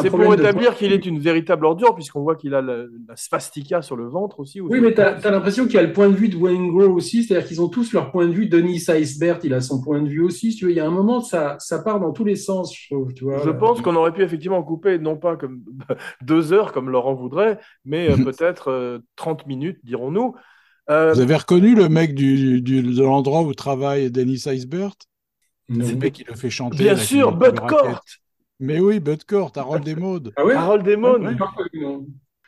C'est 0.02 0.10
pour 0.10 0.18
de- 0.18 0.40
établir 0.40 0.74
qu'il 0.74 0.92
est 0.92 1.06
une 1.06 1.20
véritable 1.20 1.64
ordure, 1.64 1.94
puisqu'on 1.94 2.22
voit 2.22 2.34
qu'il 2.34 2.52
a 2.54 2.60
la, 2.62 2.78
la 2.78 3.14
swastika 3.14 3.80
sur 3.80 3.94
le 3.94 4.08
ventre 4.08 4.40
aussi. 4.40 4.60
ou 4.60 4.66
Oui, 4.68 4.80
mais 4.80 4.92
tu 4.92 5.00
as, 5.00 5.30
l'impression 5.30 5.66
qu'il 5.66 5.74
y 5.74 5.78
a 5.78 5.82
le 5.84 5.92
point 5.92 6.08
de 6.08 6.16
vue 6.16 6.28
de 6.28 6.34
Wayne 6.36 6.68
Gros 6.70 6.88
aussi, 6.88 7.22
c'est-à-dire 7.22 7.46
qu'ils 7.46 7.62
ont 7.62 7.68
tous 7.68 7.92
leur 7.92 8.10
point 8.10 8.26
de 8.26 8.32
vue. 8.32 8.46
Denis 8.48 8.80
Seisbert, 8.80 9.38
il 9.44 9.54
a 9.54 9.60
son 9.60 9.80
point 9.80 10.02
de 10.02 10.08
vue 10.08 10.22
aussi. 10.22 10.50
Si 10.50 10.58
tu 10.58 10.64
veux, 10.64 10.70
il 10.72 10.76
y 10.78 10.80
a 10.80 10.86
un 10.86 10.90
moment, 10.90 11.20
ça, 11.20 11.56
ça 11.60 11.78
part 11.80 12.00
dans 12.00 12.10
tous 12.10 12.24
les 12.24 12.34
sens, 12.34 12.74
je 12.76 12.92
trouve. 12.92 13.14
Tu 13.14 13.22
vois, 13.22 13.38
Je 13.44 13.50
pense 13.50 13.80
qu'on 13.80 13.94
aurait 13.94 14.12
pu 14.12 14.22
effectivement 14.22 14.62
couper, 14.64 14.98
non 14.98 15.16
pas 15.16 15.36
comme 15.36 15.62
deux 16.22 16.52
heures 16.52 16.72
comme 16.72 16.90
Laurent 16.90 17.14
voudrait, 17.14 17.60
mais 17.84 18.10
euh, 18.10 18.16
peut-être 18.34 18.72
euh, 18.72 18.98
30 19.14 19.46
minutes, 19.46 19.78
dirons-nous. 19.84 20.34
Euh, 20.90 21.12
vous 21.12 21.20
avez 21.20 21.36
reconnu 21.36 21.74
le 21.74 21.88
mec 21.88 22.14
du, 22.14 22.62
du- 22.62 22.82
de 22.82 23.02
l'endroit 23.02 23.42
où 23.42 23.52
travaille 23.54 24.10
Dennis. 24.10 24.38
C'est 24.38 24.56
le 25.68 25.96
mec 25.96 26.14
qui 26.14 26.24
le 26.24 26.34
fait 26.34 26.50
chanter. 26.50 26.78
bien 26.78 26.94
là, 26.94 26.98
sûr, 26.98 27.36
Bud. 27.36 27.60
Cort, 27.60 28.00
Mais 28.58 28.80
oui, 28.80 29.00
Bud 29.00 29.24
Cort, 29.24 29.52
Harold 29.56 29.84
Desmodes. 29.84 30.32
Ah 30.36 30.44
ouais? 30.44 30.54
Harold 30.54 30.88
non. 30.88 32.06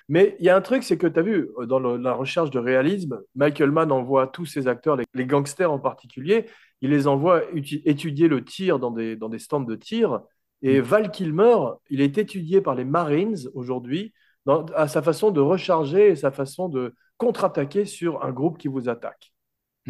Mais 0.08 0.36
il 0.40 0.46
y 0.46 0.48
a 0.48 0.56
un 0.56 0.60
truc, 0.60 0.82
c'est 0.82 0.96
que 0.98 1.06
tu 1.06 1.18
as 1.20 1.22
vu, 1.22 1.50
dans 1.68 1.78
le- 1.78 1.96
la 1.96 2.14
recherche 2.14 2.50
de 2.50 2.58
réalisme, 2.58 3.20
Michael 3.36 3.70
Mann 3.70 3.92
envoie 3.92 4.26
tous 4.26 4.44
ses 4.46 4.66
acteurs, 4.66 4.96
les, 4.96 5.04
les 5.14 5.24
gangsters 5.24 5.70
en 5.70 5.78
particulier, 5.78 6.46
il 6.80 6.90
les 6.90 7.06
envoie 7.06 7.42
étudier 7.54 8.26
le 8.26 8.42
tir 8.44 8.80
dans 8.80 8.90
des, 8.90 9.14
dans 9.14 9.28
des 9.28 9.38
stands 9.38 9.60
de 9.60 9.76
tir. 9.76 10.20
Et 10.62 10.80
Val 10.80 11.10
Kilmer, 11.12 11.56
il 11.90 12.00
est 12.00 12.18
étudié 12.18 12.60
par 12.60 12.74
les 12.74 12.84
Marines 12.84 13.36
aujourd'hui 13.54 14.12
dans- 14.46 14.64
à 14.74 14.88
sa 14.88 15.00
façon 15.00 15.30
de 15.30 15.40
recharger 15.40 16.08
et 16.08 16.16
sa 16.16 16.32
façon 16.32 16.68
de 16.68 16.94
contre-attaquer 17.20 17.84
sur 17.84 18.24
un 18.24 18.32
groupe 18.32 18.56
qui 18.58 18.68
vous 18.68 18.88
attaque. 18.88 19.32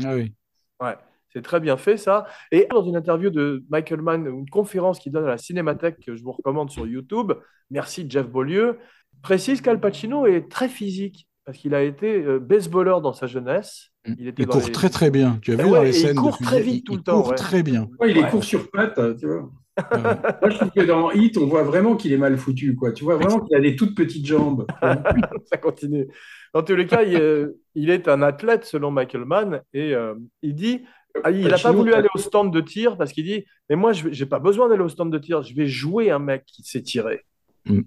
Ah 0.04 0.14
oui. 0.16 0.34
Ouais, 0.82 0.96
c'est 1.32 1.42
très 1.42 1.60
bien 1.60 1.76
fait 1.76 1.96
ça. 1.96 2.26
Et 2.50 2.66
dans 2.70 2.82
une 2.82 2.96
interview 2.96 3.30
de 3.30 3.64
Michael 3.70 4.02
Mann, 4.02 4.26
une 4.26 4.50
conférence 4.50 4.98
qu'il 4.98 5.12
donne 5.12 5.24
à 5.24 5.28
la 5.28 5.38
Cinémathèque 5.38 6.00
que 6.04 6.16
je 6.16 6.22
vous 6.24 6.32
recommande 6.32 6.70
sur 6.70 6.86
YouTube, 6.86 7.32
merci 7.70 8.04
Jeff 8.10 8.28
Beaulieu, 8.28 8.78
précise 9.22 9.60
qu'Al 9.60 9.78
Pacino 9.80 10.26
est 10.26 10.50
très 10.50 10.68
physique 10.68 11.28
parce 11.44 11.56
qu'il 11.58 11.74
a 11.74 11.82
été 11.82 12.22
euh, 12.22 12.38
baseballeur 12.40 13.00
dans 13.00 13.12
sa 13.12 13.26
jeunesse. 13.26 13.88
Il, 14.06 14.26
était 14.28 14.42
Il 14.42 14.46
dans 14.46 14.52
court 14.58 14.66
les- 14.66 14.72
très 14.72 14.88
très 14.90 15.10
bien. 15.10 15.38
Tu 15.42 15.52
as 15.52 15.54
Eh 15.54 15.56
vu 15.58 15.64
ouais, 15.64 15.70
dans 15.70 15.82
les 15.82 15.90
il 15.90 15.94
scènes 15.94 16.14
de 16.16 16.20
court 16.20 16.38
très 16.38 16.60
vite 16.62 16.74
il- 16.76 16.82
tout 16.84 16.94
le 16.94 16.98
il 17.00 17.02
temps, 17.04 17.20
court 17.22 17.30
ouais. 17.30 17.34
très 17.36 17.62
bien. 17.62 17.86
Ouais, 18.00 18.10
il 18.10 18.18
est 18.18 18.28
court 18.28 18.44
sur 18.44 18.70
pattes, 18.70 18.98
tu 19.18 19.26
vois. 19.26 19.50
Ouais. 19.78 20.00
Moi, 20.40 20.50
je 20.50 20.56
trouve 20.56 20.70
que 20.70 20.80
dans 20.80 21.10
Hit, 21.10 21.38
on 21.38 21.46
voit 21.46 21.62
vraiment 21.62 21.96
qu'il 21.96 22.12
est 22.12 22.18
mal 22.18 22.36
foutu, 22.36 22.74
quoi. 22.74 22.92
Tu 22.92 23.04
vois 23.04 23.16
vraiment 23.16 23.40
qu'il 23.40 23.56
a 23.56 23.60
des 23.60 23.76
toutes 23.76 23.96
petites 23.96 24.26
jambes. 24.26 24.66
ça 25.44 25.56
continue. 25.56 26.08
Dans 26.54 26.62
tous 26.62 26.74
les 26.74 26.86
cas, 26.86 27.02
il, 27.02 27.16
euh, 27.16 27.60
il 27.74 27.90
est 27.90 28.08
un 28.08 28.22
athlète 28.22 28.64
selon 28.64 28.90
Michael 28.90 29.24
Mann 29.24 29.62
et 29.72 29.94
euh, 29.94 30.14
il 30.42 30.54
dit 30.54 30.84
Ah, 31.22 31.30
il 31.30 31.46
n'a 31.46 31.58
pas 31.58 31.72
voulu 31.72 31.94
aller 31.94 32.08
au 32.14 32.18
stand 32.18 32.52
de 32.52 32.60
tir 32.60 32.96
parce 32.96 33.12
qu'il 33.12 33.24
dit 33.24 33.44
Mais 33.68 33.76
moi, 33.76 33.92
je 33.92 34.08
n'ai 34.08 34.28
pas 34.28 34.40
besoin 34.40 34.68
d'aller 34.68 34.82
au 34.82 34.88
stand 34.88 35.12
de 35.12 35.18
tir, 35.18 35.42
je 35.42 35.54
vais 35.54 35.66
jouer 35.66 36.10
un 36.10 36.18
mec 36.18 36.44
qui 36.46 36.62
sait 36.62 36.82
tirer. 36.82 37.24
Mm. 37.66 37.82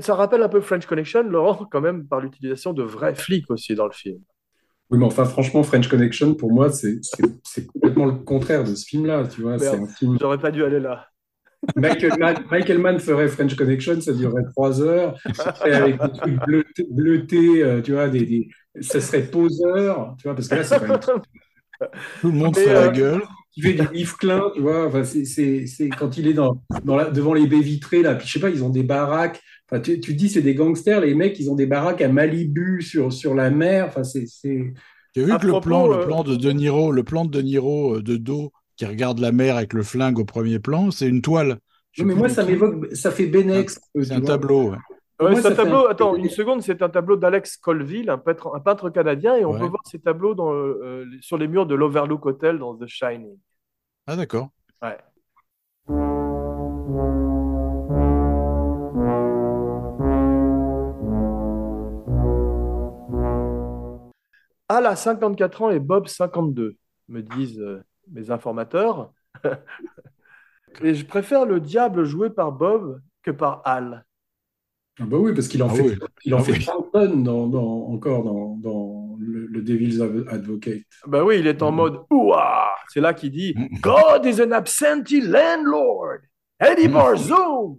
Ça 0.00 0.14
rappelle 0.14 0.42
un 0.42 0.48
peu 0.48 0.60
French 0.60 0.86
Connection, 0.86 1.22
Laurent, 1.22 1.64
quand 1.70 1.80
même, 1.80 2.06
par 2.06 2.20
l'utilisation 2.20 2.72
de 2.72 2.82
vrais 2.82 3.14
flics 3.14 3.50
aussi 3.50 3.74
dans 3.74 3.86
le 3.86 3.92
film. 3.92 4.20
Oui, 4.90 4.98
mais 4.98 5.04
enfin, 5.04 5.24
franchement, 5.24 5.62
French 5.62 5.88
Connection, 5.88 6.34
pour 6.34 6.52
moi, 6.52 6.70
c'est 6.70 7.00
complètement 7.72 8.06
le 8.06 8.12
contraire 8.14 8.64
de 8.64 8.74
ce 8.74 8.84
film-là, 8.86 9.24
tu 9.26 9.42
vois. 9.42 9.58
C'est 9.58 9.72
Merde. 9.72 9.84
un 9.84 9.92
film. 9.94 10.16
J'aurais 10.20 10.38
pas 10.38 10.50
dû 10.50 10.62
aller 10.64 10.80
là. 10.80 11.08
Michael 11.74 12.12
Mann, 12.20 12.36
Michael 12.50 12.78
Mann 12.78 13.00
ferait 13.00 13.26
French 13.28 13.56
Connection, 13.56 14.00
ça 14.00 14.12
durerait 14.12 14.44
trois 14.54 14.80
heures. 14.80 15.16
Ça 15.34 15.54
serait 15.54 15.72
avec 15.72 16.00
des 16.00 16.12
trucs 16.12 16.36
bleutés, 16.46 16.86
bleutés, 16.90 17.62
euh, 17.62 17.80
tu 17.82 17.92
vois, 17.92 18.08
des, 18.08 18.24
des- 18.24 18.48
ça 18.80 19.00
serait 19.00 19.22
poseur, 19.22 20.14
tu 20.18 20.24
vois, 20.28 20.36
parce 20.36 20.46
que 20.48 20.54
là, 20.54 20.64
c'est 20.64 20.78
quand 20.78 20.86
même 20.88 21.00
Tout 22.20 22.28
le 22.28 22.32
monde 22.38 22.56
fait 22.56 22.72
la 22.72 22.84
euh, 22.84 22.90
gueule. 22.90 23.22
qui 23.52 23.62
fait 23.62 23.72
du 23.74 23.88
Yves 23.94 24.16
Klein, 24.16 24.42
tu 24.54 24.60
vois. 24.60 24.86
Enfin, 24.86 25.04
c'est, 25.04 25.24
c'est, 25.24 25.66
c'est 25.66 25.88
quand 25.88 26.16
il 26.18 26.28
est 26.28 26.34
dans, 26.34 26.62
dans 26.84 26.96
la, 26.96 27.10
devant 27.10 27.34
les 27.34 27.46
baies 27.46 27.60
vitrées, 27.60 28.02
là. 28.02 28.14
Puis 28.14 28.26
je 28.28 28.32
sais 28.34 28.40
pas, 28.40 28.50
ils 28.50 28.62
ont 28.64 28.70
des 28.70 28.82
baraques. 28.82 29.40
Enfin, 29.70 29.80
tu, 29.80 30.00
tu 30.00 30.14
dis, 30.14 30.28
c'est 30.28 30.42
des 30.42 30.54
gangsters, 30.54 31.00
les 31.00 31.14
mecs, 31.14 31.38
ils 31.40 31.50
ont 31.50 31.54
des 31.56 31.66
baraques 31.66 32.00
à 32.02 32.08
Malibu 32.08 32.82
sur, 32.82 33.12
sur 33.12 33.34
la 33.34 33.50
mer. 33.50 33.86
Enfin, 33.88 34.04
c'est, 34.04 34.26
c'est... 34.26 34.72
Tu 35.12 35.22
as 35.22 35.24
vu 35.24 35.32
à 35.32 35.38
que 35.38 35.46
le 35.46 35.60
plan, 35.60 35.90
euh, 35.90 35.98
le 36.00 36.04
plan 36.06 36.22
de 36.22 36.36
De 36.36 36.50
Niro, 36.52 36.92
le 36.92 37.02
plan 37.02 37.24
de 37.24 37.30
De 37.30 37.42
Niro 37.42 37.96
euh, 37.96 38.02
de 38.02 38.16
dos 38.16 38.52
qui 38.76 38.84
regarde 38.84 39.18
la 39.18 39.32
mer 39.32 39.56
avec 39.56 39.72
le 39.72 39.82
flingue 39.82 40.18
au 40.18 40.24
premier 40.24 40.58
plan, 40.58 40.90
c'est 40.90 41.08
une 41.08 41.22
toile. 41.22 41.58
Non, 41.98 42.04
mais 42.04 42.14
moi, 42.14 42.28
ça 42.28 42.44
qui. 42.44 42.50
m'évoque, 42.50 42.94
ça 42.94 43.10
fait 43.10 43.26
Benex. 43.26 43.80
euh, 43.96 44.04
C'est 44.04 44.12
un 44.12 44.20
tableau. 44.20 44.70
ouais. 44.70 44.76
Moi, 45.18 45.30
un 45.30 45.54
tableau, 45.54 45.86
un- 45.86 45.90
attends, 45.90 46.14
une 46.14 46.28
seconde, 46.28 46.60
c'est 46.60 46.82
un 46.82 46.90
tableau 46.90 47.16
d'Alex 47.16 47.56
Colville, 47.56 48.10
un 48.10 48.18
peintre, 48.18 48.54
un 48.54 48.60
peintre 48.60 48.90
canadien, 48.90 49.34
et 49.34 49.46
on 49.46 49.52
Ouais. 49.52 49.58
peut 49.60 49.64
voir 49.66 49.80
ces 49.90 49.98
tableaux 49.98 50.34
dans, 50.34 50.52
euh, 50.52 51.06
sur 51.22 51.38
les 51.38 51.48
murs 51.48 51.64
de 51.66 51.74
l'Overlook 51.74 52.26
Hotel 52.26 52.58
dans 52.58 52.76
The 52.76 52.86
Shining. 52.86 53.38
Ah 54.06 54.14
d'accord. 54.14 54.50
Ouais. 54.82 54.98
Al 64.68 64.86
a 64.86 64.96
54 64.96 65.62
ans 65.62 65.70
et 65.70 65.78
Bob 65.78 66.08
52, 66.08 66.76
me 67.08 67.22
disent 67.22 67.60
euh, 67.60 67.82
mes 68.12 68.30
informateurs. 68.30 69.12
et 70.82 70.94
je 70.94 71.04
préfère 71.06 71.44
le 71.46 71.60
diable 71.60 72.04
joué 72.04 72.30
par 72.30 72.52
Bob 72.52 73.00
que 73.22 73.30
par 73.30 73.62
Al. 73.64 74.04
Ah 74.98 75.04
bah 75.04 75.18
oui, 75.18 75.34
parce 75.34 75.46
qu'il 75.48 75.62
en 75.62 75.68
Ah 75.68 75.74
fait, 75.74 75.82
oui. 75.82 75.98
il 76.24 76.34
en 76.34 76.38
Ah 76.38 76.42
fait 76.42 76.52
oui. 76.52 76.64
30 76.64 76.92
tonnes 76.92 77.22
dans, 77.22 77.46
dans- 77.48 77.86
encore 77.92 78.24
dans, 78.24 78.56
dans 78.56 79.16
le, 79.20 79.46
le 79.46 79.62
Devil's 79.62 80.00
Advocate. 80.28 80.82
Ben 81.06 81.22
oui, 81.22 81.38
il 81.40 81.46
est 81.46 81.62
en 81.62 81.70
Mhm. 81.70 81.76
mode 81.76 82.00
Ouah 82.10 82.74
C'est 82.88 83.00
là 83.02 83.12
qu'il 83.12 83.30
dit 83.30 83.54
Mhm. 83.56 83.80
God 83.82 84.24
is 84.24 84.40
an 84.40 84.52
absentee 84.52 85.20
landlord. 85.20 86.20
Eddie 86.58 86.88
Mhm. 86.88 86.94
Barzoom. 86.94 87.76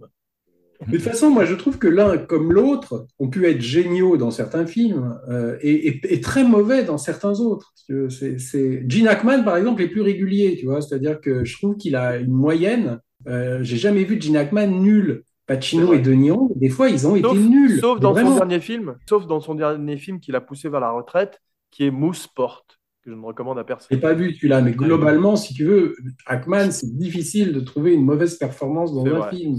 Mais 0.86 0.92
de 0.92 0.98
toute 0.98 1.06
façon, 1.08 1.30
moi, 1.30 1.44
je 1.44 1.54
trouve 1.54 1.78
que 1.78 1.88
l'un 1.88 2.16
comme 2.18 2.52
l'autre 2.52 3.06
ont 3.18 3.28
pu 3.28 3.46
être 3.46 3.60
géniaux 3.60 4.16
dans 4.16 4.30
certains 4.30 4.64
films 4.66 5.18
euh, 5.28 5.56
et, 5.60 5.88
et- 5.88 6.14
et 6.14 6.20
très 6.20 6.44
mauvais 6.44 6.84
dans 6.84 6.98
certains 6.98 7.40
autres. 7.40 7.72
C'est. 8.10 8.88
Gene 8.88 9.08
Hackman, 9.08 9.42
par 9.44 9.56
exemple, 9.56 9.82
est 9.82 9.88
plus 9.88 10.02
régulier, 10.02 10.56
tu 10.58 10.66
vois. 10.66 10.80
C'est-à-dire 10.80 11.20
que 11.20 11.44
je 11.44 11.56
trouve 11.56 11.76
qu'il 11.76 11.96
a 11.96 12.16
une 12.18 12.30
moyenne. 12.32 13.00
Euh, 13.26 13.58
j'ai 13.62 13.76
jamais 13.76 14.04
vu 14.04 14.20
Gene 14.20 14.36
Hackman 14.36 14.66
nul. 14.68 15.22
Pacino 15.46 15.94
et 15.94 15.98
De 16.00 16.12
Niro, 16.12 16.52
des 16.56 16.68
fois, 16.68 16.90
ils 16.90 17.06
ont 17.06 17.16
Sauf, 17.22 17.34
été 17.34 17.48
nuls. 17.48 17.80
sauf 17.80 17.98
dans 18.00 18.12
vraiment. 18.12 18.32
son 18.32 18.36
dernier 18.36 18.60
film, 18.60 18.96
sauf 19.08 19.26
dans 19.26 19.40
son 19.40 19.54
dernier 19.54 19.96
film 19.96 20.20
qu'il 20.20 20.36
a 20.36 20.42
poussé 20.42 20.68
vers 20.68 20.80
la 20.80 20.90
retraite, 20.90 21.40
qui 21.70 21.84
est 21.86 21.90
Mooseport, 21.90 22.66
que 23.02 23.10
je 23.10 23.16
ne 23.16 23.24
recommande 23.24 23.56
à 23.56 23.62
Je 23.62 23.66
personne. 23.66 23.88
l'ai 23.96 24.00
pas 24.02 24.12
vu 24.12 24.34
celui-là, 24.34 24.60
mais 24.60 24.72
globalement, 24.72 25.36
si 25.36 25.54
tu 25.54 25.64
veux, 25.64 25.96
Hackman, 26.26 26.70
c'est 26.70 26.94
difficile 26.94 27.54
de 27.54 27.60
trouver 27.60 27.94
une 27.94 28.04
mauvaise 28.04 28.36
performance 28.36 28.94
dans 28.94 29.06
un 29.06 29.20
vrai. 29.20 29.30
film. 29.36 29.56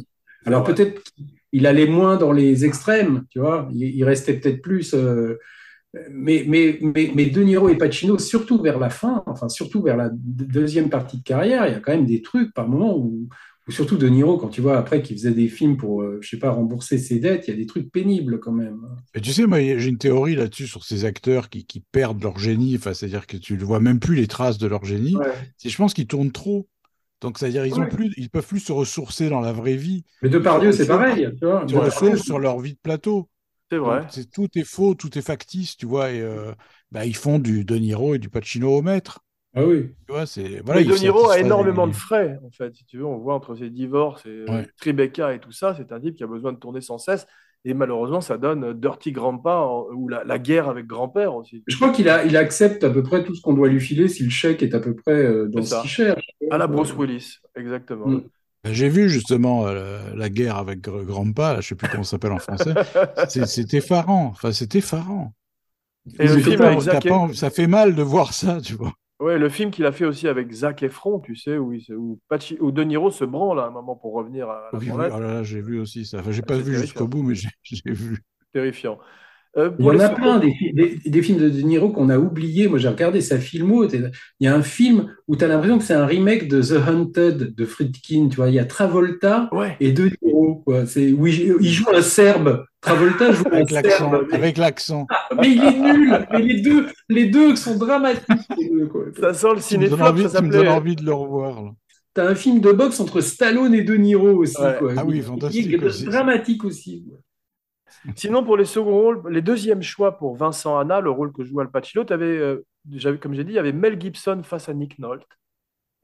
Alors 0.50 0.64
peut-être 0.64 1.02
qu'il 1.52 1.66
allait 1.66 1.88
moins 1.88 2.18
dans 2.18 2.32
les 2.32 2.66
extrêmes, 2.66 3.26
tu 3.30 3.40
vois, 3.40 3.70
il, 3.74 3.84
il 3.84 4.04
restait 4.04 4.34
peut-être 4.34 4.62
plus. 4.62 4.94
euh, 4.94 5.38
mais, 6.12 6.46
mais, 6.48 6.78
mais, 6.82 7.12
mais 7.16 7.26
De 7.26 7.42
Niro 7.42 7.68
et 7.70 7.76
Pacino, 7.76 8.20
surtout 8.20 8.62
vers 8.62 8.78
la 8.78 8.92
fin, 8.92 9.24
enfin 9.26 9.50
surtout 9.50 9.82
vers 9.82 9.98
la 9.98 10.10
deux- 10.10 10.46
deuxième 10.46 10.90
partie 10.90 11.18
de 11.18 11.24
carrière, 11.24 11.66
il 11.68 11.74
y 11.74 11.76
a 11.76 11.80
quand 11.80 11.92
même 11.92 12.06
des 12.06 12.22
trucs 12.22 12.54
par 12.54 12.70
moment 12.70 12.96
où, 12.96 13.28
où 13.68 13.72
surtout 13.72 13.98
De 13.98 14.08
Niro, 14.08 14.38
quand 14.38 14.50
tu 14.50 14.62
vois 14.62 14.78
après 14.78 15.02
qu'il 15.02 15.18
faisait 15.18 15.32
des 15.32 15.48
films 15.48 15.78
pour, 15.78 16.04
euh, 16.04 16.20
je 16.22 16.30
sais 16.30 16.38
pas, 16.38 16.52
rembourser 16.52 17.00
ses 17.00 17.20
dettes, 17.20 17.48
il 17.48 17.52
y 17.52 17.54
a 17.54 17.58
des 17.58 17.66
trucs 17.66 17.92
pénibles 17.92 18.40
quand 18.40 18.52
même. 18.52 18.82
Et 19.16 19.22
tu 19.22 19.32
sais, 19.34 19.48
moi, 19.48 19.60
j'ai 19.60 19.90
une 19.90 19.98
théorie 19.98 20.36
là-dessus 20.36 20.68
sur 20.68 20.84
ces 20.84 21.06
acteurs 21.06 21.50
qui, 21.50 21.66
qui 21.66 21.80
perdent 21.92 22.22
leur 22.22 22.38
génie. 22.38 22.76
Enfin, 22.76 22.94
c'est-à-dire 22.94 23.26
que 23.26 23.38
tu 23.38 23.54
ne 23.58 23.64
vois 23.64 23.80
même 23.80 24.00
plus 24.00 24.16
les 24.16 24.28
traces 24.28 24.60
de 24.60 24.68
leur 24.68 24.86
génie. 24.86 25.16
Ouais. 25.16 25.34
C'est, 25.58 25.70
je 25.70 25.78
pense 25.78 25.96
qu'ils 25.96 26.08
tournent 26.08 26.32
trop. 26.32 26.68
Donc, 27.22 27.38
c'est-à-dire 27.38 27.66
ils 27.66 27.80
ont 27.80 27.84
Ouais. 27.84 27.90
plus, 27.90 28.14
ils 28.18 28.30
peuvent 28.30 28.48
plus 28.48 28.60
se 28.62 28.72
ressourcer 28.72 29.30
dans 29.30 29.42
la 29.42 29.52
vraie 29.52 29.76
vie. 29.76 30.04
Mais 30.22 30.30
Depardieu, 30.30 30.72
c'est 30.72 30.88
pareil, 30.88 31.30
tu 31.40 31.46
vois. 31.46 31.64
Ils 31.68 31.70
se 31.72 31.76
Ouais. 31.76 31.82
ressourcent 31.86 32.24
sur 32.24 32.40
leur 32.40 32.60
vie 32.60 32.74
de 32.74 32.80
plateau. 32.82 33.30
C'est 33.72 33.78
vrai. 33.78 34.02
Donc, 34.02 34.32
tout 34.34 34.48
est 34.56 34.64
faux, 34.64 34.96
tout 34.96 35.18
est 35.18 35.22
factice, 35.22 35.78
tu 35.78 35.86
vois. 35.86 36.12
Et 36.12 36.22
euh, 36.22 36.54
bah, 36.92 37.06
ils 37.06 37.16
font 37.16 37.40
du 37.40 37.66
De 37.66 37.76
Niro 37.76 38.16
et 38.16 38.20
du 38.20 38.30
Pacino 38.30 38.72
au 38.78 38.82
maître. 38.82 39.20
Ah 39.56 39.66
oui. 39.66 39.90
Tu 40.08 40.14
vois, 40.14 40.26
c'est 40.26 40.62
voilà. 40.64 40.84
De 40.84 40.96
Niro 40.98 41.30
a 41.30 41.40
énormément 41.40 41.86
les- 41.86 41.92
de 41.92 41.96
frais, 41.98 42.40
en 42.46 42.52
fait. 42.52 42.74
Si 42.76 42.86
tu 42.86 42.98
veux, 42.98 43.06
on 43.06 43.18
voit 43.18 43.34
entre 43.36 43.56
ses 43.56 43.70
divorces 43.70 44.26
et 44.26 44.30
euh, 44.30 44.46
Ouais. 44.48 44.68
Tribeca 44.78 45.34
et 45.34 45.40
tout 45.40 45.52
ça, 45.52 45.76
c'est 45.76 45.92
un 45.92 46.00
type 46.00 46.16
qui 46.16 46.24
a 46.24 46.28
besoin 46.28 46.54
de 46.54 46.58
tourner 46.60 46.82
sans 46.82 46.98
cesse. 47.00 47.26
Et 47.66 47.74
malheureusement, 47.74 48.22
ça 48.22 48.38
donne 48.38 48.74
Dirty 48.74 49.12
Grandpa 49.12 49.68
ou 49.94 50.08
la, 50.08 50.24
la 50.24 50.40
guerre 50.40 50.70
avec 50.70 50.88
grand-père 50.88 51.36
aussi. 51.36 51.64
Je 51.68 51.76
crois 51.76 51.90
qu'il 51.90 52.08
a, 52.08 52.24
il 52.24 52.38
accepte 52.38 52.84
à 52.84 52.90
peu 52.90 53.04
près 53.04 53.24
tout 53.24 53.36
ce 53.36 53.42
qu'on 53.42 53.54
doit 53.54 53.68
lui 53.68 53.82
filer 53.82 54.08
si 54.08 54.24
le 54.24 54.30
chèque 54.30 54.64
est 54.64 54.74
à 54.74 54.80
peu 54.80 54.96
près 54.96 55.12
euh, 55.26 55.48
dans 55.48 55.62
ce 55.62 55.82
qu'il 55.82 55.90
cherche. 55.90 56.26
À 56.52 56.58
la 56.58 56.68
Bruce 56.68 56.94
Willis, 56.96 57.38
exactement. 57.56 58.08
Mm. 58.08 58.24
Ben, 58.64 58.74
J'ai 58.74 58.90
vu 58.90 59.10
justement 59.10 59.68
euh, 59.68 60.00
la 60.16 60.30
guerre 60.30 60.58
avec 60.58 60.80
Gr- 60.82 61.04
Grandpa, 61.04 61.54
là, 61.54 61.62
je 61.62 61.68
sais 61.68 61.76
plus 61.76 61.90
comment 61.90 62.04
ça 62.04 62.12
s'appelle 62.12 62.32
en 62.32 62.40
français. 62.40 62.74
C'est 63.28 63.74
effarant. 63.74 64.28
Enfin, 64.28 64.52
c'est 64.52 64.76
effarant. 64.76 65.34
Et 66.18 66.28
le 66.28 66.40
film 66.40 67.34
ça 67.34 67.50
fait 67.50 67.68
mal 67.68 67.94
de 67.94 68.02
voir 68.02 68.34
ça, 68.34 68.62
tu 68.62 68.74
vois. 68.74 68.94
Ouais, 69.20 69.38
le 69.38 69.50
film 69.50 69.70
qu'il 69.70 69.86
a 69.86 69.92
fait 69.92 70.06
aussi 70.06 70.28
avec 70.30 70.50
Zac 70.54 70.82
Efron, 70.82 71.20
tu 71.20 71.36
sais, 71.36 71.58
où, 71.58 71.74
il 71.74 71.82
se- 71.82 71.92
où, 71.92 72.20
Pachi- 72.30 72.58
où 72.62 72.72
De 72.72 72.84
Niro 72.84 73.12
se 73.12 73.26
branle 73.26 73.60
à 73.60 73.66
un 73.66 73.70
moment 73.70 73.96
pour 73.96 74.14
revenir 74.14 74.50
à 74.50 74.70
la 74.72 74.80
Oui, 74.80 74.86
oui, 74.86 74.90
branlette. 74.90 75.12
oh 75.16 75.20
là 75.20 75.34
là, 75.34 75.44
j'ai 75.44 75.62
vu 75.62 75.78
aussi 75.80 76.06
ça. 76.06 76.20
Enfin, 76.20 76.32
j'ai 76.32 76.42
Ah, 76.44 76.46
pas 76.46 76.54
c'est 76.56 76.60
vu 76.62 76.66
terrifiant. 76.72 76.86
jusqu'au 76.86 77.08
bout, 77.08 77.24
mais 77.24 77.36
j'ai 77.36 77.50
j'ai 77.64 77.92
vu. 77.92 78.20
Terrifiant. 78.54 78.98
Euh, 79.58 79.72
Il 79.80 79.82
y 79.82 79.84
pour 79.84 79.88
en 79.90 79.92
les 79.94 80.02
a 80.02 80.08
secondes- 80.10 80.22
plein 80.22 80.40
des, 80.40 80.52
fi- 80.54 80.74
des, 80.74 81.10
des 81.10 81.22
films 81.24 81.40
de 81.40 81.50
De 81.50 81.62
Niro 81.62 81.92
qu'on 81.92 82.10
a 82.10 82.18
oubliés. 82.20 82.68
Moi, 82.70 82.78
j'ai 82.80 82.88
regardé 82.88 83.20
sa 83.20 83.40
filmo. 83.40 83.84
Il 83.90 84.12
y 84.40 84.48
a 84.48 84.56
un 84.56 84.62
film 84.62 85.14
où 85.28 85.36
tu 85.36 85.44
as 85.44 85.48
l'impression 85.48 85.80
que 85.80 85.84
c'est 85.84 85.96
un 85.96 86.06
remake 86.06 86.48
de 86.48 86.62
The 86.62 86.88
Hunted 86.88 87.56
de 87.56 87.66
Friedkin. 87.66 88.30
Tu 88.30 88.36
vois, 88.38 88.48
il 88.50 88.54
y 88.56 88.60
a 88.60 88.66
Travolta 88.66 89.50
Ouais. 89.52 89.76
et 89.80 89.92
De 89.92 90.12
Niro. 90.22 90.62
Quoi. 90.66 90.86
C'est 90.86 91.12
où 91.12 91.28
il, 91.28 91.56
il 91.60 91.70
joue 91.70 91.90
un 91.94 92.02
Serbe. 92.04 92.64
Travolta 92.82 93.32
joue 93.34 93.44
un 93.48 93.52
Avec 93.52 93.72
l'accent. 93.72 94.10
Serbe. 94.10 94.28
Mais, 94.30 94.36
Avec 94.38 94.58
l'accent. 94.58 95.08
mais 95.38 95.50
il 95.52 95.64
est 95.64 95.80
nul. 95.80 96.28
Mais 96.32 96.42
les 96.42 96.62
deux, 96.62 96.88
les 97.10 97.26
deux 97.26 97.56
sont 97.56 97.78
dramatiques. 97.78 98.26
les 98.58 98.70
deux, 98.70 98.88
quoi. 98.88 99.06
Ça 99.20 99.34
sent 99.34 99.48
le 99.56 99.60
ça 99.60 99.68
tu 99.70 99.78
me 99.80 99.90
donnes 99.90 100.30
s'appelait. 100.30 100.68
envie 100.70 100.96
de 100.96 101.04
le 101.04 101.14
revoir. 101.14 101.62
là. 101.64 101.72
T'as 102.14 102.28
un 102.28 102.36
film 102.36 102.60
de 102.60 102.72
boxe 102.72 103.00
entre 103.00 103.22
Stallone 103.22 103.74
et 103.74 103.84
De 103.84 103.96
Niro 103.96 104.30
aussi. 104.30 104.60
Ouais. 104.62 104.76
Quoi. 104.80 104.94
Ah 104.98 105.04
oui, 105.06 105.18
Il- 105.18 105.24
fantastique 105.24 105.66
il 105.70 105.84
aussi. 105.84 106.06
Dramatique 106.06 106.64
aussi. 106.64 107.06
quoi. 107.08 107.18
Sinon, 108.16 108.44
pour 108.46 108.56
les 108.56 108.66
seconds 108.66 108.92
rôles, 109.02 109.22
les 109.30 109.42
deuxièmes 109.42 109.82
choix 109.82 110.18
pour 110.18 110.36
Vincent 110.36 110.78
Anna, 110.78 111.02
le 111.02 111.12
rôle 111.12 111.34
que 111.34 111.44
joue 111.44 111.60
Al 111.60 111.70
Pacino, 111.70 112.04
t'avais, 112.06 112.26
euh, 112.38 112.66
comme 113.22 113.34
j'ai 113.34 113.44
dit, 113.44 113.52
il 113.52 113.56
y 113.56 113.60
avait 113.60 113.74
Mel 113.74 114.00
Gibson 114.00 114.42
face 114.44 114.70
à 114.70 114.74
Nick 114.74 114.98
Nolte. 115.00 115.28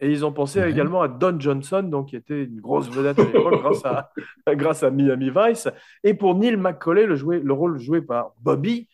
Et 0.01 0.11
ils 0.11 0.25
ont 0.25 0.33
pensé 0.33 0.59
Ouais. 0.59 0.69
également 0.71 1.01
à 1.01 1.07
Don 1.07 1.39
Johnson, 1.39 1.83
donc, 1.83 2.09
qui 2.09 2.15
était 2.17 2.43
une 2.43 2.59
grosse 2.59 2.89
vedette 2.89 3.17
à 3.19 3.23
l'époque 3.23 3.61
grâce 3.61 3.85
à, 3.85 4.11
grâce 4.55 4.83
à 4.83 4.91
Miami 4.91 5.31
Vice. 5.35 5.69
Et 6.03 6.13
pour 6.13 6.35
Neil 6.35 6.57
McCauley, 6.57 7.05
le, 7.05 7.15
joué- 7.15 7.39
le 7.39 7.53
rôle 7.53 7.79
joué 7.79 8.01
par 8.01 8.33
Bobby, 8.41 8.87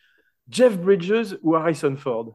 Jeff 0.48 0.78
Bridges 0.78 1.36
ou 1.42 1.56
Harrison 1.56 1.96
Ford? 1.96 2.32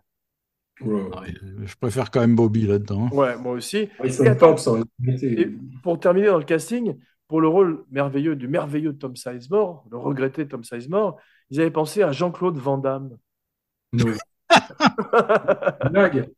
Wow. 0.82 1.10
Ouais, 1.22 1.34
Je 1.66 1.76
préfère 1.80 2.12
quand 2.12 2.20
même 2.20 2.36
Bobby 2.36 2.68
là-dedans. 2.68 3.10
Ouais, 3.12 3.36
moi 3.38 3.54
aussi. 3.54 3.90
Harrison 4.00 4.26
Et 4.26 4.36
Ford, 4.36 4.60
ça 4.60 4.72
Et 5.24 5.50
pour 5.82 6.00
terminer 6.00 6.28
dans 6.28 6.38
le 6.38 6.44
casting, 6.44 6.96
pour 7.28 7.42
le 7.42 7.48
rôle 7.48 7.84
merveilleux 7.90 8.36
du 8.36 8.48
merveilleux 8.48 8.94
Tom 8.98 9.16
Sizemore, 9.16 9.86
le 9.92 9.98
regretté 9.98 10.48
Tom 10.48 10.64
Sizemore, 10.64 11.18
ils 11.50 11.62
avaient 11.62 11.72
pensé 11.72 12.04
à 12.04 12.12
Jean-Claude 12.12 12.58
Van 12.58 12.78
Damme. 12.78 13.18
Blague. 15.92 16.30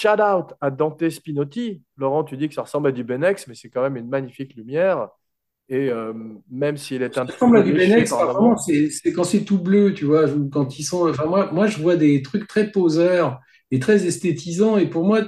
Shout 0.00 0.20
out 0.22 0.54
à 0.62 0.70
Dante 0.70 1.08
Spinotti. 1.10 1.82
Laurent, 1.98 2.24
tu 2.24 2.36
dis 2.38 2.48
que 2.48 2.54
ça 2.54 2.62
ressemble 2.62 2.88
à 2.88 2.92
du 2.92 3.04
Benex, 3.04 3.46
mais 3.48 3.54
c'est 3.54 3.68
quand 3.68 3.82
même 3.82 3.96
une 3.98 4.08
magnifique 4.08 4.54
lumière. 4.54 5.08
Et 5.68 5.90
euh, 5.90 6.14
même 6.50 6.78
s'il 6.78 7.02
est 7.02 7.18
un 7.18 7.20
Ça 7.20 7.24
petit 7.26 7.34
ressemble 7.34 7.58
à 7.58 7.62
peu 7.62 7.66
du 7.66 7.74
Benex, 7.74 8.10
c'est 9.02 9.12
quand 9.12 9.24
c'est 9.24 9.44
tout 9.44 9.58
bleu, 9.58 9.92
tu 9.92 10.06
vois, 10.06 10.24
quand 10.50 10.78
ils 10.78 10.84
sont. 10.84 11.08
Enfin, 11.10 11.26
moi, 11.26 11.50
moi, 11.52 11.66
je 11.66 11.78
vois 11.80 11.96
des 11.96 12.22
trucs 12.22 12.46
très 12.46 12.70
poseurs 12.70 13.40
et 13.70 13.78
très 13.78 14.06
esthétisants. 14.06 14.78
Et 14.78 14.86
pour 14.88 15.04
moi, 15.04 15.20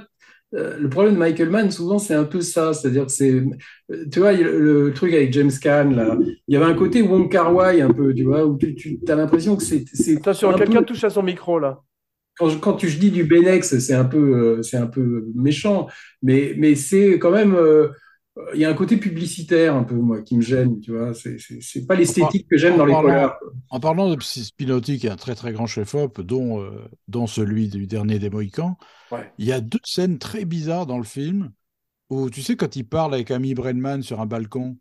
euh, 0.55 0.77
le 0.77 0.89
problème 0.89 1.13
de 1.13 1.19
Michael 1.19 1.49
Mann, 1.49 1.69
souvent, 1.71 1.99
c'est 1.99 2.15
un 2.15 2.25
peu 2.25 2.41
ça. 2.41 2.73
C'est-à-dire 2.73 3.05
que 3.05 3.11
c'est. 3.11 3.31
euh, 3.31 4.05
Tu 4.11 4.19
vois, 4.19 4.33
le, 4.33 4.59
le 4.59 4.93
truc 4.93 5.13
avec 5.13 5.31
James 5.33 5.51
Caan, 5.61 5.91
là, 5.91 6.17
il 6.47 6.53
y 6.53 6.57
avait 6.57 6.65
un 6.65 6.73
côté 6.73 7.03
Wong 7.03 7.31
Kar-wai 7.31 7.79
un 7.81 7.91
peu, 7.91 8.13
tu 8.13 8.23
vois, 8.23 8.43
où 8.45 8.57
tu, 8.57 8.75
tu 8.75 8.99
as 9.07 9.15
l'impression 9.15 9.55
que 9.55 9.63
c'est. 9.63 9.85
Attention, 10.17 10.49
un 10.49 10.57
quelqu'un 10.57 10.79
peu- 10.79 10.85
touche 10.85 11.03
à 11.03 11.09
son 11.11 11.21
micro 11.23 11.59
là. 11.59 11.81
Quand, 12.37 12.49
je- 12.49 12.57
quand 12.57 12.73
tu 12.73 12.89
je 12.89 12.97
dis 12.99 13.11
du 13.11 13.23
Benex, 13.23 13.77
c'est 13.79 13.93
un 13.93 14.05
peu, 14.05 14.57
euh, 14.57 14.63
c'est 14.63 14.77
un 14.77 14.87
peu 14.87 15.31
méchant, 15.35 15.87
mais, 16.21 16.55
mais 16.57 16.75
c'est 16.75 17.19
quand 17.19 17.31
même, 17.31 17.53
euh, 17.55 17.89
il 18.55 18.59
y 18.59 18.65
a 18.65 18.69
un 18.69 18.73
côté 18.73 18.97
publicitaire 18.97 19.75
un 19.75 19.83
peu, 19.83 19.93
moi, 19.95 20.21
qui 20.21 20.35
me 20.35 20.41
gêne, 20.41 20.79
tu 20.79 20.91
vois. 20.91 21.13
C'est 21.13 21.85
pas 21.85 21.95
l'esthétique 21.95 22.47
que 22.49 22.57
j'aime 22.57 22.77
dans 22.77 22.85
les 22.85 22.93
polars. 22.93 23.37
En 23.69 23.79
parlant 23.79 24.13
de 24.13 24.19
Spinotti, 24.21 24.97
qui 24.97 25.05
est 25.07 25.11
un 25.11 25.15
très 25.15 25.35
très 25.35 25.53
grand 25.53 25.67
chef-op, 25.67 26.19
dont, 26.21 26.61
euh, 26.61 26.71
dont 27.07 27.27
celui 27.27 27.67
du 27.67 27.85
dernier 27.85 28.17
des 28.19 28.29
Mohicans, 28.31 28.75
Ouais. 29.11 29.31
il 29.37 29.45
y 29.45 29.51
a 29.51 29.61
deux 29.61 29.79
scènes 29.83 30.17
très 30.17 30.45
bizarres 30.45 30.87
dans 30.87 30.97
le 30.97 31.03
film 31.03 31.51
où, 32.09 32.29
tu 32.31 32.41
sais, 32.41 32.55
quand 32.55 32.75
il 32.75 32.85
parle 32.85 33.13
avec 33.13 33.29
Amy 33.31 33.53
Brennan 33.53 34.01
sur 34.01 34.19
un 34.19 34.25
balcon, 34.25 34.77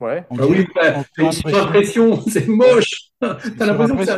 Ouais. 0.00 0.24
on 0.30 0.36
Ah 0.38 0.46
oui, 0.48 0.66
c'est 0.74 1.22
une 1.22 1.26
l'impression- 1.26 1.58
impression, 1.62 2.20
c'est 2.28 2.48
moche. 2.48 2.94
T'as 3.20 3.66
l'impression 3.66 3.96
que 3.96 4.04
c'est 4.04 4.12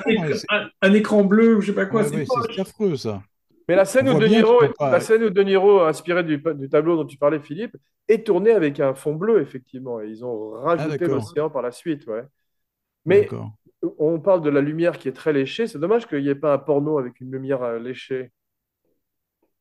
un, 0.80 0.92
écran- 0.92 1.20
un- 1.20 1.24
bleu 1.24 1.56
ou 1.56 1.60
je 1.60 1.66
sais 1.68 1.74
pas 1.74 1.86
quoi. 1.86 2.02
Ouais, 2.02 2.08
c'est 2.08 2.16
ouais, 2.18 2.60
affreux 2.60 2.96
ça. 2.96 3.22
Mais 3.68 3.76
la 3.76 3.84
scène, 3.84 4.08
où 4.08 4.18
De 4.18 4.26
Niro, 4.26 4.60
pas- 4.78 4.90
la 4.92 5.00
scène 5.00 5.22
où 5.24 5.30
De 5.30 5.42
Niro, 5.42 5.80
inspiré 5.82 6.22
du, 6.24 6.38
du 6.54 6.68
tableau 6.68 6.96
dont 6.96 7.04
tu 7.06 7.16
parlais, 7.16 7.40
Philippe, 7.40 7.76
est 8.08 8.24
tournée 8.26 8.50
avec 8.52 8.80
un 8.80 8.94
fond 8.94 9.14
bleu, 9.14 9.40
effectivement. 9.40 10.00
Et 10.00 10.08
ils 10.08 10.24
ont 10.24 10.50
rajouté 10.52 11.04
Ah, 11.04 11.08
l'océan 11.08 11.50
par 11.50 11.62
la 11.62 11.70
suite. 11.72 12.06
Ouais. 12.06 12.22
Mais 13.04 13.28
on 13.98 14.20
parle 14.20 14.42
de 14.42 14.50
la 14.50 14.60
lumière 14.60 14.98
qui 14.98 15.08
est 15.08 15.12
très 15.12 15.32
léchée. 15.32 15.66
C'est 15.66 15.78
dommage 15.78 16.06
qu'il 16.06 16.22
n'y 16.22 16.28
ait 16.28 16.34
pas 16.36 16.52
un 16.54 16.58
porno 16.58 16.98
avec 16.98 17.20
une 17.20 17.30
lumière 17.32 17.62
euh, 17.62 17.78
léchée. 17.78 18.30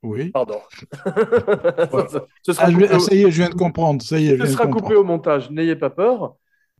Oui. 0.03 0.31
Pardon. 0.31 0.61
Ce 2.43 2.53
sera 2.53 2.67
Ah, 2.67 2.71
je 2.71 2.99
ça 2.99 3.15
y 3.15 3.23
est, 3.23 3.31
je 3.31 3.37
viens 3.37 3.49
de 3.49 3.55
comprendre. 3.55 4.01
Ça 4.01 4.19
y 4.19 4.27
est, 4.27 4.31
je 4.31 4.35
Ce 4.37 4.43
viens 4.43 4.45
de 4.45 4.51
sera 4.53 4.67
coupé 4.67 4.95
au 4.95 5.03
montage, 5.03 5.49
n'ayez 5.51 5.75
pas 5.75 5.89
peur. 5.89 6.35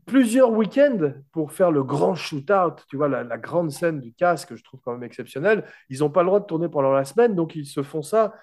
Plusieurs 0.06 0.52
week-ends 0.52 1.14
pour 1.31 1.52
faire 1.52 1.72
le 1.72 1.84
grand 1.84 2.15
shoot-out, 2.15 2.84
tu 2.89 2.98
vois, 2.98 3.07
la, 3.07 3.23
la 3.23 3.38
grande 3.38 3.72
scène 3.72 3.99
du 3.99 4.14
casque, 4.14 4.49
que 4.49 4.56
je 4.56 4.64
trouve 4.64 4.80
quand 4.84 4.93
même 4.93 5.03
exceptionnelle. 5.03 5.64
Ils 5.89 5.99
n'ont 5.99 6.10
pas 6.10 6.22
le 6.23 6.27
droit 6.27 6.39
de 6.39 6.45
tourner 6.45 6.69
pendant 6.69 6.91
la 6.91 7.06
semaine, 7.06 7.35
donc 7.35 7.56
ils 7.56 7.65
se 7.68 7.84
font 7.84 8.02
ça 8.02 8.34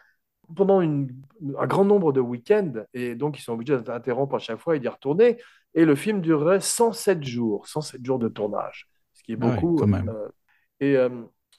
pendant 0.57 0.81
une- 0.81 1.11
un 1.59 1.67
grand 1.67 1.85
nombre 1.85 2.13
de 2.13 2.21
week-ends, 2.21 2.73
et 2.95 3.15
donc 3.15 3.39
ils 3.39 3.43
sont 3.43 3.55
obligés 3.55 3.79
d'interrompre 3.81 4.37
à 4.37 4.39
chaque 4.39 4.61
fois 4.61 4.77
et 4.77 4.81
d'y 4.81 4.89
retourner. 4.89 5.39
Et 5.75 5.85
le 5.85 5.95
film 5.97 6.21
durerait 6.21 6.61
107 6.61 7.23
jours, 7.25 7.69
107 7.69 8.05
jours 8.05 8.19
de 8.19 8.29
tournage, 8.29 8.89
ce 9.15 9.23
qui 9.23 9.33
est 9.33 9.39
Ah 9.41 9.47
ouais, 9.49 9.55
beaucoup. 9.57 9.77
quand 9.77 9.87
même. 9.89 10.09
euh, 10.09 10.29
et 10.81 10.97
euh, 10.97 11.11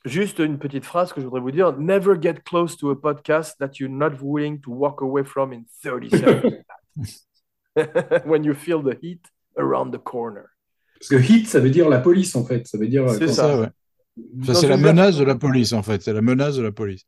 juste 0.06 0.40
une 0.40 0.58
petite 0.60 0.86
phrase 0.86 1.12
que 1.14 1.22
je 1.22 1.26
voudrais 1.26 1.42
vous 1.42 1.52
dire 1.52 1.78
Never 1.78 2.16
get 2.22 2.36
close 2.46 2.76
to 2.78 2.90
a 2.92 2.96
podcast 2.96 3.58
that 3.60 3.72
you're 3.80 3.92
not 3.92 4.18
willing 4.22 4.60
to 4.62 4.72
walk 4.72 5.02
away 5.02 5.24
from 5.24 5.52
in 5.54 5.64
30 5.84 6.10
seconds. 6.18 7.26
When 8.26 8.44
you 8.44 8.54
feel 8.54 8.82
the 8.84 8.98
heat 9.02 9.22
around 9.58 9.92
the 9.94 10.00
corner. 10.02 10.46
Parce 11.00 11.10
que 11.10 11.16
hit, 11.16 11.48
ça 11.48 11.60
veut 11.60 11.70
dire 11.70 11.88
la 11.90 12.00
police, 12.00 12.36
en 12.36 12.44
fait. 12.44 12.68
Ça 12.68 12.78
veut 12.78 12.88
dire. 12.88 13.04
euh, 13.06 13.14
C'est 13.14 13.28
quand- 13.28 13.34
ça. 13.34 13.48
Ça, 13.54 13.62
ouais. 13.62 13.68
Ça, 14.44 14.54
c'est 14.54 14.68
la 14.68 14.76
ver- 14.76 14.88
menace 14.94 15.18
de 15.18 15.24
la 15.24 15.36
police, 15.36 15.72
en 15.72 15.82
fait. 15.82 16.02
C'est 16.02 16.12
la 16.14 16.22
menace 16.22 16.58
de 16.58 16.62
la 16.62 16.72
police. 16.74 17.06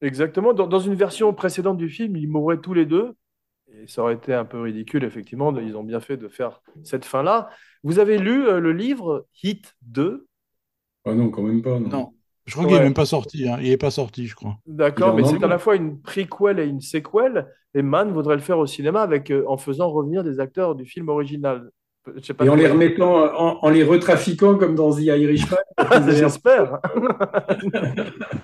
Exactement. 0.00 0.54
Dans, 0.54 0.66
dans 0.66 0.80
une 0.80 0.94
version 0.94 1.32
précédente 1.34 1.76
du 1.76 1.88
film, 1.90 2.16
ils 2.16 2.28
mourraient 2.28 2.60
tous 2.60 2.72
les 2.72 2.86
deux. 2.86 3.12
Et 3.72 3.86
ça 3.88 4.02
aurait 4.02 4.14
été 4.14 4.32
un 4.32 4.44
peu 4.46 4.60
ridicule, 4.60 5.04
effectivement. 5.04 5.52
de- 5.52 5.60
Ils 5.60 5.76
ont 5.76 5.84
bien 5.84 6.00
fait 6.00 6.16
de 6.16 6.28
faire 6.28 6.62
cette 6.82 7.04
fin-là. 7.04 7.50
Vous 7.82 7.98
avez 7.98 8.16
lu 8.16 8.46
euh, 8.46 8.58
le 8.58 8.72
livre 8.72 9.26
Hit 9.42 9.74
2 9.82 10.26
Ah 11.04 11.12
non, 11.14 11.28
quand 11.30 11.42
même 11.42 11.60
pas. 11.60 11.78
Non. 11.78 11.88
Non. 11.88 12.14
Je 12.46 12.52
crois 12.54 12.66
qu'il 12.66 12.76
n'est 12.76 12.82
même 12.82 12.94
pas 12.94 13.06
sorti. 13.06 13.48
hein. 13.48 13.58
Il 13.60 13.68
n'est 13.70 13.76
pas 13.76 13.90
sorti, 13.90 14.26
je 14.26 14.34
crois. 14.36 14.56
D'accord, 14.66 15.14
mais 15.14 15.24
c'est 15.24 15.42
à 15.42 15.48
la 15.48 15.58
fois 15.58 15.76
une 15.76 16.00
prequel 16.00 16.60
et 16.60 16.66
une 16.66 16.80
sequel. 16.80 17.48
Et 17.74 17.82
Mann 17.82 18.10
voudrait 18.12 18.36
le 18.36 18.42
faire 18.42 18.58
au 18.58 18.66
cinéma 18.66 19.02
avec, 19.02 19.30
euh, 19.30 19.44
en 19.48 19.56
faisant 19.58 19.90
revenir 19.90 20.24
des 20.24 20.40
acteurs 20.40 20.74
du 20.74 20.86
film 20.86 21.08
original. 21.08 21.70
Je 22.16 22.24
sais 22.24 22.34
pas 22.34 22.44
Et 22.44 22.48
en 22.48 22.54
les 22.54 22.68
remettant, 22.68 23.16
en, 23.36 23.58
en 23.62 23.68
les 23.68 23.82
retrafiquant 23.82 24.56
comme 24.56 24.76
dans 24.76 24.92
The 24.94 25.00
Irishman. 25.00 25.58
J'espère. 26.08 26.78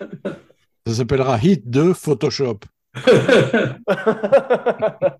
Ça 0.86 0.94
s'appellera 0.94 1.38
Hit 1.40 1.70
2 1.70 1.92
Photoshop. 1.94 2.58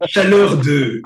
Chaleur 0.06 0.56
2. 0.58 1.02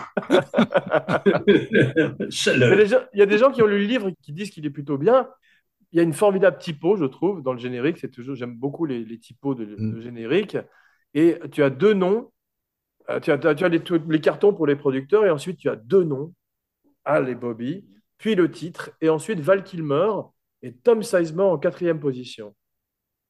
Mais 1.47 2.31
Chaleur. 2.31 3.07
Il 3.13 3.19
y 3.19 3.23
a 3.23 3.27
des 3.27 3.39
gens 3.39 3.51
qui 3.51 3.63
ont 3.63 3.67
lu 3.67 3.79
le 3.79 3.85
livre 3.85 4.09
et 4.09 4.15
qui 4.23 4.33
disent 4.33 4.51
qu'il 4.51 4.67
est 4.67 4.71
plutôt 4.71 4.99
bien. 4.99 5.29
Il 5.93 5.97
y 5.97 6.01
a 6.01 6.03
une 6.03 6.13
formidable 6.13 6.59
typo, 6.59 6.97
je 6.97 7.05
trouve, 7.05 7.43
dans 7.43 7.53
le 7.53 7.59
générique. 7.59 7.99
C'est 7.99 8.11
toujours, 8.11 8.35
j'aime 8.35 8.55
beaucoup 8.57 8.85
les, 8.87 9.05
les 9.05 9.19
typos 9.19 9.55
de, 9.55 9.65
de 9.65 9.77
Mm. 9.79 10.01
générique. 10.03 10.57
Et 11.15 11.39
tu 11.53 11.63
as 11.63 11.71
deux 11.71 11.95
noms. 11.95 12.33
Euh, 13.09 13.21
Tu 13.21 13.31
as, 13.31 13.39
tu 13.39 13.65
as- 13.65 13.69
les, 13.69 13.83
les 14.09 14.21
cartons 14.21 14.53
pour 14.53 14.67
les 14.67 14.77
producteurs 14.77 15.25
et 15.25 15.31
ensuite 15.31 15.59
tu 15.59 15.69
as 15.69 15.77
deux 15.77 16.05
noms. 16.05 16.35
Al 17.05 17.29
et 17.29 17.37
Bobby, 17.37 17.87
puis 18.19 18.35
le 18.35 18.51
titre 18.51 18.91
et 19.01 19.09
ensuite 19.09 19.39
Val 19.39 19.63
Kilmer 19.63 20.09
et 20.63 20.75
Tom 20.75 21.05
Sizemore 21.05 21.53
en 21.53 21.59
quatrième 21.59 22.01
position. 22.01 22.57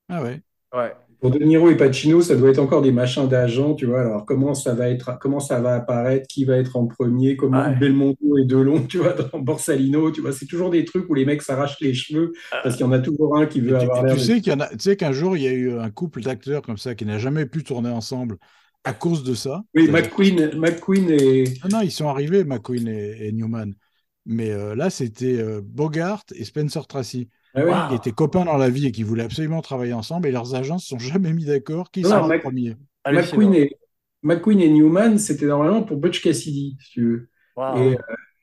Ah 0.09 0.23
ouais. 0.23 0.41
Ouais. 0.73 0.97
Pour 1.21 1.31
De 1.31 1.39
Niro 1.39 1.71
et 1.71 1.77
Pacino, 1.77 2.21
ça 2.21 2.37
doit 2.37 2.51
être 2.51 2.59
encore 2.59 2.83
des 2.83 2.93
machins 2.93 3.27
d'agents, 3.27 3.75
tu 3.75 3.87
vois. 3.87 4.01
Alors, 4.01 4.27
comment 4.27 4.55
ça 4.55 4.75
va 4.75 4.89
être, 4.91 5.19
comment 5.19 5.41
ça 5.41 5.61
va 5.61 5.75
apparaître, 5.77 6.27
qui 6.29 6.45
va 6.45 6.57
être 6.57 6.77
en 6.77 6.87
premier, 6.87 7.37
comment 7.37 7.65
Ouais. 7.65 7.75
Belmondo 7.75 8.39
et 8.39 8.45
Delon, 8.45 8.83
tu 8.83 8.99
vois, 8.99 9.15
dans 9.15 9.39
Borsalino, 9.39 10.11
tu 10.11 10.21
vois. 10.21 10.33
C'est 10.33 10.47
toujours 10.47 10.71
des 10.71 10.85
trucs 10.85 11.09
où 11.09 11.15
les 11.15 11.25
mecs 11.25 11.43
s'arrachent 11.43 11.81
les 11.81 11.95
cheveux 11.95 12.33
parce 12.63 12.77
qu'il 12.77 12.85
y 12.85 12.89
en 12.89 12.93
a 12.93 12.99
toujours 12.99 13.37
un 13.39 13.47
qui 13.47 13.61
veut 13.61 13.73
Et 13.73 13.75
avoir 13.77 14.05
l'air 14.05 14.15
tu 14.15 14.21
sais 14.21 14.41
qu'il 14.41 14.53
y 14.53 14.57
en 14.57 14.61
a, 14.61 14.69
tu 14.69 14.79
sais 14.81 14.97
qu'un 14.97 15.13
jour, 15.13 15.37
il 15.37 15.43
y 15.43 15.49
a 15.49 15.53
eu 15.53 15.79
un 15.79 15.91
couple 15.91 16.21
d'acteurs 16.21 16.63
comme 16.63 16.79
ça 16.79 16.95
qui 16.95 17.07
n'a 17.07 17.19
jamais 17.19 17.47
pu 17.47 17.65
tourner 17.65 17.91
ensemble 17.91 18.37
à 18.85 18.93
cause 18.93 19.25
de 19.25 19.35
ça. 19.35 19.63
Oui, 19.75 19.89
McQueen, 19.89 20.53
McQueen 20.57 21.11
et. 21.11 21.45
Non, 21.65 21.79
non, 21.79 21.81
ils 21.81 21.91
sont 21.91 22.09
arrivés, 22.09 22.45
McQueen 22.45 22.89
et, 22.89 23.27
et 23.27 23.33
Newman. 23.33 23.73
Mais 24.27 24.51
euh, 24.51 24.75
là, 24.75 24.91
c'était 24.91 25.39
euh, 25.39 25.61
Bogart 25.63 26.25
et 26.35 26.45
Spencer 26.45 26.87
Tracy, 26.87 27.29
Ah. 27.57 27.65
Wow. 27.65 27.89
qui 27.91 27.95
étaient 27.97 28.13
copains 28.15 28.45
dans 28.45 28.57
la 28.59 28.69
vie 28.69 28.87
et 28.87 28.93
qui 28.93 29.03
voulaient 29.03 29.25
absolument 29.25 29.63
travailler 29.63 29.93
ensemble. 29.95 30.29
Et 30.29 30.33
leurs 30.33 30.55
agents 30.55 30.79
se 30.79 30.89
sont 30.89 30.99
jamais 30.99 31.33
mis 31.33 31.45
d'accord 31.47 31.91
qui 31.91 32.03
sera 32.03 32.29
le 32.29 32.41
premier. 32.41 32.77
McQueen 33.11 33.55
et, 33.55 33.77
McQueen 34.23 34.61
et 34.61 34.69
Newman, 34.69 35.19
c'était 35.19 35.47
normalement 35.47 35.83
pour 35.83 35.97
Butch 35.97 36.21
Cassidy, 36.23 36.77
si 36.81 36.91
tu 36.91 37.03
veux. 37.03 37.29
Wow. 37.57 37.77
Et, 37.79 37.95
euh, 37.95 37.99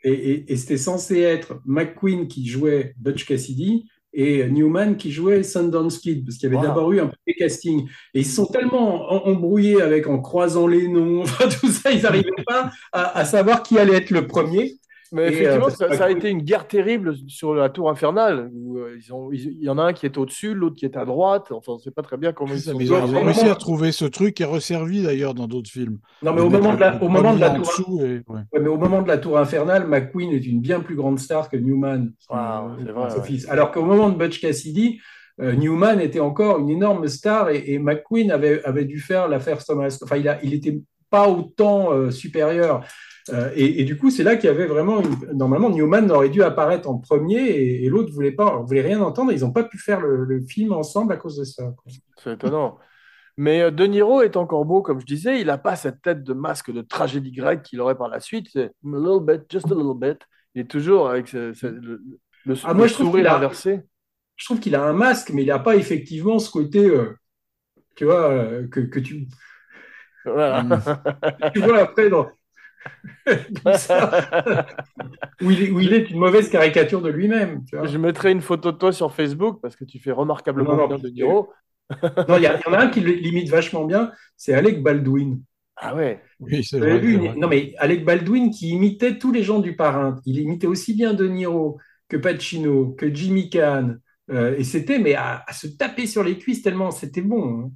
et, 0.06 0.12
et- 0.32 0.52
et 0.54 0.56
c'était 0.58 0.78
censé 0.78 1.20
être 1.20 1.62
McQueen 1.66 2.28
qui 2.28 2.48
jouait 2.48 2.96
Butch 2.98 3.26
Cassidy 3.26 3.88
et 4.16 4.48
Newman 4.50 4.96
qui 4.96 5.12
jouait 5.12 5.42
Sundance 5.44 5.98
Kid, 6.00 6.24
parce 6.26 6.38
qu'il 6.38 6.48
y 6.50 6.52
avait 6.52 6.62
Wow. 6.62 6.68
d'abord 6.68 6.92
eu 6.92 7.00
un 7.00 7.08
premier 7.08 7.36
casting. 7.38 7.88
Et 8.14 8.20
ils 8.22 8.26
se 8.26 8.36
sont 8.36 8.46
tellement 8.46 9.12
en- 9.12 9.28
embrouillés 9.32 9.82
avec 9.82 10.08
en 10.08 10.20
croisant 10.22 10.68
les 10.68 10.88
noms, 10.88 11.22
enfin 11.24 11.48
tout 11.50 11.68
ça, 11.68 11.92
ils 11.92 12.02
n'arrivaient 12.02 12.30
pas 12.48 12.72
à, 12.92 13.18
à 13.18 13.26
savoir 13.26 13.62
qui 13.64 13.78
allait 13.78 13.96
être 13.98 14.12
le 14.12 14.26
premier. 14.28 14.74
Mais 15.14 15.26
Et, 15.26 15.34
effectivement, 15.34 15.68
euh, 15.68 15.94
ça, 15.96 16.06
a 16.06 16.10
été 16.10 16.30
une 16.30 16.42
guerre 16.42 16.68
terrible 16.68 17.14
sur 17.28 17.54
la 17.54 17.70
tour 17.70 17.90
infernale. 17.90 18.50
Où, 18.54 18.80
euh, 18.80 18.98
ils 19.00 19.14
ont, 19.14 19.32
ils- 19.32 19.52
il 19.60 19.64
y 19.64 19.70
en 19.70 19.78
a 19.78 19.84
un 19.84 19.94
qui 19.94 20.06
est 20.08 20.18
au-dessus, 20.18 20.54
l'autre 20.56 20.76
qui 20.76 20.86
est 20.86 20.98
à 20.98 21.06
droite. 21.06 21.52
Enfin, 21.52 21.74
on 21.74 21.76
ne 21.76 21.80
sait 21.82 21.92
pas 21.92 22.02
très 22.02 22.18
bien 22.18 22.34
comment 22.34 22.54
ils 22.54 22.60
Ça, 22.62 22.72
sont. 22.72 22.78
mais 22.80 22.86
ils 22.86 22.92
ont, 22.94 23.06
ils 23.08 23.16
ont 23.16 23.22
au 23.22 23.26
réussi 23.26 23.46
à 23.48 23.56
trouver 23.56 23.92
ce 23.92 24.06
truc 24.06 24.34
qui 24.34 24.44
est 24.44 24.48
resservi 24.48 25.04
d'ailleurs 25.04 25.34
dans 25.36 25.48
d'autres 25.48 25.70
films. 25.70 26.00
Non, 26.24 26.34
mais 26.34 26.42
au 26.42 26.50
moment 26.50 26.74
de 26.74 26.80
la, 26.80 26.98
le 26.98 27.04
au 27.06 27.10
moment 27.10 27.34
de 27.36 27.40
la 27.40 27.52
premier 27.52 27.60
en 27.62 27.64
tour, 27.64 27.86
dessous 27.88 28.00
et- 28.02 28.24
ouais. 28.28 28.40
ouais, 28.54 28.60
mais 28.60 28.68
au 28.70 28.78
moment 28.78 29.02
de 29.04 29.08
la 29.08 29.18
tour 29.20 29.38
infernale, 29.38 29.88
McQueen 29.88 30.32
est 30.32 30.46
une 30.46 30.60
bien 30.62 30.80
plus 30.80 30.96
grande 30.96 31.20
star 31.20 31.48
que 31.50 31.58
Newman. 31.58 32.12
Wow, 32.30 32.38
Euh, 32.38 32.76
c'est 32.86 32.92
vrai, 32.92 33.10
son 33.12 33.18
ouais. 33.20 33.24
fils. 33.28 33.48
Alors 33.50 33.72
qu'au 33.72 33.84
moment 33.86 34.10
de 34.10 34.18
Butch 34.18 34.42
Cassidy, 34.42 35.00
euh, 35.42 35.54
Newman 35.54 36.00
était 36.00 36.20
encore 36.20 36.60
une 36.60 36.70
énorme 36.72 37.08
star 37.08 37.50
et, 37.50 37.64
et 37.68 37.78
McQueen 37.80 38.32
avait, 38.32 38.64
avait 38.66 38.86
dû 38.86 39.00
faire 39.00 39.28
l'affaire 39.28 39.64
Thomas. 39.64 39.96
Enfin, 40.04 40.18
il, 40.18 40.28
a, 40.28 40.44
il 40.44 40.54
était 40.56 40.80
pas 41.10 41.28
autant 41.30 41.92
euh, 41.94 42.10
supérieur. 42.10 42.84
Euh, 43.30 43.52
et, 43.56 43.82
et 43.82 43.84
du 43.86 43.98
coup, 43.98 44.10
c'est 44.10 44.24
là 44.24 44.36
qu'il 44.36 44.46
y 44.48 44.50
avait 44.50 44.66
vraiment 44.68 45.00
une... 45.02 45.38
Normalement, 45.38 45.70
Newman 45.70 46.12
aurait 46.12 46.30
dû 46.30 46.44
apparaître 46.44 46.90
en 46.90 46.98
premier 46.98 47.38
et, 47.40 47.86
et 47.86 47.90
l'autre 47.90 48.12
voulait 48.14 48.32
pas, 48.34 48.58
voulait 48.58 48.82
rien 48.82 49.02
entendre. 49.02 49.32
Ils 49.32 49.42
n'ont 49.42 49.52
pas 49.54 49.64
pu 49.64 49.78
faire 49.78 50.02
le, 50.02 50.26
le 50.26 50.42
film 50.42 50.74
ensemble 50.74 51.14
à 51.14 51.18
cause 51.18 51.38
de 51.38 51.44
ça. 51.46 51.74
C'est 52.18 52.34
étonnant. 52.34 52.78
Mais 53.38 53.62
euh, 53.62 53.72
De 53.72 53.86
Niro 53.86 54.22
est 54.22 54.38
encore 54.38 54.66
beau, 54.66 54.82
comme 54.82 55.00
je 55.00 55.06
disais. 55.06 55.40
Il 55.42 55.48
n'a 55.48 55.58
pas 55.58 55.76
cette 55.76 56.02
tête 56.02 56.24
de 56.24 56.34
masque 56.34 56.72
de 56.72 56.82
tragédie 56.82 57.32
grecque 57.32 57.64
qu'il 57.64 57.82
aurait 57.82 57.96
par 57.98 58.10
la 58.10 58.20
suite. 58.20 58.48
C'est 58.52 58.66
a 58.66 58.72
little 58.84 59.22
bit, 59.26 59.44
just 59.50 59.66
a 59.68 59.76
little 59.76 59.98
bit. 59.98 60.20
Il 60.56 60.62
est 60.62 60.70
toujours 60.70 61.10
avec 61.10 61.28
ce- 61.30 61.54
ce- 61.54 61.68
le, 61.68 62.02
le- 62.46 62.58
Ah, 62.64 62.74
moi, 62.74 62.86
le 62.88 62.90
sourire 62.94 63.32
inversé. 63.34 63.82
Je 64.36 64.46
trouve 64.46 64.60
qu'il 64.60 64.76
a 64.76 64.84
un 64.84 64.94
masque, 64.94 65.32
mais 65.34 65.44
il 65.44 65.48
n'a 65.48 65.60
pas 65.60 65.76
effectivement 65.78 66.40
ce 66.40 66.52
côté, 66.52 66.86
euh, 66.88 67.16
tu 67.96 68.06
vois, 68.06 68.30
euh, 68.32 68.68
que, 68.68 68.82
que 68.82 69.00
tu, 69.00 69.28
Voilà. 70.26 70.64
Tu 71.54 71.60
vois 71.60 71.80
après 71.80 72.10
dans. 72.10 72.28
Où, 75.42 75.52
il 75.52 75.64
est, 75.64 75.72
où 75.72 75.80
il 75.80 75.94
est 75.94 76.10
une 76.10 76.20
mauvaise 76.20 76.50
caricature 76.50 77.02
de 77.02 77.10
lui-même. 77.10 77.64
tu 77.66 77.78
vois. 77.78 77.88
Je 77.88 77.98
mettrai 77.98 78.32
une 78.32 78.42
photo 78.42 78.72
de 78.72 78.78
toi 78.78 78.92
sur 78.92 79.14
Facebook 79.14 79.60
parce 79.62 79.76
que 79.76 79.86
tu 79.86 80.00
fais 80.00 80.12
remarquablement 80.12 80.72
Non, 80.76 80.88
non, 80.88 80.88
bien 80.88 80.98
De. 81.00 81.10
Niro. 81.10 81.52
Non, 82.28 82.38
il 82.38 82.44
y, 82.44 82.48
en 82.48 82.74
a 82.74 82.80
un 82.80 82.88
qui 82.90 83.02
le 83.02 83.12
limite 83.12 83.50
vachement 83.50 83.86
bien, 83.86 84.12
c'est 84.38 84.54
Alec 84.54 84.82
Baldwin. 84.82 85.42
Ah 85.76 85.94
ouais. 85.96 86.22
Oui, 86.40 86.64
c'est 86.64 86.80
vrai. 86.80 86.98
vu. 87.00 87.18
Non, 87.38 87.48
mais 87.48 87.74
Alec 87.78 88.06
Baldwin 88.06 88.52
qui 88.52 88.70
imitait 88.70 89.18
tous 89.18 89.32
les 89.32 89.44
gens 89.44 89.60
du 89.60 89.76
parrain. 89.76 90.20
Il 90.26 90.40
imitait 90.40 90.68
aussi 90.68 90.94
bien 90.94 91.14
De 91.14 91.28
Niro 91.28 91.78
que 92.08 92.18
Pacino, 92.18 92.92
que 92.92 93.14
Jimmy 93.14 93.50
Caan. 93.50 93.96
Euh, 94.32 94.56
et 94.58 94.64
c'était, 94.64 94.98
mais 95.00 95.16
à, 95.16 95.44
à 95.46 95.54
se 95.54 95.68
taper 95.68 96.08
sur 96.08 96.24
les 96.24 96.38
cuisses 96.38 96.62
tellement 96.62 96.92
c'était 96.92 97.22
bon. 97.22 97.66
hein. 97.66 97.72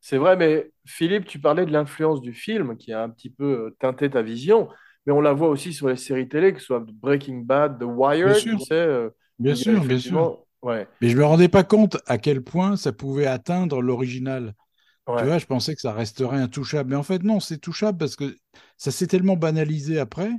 C'est 0.00 0.18
vrai, 0.18 0.36
mais 0.36 0.70
Philippe, 0.88 1.26
tu 1.26 1.38
parlais 1.40 1.66
de 1.66 1.72
l'influence 1.72 2.20
du 2.20 2.32
film 2.34 2.76
qui 2.76 2.92
a 2.92 3.02
un 3.02 3.10
petit 3.10 3.30
peu 3.30 3.44
euh, 3.68 3.76
teinté 3.78 4.10
ta 4.10 4.22
vision, 4.22 4.68
mais 5.06 5.12
on 5.12 5.20
la 5.20 5.32
voit 5.32 5.48
aussi 5.48 5.72
sur 5.72 5.88
les 5.88 5.96
séries 5.96 6.28
télé, 6.28 6.52
que 6.52 6.60
ce 6.60 6.66
soit 6.66 6.80
Breaking 6.80 7.40
Bad, 7.42 7.78
The 7.80 7.84
Wire, 7.84 8.26
Bien 8.26 8.34
tu 8.46 8.58
sûr. 8.58 8.58
sais, 8.58 8.74
euh, 8.74 9.10
Bien 9.38 9.54
sûr, 9.54 9.84
bien 9.84 9.98
sûr. 9.98 10.44
Ouais. 10.62 10.88
Mais 11.00 11.08
je 11.10 11.16
me 11.16 11.24
rendais 11.24 11.48
pas 11.48 11.64
compte 11.64 11.98
à 12.06 12.18
quel 12.18 12.42
point 12.42 12.76
ça 12.76 12.92
pouvait 12.92 13.26
atteindre 13.26 13.82
l'original. 13.82 14.54
ouais. 15.06 15.14
Tu 15.16 15.24
vois, 15.26 15.38
je 15.38 15.46
pensais 15.46 15.74
que 15.74 15.80
ça 15.80 15.92
resterait 15.92 16.38
intouchable. 16.38 16.90
Mais 16.90 16.96
en 16.96 17.02
fait, 17.04 17.22
non, 17.24 17.40
c'est 17.40 17.58
touchable 17.58 17.98
parce 17.98 18.16
que 18.16 18.36
ça 18.78 18.90
s'est 18.92 19.06
tellement 19.08 19.36
banalisé 19.36 19.98
après 19.98 20.30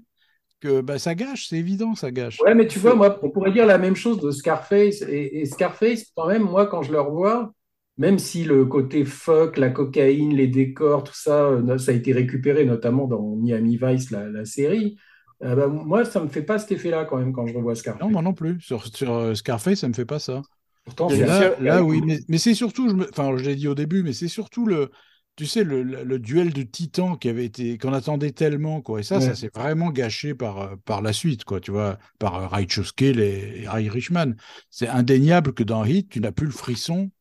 que 0.62 0.82
bah, 0.82 1.00
ça 1.00 1.16
gâche, 1.16 1.48
c'est 1.50 1.58
évident, 1.58 1.96
ça 1.96 2.12
gâche. 2.12 2.46
Ouais, 2.46 2.56
mais 2.56 2.68
tu 2.68 2.80
vois, 2.80 2.96
moi, 2.96 3.20
on 3.22 3.30
pourrait 3.30 3.52
dire 3.52 3.66
la 3.66 3.78
même 3.78 3.96
chose 3.96 4.20
de 4.22 4.32
Scarface. 4.32 5.02
Et, 5.02 5.42
et 5.42 5.46
Scarface, 5.46 6.06
quand 6.16 6.28
même, 6.28 6.44
moi, 6.44 6.68
quand 6.68 6.82
je 6.84 6.92
le 6.92 7.02
revois, 7.02 7.52
même 8.00 8.20
si 8.20 8.46
le 8.46 8.66
côté 8.66 9.06
fuck, 9.06 9.58
la 9.58 9.70
cocaïne, 9.72 10.36
les 10.36 10.48
décors, 10.48 11.04
tout 11.06 11.16
ça, 11.16 11.46
euh, 11.50 11.80
ça 11.80 11.92
a 11.94 11.96
été 11.96 12.14
récupéré 12.14 12.66
notamment 12.66 13.08
dans 13.08 13.36
Miami 13.38 13.78
Vice, 13.82 14.12
la, 14.12 14.30
la 14.30 14.46
série, 14.46 14.98
euh, 15.44 15.56
bah, 15.56 15.68
moi, 15.70 16.06
ça 16.06 16.22
me 16.24 16.30
fait 16.30 16.44
pas 16.44 16.60
cet 16.60 16.74
effet-là 16.74 17.06
quand 17.06 17.18
même 17.20 17.34
quand 17.34 17.48
je 17.48 17.56
revois 17.56 17.76
Scarface. 17.76 18.02
Non, 18.02 18.12
moi 18.12 18.22
non 18.22 18.34
plus. 18.34 18.60
Sur, 18.62 18.86
sur 18.96 19.14
euh, 19.14 19.36
Scarface, 19.36 19.80
ça 19.80 19.88
me 19.88 19.94
fait 19.94 20.06
pas 20.06 20.20
ça. 20.20 20.46
Pourtant, 20.86 21.12
là, 21.18 21.50
série- 21.50 21.62
là, 21.64 21.84
oui, 21.84 22.02
mais, 22.02 22.20
mais 22.28 22.38
c'est 22.38 22.54
surtout, 22.56 22.90
je 22.90 22.96
me- 22.96 23.10
enfin, 23.10 23.36
je 23.38 23.44
l'ai 23.44 23.56
dit 23.56 23.68
au 23.68 23.76
début, 23.76 24.02
mais 24.04 24.14
c'est 24.14 24.28
surtout 24.28 24.66
le, 24.66 24.90
tu 25.36 25.46
sais, 25.46 25.64
le, 25.64 25.84
le- 25.84 26.04
le 26.04 26.20
duel 26.20 26.52
de 26.54 26.64
titans 26.64 27.18
qui 27.20 27.30
avait 27.30 27.46
été, 27.46 27.78
qu'on 27.78 27.94
attendait 27.94 28.32
tellement, 28.32 28.82
quoi. 28.82 29.00
Et 29.00 29.04
ça, 29.04 29.22
ça 29.22 29.36
s'est 29.36 29.52
vraiment 29.54 29.92
gâché 29.92 30.34
par, 30.34 30.78
par 30.86 31.02
la 31.02 31.14
suite, 31.14 31.44
quoi. 31.46 31.60
Tu 31.60 31.72
vois, 31.72 32.00
par 32.18 32.50
Rachel 32.52 32.86
Skill 32.86 33.20
et, 33.20 33.62
et 33.64 33.84
Irishman. 33.84 34.34
C'est 34.72 34.88
indéniable 34.88 35.54
que 35.54 35.64
dans 35.64 35.86
Hit, 35.86 36.10
tu 36.10 36.20
n'as 36.22 36.32
plus 36.32 36.48
le 36.48 36.52
frisson 36.54 37.12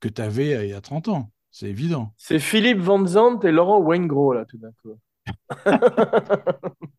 que 0.00 0.08
tu 0.08 0.22
avais 0.22 0.66
il 0.66 0.70
y 0.70 0.74
a 0.74 0.80
30 0.80 1.08
ans. 1.08 1.30
C'est 1.50 1.66
évident. 1.68 2.14
C'est 2.16 2.38
Philippe 2.38 2.78
Van 2.78 3.04
Zandt 3.04 3.46
et 3.48 3.50
Laurent 3.52 3.80
Waingro, 3.80 4.32
là, 4.32 4.44
tout 4.44 4.58
d'un 4.58 4.70
coup. 4.82 4.96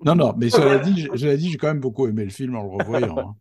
Non, 0.04 0.16
non, 0.16 0.34
mais 0.38 0.50
cela 0.50 0.80
dit, 0.80 1.00
je- 1.00 1.16
cela 1.16 1.38
dit, 1.38 1.52
j'ai 1.52 1.58
quand 1.58 1.68
même 1.68 1.80
beaucoup 1.80 2.08
aimé 2.08 2.24
le 2.24 2.32
film 2.32 2.56
en 2.56 2.64
le 2.64 2.70
revoyant. 2.70 3.30
hein. 3.30 3.36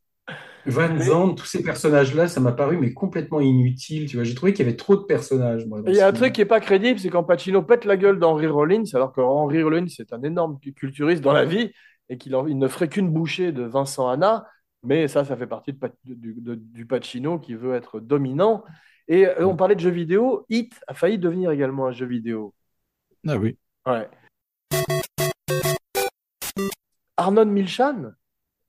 Van 0.67 0.99
Zandt, 1.01 1.37
tous 1.37 1.47
ces 1.47 1.63
personnages-là, 1.63 2.29
ça 2.29 2.41
m'a 2.41 2.53
paru 2.53 2.77
mais 2.79 2.93
complètement 2.93 3.41
inutile. 3.41 4.09
Tu 4.09 4.17
vois, 4.17 4.25
j'ai 4.25 4.35
trouvé 4.35 4.53
qu'il 4.53 4.67
y 4.67 4.69
avait 4.69 4.77
trop 4.77 4.97
de 4.97 5.03
personnages. 5.05 5.67
moi, 5.67 5.81
Il 5.87 5.95
y 5.95 6.01
a 6.01 6.09
un 6.09 6.13
truc 6.13 6.35
qui 6.35 6.43
est 6.43 6.45
pas 6.47 6.61
crédible, 6.61 7.01
c'est 7.01 7.09
quand 7.09 7.25
Pacino 7.25 7.63
pète 7.63 7.85
la 7.85 7.97
gueule 7.97 8.19
d'Henry 8.19 8.47
Rollins, 8.47 8.85
alors 8.95 9.13
qu'Henry 9.13 9.63
Rollins 9.63 9.87
c'est 9.89 10.13
un 10.13 10.23
énorme 10.23 10.59
culturiste 10.77 11.23
dans 11.23 11.33
la 11.33 11.45
vie 11.45 11.73
et 12.09 12.19
qu'il 12.19 12.33
ne 12.33 12.69
ferait 12.69 12.89
qu'une 12.89 13.11
bouchée 13.11 13.51
de 13.53 13.63
Vincent 13.63 14.09
Hanna, 14.09 14.47
mais 14.83 15.09
ça, 15.09 15.25
ça 15.25 15.37
fait 15.37 15.47
partie 15.47 15.73
de 15.73 15.79
Pa- 15.79 15.89
du, 16.05 16.35
de- 16.39 16.55
du 16.55 16.87
Pacino 16.87 17.39
qui 17.39 17.55
veut 17.55 17.75
être 17.75 17.99
dominant. 18.01 18.63
Et 19.13 19.27
euh, 19.27 19.45
on 19.45 19.57
parlait 19.57 19.75
de 19.75 19.81
jeux 19.81 19.91
vidéo, 19.91 20.47
Hit 20.49 20.81
a 20.87 20.95
failli 20.95 21.19
devenir 21.19 21.51
également 21.51 21.87
un 21.89 21.91
jeu 21.93 22.07
vidéo. 22.07 22.55
Ah 23.27 23.37
oui. 23.37 23.59
Ouais. 23.85 24.09
Arnon 27.17 27.45
Milchan 27.47 28.13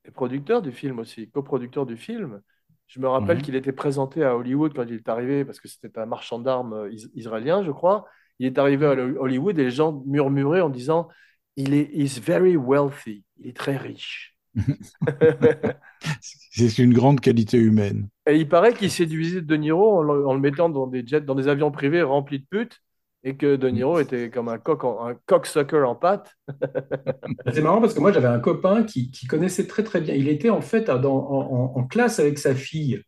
est 0.03 0.09
producteur 0.11 0.63
du 0.63 0.71
film 0.71 0.97
aussi, 0.97 1.29
coproducteur 1.29 1.85
du 1.85 1.95
film. 1.95 2.41
Je 2.87 2.99
me 2.99 3.07
rappelle 3.07 3.37
Ouais. 3.37 3.43
qu'il 3.43 3.55
était 3.55 3.71
présenté 3.71 4.23
à 4.23 4.35
Hollywood 4.35 4.73
quand 4.73 4.83
il 4.83 4.95
est 4.95 5.07
arrivé, 5.09 5.45
parce 5.45 5.59
que 5.59 5.67
c'était 5.67 5.97
un 5.99 6.07
marchand 6.07 6.39
d'armes 6.39 6.73
euh, 6.73 6.91
is- 6.91 7.11
israélien, 7.13 7.63
je 7.63 7.71
crois. 7.71 8.05
Il 8.39 8.47
est 8.47 8.57
arrivé 8.57 8.87
à 8.87 8.91
Hollywood 8.93 9.59
et 9.59 9.63
les 9.63 9.69
gens 9.71 10.01
murmuraient 10.07 10.61
en 10.61 10.69
disant 10.69 11.07
il 11.55 11.75
est 11.75 11.89
is 11.93 12.19
very 12.19 12.57
wealthy, 12.57 13.23
il 13.37 13.47
est 13.47 13.55
très 13.55 13.77
riche. 13.77 14.30
C'est 16.21 16.77
une 16.79 16.93
grande 16.93 17.21
qualité 17.21 17.57
humaine. 17.57 18.09
Et 18.27 18.35
il 18.37 18.47
paraît 18.47 18.73
qu'il 18.73 18.91
séduisait 18.91 19.41
De 19.41 19.55
Niro 19.55 19.97
en 19.97 20.03
le, 20.03 20.27
en 20.27 20.33
le 20.33 20.39
mettant 20.39 20.69
dans 20.69 20.87
des 20.87 21.05
jets, 21.05 21.21
dans 21.21 21.35
des 21.35 21.47
avions 21.47 21.71
privés 21.71 22.03
remplis 22.03 22.39
de 22.39 22.45
putes, 22.49 22.79
et 23.23 23.35
que 23.37 23.55
De 23.55 23.67
Niro 23.69 23.99
était 23.99 24.29
comme 24.29 24.49
un 24.49 24.57
coq, 24.57 24.83
en- 24.83 25.05
un 25.05 25.15
cocksucker 25.25 25.83
en 25.83 25.95
pâte. 25.95 26.35
C'est 27.53 27.61
marrant 27.61 27.81
parce 27.81 27.93
que 27.93 27.99
moi, 27.99 28.11
j'avais 28.11 28.27
un 28.27 28.39
copain 28.39 28.83
qui, 28.83 29.11
qui 29.11 29.27
connaissait 29.27 29.67
très 29.67 29.83
très 29.83 30.01
bien. 30.01 30.15
Il 30.15 30.27
était 30.27 30.49
en 30.49 30.61
fait 30.61 30.85
dans- 30.85 31.27
en, 31.29 31.73
en- 31.75 31.77
en 31.79 31.83
classe 31.87 32.19
avec 32.19 32.37
sa 32.39 32.55
fille. 32.55 33.01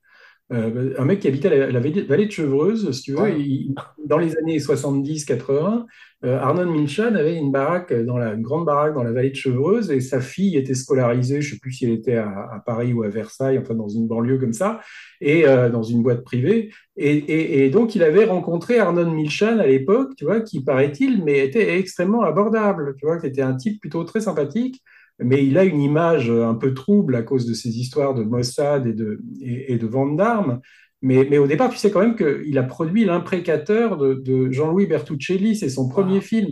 Euh, 0.52 0.94
un 1.00 1.06
mec 1.06 1.20
qui 1.22 1.28
habitait 1.30 1.50
la, 1.50 1.72
la 1.72 1.80
vallée 1.80 2.26
de 2.26 2.32
Chevreuse, 2.32 2.92
si 2.92 3.02
tu 3.04 3.12
veux. 3.14 3.22
Ouais. 3.22 3.40
Il- 3.40 3.74
dans 4.06 4.18
les 4.18 4.38
années 4.38 4.60
70-80, 4.60 5.86
euh, 6.26 6.38
Arnon 6.38 6.70
Milchan 6.70 7.16
avait 7.16 7.36
une 7.38 7.52
baraque, 7.52 7.94
dans 7.94 8.18
la, 8.18 8.34
une 8.34 8.42
grande 8.42 8.66
baraque 8.66 8.94
dans 8.94 9.04
la 9.04 9.14
vallée 9.14 9.30
de 9.32 9.36
Chevreuse 9.36 9.90
et 9.90 10.02
sa 10.02 10.20
fille 10.20 10.58
était 10.58 10.74
scolarisée, 10.76 11.42
je 11.42 11.48
ne 11.48 11.54
sais 11.54 11.60
plus 11.60 11.72
si 11.72 11.86
elle 11.86 11.92
était 11.94 12.16
à, 12.18 12.28
à 12.30 12.60
Paris 12.66 12.94
ou 12.94 13.04
à 13.04 13.08
Versailles, 13.10 13.58
enfin 13.58 13.74
dans 13.74 13.88
une 13.88 14.06
banlieue 14.08 14.38
comme 14.38 14.54
ça, 14.54 14.82
et 15.22 15.48
euh, 15.48 15.70
dans 15.70 15.84
une 15.84 16.04
boîte 16.04 16.24
privée. 16.24 16.72
Et, 16.98 17.16
et- 17.18 17.66
et 17.66 17.70
donc, 17.70 17.96
il 17.96 18.04
avait 18.04 18.26
rencontré 18.26 18.80
Arnon 18.80 19.10
Milchan 19.12 19.60
à 19.60 19.66
l'époque, 19.66 20.12
tu 20.18 20.26
vois, 20.26 20.42
qui 20.42 20.62
paraît-il, 20.64 21.24
mais 21.24 21.40
était 21.46 21.78
extrêmement 21.80 22.24
abordable, 22.24 22.96
tu 23.00 23.06
vois, 23.06 23.18
qui 23.18 23.28
était 23.28 23.42
un 23.42 23.56
type 23.56 23.80
plutôt 23.80 24.04
très 24.04 24.20
sympathique, 24.22 24.82
mais 25.20 25.46
il 25.46 25.58
a 25.58 25.64
une 25.64 25.82
image 25.82 26.30
un 26.30 26.56
peu 26.56 26.74
trouble 26.74 27.16
à 27.16 27.22
cause 27.24 27.46
de 27.46 27.54
ses 27.54 27.78
histoires 27.80 28.14
de 28.14 28.24
Mossad 28.24 28.88
et 28.88 28.94
de, 28.94 29.20
et, 29.42 29.74
et 29.74 29.78
de 29.78 29.88
vente 29.88 30.18
d'armes. 30.18 30.60
Mais, 31.02 31.28
mais 31.30 31.38
au 31.38 31.48
départ, 31.48 31.70
tu 31.70 31.78
sais 31.78 31.92
quand 31.92 32.00
même 32.02 32.16
qu'il 32.16 32.58
a 32.58 32.64
produit 32.64 33.04
L'imprécateur 33.06 33.98
de, 33.98 34.14
de 34.14 34.52
Jean-Louis 34.52 34.86
Bertuccelli, 34.88 35.56
c'est 35.56 35.70
son 35.70 35.90
premier 35.90 36.18
Ah. 36.20 36.22
film, 36.22 36.48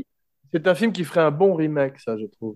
C'est 0.54 0.68
un 0.68 0.76
film 0.76 0.92
qui 0.92 1.04
ferait 1.06 1.22
un 1.22 1.32
bon 1.32 1.56
remake, 1.56 2.00
ça, 2.00 2.18
je 2.18 2.26
trouve. 2.26 2.56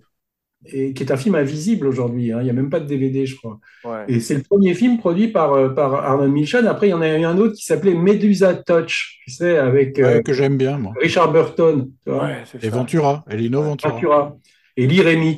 et 0.67 0.93
qui 0.93 1.03
est 1.03 1.11
un 1.11 1.17
film 1.17 1.35
invisible 1.35 1.85
aujourd'hui, 1.87 2.31
hein, 2.31 2.39
il 2.41 2.45
n'y 2.45 2.49
a 2.49 2.53
même 2.53 2.69
pas 2.71 2.79
de 2.79 2.87
DVD, 2.87 3.25
je 3.25 3.35
crois. 3.35 3.59
Ouais. 3.83 4.03
Et 4.07 4.19
c'est 4.19 4.33
le 4.35 4.41
premier 4.41 4.73
film 4.73 4.97
produit 4.97 5.27
par, 5.29 5.53
euh, 5.53 5.69
par 5.69 5.93
Arnon 5.93 6.27
Milchan. 6.27 6.65
Après, 6.65 6.87
il 6.87 6.91
y 6.91 6.93
en 6.93 7.01
a 7.01 7.17
eu 7.17 7.23
un 7.23 7.37
autre 7.37 7.53
qui 7.55 7.63
s'appelait 7.65 7.93
Medusa 7.93 8.55
Touch, 8.55 9.19
tu 9.25 9.31
sais, 9.31 9.57
avec 9.57 9.99
euh, 9.99 10.21
que 10.23 10.33
j'aime 10.33 10.57
bien, 10.57 10.77
moi. 10.77 10.91
Richard 10.99 11.31
Burton, 11.31 11.91
tu 12.03 12.09
vois, 12.11 12.25
Ouais, 12.25 12.41
c'est 12.45 12.63
Et 12.63 12.69
ça. 12.69 12.75
Ventura, 12.75 13.23
Elino 13.29 13.61
Ventura. 13.61 13.93
Ventura, 13.93 14.37
et 14.75 14.87
Lee 14.87 15.37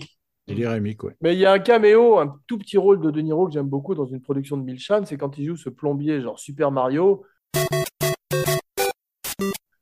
Et 0.50 0.56
les 0.56 0.66
Rémiques, 0.68 1.04
ouais. 1.04 1.14
Mais 1.22 1.34
il 1.34 1.40
y 1.40 1.46
a 1.46 1.52
un 1.52 1.60
caméo, 1.60 2.18
un 2.20 2.38
tout 2.48 2.58
petit 2.58 2.78
rôle 2.78 3.02
de 3.02 3.12
De 3.12 3.20
Niro 3.22 3.48
que 3.48 3.54
j'aime 3.54 3.68
beaucoup 3.68 3.96
dans 3.96 4.06
une 4.06 4.22
production 4.22 4.56
de 4.58 4.64
Milchan, 4.64 5.02
c'est 5.06 5.18
quand 5.18 5.38
il 5.38 5.46
joue 5.46 5.58
ce 5.58 5.70
plombier 5.70 6.22
genre 6.22 6.40
Super 6.40 6.72
Mario. 6.72 7.24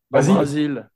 Brésil. 0.10 0.88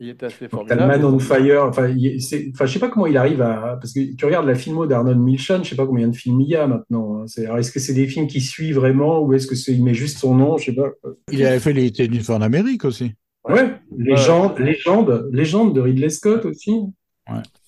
Il 0.00 0.08
est 0.08 0.22
assez 0.24 0.36
T'as 0.38 0.44
le 0.46 0.48
formidable. 0.48 0.86
Man 0.86 1.04
on 1.04 1.18
Fire. 1.20 1.64
Enfin, 1.64 1.94
c'est- 2.18 2.50
enfin, 2.52 2.66
je 2.66 2.72
sais 2.72 2.78
pas 2.80 2.88
comment 2.88 3.06
il 3.06 3.16
arrive 3.16 3.40
à. 3.40 3.76
Parce 3.80 3.92
que 3.92 4.14
tu 4.16 4.24
regardes 4.24 4.46
la 4.46 4.54
filmo 4.56 4.84
d'Arnon 4.86 5.14
Milchan, 5.14 5.62
je 5.62 5.68
sais 5.70 5.76
pas 5.76 5.86
combien 5.86 6.08
de 6.08 6.16
films 6.16 6.40
il 6.40 6.48
y 6.48 6.56
a 6.56 6.66
maintenant. 6.66 7.20
hein. 7.22 7.26
Est-ce 7.58 7.70
que 7.70 7.78
c'est 7.78 7.94
des 7.94 8.08
films 8.08 8.26
qui 8.26 8.40
suivent 8.40 8.76
vraiment 8.76 9.20
ou 9.20 9.32
est-ce 9.34 9.46
que 9.46 9.54
c'est 9.54 9.72
il 9.72 9.84
met 9.84 9.94
juste 9.94 10.18
son 10.18 10.34
nom 10.34 10.56
Je 10.56 10.64
sais 10.66 10.74
pas. 10.74 10.88
Il 11.30 11.44
avait 11.44 11.60
fait 11.60 11.72
Les 11.72 12.20
fois 12.20 12.36
en 12.36 12.42
Amérique 12.42 12.84
aussi. 12.84 13.12
Ouais. 13.48 13.74
Légende, 13.96 14.58
légende, 14.58 15.28
légende 15.32 15.74
de 15.74 15.80
Ridley 15.80 16.08
Scott 16.08 16.46
aussi. 16.46 16.80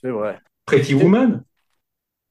C'est 0.01 0.11
vrai. 0.11 0.39
Pretty 0.67 0.95
Woman. 0.95 1.43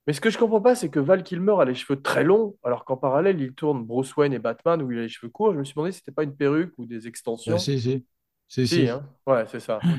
Mais 0.06 0.14
ce 0.14 0.20
que 0.20 0.30
je 0.30 0.38
comprends 0.38 0.60
pas, 0.62 0.76
c'est 0.76 0.90
que 0.90 1.00
Val 1.00 1.24
Kilmer 1.24 1.56
a 1.60 1.66
les 1.66 1.76
cheveux 1.76 2.02
très 2.02 2.24
longs, 2.26 2.58
alors 2.64 2.84
qu'en 2.84 2.98
parallèle, 2.98 3.40
il 3.40 3.54
tourne 3.54 3.86
Bruce 3.86 4.16
Wayne 4.18 4.34
et 4.34 4.40
Batman 4.40 4.82
où 4.82 4.92
il 4.92 5.00
a 5.00 5.02
les 5.04 5.10
cheveux 5.10 5.30
courts. 5.32 5.54
Je 5.54 5.60
me 5.60 5.64
suis 5.64 5.76
demandé 5.76 5.92
si 5.94 6.00
c'était 6.00 6.12
pas 6.12 6.24
une 6.24 6.36
perruque 6.36 6.74
ou 6.78 6.86
des 6.86 7.08
extensions. 7.08 7.56
Ah, 7.56 7.60
si, 7.60 7.80
si. 7.80 8.06
Si, 8.50 8.68
Si, 8.68 8.76
si. 8.82 8.90
hein. 8.90 9.08
Ouais, 9.26 9.46
c'est 9.48 9.60
ça. 9.62 9.80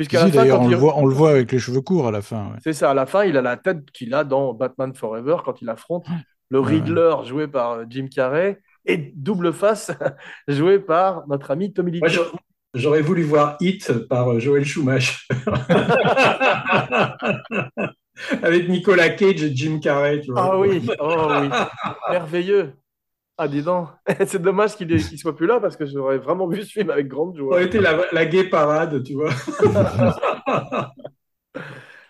Si, 0.00 0.08
Puisqu'à 0.08 0.20
la 0.20 0.26
si, 0.26 0.32
fin, 0.32 0.38
d'ailleurs, 0.40 0.58
quand 0.58 0.64
on, 0.64 0.68
il... 0.68 0.72
le 0.72 0.78
voit, 0.78 0.96
on 0.96 1.06
le 1.06 1.14
voit 1.14 1.30
avec 1.30 1.52
les 1.52 1.58
cheveux 1.58 1.82
courts 1.82 2.08
à 2.08 2.10
la 2.10 2.22
fin. 2.22 2.46
ouais. 2.50 2.56
C'est 2.64 2.72
ça, 2.72 2.90
à 2.90 2.94
la 2.94 3.04
fin, 3.04 3.24
il 3.24 3.36
a 3.36 3.42
la 3.42 3.58
tête 3.58 3.90
qu'il 3.92 4.14
a 4.14 4.24
dans 4.24 4.54
Batman 4.54 4.92
Forever 4.94 5.36
quand 5.44 5.60
il 5.60 5.68
affronte 5.68 6.06
le 6.48 6.58
ouais. 6.60 6.66
Riddler 6.68 7.14
joué 7.24 7.46
par 7.46 7.72
euh, 7.72 7.84
Jim 7.88 8.06
Carrey 8.12 8.60
et 8.86 9.12
Double 9.14 9.52
Face 9.52 9.92
joué 10.48 10.80
par 10.80 11.28
notre 11.28 11.50
ami 11.50 11.72
Tommy 11.74 11.92
Lee 11.92 12.00
j'aurais 12.74 13.02
voulu 13.02 13.22
voir 13.22 13.56
Hit 13.60 13.92
par 14.08 14.32
euh, 14.32 14.40
Joel 14.40 14.64
Schumacher. 14.64 15.14
Avec 18.42 18.68
Nicolas 18.68 19.10
Cage 19.10 19.42
et 19.42 19.54
Jim 19.54 19.78
Carrey. 19.80 20.20
Tu 20.20 20.32
vois. 20.32 20.42
Ah 20.42 20.58
oui, 20.58 20.82
oh 21.00 21.28
oui, 21.40 21.48
merveilleux. 22.10 22.72
Ah, 23.38 23.48
dis 23.48 23.62
donc, 23.62 23.88
c'est 24.26 24.40
dommage 24.40 24.76
qu'il 24.76 24.88
ne 24.88 24.98
soit 24.98 25.34
plus 25.34 25.46
là 25.46 25.58
parce 25.58 25.76
que 25.76 25.86
j'aurais 25.86 26.18
vraiment 26.18 26.46
vu 26.46 26.62
ce 26.62 26.70
film 26.70 26.90
avec 26.90 27.08
grande 27.08 27.36
Ça 27.36 27.42
aurait 27.42 27.62
joie. 27.62 27.66
été 27.66 27.80
la, 27.80 28.04
la 28.12 28.26
gay 28.26 28.44
parade, 28.44 29.02
tu 29.02 29.14
vois. 29.14 29.30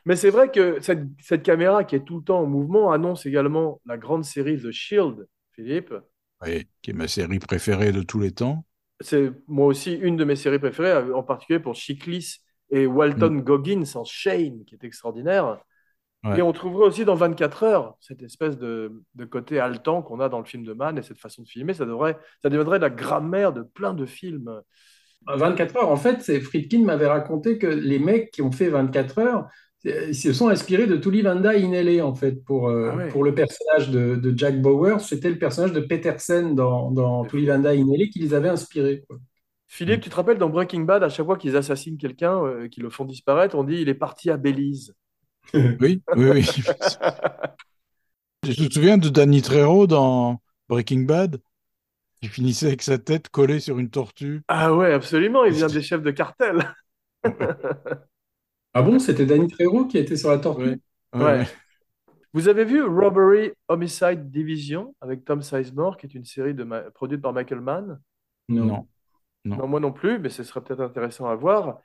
Mais 0.05 0.16
c'est 0.16 0.30
vrai 0.30 0.51
que 0.51 0.80
cette, 0.80 1.05
cette 1.20 1.44
caméra 1.44 1.84
qui 1.84 1.94
est 1.94 2.05
tout 2.05 2.18
le 2.18 2.24
temps 2.24 2.40
en 2.40 2.47
mouvement 2.47 2.90
annonce 2.90 3.24
également 3.24 3.80
la 3.86 3.97
grande 3.97 4.24
série 4.24 4.60
The 4.60 4.72
Shield, 4.72 5.28
Philippe. 5.52 5.94
Oui, 6.44 6.66
qui 6.82 6.90
est 6.90 6.94
ma 6.94 7.06
série 7.06 7.39
préférée 7.39 7.93
de 7.93 8.02
tous 8.02 8.18
les 8.18 8.32
temps. 8.32 8.64
C'est 9.03 9.33
moi 9.47 9.66
aussi 9.66 9.95
une 9.95 10.16
de 10.16 10.24
mes 10.24 10.37
séries 10.37 10.59
préférées, 10.59 11.12
en 11.12 11.23
particulier 11.23 11.59
pour 11.59 11.74
Chiklis 11.74 12.39
et 12.70 12.87
Walton 12.87 13.37
Goggins 13.37 13.85
en 13.95 14.05
Shane, 14.05 14.65
qui 14.65 14.74
est 14.74 14.85
extraordinaire. 14.85 15.59
Ouais. 16.24 16.39
Et 16.39 16.43
on 16.43 16.53
trouverait 16.53 16.87
aussi 16.87 17.05
dans 17.05 17.16
24 17.16 17.65
heures 17.65 17.97
cette 18.01 18.23
espèce 18.23 18.57
de, 18.57 19.03
de 19.15 19.24
côté 19.24 19.59
haletant 19.59 20.03
qu'on 20.03 20.20
a 20.20 20.29
dans 20.29 20.39
le 20.39 20.45
film 20.45 20.65
de 20.65 20.73
Mann 20.73 20.97
et 20.97 21.03
cette 21.03 21.19
façon 21.19 21.43
de 21.43 21.49
filmer. 21.49 21.74
Ça, 21.74 21.85
devrait, 21.85 22.16
ça 22.43 22.49
deviendrait 22.49 22.79
la 22.79 22.91
grammaire 22.91 23.53
de 23.53 23.62
plein 23.62 23.93
de 23.93 24.07
films. 24.07 24.62
À 25.27 25.37
24 25.37 25.77
heures, 25.77 25.91
en 25.91 25.97
fait, 25.97 26.23
c'est 26.23 26.41
Friedkin 26.41 26.83
m'avait 26.85 27.07
raconté 27.07 27.59
que 27.59 27.66
les 27.66 27.99
mecs 27.99 28.31
qui 28.31 28.43
ont 28.43 28.53
fait 28.53 28.69
24 28.69 29.19
heures, 29.19 29.39
euh, 29.41 29.47
ils 29.84 30.14
se 30.14 30.32
sont 30.32 30.48
inspirés 30.48 30.86
de 30.86 30.96
Tully 30.96 31.22
Vanda 31.22 31.50
in 31.50 31.72
LA, 31.72 32.04
en 32.06 32.14
fait, 32.14 32.44
pour, 32.44 32.68
euh, 32.68 32.90
Ah 32.92 32.96
ouais. 32.96 33.09
pour 33.09 33.24
le 33.24 33.34
personnage 33.34 33.90
de, 33.90 34.14
de 34.16 34.36
Jack 34.38 34.60
Bauer. 34.60 35.00
C'était 35.00 35.30
le 35.30 35.38
personnage 35.38 35.72
de 35.72 35.80
Petersen 35.80 36.54
dans, 36.54 36.90
dans 36.90 37.24
C'est 37.24 37.30
Tully 37.30 37.46
fou. 37.46 37.52
Vanda 37.52 37.70
in 37.70 37.86
LA 37.92 38.06
qui 38.06 38.20
les 38.20 38.34
avait 38.34 38.48
inspirés. 38.48 39.02
quoi. 39.09 39.18
Philippe, 39.68 40.02
tu 40.02 40.10
te 40.10 40.14
rappelles 40.14 40.38
dans 40.38 40.50
Breaking 40.50 40.82
Bad, 40.82 41.02
à 41.02 41.09
chaque 41.09 41.24
fois 41.26 41.38
qu'ils 41.38 41.56
assassinent 41.56 41.96
quelqu'un, 41.96 42.44
euh, 42.44 42.68
qu'ils 42.68 42.82
le 42.82 42.90
font 42.90 43.06
disparaître, 43.06 43.56
on 43.56 43.64
dit 43.64 43.76
il 43.76 43.88
est 43.88 43.94
parti 43.94 44.30
à 44.30 44.36
Belize. 44.36 44.94
Oui, 45.54 46.02
oui, 46.16 46.30
oui. 46.30 46.46
tu 48.42 48.54
te 48.68 48.72
souviens 48.74 48.98
de 48.98 49.09
Danny 49.09 49.42
Trejo 49.42 49.86
dans 49.86 50.40
Breaking 50.68 51.00
Bad 51.00 51.40
qui 52.20 52.28
finissait 52.28 52.68
avec 52.68 52.82
sa 52.82 52.98
tête 52.98 53.28
collée 53.28 53.59
sur 53.60 53.78
une 53.78 53.90
tortue. 53.90 54.42
Ah 54.48 54.74
ouais, 54.74 54.92
absolument, 54.92 55.44
il 55.44 55.52
vient 55.54 55.66
des 55.66 55.82
chefs 55.82 56.02
de 56.02 56.10
cartel. 56.12 56.72
Ah 58.74 58.82
bon, 58.82 58.99
c'était 58.99 59.27
Danny 59.27 59.49
Trejo 59.49 59.86
qui 59.86 59.99
était 59.99 60.16
sur 60.16 60.31
la 60.31 60.39
tortue 60.39 60.81
Ouais. 61.15 61.20
Ouais. 61.23 61.47
Vous 62.32 62.49
avez 62.49 62.65
vu 62.65 62.82
Robbery 62.82 63.53
Homicide 63.69 64.31
Division 64.31 64.94
avec 65.03 65.24
Tom 65.24 65.43
Sizemore, 65.43 65.99
qui 65.99 66.07
est 66.07 66.15
une 66.15 66.24
série 66.24 66.55
de 66.55 66.65
ma- 66.65 66.90
produite 66.90 67.20
par 67.20 67.35
Michael 67.35 67.61
Mann? 67.61 68.01
Non. 68.49 68.65
Non. 68.65 68.89
Non. 69.44 69.57
Non, 69.57 69.66
moi 69.66 69.81
non 69.81 69.93
plus, 69.93 70.19
mais 70.19 70.28
ce 70.31 70.43
serait 70.44 70.62
peut-être 70.62 70.81
intéressant 70.81 71.27
à 71.27 71.35
voir. 71.35 71.81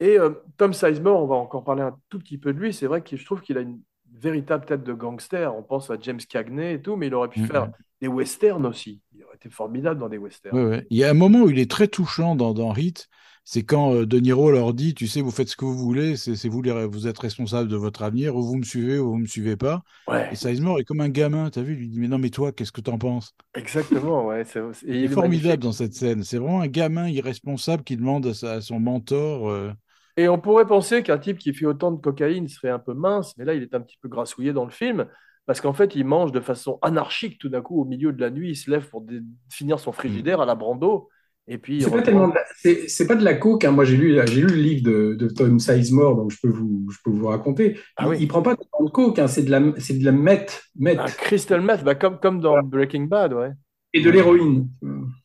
Et 0.00 0.18
euh, 0.18 0.30
Tom 0.56 0.72
Sizemore, 0.72 1.22
on 1.22 1.26
va 1.26 1.34
encore 1.36 1.64
parler 1.64 1.82
un 1.82 1.96
tout 2.08 2.18
petit 2.18 2.38
peu 2.38 2.52
de 2.54 2.58
lui. 2.58 2.72
C'est 2.72 2.86
vrai 2.86 3.02
que 3.02 3.16
je 3.16 3.24
trouve 3.24 3.40
qu'il 3.42 3.58
a 3.58 3.60
une 3.60 3.80
véritable 4.14 4.64
tête 4.64 4.84
de 4.84 4.92
gangster. 4.94 5.54
On 5.54 5.62
pense 5.62 5.90
à 5.90 5.96
James 6.00 6.20
Cagney 6.28 6.74
et 6.74 6.82
tout, 6.82 6.96
mais 6.96 7.08
il 7.08 7.14
aurait 7.14 7.28
pu 7.28 7.40
faire 7.44 7.70
des 8.00 8.08
westerns 8.08 8.64
aussi. 8.66 9.02
Il 9.14 9.24
aurait 9.24 9.36
été 9.36 9.50
formidable 9.50 10.00
dans 10.00 10.08
des 10.08 10.18
westerns. 10.18 10.56
Ouais, 10.56 10.64
ouais. 10.64 10.86
Il 10.90 10.96
y 10.96 11.04
a 11.04 11.10
un 11.10 11.14
moment 11.14 11.42
où 11.42 11.50
il 11.50 11.58
est 11.58 11.70
très 11.70 11.88
touchant 11.88 12.34
dans, 12.36 12.54
dans 12.54 12.74
Hit, 12.74 13.08
c'est 13.44 13.64
quand 13.64 13.94
euh, 13.94 14.06
De 14.06 14.18
Niro 14.20 14.50
leur 14.50 14.74
dit, 14.74 14.94
tu 14.94 15.06
sais, 15.08 15.20
vous 15.20 15.30
faites 15.30 15.48
ce 15.48 15.56
que 15.56 15.64
vous 15.64 15.76
voulez, 15.78 16.16
c'est 16.16 16.48
vous, 16.48 16.62
les, 16.62 16.86
vous 16.86 17.06
êtes 17.06 17.18
responsable 17.18 17.68
de 17.68 17.76
votre 17.76 18.02
avenir, 18.02 18.36
ou 18.36 18.42
vous 18.42 18.56
me 18.56 18.62
suivez 18.64 18.98
ou 18.98 19.10
vous 19.12 19.18
me 19.18 19.26
suivez 19.26 19.56
pas. 19.56 19.82
Ouais, 20.06 20.30
Et 20.30 20.36
Sizemore 20.36 20.78
est 20.80 20.84
comme 20.84 21.00
un 21.00 21.08
gamin, 21.10 21.50
t'as 21.50 21.62
vu, 21.62 21.74
il 21.74 21.78
lui 21.80 21.88
dit, 21.88 22.00
mais 22.00 22.08
non, 22.08 22.18
mais 22.18 22.30
toi, 22.30 22.52
qu'est-ce 22.52 22.72
que 22.72 22.80
t'en 22.80 22.98
penses? 22.98 23.34
Exactement. 23.54 24.26
Ouais, 24.26 24.44
c'est, 24.44 24.60
Il 24.82 25.04
est 25.04 25.08
formidable 25.08 25.62
dans 25.62 25.72
cette 25.72 25.94
scène. 25.94 26.22
C'est 26.24 26.38
vraiment 26.38 26.60
un 26.62 26.66
gamin 26.68 27.08
irresponsable 27.08 27.84
qui 27.84 27.96
demande 27.96 28.26
à, 28.26 28.34
sa- 28.34 28.52
à 28.54 28.60
son 28.60 28.80
mentor. 28.80 29.48
euh, 29.50 29.72
Et 30.16 30.28
on 30.28 30.38
pourrait 30.38 30.66
penser 30.66 31.02
qu'un 31.02 31.18
type 31.18 31.38
qui 31.38 31.54
fait 31.54 31.64
autant 31.66 31.90
de 31.92 32.00
cocaïne 32.00 32.48
serait 32.48 32.68
un 32.70 32.78
peu 32.78 32.92
mince, 32.94 33.36
mais 33.38 33.44
là, 33.44 33.54
il 33.54 33.62
est 33.62 33.74
un 33.74 33.80
petit 33.80 33.96
peu 34.00 34.08
grassouillé 34.08 34.52
dans 34.52 34.64
le 34.64 34.70
film, 34.70 35.06
parce 35.46 35.60
qu'en 35.60 35.72
fait, 35.72 35.94
il 35.96 36.04
mange 36.04 36.32
de 36.32 36.40
façon 36.40 36.78
anarchique 36.82 37.38
tout 37.38 37.48
d'un 37.48 37.62
coup 37.62 37.80
au 37.80 37.84
milieu 37.84 38.12
de 38.12 38.20
la 38.20 38.30
nuit. 38.30 38.50
Il 38.50 38.56
se 38.56 38.70
lève 38.70 38.88
pour 38.88 39.04
finir 39.50 39.80
son 39.80 39.92
frigidaire 39.92 40.40
à 40.40 40.46
la 40.46 40.54
Brando, 40.54 41.08
et 41.48 41.58
puis 41.58 41.76
il 41.76 41.82
C'est 41.82 41.90
pas 41.90 41.96
reprend. 41.96 42.04
tellement 42.06 42.28
de 42.28 42.34
la- 42.34 42.44
c'est 42.56 42.88
c'est 42.88 43.06
pas 43.06 43.16
de 43.16 43.24
la 43.24 43.34
coke. 43.34 43.64
hein. 43.64 43.72
Moi, 43.72 43.84
j'ai 43.84 43.96
lu, 43.96 44.18
j'ai 44.26 44.40
lu 44.40 44.46
le 44.46 44.54
livre 44.54 44.82
de, 44.90 45.14
de 45.14 45.28
Tom 45.28 45.58
Sizemore, 45.58 46.16
donc 46.16 46.30
je 46.30 46.38
peux 46.40 46.48
vous, 46.48 46.86
je 46.90 46.98
peux 47.04 47.10
vous 47.10 47.26
raconter. 47.26 47.78
Ah 47.96 48.04
il, 48.04 48.08
oui. 48.10 48.16
il 48.20 48.28
prend 48.28 48.42
pas 48.42 48.54
de 48.54 48.88
coke, 48.90 49.18
hein. 49.18 49.26
c'est 49.28 49.42
de 49.42 49.50
la, 49.50 49.60
c'est 49.78 49.98
de 49.98 50.04
la 50.04 50.12
meth, 50.12 50.62
meth 50.76 50.98
Un 51.00 51.06
crystal 51.06 51.60
meth, 51.60 51.82
bah, 51.84 51.94
comme, 51.94 52.18
comme 52.20 52.40
dans 52.40 52.62
Breaking 52.62 53.04
Bad, 53.04 53.32
ouais. 53.34 53.50
et 53.92 54.00
de 54.02 54.10
l'héroïne. 54.10 54.68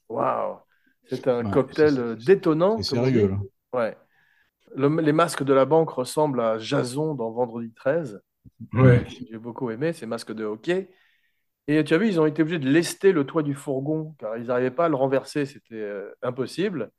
Waouh! 0.10 0.58
C'est 1.10 1.28
un 1.28 1.46
Ouais, 1.46 1.52
cocktail 1.52 2.16
c'est- 2.20 2.26
détonnant. 2.26 2.82
C'est 2.82 2.96
sérieux, 2.96 3.30
là. 3.30 3.40
Ouais. 3.80 3.96
Le- 4.76 5.00
les 5.02 5.14
masques 5.14 5.44
de 5.44 5.54
la 5.54 5.66
banque 5.66 5.90
ressemblent 5.92 6.42
à 6.42 6.58
Jason 6.58 7.16
dans 7.16 7.32
Vendredi 7.32 7.72
13. 7.74 8.20
Ouais. 8.74 9.06
J'ai 9.30 9.38
beaucoup 9.38 9.70
aimé 9.72 9.94
ces 9.94 10.06
masques 10.06 10.34
de 10.34 10.44
hockey. 10.44 10.90
Et 11.68 11.84
tu 11.84 11.94
as 11.94 11.98
vu, 11.98 12.08
ils 12.08 12.20
ont 12.20 12.26
été 12.26 12.42
obligés 12.42 12.60
de 12.60 12.70
lester 12.70 13.12
le 13.12 13.26
toit 13.26 13.44
du 13.44 13.54
fourgon 13.54 14.16
car 14.20 14.38
ils 14.38 14.46
n'arrivaient 14.46 14.72
pas 14.72 14.86
à 14.86 14.90
le 14.90 14.96
renverser, 14.96 15.46
c'était 15.46 15.76
euh, 15.76 16.10
impossible. 16.22 16.92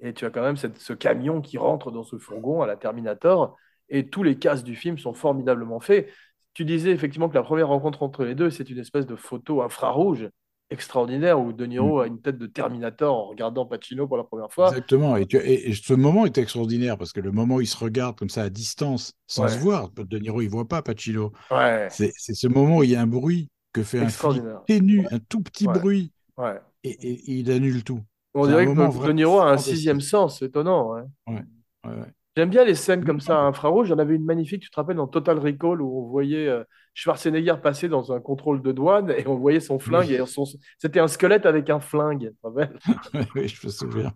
Et 0.00 0.14
tu 0.14 0.24
as 0.24 0.30
quand 0.30 0.42
même 0.42 0.56
cette- 0.56 0.78
ce 0.78 0.92
camion 0.92 1.40
qui 1.40 1.58
rentre 1.58 1.90
dans 1.90 2.04
ce 2.04 2.16
fourgon 2.18 2.62
à 2.62 2.66
la 2.66 2.76
Terminator. 2.76 3.56
Et 3.90 4.08
tous 4.08 4.22
les 4.22 4.38
castes 4.38 4.64
du 4.64 4.76
film 4.76 4.98
sont 4.98 5.12
formidablement 5.14 5.78
faits. 5.80 6.08
Tu 6.54 6.64
disais 6.64 6.90
effectivement 6.90 7.28
que 7.28 7.34
la 7.34 7.42
première 7.42 7.68
rencontre 7.68 8.02
entre 8.02 8.24
les 8.24 8.34
deux, 8.34 8.50
c'est 8.50 8.70
une 8.70 8.78
espèce 8.78 9.06
de 9.06 9.16
photo 9.16 9.60
infrarouge 9.62 10.28
extraordinaire 10.70 11.38
où 11.38 11.52
De 11.52 11.66
Niro 11.66 12.00
a 12.00 12.06
une 12.06 12.20
tête 12.20 12.38
de 12.38 12.46
Terminator 12.46 13.14
en 13.14 13.26
regardant 13.28 13.66
Pacino 13.66 14.08
pour 14.08 14.16
la 14.16 14.24
première 14.24 14.50
fois. 14.50 14.68
Exactement. 14.68 15.16
Et, 15.16 15.26
tu- 15.26 15.36
et- 15.36 15.68
et 15.68 15.74
ce 15.74 15.92
moment 15.92 16.24
est 16.24 16.38
extraordinaire 16.38 16.96
parce 16.96 17.12
que 17.12 17.20
le 17.20 17.30
moment 17.32 17.56
où 17.56 17.60
ils 17.60 17.66
se 17.66 17.76
regardent 17.76 18.16
comme 18.16 18.30
ça 18.30 18.42
à 18.42 18.50
distance, 18.50 19.12
sans 19.26 19.44
Ouais. 19.44 19.48
se 19.50 19.58
voir, 19.58 19.90
De 19.90 20.18
Niro, 20.18 20.40
il 20.40 20.48
voit 20.48 20.66
pas 20.66 20.80
Pacino. 20.80 21.32
Ouais, 21.50 21.88
c'est 21.90 22.12
ce 22.16 22.48
moment 22.48 22.78
où 22.78 22.82
il 22.82 22.90
y 22.90 22.96
a 22.96 23.02
un 23.02 23.06
bruit 23.06 23.50
que 23.74 23.82
fait 23.82 24.00
un 24.00 24.06
ténu, 24.66 25.06
un 25.10 25.18
tout 25.18 25.42
petit 25.42 25.66
Ouais. 25.66 25.78
bruit, 25.78 26.12
Ouais. 26.38 26.58
et, 26.82 26.90
et- 26.90 27.12
et 27.12 27.32
il 27.40 27.50
annule 27.50 27.84
tout. 27.84 28.00
On 28.32 28.46
dirait 28.46 28.64
que 28.66 29.06
De 29.06 29.12
Niro 29.12 29.40
a 29.40 29.50
un 29.50 29.58
sixième 29.58 30.00
sens, 30.00 30.38
c'est 30.38 30.46
étonnant. 30.46 30.96
hein. 30.96 31.42
J'aime 32.36 32.50
bien 32.50 32.64
les 32.64 32.74
scènes 32.74 33.04
comme 33.04 33.20
ça 33.20 33.38
à 33.38 33.42
infrarouge. 33.42 33.88
J'en 33.88 33.98
avais 33.98 34.16
une 34.16 34.24
magnifique, 34.24 34.62
tu 34.62 34.70
te 34.70 34.74
rappelles, 34.74 34.96
dans 34.96 35.06
Total 35.06 35.38
Recall, 35.38 35.80
où 35.80 36.00
on 36.00 36.08
voyait 36.08 36.48
euh, 36.48 36.64
Schwarzenegger 36.94 37.54
passer 37.62 37.88
dans 37.88 38.12
un 38.12 38.18
contrôle 38.20 38.60
de 38.60 38.72
douane 38.72 39.10
et 39.16 39.24
on 39.28 39.36
voyait 39.36 39.60
son 39.60 39.78
flingue. 39.78 40.10
Et 40.10 40.26
son... 40.26 40.44
C'était 40.78 40.98
un 40.98 41.06
squelette 41.06 41.46
avec 41.46 41.70
un 41.70 41.78
flingue. 41.78 42.30
tu 42.30 42.34
te 42.34 42.46
rappelles? 42.46 42.76
Oui, 43.36 43.46
je 43.46 43.66
me 43.66 43.70
souviens. 43.70 44.12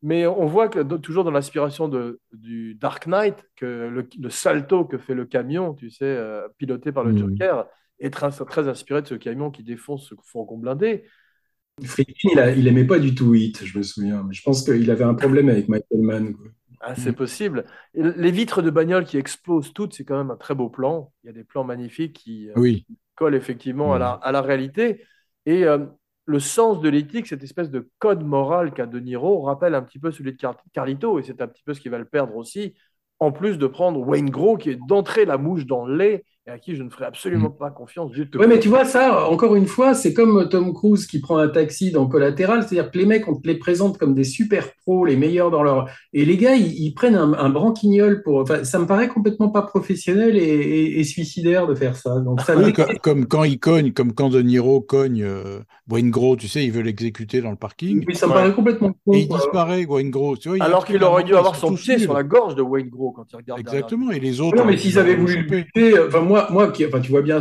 Mais 0.00 0.26
on 0.26 0.46
voit 0.46 0.68
que 0.68 0.80
toujours 0.96 1.24
dans 1.24 1.30
l'inspiration 1.30 1.90
du 2.32 2.74
Dark 2.74 3.06
Knight, 3.06 3.44
que 3.54 3.66
le, 3.66 4.08
le 4.18 4.30
salto 4.30 4.86
que 4.86 4.96
fait 4.96 5.14
le 5.14 5.26
camion, 5.26 5.74
tu 5.74 5.90
sais, 5.90 6.04
euh, 6.06 6.48
piloté 6.56 6.90
par 6.90 7.04
le 7.04 7.12
Mhm. 7.12 7.18
Joker, 7.18 7.66
très, 8.10 8.30
très 8.30 8.68
inspiré 8.68 9.02
de 9.02 9.06
ce 9.06 9.14
camion 9.14 9.50
qui 9.50 9.62
défonce 9.62 10.08
ce 10.08 10.14
fourgon 10.24 10.58
blindé. 10.58 11.04
Friedkin, 11.82 12.28
il, 12.32 12.38
a- 12.38 12.50
il 12.52 12.68
aimait 12.68 12.86
pas 12.86 12.98
du 12.98 13.14
tout 13.14 13.34
Hit, 13.34 13.64
je 13.64 13.78
me 13.78 13.82
souviens. 13.82 14.24
Mais 14.24 14.34
je 14.34 14.42
pense 14.42 14.64
qu'il 14.64 14.90
avait 14.90 15.04
un 15.04 15.14
problème 15.14 15.48
avec 15.48 15.68
Michael 15.68 16.00
Mann. 16.02 16.34
quoi. 16.34 16.46
Ah, 16.80 16.96
c'est 16.96 17.12
possible. 17.12 17.64
Et 17.94 18.02
les 18.02 18.32
vitres 18.32 18.60
de 18.60 18.68
bagnole 18.70 19.04
qui 19.04 19.16
explosent 19.16 19.72
toutes, 19.72 19.94
c'est 19.94 20.04
quand 20.04 20.18
même 20.18 20.32
un 20.32 20.36
très 20.36 20.54
beau 20.54 20.68
plan. 20.68 21.12
Il 21.22 21.28
y 21.28 21.30
a 21.30 21.32
des 21.32 21.44
plans 21.44 21.62
magnifiques 21.62 22.14
qui 22.14 22.50
euh, 22.50 22.76
collent 23.14 23.36
effectivement 23.36 23.94
à, 23.94 23.98
la, 24.00 24.10
à 24.10 24.32
la 24.32 24.42
réalité. 24.42 25.00
Et 25.46 25.64
euh, 25.64 25.78
le 26.24 26.40
sens 26.40 26.80
de 26.80 26.88
l'éthique, 26.88 27.28
cette 27.28 27.44
espèce 27.44 27.70
de 27.70 27.88
code 28.00 28.24
moral 28.24 28.72
qu'a 28.74 28.86
De 28.86 28.98
Niro, 28.98 29.42
rappelle 29.42 29.76
un 29.76 29.82
petit 29.82 30.00
peu 30.00 30.10
celui 30.10 30.32
de 30.32 30.36
Car- 30.36 30.56
Carlito. 30.72 31.20
Et 31.20 31.22
c'est 31.22 31.40
un 31.40 31.46
petit 31.46 31.62
peu 31.62 31.72
ce 31.72 31.80
qui 31.80 31.88
va 31.88 31.98
le 31.98 32.04
perdre 32.04 32.34
aussi. 32.36 32.74
En 33.20 33.30
plus 33.30 33.58
de 33.58 33.66
prendre 33.68 34.00
Wayne 34.00 34.30
Gros, 34.30 34.56
qui 34.56 34.70
est 34.70 34.78
d'entrer 34.88 35.24
la 35.24 35.38
mouche 35.38 35.66
dans 35.66 35.86
le 35.86 35.96
lait, 35.96 36.24
et 36.44 36.50
à 36.50 36.58
qui 36.58 36.74
je 36.74 36.82
ne 36.82 36.90
ferai 36.90 37.04
absolument 37.04 37.50
pas 37.50 37.70
confiance. 37.70 38.12
Juste 38.12 38.34
Ouais, 38.34 38.48
mais 38.48 38.58
tu 38.58 38.68
vois, 38.68 38.84
ça, 38.84 39.28
encore 39.28 39.54
une 39.54 39.68
fois, 39.68 39.94
c'est 39.94 40.12
comme 40.12 40.48
Tom 40.48 40.72
Cruise 40.74 41.06
qui 41.06 41.20
prend 41.20 41.38
un 41.38 41.46
taxi 41.48 41.92
dans 41.92 42.06
Collatéral. 42.08 42.64
C'est-à-dire 42.64 42.90
que 42.90 42.98
les 42.98 43.06
mecs, 43.06 43.28
on 43.28 43.36
te 43.36 43.46
les 43.46 43.54
présente 43.54 43.96
comme 43.96 44.12
des 44.12 44.24
super 44.24 44.66
pros, 44.84 45.04
les 45.04 45.14
meilleurs 45.16 45.52
dans 45.52 45.62
leur. 45.62 45.88
Et 46.12 46.24
les 46.24 46.36
gars, 46.36 46.56
ils, 46.56 46.72
ils 46.82 46.94
prennent 46.94 47.14
un, 47.14 47.32
un 47.34 47.48
branquignol 47.48 48.24
pour. 48.24 48.38
Enfin, 48.40 48.64
ça 48.64 48.80
me 48.80 48.86
paraît 48.86 49.06
complètement 49.06 49.50
pas 49.50 49.62
professionnel 49.62 50.36
et, 50.36 50.40
et- 50.40 50.98
et 50.98 51.04
suicidaire 51.04 51.68
de 51.68 51.76
faire 51.76 51.94
ça. 51.94 52.18
Donc, 52.18 52.40
ça 52.40 52.56
Oui, 52.56 52.64
m'est- 52.66 52.72
comme, 52.72 52.98
comme 53.00 53.26
quand 53.26 53.44
il 53.44 53.60
cogne, 53.60 53.92
comme 53.92 54.12
quand 54.12 54.28
De 54.28 54.42
Niro 54.42 54.80
cogne 54.80 55.22
euh, 55.22 55.60
Wayne 55.88 56.10
Gros, 56.10 56.34
tu 56.34 56.48
sais, 56.48 56.64
il 56.64 56.72
veut 56.72 56.82
l'exécuter 56.82 57.40
dans 57.40 57.50
le 57.50 57.56
parking. 57.56 58.04
Oui, 58.08 58.16
ça 58.16 58.26
me 58.26 58.32
Ouais. 58.32 58.38
paraît 58.38 58.52
complètement 58.54 58.92
con. 59.06 59.12
Et 59.12 59.20
il 59.20 59.28
disparaît, 59.28 59.84
Wayne 59.84 60.10
Gros. 60.10 60.36
Tu 60.36 60.48
vois, 60.48 60.58
Alors 60.60 60.84
qu'il 60.86 61.02
aurait 61.04 61.22
dû 61.22 61.36
avoir 61.36 61.54
son 61.54 61.74
pied 61.76 61.98
sur 62.00 62.14
la 62.14 62.24
gorge 62.24 62.56
de 62.56 62.62
Wayne 62.62 62.88
Gros 62.88 63.12
quand 63.12 63.26
il 63.32 63.36
regarde 63.36 63.62
derrière. 63.62 63.84
Exactement, 63.84 64.10
et 64.10 64.18
les 64.18 64.40
autres. 64.40 64.56
Non, 64.56 64.64
mais 64.64 64.74
ils 64.74 64.80
s'ils 64.80 64.98
avaient 64.98 65.14
voulu 65.14 65.42
le 65.42 65.48
buter, 65.48 65.94
enfin 66.08 66.31
moi, 66.32 66.48
moi 66.50 66.72
qui, 66.72 66.84
enfin 66.86 67.00
tu 67.00 67.10
vois 67.10 67.22
bien, 67.22 67.40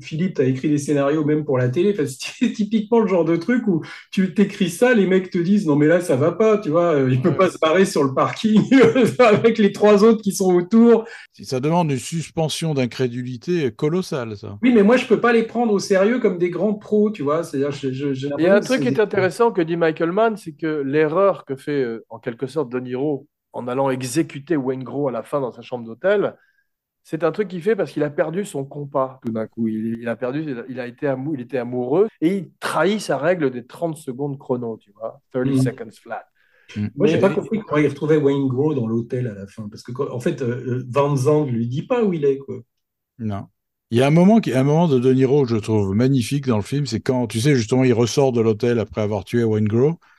Philippe, 0.00 0.34
t'as 0.34 0.44
écrit 0.44 0.68
des 0.68 0.78
scénarios 0.78 1.24
même 1.24 1.44
pour 1.44 1.58
la 1.58 1.68
télé. 1.68 1.92
Enfin, 1.92 2.04
c'est 2.06 2.52
typiquement 2.52 3.00
le 3.00 3.08
genre 3.08 3.24
de 3.24 3.36
truc 3.36 3.66
où 3.68 3.82
tu 4.10 4.34
t'écris 4.34 4.70
ça, 4.70 4.94
les 4.94 5.06
mecs 5.06 5.30
te 5.30 5.38
disent 5.38 5.66
non 5.66 5.76
mais 5.76 5.86
là 5.86 6.00
ça 6.00 6.16
va 6.16 6.32
pas, 6.32 6.58
tu 6.58 6.70
vois, 6.70 6.94
euh, 6.94 7.10
il 7.12 7.20
peut 7.22 7.28
Ouais. 7.30 7.36
pas 7.36 7.50
se 7.50 7.58
barrer 7.58 7.84
sur 7.84 8.04
le 8.04 8.14
parking 8.14 8.62
avec 9.18 9.58
les 9.58 9.72
trois 9.72 10.04
autres 10.04 10.22
qui 10.22 10.32
sont 10.32 10.54
autour. 10.54 11.04
Ça 11.42 11.60
demande 11.60 11.90
une 11.90 11.98
suspension 11.98 12.74
d'incrédulité 12.74 13.70
colossale, 13.72 14.36
ça. 14.36 14.58
Oui, 14.62 14.72
mais 14.72 14.82
moi 14.82 14.96
je 14.96 15.06
peux 15.06 15.20
pas 15.20 15.32
les 15.32 15.42
prendre 15.44 15.72
au 15.72 15.78
sérieux 15.78 16.20
comme 16.20 16.38
des 16.38 16.50
grands 16.50 16.74
pros, 16.74 17.10
tu 17.10 17.22
vois. 17.22 17.44
C'est-à-dire, 17.44 17.70
je- 17.70 17.92
je- 17.92 18.12
j'ai 18.14 18.28
Il 18.38 18.44
y 18.44 18.46
a 18.46 18.54
un 18.56 18.60
truc 18.60 18.80
qui 18.82 18.88
est 18.88 18.92
des- 18.92 19.00
intéressant 19.00 19.52
que 19.52 19.60
dit 19.62 19.76
Michael 19.76 20.12
Mann, 20.12 20.36
c'est 20.36 20.52
que 20.52 20.82
l'erreur 20.82 21.44
que 21.44 21.56
fait 21.56 21.82
euh, 21.82 22.04
en 22.08 22.18
quelque 22.18 22.46
sorte 22.46 22.70
De 22.70 22.80
Niro 22.80 23.26
en 23.52 23.68
allant 23.68 23.90
exécuter 23.90 24.56
Wayne 24.56 24.82
Gros 24.82 25.08
à 25.08 25.12
la 25.12 25.22
fin 25.22 25.40
dans 25.40 25.52
sa 25.52 25.62
chambre 25.62 25.84
d'hôtel, 25.84 26.34
c'est 27.04 27.22
un 27.22 27.30
truc 27.30 27.48
qu'il 27.48 27.62
fait 27.62 27.76
parce 27.76 27.92
qu'il 27.92 28.02
a 28.02 28.10
perdu 28.10 28.44
son 28.44 28.64
compas 28.64 29.20
tout 29.24 29.30
d'un 29.32 29.46
coup. 29.46 29.68
Il, 29.68 29.98
il 30.00 30.08
a 30.08 30.16
perdu, 30.16 30.44
il 30.68 30.80
a- 30.80 30.86
été 30.86 31.06
amou- 31.06 31.34
il 31.34 31.40
était 31.42 31.58
amoureux 31.58 32.08
et 32.20 32.38
il 32.38 32.50
trahit 32.58 33.00
sa 33.00 33.18
règle 33.18 33.50
des 33.50 33.64
30 33.66 33.96
secondes 33.96 34.38
chrono, 34.38 34.76
tu 34.78 34.90
vois, 34.92 35.20
30 35.30 35.46
Mhm. 35.46 35.58
seconds 35.58 35.90
flat. 35.92 36.24
Moi, 36.96 37.06
j'ai 37.06 37.20
pas 37.20 37.30
compris 37.30 37.60
comment 37.60 37.76
il 37.80 37.88
retrouvait 37.88 38.16
Wayne 38.16 38.48
Gros 38.48 38.74
dans 38.74 38.86
l'hôtel 38.88 39.26
à 39.28 39.34
la 39.34 39.46
fin, 39.46 39.68
parce 39.68 39.82
que 39.82 39.92
en 40.10 40.18
fait, 40.18 40.42
euh, 40.42 40.78
euh, 40.80 40.84
Van 40.88 41.14
Zandt 41.14 41.52
lui 41.52 41.68
dit 41.68 41.86
pas 41.86 42.02
où 42.02 42.12
il 42.12 42.24
est, 42.24 42.38
quoi. 42.38 42.56
Non. 43.18 43.46
Il 43.94 43.98
y 43.98 44.02
a 44.02 44.08
un 44.08 44.10
moment, 44.10 44.40
qui, 44.40 44.52
un 44.52 44.64
moment 44.64 44.88
de 44.88 44.98
De 44.98 45.12
Niro 45.12 45.44
que 45.44 45.50
je 45.50 45.56
trouve 45.56 45.94
magnifique 45.94 46.48
dans 46.48 46.56
le 46.56 46.64
film, 46.64 46.84
c'est 46.84 46.98
quand, 46.98 47.28
tu 47.28 47.38
sais, 47.38 47.54
justement, 47.54 47.84
il 47.84 47.92
ressort 47.92 48.32
de 48.32 48.40
l'hôtel 48.40 48.80
après 48.80 49.02
avoir 49.02 49.24
tué 49.24 49.44
Wayne 49.44 49.68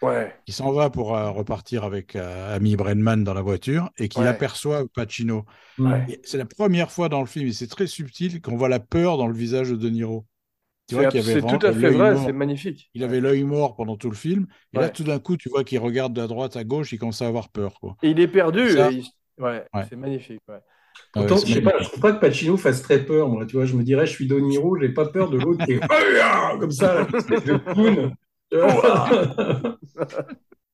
Ouais, 0.01 0.33
il 0.47 0.53
s'en 0.53 0.71
va 0.71 0.89
pour 0.89 1.13
euh, 1.13 1.29
repartir 1.29 1.83
avec 1.83 2.15
euh, 2.15 2.55
Amy 2.55 2.77
Brennan 2.77 3.17
dans 3.17 3.33
la 3.33 3.41
voiture 3.41 3.89
et 3.97 4.07
qu'il 4.07 4.21
Ouais. 4.21 4.29
aperçoit 4.29 4.85
Pacino. 4.93 5.43
ouais. 5.77 6.21
C'est 6.23 6.37
la 6.37 6.45
première 6.45 6.89
fois 6.89 7.09
dans 7.09 7.19
le 7.19 7.25
film, 7.25 7.47
et 7.49 7.51
c'est 7.51 7.67
très 7.67 7.85
subtil, 7.85 8.41
qu'on 8.41 8.55
voit 8.55 8.69
la 8.69 8.79
peur 8.79 9.17
dans 9.17 9.27
le 9.27 9.33
visage 9.35 9.71
de 9.71 9.75
De 9.75 9.89
Niro. 9.89 10.25
Tu 10.87 10.95
vois 10.95 11.03
C'est 11.05 11.09
qu'il 11.09 11.19
avait 11.19 11.41
c'est 11.41 11.41
tout 11.59 11.65
à 11.65 11.73
fait 11.73 11.89
vrai, 11.89 12.15
c'est 12.25 12.31
magnifique. 12.31 12.89
Il 12.93 13.03
avait 13.03 13.19
l'œil 13.19 13.43
mort 13.43 13.75
pendant 13.75 13.97
tout 13.97 14.09
le 14.09 14.15
film. 14.15 14.47
Et 14.71 14.77
là, 14.77 14.87
tout 14.87 15.03
d'un 15.03 15.19
coup, 15.19 15.35
tu 15.35 15.49
vois 15.49 15.65
qu'il 15.65 15.79
regarde 15.79 16.13
de 16.13 16.25
droite 16.25 16.55
à 16.55 16.63
gauche, 16.63 16.93
il 16.93 16.97
commence 16.97 17.21
à 17.21 17.27
avoir 17.27 17.49
peur. 17.49 17.77
Quoi. 17.81 17.97
Et 18.03 18.11
il 18.11 18.19
est 18.21 18.29
perdu. 18.29 18.69
Ça- 18.69 18.89
et 18.89 18.95
il- 18.99 19.05
Ouais, 19.37 19.65
Ouais. 19.73 19.83
c'est 19.89 19.97
magnifique. 19.97 20.39
ouais. 20.47 20.59
Ah 21.15 21.23
ouais, 21.23 21.35
je 21.45 21.45
sais 21.53 21.61
pas, 21.61 21.71
magnifique. 21.71 21.83
je 21.83 21.87
trouve 21.89 22.01
pas 22.01 22.13
que 22.13 22.19
Pacino 22.19 22.57
fasse 22.57 22.81
très 22.81 23.05
peur, 23.05 23.29
moi. 23.29 23.45
Tu 23.45 23.55
vois, 23.55 23.65
je 23.65 23.75
me 23.75 23.83
dirais, 23.83 24.05
je 24.05 24.11
suis 24.11 24.27
De 24.27 24.39
Niro, 24.39 24.77
j'ai 24.79 24.89
pas 24.89 25.07
peur 25.07 25.29
de 25.29 25.37
l'autre 25.37 25.63
qui 25.65 25.73
est 25.73 25.79
comme 26.59 26.71
ça, 26.71 26.93
là, 26.93 27.05
une 27.09 27.15
espèce 27.15 27.43
de 27.43 27.57
clown. 27.57 28.13
Tu 28.51 28.57
vois 28.57 29.77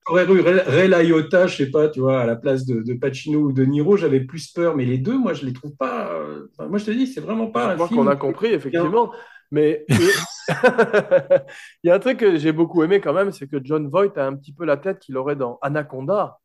J'aurais 0.08 0.26
eu 0.26 0.42
Ray 0.42 0.88
Liotta, 0.88 1.48
je 1.48 1.58
sais 1.58 1.72
pas, 1.72 1.88
tu 1.88 2.00
vois, 2.00 2.22
à 2.22 2.26
la 2.26 2.36
place 2.36 2.66
de, 2.66 2.82
de 2.82 2.94
Pacino 2.96 3.40
ou 3.40 3.52
de 3.54 3.64
Niro, 3.64 3.98
j'avais 3.98 4.22
plus 4.22 4.52
peur. 4.52 4.76
Mais 4.76 4.84
les 4.86 4.98
deux, 4.98 5.18
moi, 5.18 5.34
je 5.34 5.46
les 5.46 5.54
trouve 5.54 5.76
pas. 5.76 6.12
euh, 6.14 6.48
enfin, 6.52 6.68
moi, 6.68 6.80
je 6.80 6.86
te 6.86 6.92
dis, 6.92 7.08
c'est 7.08 7.22
vraiment 7.22 7.48
pas 7.48 7.72
Je 7.72 7.76
crois 7.76 7.88
qu'on 7.88 8.08
a 8.08 8.16
compris, 8.16 8.48
effectivement. 8.48 9.12
Mais 9.52 9.86
il 9.90 11.84
y 11.84 11.90
a 11.90 11.96
un 11.96 12.00
truc 12.00 12.18
que 12.20 12.38
j'ai 12.38 12.52
beaucoup 12.52 12.84
aimé 12.84 13.00
quand 13.00 13.14
même, 13.14 13.32
c'est 13.32 13.48
que 13.48 13.58
John 13.64 13.88
Voight 13.88 14.18
a 14.18 14.26
un 14.26 14.36
petit 14.36 14.54
peu 14.54 14.66
la 14.66 14.78
tête 14.78 15.00
qu'il 15.00 15.18
aurait 15.18 15.36
dans 15.36 15.60
Anaconda. 15.62 16.40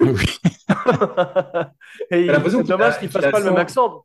Oui. 0.00 0.38
Et 2.10 2.20
il- 2.22 2.26
l'impression 2.26 2.58
c'est 2.58 2.64
qu'il 2.64 2.70
dommage 2.72 2.94
fasse 2.94 3.30
pas 3.30 3.38
le 3.38 3.44
même 3.46 3.54
cent- 3.54 3.58
accent. 3.60 4.04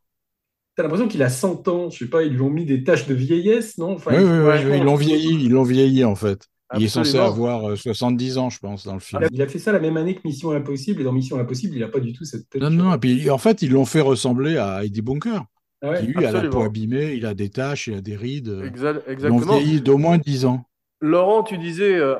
T'as 0.75 0.83
l'impression 0.83 1.07
qu'il 1.07 1.21
a 1.21 1.29
100 1.29 1.67
ans, 1.67 1.89
je 1.91 1.99
sais 1.99 2.09
pas, 2.09 2.23
ils 2.23 2.33
lui 2.33 2.41
ont 2.41 2.49
mis 2.49 2.65
des 2.65 2.83
taches 2.83 3.05
de 3.07 3.13
vieillesse, 3.13 3.77
non? 3.77 3.91
Enfin, 3.93 4.11
Oui, 4.15 4.21
il- 4.21 4.25
oui, 4.25 4.37
oui, 4.39 4.71
oui, 4.71 4.77
ils 4.79 4.83
l'ont 4.83 4.95
vieilli, 4.95 5.43
ils 5.45 5.51
l'ont 5.51 5.63
vieilli 5.63 6.03
en 6.03 6.15
fait. 6.15 6.47
Il 6.75 6.83
est 6.83 6.87
censé 6.87 7.19
avoir 7.19 7.69
euh, 7.69 7.75
70 7.75 8.39
ans, 8.39 8.49
je 8.49 8.57
pense, 8.57 8.83
dans 8.83 8.95
le 8.95 8.99
film. 8.99 9.21
Il 9.21 9.25
a, 9.25 9.29
il 9.31 9.41
a 9.43 9.47
fait 9.47 9.59
ça 9.59 9.71
la 9.71 9.79
même 9.79 9.95
année 9.95 10.15
que 10.15 10.21
Mission 10.25 10.49
Impossible, 10.51 11.01
et 11.01 11.03
dans 11.03 11.11
Mission 11.11 11.37
Impossible, 11.37 11.75
il 11.75 11.83
a 11.83 11.87
pas 11.87 11.99
du 11.99 12.13
tout 12.13 12.25
cette 12.25 12.49
tête. 12.49 12.59
Non, 12.63 12.71
non, 12.71 12.95
et 12.95 12.97
puis 12.97 13.29
en 13.29 13.37
fait, 13.37 13.61
ils 13.61 13.69
l'ont 13.71 13.85
fait 13.85 14.01
ressembler 14.01 14.57
à 14.57 14.83
Eddie 14.83 15.03
Bunker, 15.03 15.43
Ah 15.83 15.89
ouais. 15.91 15.99
qui 15.99 16.07
lui 16.07 16.25
a 16.25 16.31
la 16.31 16.49
peau 16.49 16.63
abîmée, 16.63 17.13
il 17.13 17.27
a 17.27 17.35
des 17.35 17.49
taches, 17.49 17.85
il 17.87 17.93
a 17.93 18.01
des 18.01 18.15
rides. 18.15 18.49
euh, 18.49 18.67
Exa- 18.67 19.01
Ils 19.07 19.13
l'ont 19.27 19.37
Exactement. 19.37 19.59
vieilli 19.59 19.81
d'au 19.81 19.99
moins 19.99 20.17
10 20.17 20.45
ans. 20.45 20.65
Laurent, 21.05 21.43
tu 21.43 21.57
disais 21.57 21.95
euh, 21.97 22.15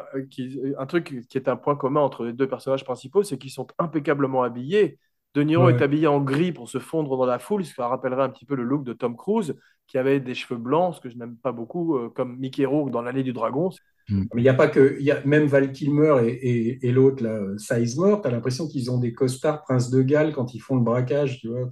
un 0.78 0.86
truc 0.86 1.26
qui 1.30 1.38
est 1.38 1.48
un 1.48 1.56
point 1.56 1.76
commun 1.76 2.02
entre 2.02 2.26
les 2.26 2.34
deux 2.34 2.48
personnages 2.48 2.84
principaux, 2.84 3.24
c'est 3.24 3.38
qu'ils 3.38 3.52
sont 3.52 3.68
impeccablement 3.80 4.44
habillés. 4.44 5.00
De 5.36 5.42
Niro 5.42 5.66
Ouais. 5.66 5.72
est 5.72 5.82
habillé 5.82 6.06
en 6.06 6.20
gris 6.22 6.52
pour 6.52 6.70
se 6.70 6.78
fondre 6.78 7.18
dans 7.18 7.26
la 7.26 7.40
foule, 7.40 7.66
ce 7.66 7.74
qui 7.74 7.82
rappellerait 7.82 8.22
un 8.24 8.30
petit 8.30 8.46
peu 8.46 8.56
le 8.56 8.64
look 8.64 8.84
de 8.84 8.94
Tom 8.94 9.18
Cruise, 9.18 9.56
qui 9.88 9.98
avait 9.98 10.20
des 10.20 10.36
cheveux 10.36 10.60
blancs, 10.60 10.96
ce 10.96 11.00
que 11.02 11.10
je 11.10 11.18
n'aime 11.18 11.38
pas 11.38 11.52
beaucoup, 11.52 11.98
euh, 11.98 12.10
comme 12.10 12.38
Mickey 12.38 12.66
Rourke 12.66 12.92
dans 12.92 13.02
L'Allée 13.02 13.24
du 13.24 13.34
Dragon. 13.34 13.70
Mais 14.10 14.42
il 14.42 14.44
n'y 14.44 14.50
a 14.50 14.54
pas 14.54 14.68
que. 14.68 14.98
Il 15.00 15.06
y 15.06 15.12
a 15.12 15.24
même 15.26 15.46
Val 15.48 15.72
Kilmer 15.72 16.18
et, 16.28 16.34
et, 16.34 16.88
et 16.88 16.92
l'autre, 16.92 17.56
Sizemore, 17.58 18.22
tu 18.22 18.28
as 18.28 18.32
l'impression 18.32 18.68
qu'ils 18.68 18.92
ont 18.92 19.00
des 19.00 19.14
costards 19.14 19.64
Prince 19.64 19.90
de 19.90 20.02
Galles 20.04 20.34
quand 20.34 20.54
ils 20.54 20.60
font 20.60 20.76
le 20.76 20.84
braquage, 20.84 21.40
tu 21.40 21.48
vois. 21.48 21.72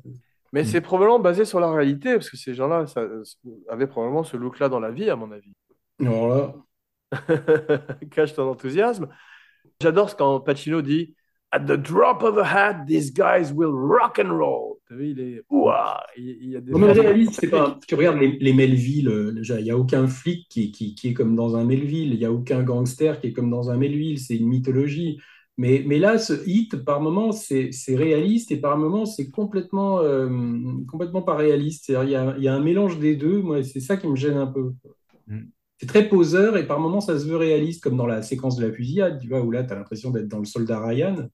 Mais 0.53 0.63
Mm. 0.63 0.65
c'est 0.65 0.81
probablement 0.81 1.19
basé 1.19 1.45
sur 1.45 1.59
la 1.59 1.71
réalité, 1.71 2.13
parce 2.15 2.29
que 2.29 2.37
ces 2.37 2.53
gens-là 2.53 2.85
avaient 3.69 3.87
probablement 3.87 4.23
ce 4.23 4.37
look-là 4.37 4.69
dans 4.69 4.79
la 4.79 4.91
vie, 4.91 5.09
à 5.09 5.15
mon 5.15 5.31
avis. 5.31 5.53
Alors 5.99 6.27
là, 6.29 6.55
Cache 8.11 8.33
ton 8.33 8.49
enthousiasme. 8.49 9.07
J'adore 9.81 10.09
ce 10.09 10.15
quand 10.15 10.39
Pacino 10.41 10.81
dit 10.81 11.15
At 11.53 11.65
the 11.65 11.75
drop 11.75 12.23
of 12.23 12.37
a 12.37 12.45
hat, 12.45 12.85
these 12.87 13.11
guys 13.11 13.51
will 13.51 13.73
rock 13.73 14.19
and 14.19 14.31
roll. 14.31 14.77
T'as 14.87 14.95
vu, 14.95 15.09
il 15.09 15.19
est. 15.19 15.43
Ouah 15.49 16.01
il, 16.15 16.37
il 16.41 16.49
y 16.51 16.55
a 16.55 16.61
des 16.61 16.71
Non, 16.71 16.79
mais 16.79 16.93
réaliste, 16.93 17.39
c'est 17.41 17.49
pas. 17.49 17.77
Tu 17.85 17.95
regardes 17.95 18.19
les, 18.19 18.37
les 18.39 18.53
Melville, 18.53 19.09
euh, 19.09 19.33
déjà, 19.33 19.59
il 19.59 19.65
n'y 19.65 19.71
a 19.71 19.77
aucun 19.77 20.07
flic 20.07 20.47
qui, 20.47 20.71
qui, 20.71 20.95
qui 20.95 21.09
est 21.09 21.13
comme 21.13 21.35
dans 21.35 21.57
un 21.57 21.65
Melville, 21.65 22.13
il 22.13 22.19
n'y 22.19 22.23
a 22.23 22.31
aucun 22.31 22.63
gangster 22.63 23.19
qui 23.19 23.27
est 23.27 23.33
comme 23.33 23.49
dans 23.49 23.69
un 23.69 23.75
Melville, 23.75 24.17
c'est 24.17 24.37
une 24.37 24.47
mythologie. 24.47 25.19
Mais, 25.57 25.83
mais 25.85 25.99
là, 25.99 26.17
ce 26.17 26.33
hit, 26.47 26.77
par 26.85 27.01
moment, 27.01 27.33
c'est 27.33 27.73
c'est 27.73 27.97
réaliste 27.97 28.51
et 28.51 28.57
par 28.57 28.77
moment, 28.77 29.05
c'est 29.05 29.29
complètement, 29.29 29.99
euh, 29.99 30.29
complètement 30.89 31.21
pas 31.21 31.35
réaliste. 31.35 31.83
C'est-à-dire, 31.87 32.07
il 32.07 32.11
y 32.11 32.15
a, 32.15 32.35
il 32.37 32.43
y 32.45 32.47
a 32.47 32.55
un 32.55 32.61
mélange 32.61 32.97
des 32.97 33.17
deux, 33.17 33.41
moi, 33.41 33.61
c'est 33.61 33.81
ça 33.81 33.97
qui 33.97 34.07
me 34.07 34.15
gêne 34.15 34.37
un 34.37 34.47
peu. 34.47 34.71
Mm. 35.27 35.41
C'est 35.81 35.87
très 35.87 36.07
poseur 36.07 36.57
et 36.57 36.67
par 36.67 36.79
moments, 36.79 37.01
ça 37.01 37.19
se 37.19 37.25
veut 37.25 37.37
réaliste, 37.37 37.83
comme 37.83 37.97
dans 37.97 38.07
la 38.07 38.21
séquence 38.21 38.55
de 38.55 38.65
la 38.67 38.71
fusillade, 38.71 39.19
tu 39.19 39.27
vois, 39.27 39.41
où 39.41 39.51
là, 39.51 39.63
tu 39.63 39.73
as 39.73 39.75
l'impression 39.75 40.11
d'être 40.11 40.27
dans 40.29 40.39
le 40.39 40.45
soldat 40.45 40.79
Ryan. 40.79 41.27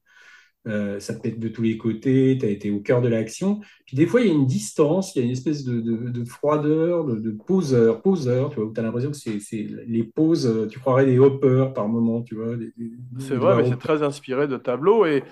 Euh, 0.68 1.00
ça 1.00 1.14
pète 1.14 1.40
de 1.40 1.48
tous 1.50 1.62
les 1.62 1.78
côtés, 1.78 2.38
tu 2.40 2.46
as 2.46 2.50
été 2.50 2.72
au 2.72 2.82
cœur 2.82 3.02
de 3.02 3.08
l'action. 3.10 3.62
Puis 3.86 3.98
des 3.98 4.08
fois, 4.08 4.22
il 4.22 4.28
y 4.28 4.32
a 4.32 4.34
une 4.34 4.48
distance, 4.48 5.16
il 5.16 5.20
y 5.20 5.22
a 5.24 5.26
une 5.26 5.32
espèce 5.32 5.64
de, 5.66 5.82
de- 5.82 6.10
de 6.10 6.26
froideur, 6.26 7.06
de, 7.06 7.18
de 7.18 7.32
poseur, 7.32 8.02
poseur, 8.02 8.50
tu 8.50 8.58
vois, 8.58 8.66
où 8.66 8.74
tu 8.74 8.80
as 8.80 8.84
l'impression 8.84 9.12
que 9.12 9.18
c'est 9.18 9.40
les 9.88 10.04
poses, 10.04 10.68
tu 10.72 10.80
croirais 10.80 11.06
des 11.06 11.20
hoppers 11.20 11.74
par 11.74 11.90
moment, 11.90 12.22
tu 12.24 12.36
vois. 12.36 12.56
C'est 13.18 13.36
vrai, 13.36 13.56
mais 13.56 13.64
c'est 13.64 13.78
très 13.78 14.04
inspiré 14.04 14.48
de 14.48 14.58
tableaux. 14.58 15.06
Et 15.06 15.24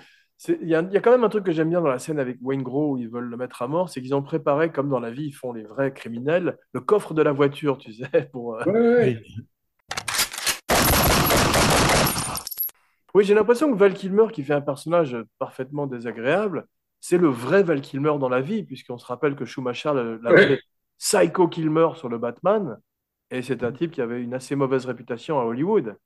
il 0.48 0.68
y 0.68 0.74
a, 0.74 0.82
il 0.82 0.92
y 0.92 0.96
a 0.96 1.00
quand 1.00 1.10
même 1.10 1.24
un 1.24 1.28
truc 1.28 1.44
que 1.44 1.52
j'aime 1.52 1.70
bien 1.70 1.80
dans 1.80 1.88
la 1.88 1.98
scène 1.98 2.18
avec 2.18 2.38
Wayne 2.42 2.62
Gros 2.62 2.92
où 2.92 2.98
ils 2.98 3.08
veulent 3.08 3.28
le 3.28 3.36
mettre 3.36 3.62
à 3.62 3.68
mort, 3.68 3.88
c'est 3.88 4.02
qu'ils 4.02 4.14
ont 4.14 4.22
préparé, 4.22 4.70
comme 4.70 4.88
dans 4.88 5.00
la 5.00 5.10
vie, 5.10 5.24
ils 5.26 5.32
font 5.32 5.52
les 5.52 5.64
vrais 5.64 5.92
criminels, 5.92 6.58
le 6.72 6.80
coffre 6.80 7.14
de 7.14 7.22
la 7.22 7.32
voiture, 7.32 7.78
tu 7.78 7.92
sais, 7.92 8.28
pour. 8.32 8.56
euh, 8.56 8.64
Ouais, 8.66 8.72
ouais, 8.80 9.22
Oui, 13.14 13.24
j'ai 13.24 13.34
l'impression 13.34 13.72
que 13.72 13.78
Val 13.78 13.94
Kilmer, 13.94 14.26
qui 14.32 14.44
fait 14.44 14.52
un 14.52 14.60
personnage 14.60 15.16
parfaitement 15.38 15.86
désagréable, 15.86 16.66
c'est 17.00 17.18
le 17.18 17.28
vrai 17.28 17.62
Val 17.62 17.80
Kilmer 17.80 18.18
dans 18.18 18.28
la 18.28 18.40
vie, 18.42 18.62
puisqu'on 18.62 18.98
se 18.98 19.06
rappelle 19.06 19.36
que 19.36 19.44
Schumacher 19.46 19.92
l'appelait. 20.22 20.60
Psycho 20.98 21.48
Kilmer 21.48 21.88
sur 21.96 22.08
le 22.08 22.18
Batman. 22.18 22.78
Et 23.30 23.42
c'est 23.42 23.64
un 23.64 23.72
type 23.72 23.90
qui 23.92 24.02
avait 24.02 24.22
une 24.22 24.34
assez 24.34 24.54
mauvaise 24.54 24.86
réputation 24.86 25.40
à 25.40 25.44
Hollywood. 25.44 25.96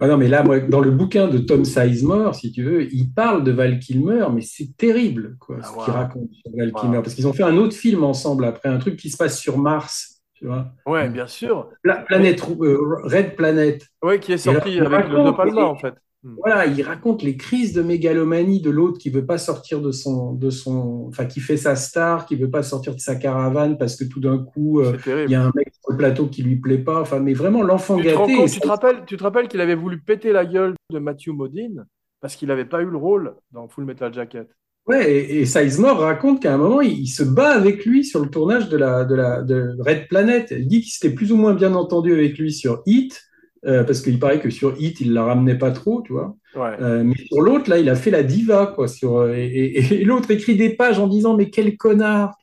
Ah 0.00 0.06
non, 0.08 0.16
mais 0.16 0.28
là, 0.28 0.42
moi, 0.42 0.60
dans 0.60 0.80
le 0.80 0.90
bouquin 0.90 1.28
de 1.28 1.38
Tom 1.38 1.64
Sizemore, 1.64 2.34
si 2.34 2.52
tu 2.52 2.62
veux, 2.64 2.92
il 2.92 3.12
parle 3.12 3.44
de 3.44 3.52
Val 3.52 3.78
Kilmer, 3.78 4.26
mais 4.32 4.40
c'est 4.40 4.76
terrible, 4.76 5.36
quoi, 5.38 5.58
Ah, 5.60 5.70
ce 5.70 5.72
wow. 5.72 5.84
qu'il 5.84 5.92
raconte 5.92 6.30
sur 6.32 6.50
Val 6.56 6.72
Wow. 6.72 6.80
Kilmer. 6.80 7.00
Parce 7.02 7.14
qu'ils 7.14 7.26
ont 7.28 7.32
fait 7.32 7.42
un 7.42 7.56
autre 7.56 7.74
film 7.76 8.04
ensemble 8.04 8.44
après, 8.44 8.68
un 8.68 8.78
truc 8.78 8.96
qui 8.96 9.10
se 9.10 9.16
passe 9.16 9.38
sur 9.40 9.58
Mars, 9.58 10.22
tu 10.34 10.46
vois. 10.46 10.72
Ouais, 10.86 11.08
bien 11.10 11.26
sûr. 11.26 11.70
Pla- 11.82 12.02
Planète, 12.06 12.42
euh, 12.60 12.78
Red 13.04 13.36
Planet. 13.36 13.86
Ouais, 14.02 14.20
qui 14.20 14.32
est 14.32 14.38
sorti 14.38 14.78
là, 14.78 14.86
avec 14.86 15.08
le 15.08 15.24
De 15.24 15.30
Palma, 15.30 15.62
en 15.64 15.76
fait. 15.76 15.94
Voilà, 16.24 16.66
il 16.66 16.82
raconte 16.82 17.22
les 17.22 17.36
crises 17.36 17.72
de 17.72 17.80
mégalomanie 17.80 18.60
de 18.60 18.70
l'autre 18.70 18.98
qui 18.98 19.08
veut 19.08 19.24
pas 19.24 19.38
sortir 19.38 19.80
de 19.80 19.92
son, 19.92 20.32
de 20.32 20.50
son, 20.50 21.06
enfin, 21.08 21.26
qui 21.26 21.40
fait 21.40 21.56
sa 21.56 21.76
star, 21.76 22.26
qui 22.26 22.34
veut 22.34 22.50
pas 22.50 22.62
sortir 22.64 22.94
de 22.94 23.00
sa 23.00 23.14
caravane 23.14 23.78
parce 23.78 23.96
que 23.96 24.04
tout 24.04 24.20
d'un 24.20 24.38
coup, 24.38 24.80
euh, 24.80 24.96
il 25.06 25.30
y 25.30 25.34
a 25.36 25.44
un 25.44 25.52
mec 25.54 25.72
sur 25.72 25.92
le 25.92 25.96
plateau 25.96 26.26
qui 26.26 26.42
lui 26.42 26.56
plaît 26.56 26.78
pas. 26.78 27.00
Enfin, 27.00 27.20
mais 27.20 27.34
vraiment 27.34 27.62
l'enfant 27.62 27.96
te, 27.98 28.02
gâté. 28.02 28.16
compte- 28.34 28.50
tu 28.50 28.60
te 28.60 28.66
rappelles, 28.66 29.04
tu 29.06 29.16
te 29.16 29.22
rappelles 29.22 29.48
qu'il 29.48 29.60
avait 29.60 29.76
voulu 29.76 30.00
péter 30.00 30.32
la 30.32 30.44
gueule 30.44 30.74
de 30.90 30.98
Matthew 30.98 31.28
Modine 31.28 31.84
parce 32.20 32.34
qu'il 32.34 32.48
n'avait 32.48 32.64
pas 32.64 32.82
eu 32.82 32.90
le 32.90 32.96
rôle 32.96 33.34
dans 33.52 33.68
Full 33.68 33.84
Metal 33.84 34.12
Jacket. 34.12 34.48
Ouais, 34.88 35.12
et, 35.12 35.40
et 35.40 35.46
Sizemore 35.46 35.98
raconte 36.00 36.42
qu'à 36.42 36.54
un 36.54 36.58
moment, 36.58 36.80
il, 36.80 36.98
il 36.98 37.06
se 37.08 37.22
bat 37.22 37.50
avec 37.50 37.84
lui 37.84 38.04
sur 38.04 38.20
le 38.24 38.28
tournage 38.30 38.68
de 38.68 38.76
la, 38.76 39.04
de 39.04 39.14
la 39.14 39.42
de 39.42 39.76
Red 39.78 40.08
Planet. 40.08 40.50
Il 40.50 40.66
dit 40.66 40.80
qu'il 40.80 40.90
s'était 40.90 41.14
plus 41.14 41.30
ou 41.30 41.36
moins 41.36 41.54
bien 41.54 41.74
entendu 41.74 42.12
avec 42.12 42.38
lui 42.38 42.52
sur 42.52 42.82
Hit, 42.86 43.20
euh, 43.66 43.84
parce 43.84 44.00
qu'il 44.00 44.18
paraît 44.18 44.40
que 44.40 44.50
sur 44.50 44.74
Hit, 44.80 45.00
il 45.00 45.12
la 45.12 45.24
ramenait 45.24 45.58
pas 45.58 45.70
trop, 45.70 46.02
tu 46.02 46.12
vois. 46.12 46.36
Ouais. 46.54 46.76
Euh, 46.80 47.02
mais 47.04 47.16
sur 47.26 47.40
l'autre, 47.40 47.68
là, 47.70 47.78
il 47.78 47.88
a 47.88 47.94
fait 47.96 48.10
la 48.10 48.22
diva, 48.22 48.72
quoi. 48.74 48.88
Sur, 48.88 49.16
euh, 49.18 49.34
et 49.34 49.46
et- 49.46 50.00
et 50.02 50.04
l'autre 50.04 50.30
écrit 50.30 50.56
des 50.56 50.70
pages 50.70 50.98
en 50.98 51.06
disant, 51.08 51.36
mais 51.36 51.50
quel 51.50 51.76
connard! 51.76 52.34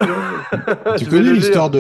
tu 0.98 1.06
connais 1.10 1.34
l'histoire 1.34 1.70
de, 1.70 1.80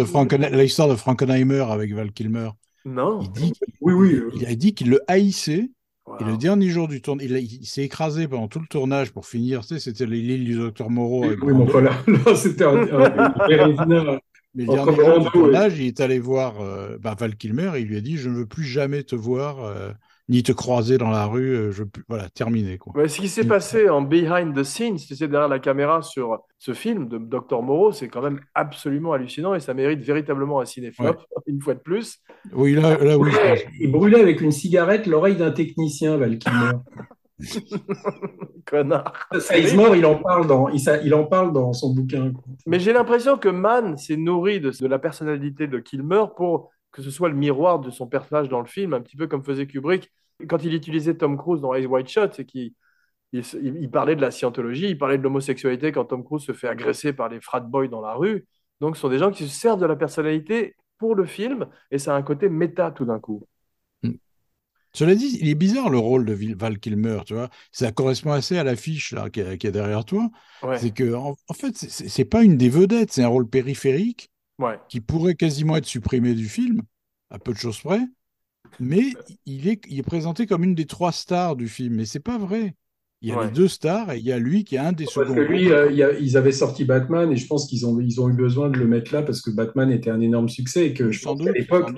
l'histoire 0.57 0.87
de 0.89 0.95
Frankenheimer 0.95 1.65
avec 1.69 1.93
Val 1.93 2.11
Kilmer? 2.11 2.49
Non. 2.85 3.19
Il 3.21 3.31
dit, 3.31 3.53
Oui, 3.81 3.93
oui. 3.93 4.13
euh, 4.15 4.29
il 4.35 4.45
a 4.45 4.55
dit 4.55 4.73
qu'il 4.73 4.89
le 4.89 4.99
haïssait 5.07 5.69
Wow. 6.07 6.17
Et 6.19 6.23
le 6.23 6.37
dernier 6.37 6.69
jour 6.69 6.87
du 6.87 7.01
tournage, 7.01 7.25
il, 7.27 7.35
a- 7.35 7.39
il 7.39 7.65
s'est 7.65 7.81
écrasé 7.81 8.27
pendant 8.27 8.47
tout 8.47 8.59
le 8.59 8.67
tournage 8.67 9.11
pour 9.11 9.25
finir. 9.25 9.61
Tu 9.61 9.69
sais, 9.69 9.79
c'était 9.79 10.05
l'île 10.05 10.45
du 10.45 10.53
docteur 10.53 10.91
Moreau. 10.91 11.23
avec 11.23 11.41
Oui, 11.43 11.51
mais 11.51 11.65
Brando. 11.65 11.71
enfin, 11.71 11.81
là, 11.81 11.91
là, 12.27 12.35
c'était 12.35 12.63
un, 12.63 12.77
un. 12.77 14.19
Mais 14.55 14.65
le 14.65 14.71
entre 14.71 14.93
dernier 14.93 15.05
jour 15.05 15.19
du 15.19 15.29
tournage, 15.31 15.79
il 15.79 15.87
est 15.87 15.99
allé 15.99 16.19
voir 16.19 16.61
euh, 16.61 16.97
bah, 16.99 17.15
Val 17.17 17.35
Kilmer 17.35 17.71
et 17.75 17.81
il 17.81 17.87
lui 17.87 17.97
a 17.97 18.01
dit 18.01 18.17
Je 18.17 18.29
ne 18.29 18.35
veux 18.35 18.45
plus 18.45 18.63
jamais 18.63 19.03
te 19.03 19.15
voir, 19.15 19.63
euh, 19.65 19.91
ni 20.29 20.43
te 20.43 20.53
croiser 20.53 20.97
dans 20.97 21.09
la 21.09 21.25
rue. 21.25 21.55
euh, 21.55 21.71
je 21.71 21.83
veux 21.83 21.89
plus... 21.89 22.03
Voilà, 22.07 22.29
terminé. 22.29 22.77
Quoi. 22.77 23.07
Ce 23.07 23.19
qui 23.19 23.27
s'est 23.27 23.45
passé 23.45 23.89
en 23.89 24.01
behind 24.01 24.55
the 24.55 24.63
scenes, 24.63 24.97
tu 24.97 25.15
sais, 25.15 25.27
derrière 25.27 25.49
la 25.49 25.59
caméra 25.59 26.01
sur 26.01 26.39
ce 26.57 26.73
film 26.73 27.07
de 27.09 27.17
Dr. 27.17 27.61
Moreau, 27.61 27.91
c'est 27.91 28.07
quand 28.07 28.21
même 28.21 28.39
absolument 28.53 29.11
hallucinant 29.11 29.53
et 29.55 29.59
ça 29.59 29.73
mérite 29.73 29.99
véritablement 29.99 30.61
un 30.61 30.65
cinéphlope, 30.65 31.21
une 31.47 31.61
fois 31.61 31.73
de 31.73 31.79
plus. 31.81 32.19
Oui, 32.53 32.73
là, 32.75 32.97
là 33.03 33.17
oui. 33.17 33.31
Il 33.79 33.91
brûlait 33.91 34.21
avec 34.21 34.39
une 34.39 34.51
cigarette 34.51 35.05
l'oreille 35.05 35.35
d'un 35.35 35.51
technicien, 35.51 36.15
Val 36.17 36.37
Kilmer. 36.37 36.71
Connard. 38.65 39.27
Sizemore, 39.39 39.95
il 39.95 40.05
en 40.05 40.15
parle 40.15 40.47
dans, 40.47 40.69
il, 40.69 40.81
il 41.03 41.13
en 41.13 41.25
parle 41.25 41.53
dans 41.53 41.73
son 41.73 41.93
bouquin. 41.93 42.31
quoi. 42.31 42.43
Mais 42.65 42.79
j'ai 42.79 42.93
l'impression 42.93 43.37
que 43.37 43.49
Mann 43.49 43.97
s'est 43.97 44.17
nourri 44.17 44.59
de, 44.59 44.71
de 44.71 44.87
la 44.87 44.99
personnalité 44.99 45.67
de 45.67 45.79
Kilmer 45.79 46.25
pour 46.35 46.71
que 46.91 47.01
ce 47.01 47.11
soit 47.11 47.29
le 47.29 47.35
miroir 47.35 47.79
de 47.79 47.89
son 47.91 48.07
personnage 48.07 48.47
dans 48.49 48.61
le 48.61 48.65
film, 48.67 48.93
un 48.93 49.01
petit 49.01 49.17
peu 49.17 49.27
comme 49.27 49.43
faisait 49.43 49.67
Kubrick. 49.67 50.11
Quand 50.47 50.63
il 50.63 50.73
utilisait 50.73 51.15
Tom 51.15 51.37
Cruise 51.37 51.61
dans 51.61 51.73
Eyes 51.73 51.85
Wide 51.85 52.07
Shut, 52.07 52.33
c'est 52.33 52.45
qu'il 52.45 52.73
il, 53.33 53.41
il- 53.61 53.77
il 53.81 53.91
parlait 53.91 54.15
de 54.15 54.21
la 54.21 54.31
scientologie, 54.31 54.89
il 54.89 54.97
parlait 54.97 55.17
de 55.17 55.23
l'homosexualité 55.23 55.91
quand 55.91 56.05
Tom 56.05 56.23
Cruise 56.23 56.43
se 56.43 56.53
fait 56.53 56.67
agresser 56.69 57.13
par 57.13 57.29
les 57.29 57.41
frat 57.41 57.61
boys 57.61 57.87
dans 57.87 58.01
la 58.01 58.13
rue. 58.15 58.45
Donc 58.81 58.95
ce 58.97 59.01
sont 59.01 59.09
des 59.09 59.19
gens 59.19 59.31
qui 59.31 59.47
se 59.47 59.55
servent 59.59 59.79
de 59.79 59.85
la 59.85 59.95
personnalité 59.95 60.75
pour 60.97 61.15
le 61.15 61.25
film 61.25 61.67
et 61.91 61.97
ça 61.99 62.13
a 62.15 62.17
un 62.17 62.21
côté 62.23 62.49
méta 62.49 62.91
tout 62.91 63.05
d'un 63.05 63.19
coup. 63.19 63.43
Cela 64.95 65.15
dit, 65.15 65.37
il 65.41 65.49
est 65.49 65.55
bizarre 65.55 65.89
le 65.89 65.97
rôle 65.99 66.25
de 66.25 66.33
Val 66.55 66.79
Kilmer, 66.79 67.19
tu 67.25 67.33
vois. 67.33 67.49
Ça 67.71 67.91
correspond 67.91 68.31
assez 68.31 68.57
à 68.57 68.63
l'affiche 68.63 69.11
là, 69.11 69.29
qui, 69.29 69.41
est, 69.41 69.57
qui 69.57 69.67
est 69.67 69.71
derrière 69.71 70.05
toi. 70.05 70.29
Ouais, 70.63 70.77
C'est 70.79 70.91
que, 70.91 71.13
en, 71.13 71.35
en 71.47 71.53
fait, 71.53 71.75
c'est- 71.77 72.25
pas 72.25 72.43
une 72.43 72.57
des 72.57 72.69
vedettes, 72.69 73.11
c'est 73.13 73.23
un 73.23 73.27
rôle 73.27 73.47
périphérique 73.49 74.29
ouais. 74.59 74.79
qui 74.89 75.01
pourrait 75.01 75.35
quasiment 75.35 75.75
être 75.77 75.85
supprimé 75.85 76.33
du 76.33 76.47
film, 76.49 76.81
à 77.29 77.39
peu 77.39 77.53
de 77.53 77.57
choses 77.57 77.79
près. 77.79 78.01
Mais 78.79 79.13
il 79.45 79.67
est, 79.67 79.81
il 79.87 79.99
est 79.99 80.03
présenté 80.03 80.45
comme 80.47 80.63
une 80.63 80.75
des 80.75 80.85
trois 80.85 81.11
stars 81.11 81.55
du 81.55 81.67
film. 81.67 81.95
Mais 81.95 82.05
c'est 82.05 82.19
pas 82.19 82.37
vrai. 82.37 82.75
Il 83.21 83.29
y 83.29 83.31
a 83.31 83.37
Ouais. 83.37 83.45
les 83.45 83.51
deux 83.51 83.67
stars 83.67 84.11
et 84.11 84.17
il 84.19 84.25
y 84.25 84.31
a 84.31 84.37
lui 84.39 84.63
qui 84.65 84.75
est 84.75 84.79
un 84.79 84.91
des 84.91 85.05
Parce 85.05 85.15
seconds. 85.15 85.33
que 85.35 85.39
lui, 85.39 85.71
euh, 85.71 85.89
il 85.91 85.97
y 85.97 86.03
a- 86.03 86.11
ils 86.19 86.37
avaient 86.37 86.51
sorti 86.51 86.83
Batman 86.85 87.31
et 87.31 87.37
je 87.37 87.47
pense 87.47 87.67
qu'ils 87.67 87.85
ont, 87.85 87.99
ils 87.99 88.21
ont 88.21 88.29
eu 88.29 88.33
besoin 88.33 88.69
de 88.69 88.77
le 88.77 88.85
mettre 88.87 89.13
là 89.13 89.23
parce 89.23 89.41
que 89.41 89.49
Batman 89.49 89.91
était 89.91 90.09
un 90.11 90.19
énorme 90.21 90.49
succès 90.49 90.87
et 90.87 90.93
que 90.93 91.11
je 91.11 91.19
sans 91.21 91.35
pense 91.35 91.45
qu'à 91.45 91.51
l'époque. 91.53 91.89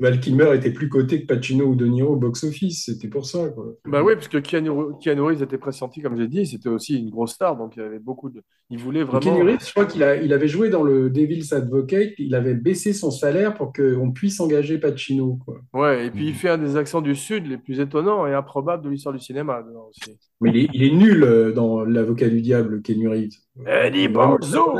Val 0.00 0.20
Kilmer 0.20 0.54
était 0.54 0.72
plus 0.72 0.88
coté 0.88 1.22
que 1.22 1.26
Pacino 1.26 1.66
ou 1.66 1.74
De 1.74 1.86
Niro 1.86 2.14
au 2.14 2.16
box-office. 2.16 2.84
C'était 2.86 3.08
pour 3.08 3.26
ça. 3.26 3.48
Quoi. 3.50 3.74
Bah 3.86 4.02
oui, 4.02 4.14
parce 4.14 4.28
que 4.28 4.38
Keanu, 4.38 4.70
Keanu 5.00 5.20
Reeves 5.20 5.42
était 5.42 5.58
pressenti, 5.58 6.00
comme 6.00 6.16
j'ai 6.16 6.28
dit, 6.28 6.46
c'était 6.46 6.68
aussi 6.68 6.98
une 6.98 7.10
grosse 7.10 7.32
star, 7.32 7.56
donc 7.56 7.74
il 7.76 7.80
y 7.80 7.82
avait 7.82 7.98
beaucoup 7.98 8.30
de. 8.30 8.42
Il 8.70 8.78
voulait 8.78 9.04
vraiment. 9.04 9.20
Keanu 9.20 9.42
Reeves, 9.42 9.66
je 9.66 9.70
crois 9.70 9.86
qu'il 9.86 10.02
il 10.22 10.32
avait 10.32 10.48
joué 10.48 10.70
dans 10.70 10.82
le 10.82 11.10
Devil's 11.10 11.52
Advocate. 11.52 12.14
Il 12.18 12.34
avait 12.34 12.54
baissé 12.54 12.92
son 12.92 13.10
salaire 13.10 13.54
pour 13.54 13.72
qu'on 13.72 14.10
puisse 14.12 14.40
engager 14.40 14.78
Pacino. 14.78 15.38
Quoi. 15.44 15.60
Ouais, 15.72 16.06
et 16.06 16.10
puis 16.10 16.28
il 16.28 16.34
fait 16.34 16.50
un 16.50 16.58
des 16.58 16.76
accents 16.76 17.02
du 17.02 17.14
Sud 17.14 17.46
les 17.46 17.58
plus 17.58 17.80
étonnants 17.80 18.26
et 18.26 18.34
improbables 18.34 18.84
de 18.84 18.90
l'histoire 18.90 19.14
du 19.14 19.20
cinéma. 19.20 19.64
aussi. 19.88 20.18
Mais 20.40 20.50
il 20.50 20.56
est, 20.56 20.68
il 20.72 20.82
est 20.82 20.92
nul 20.92 21.22
euh, 21.22 21.52
dans 21.52 21.84
L'Avocat 21.84 22.28
du 22.28 22.40
Diable, 22.40 22.82
Keanu 22.82 23.08
Reeves. 23.08 23.36
Eddie 23.66 24.08
Vraiment, 24.08 24.36
Bonzo 24.36 24.74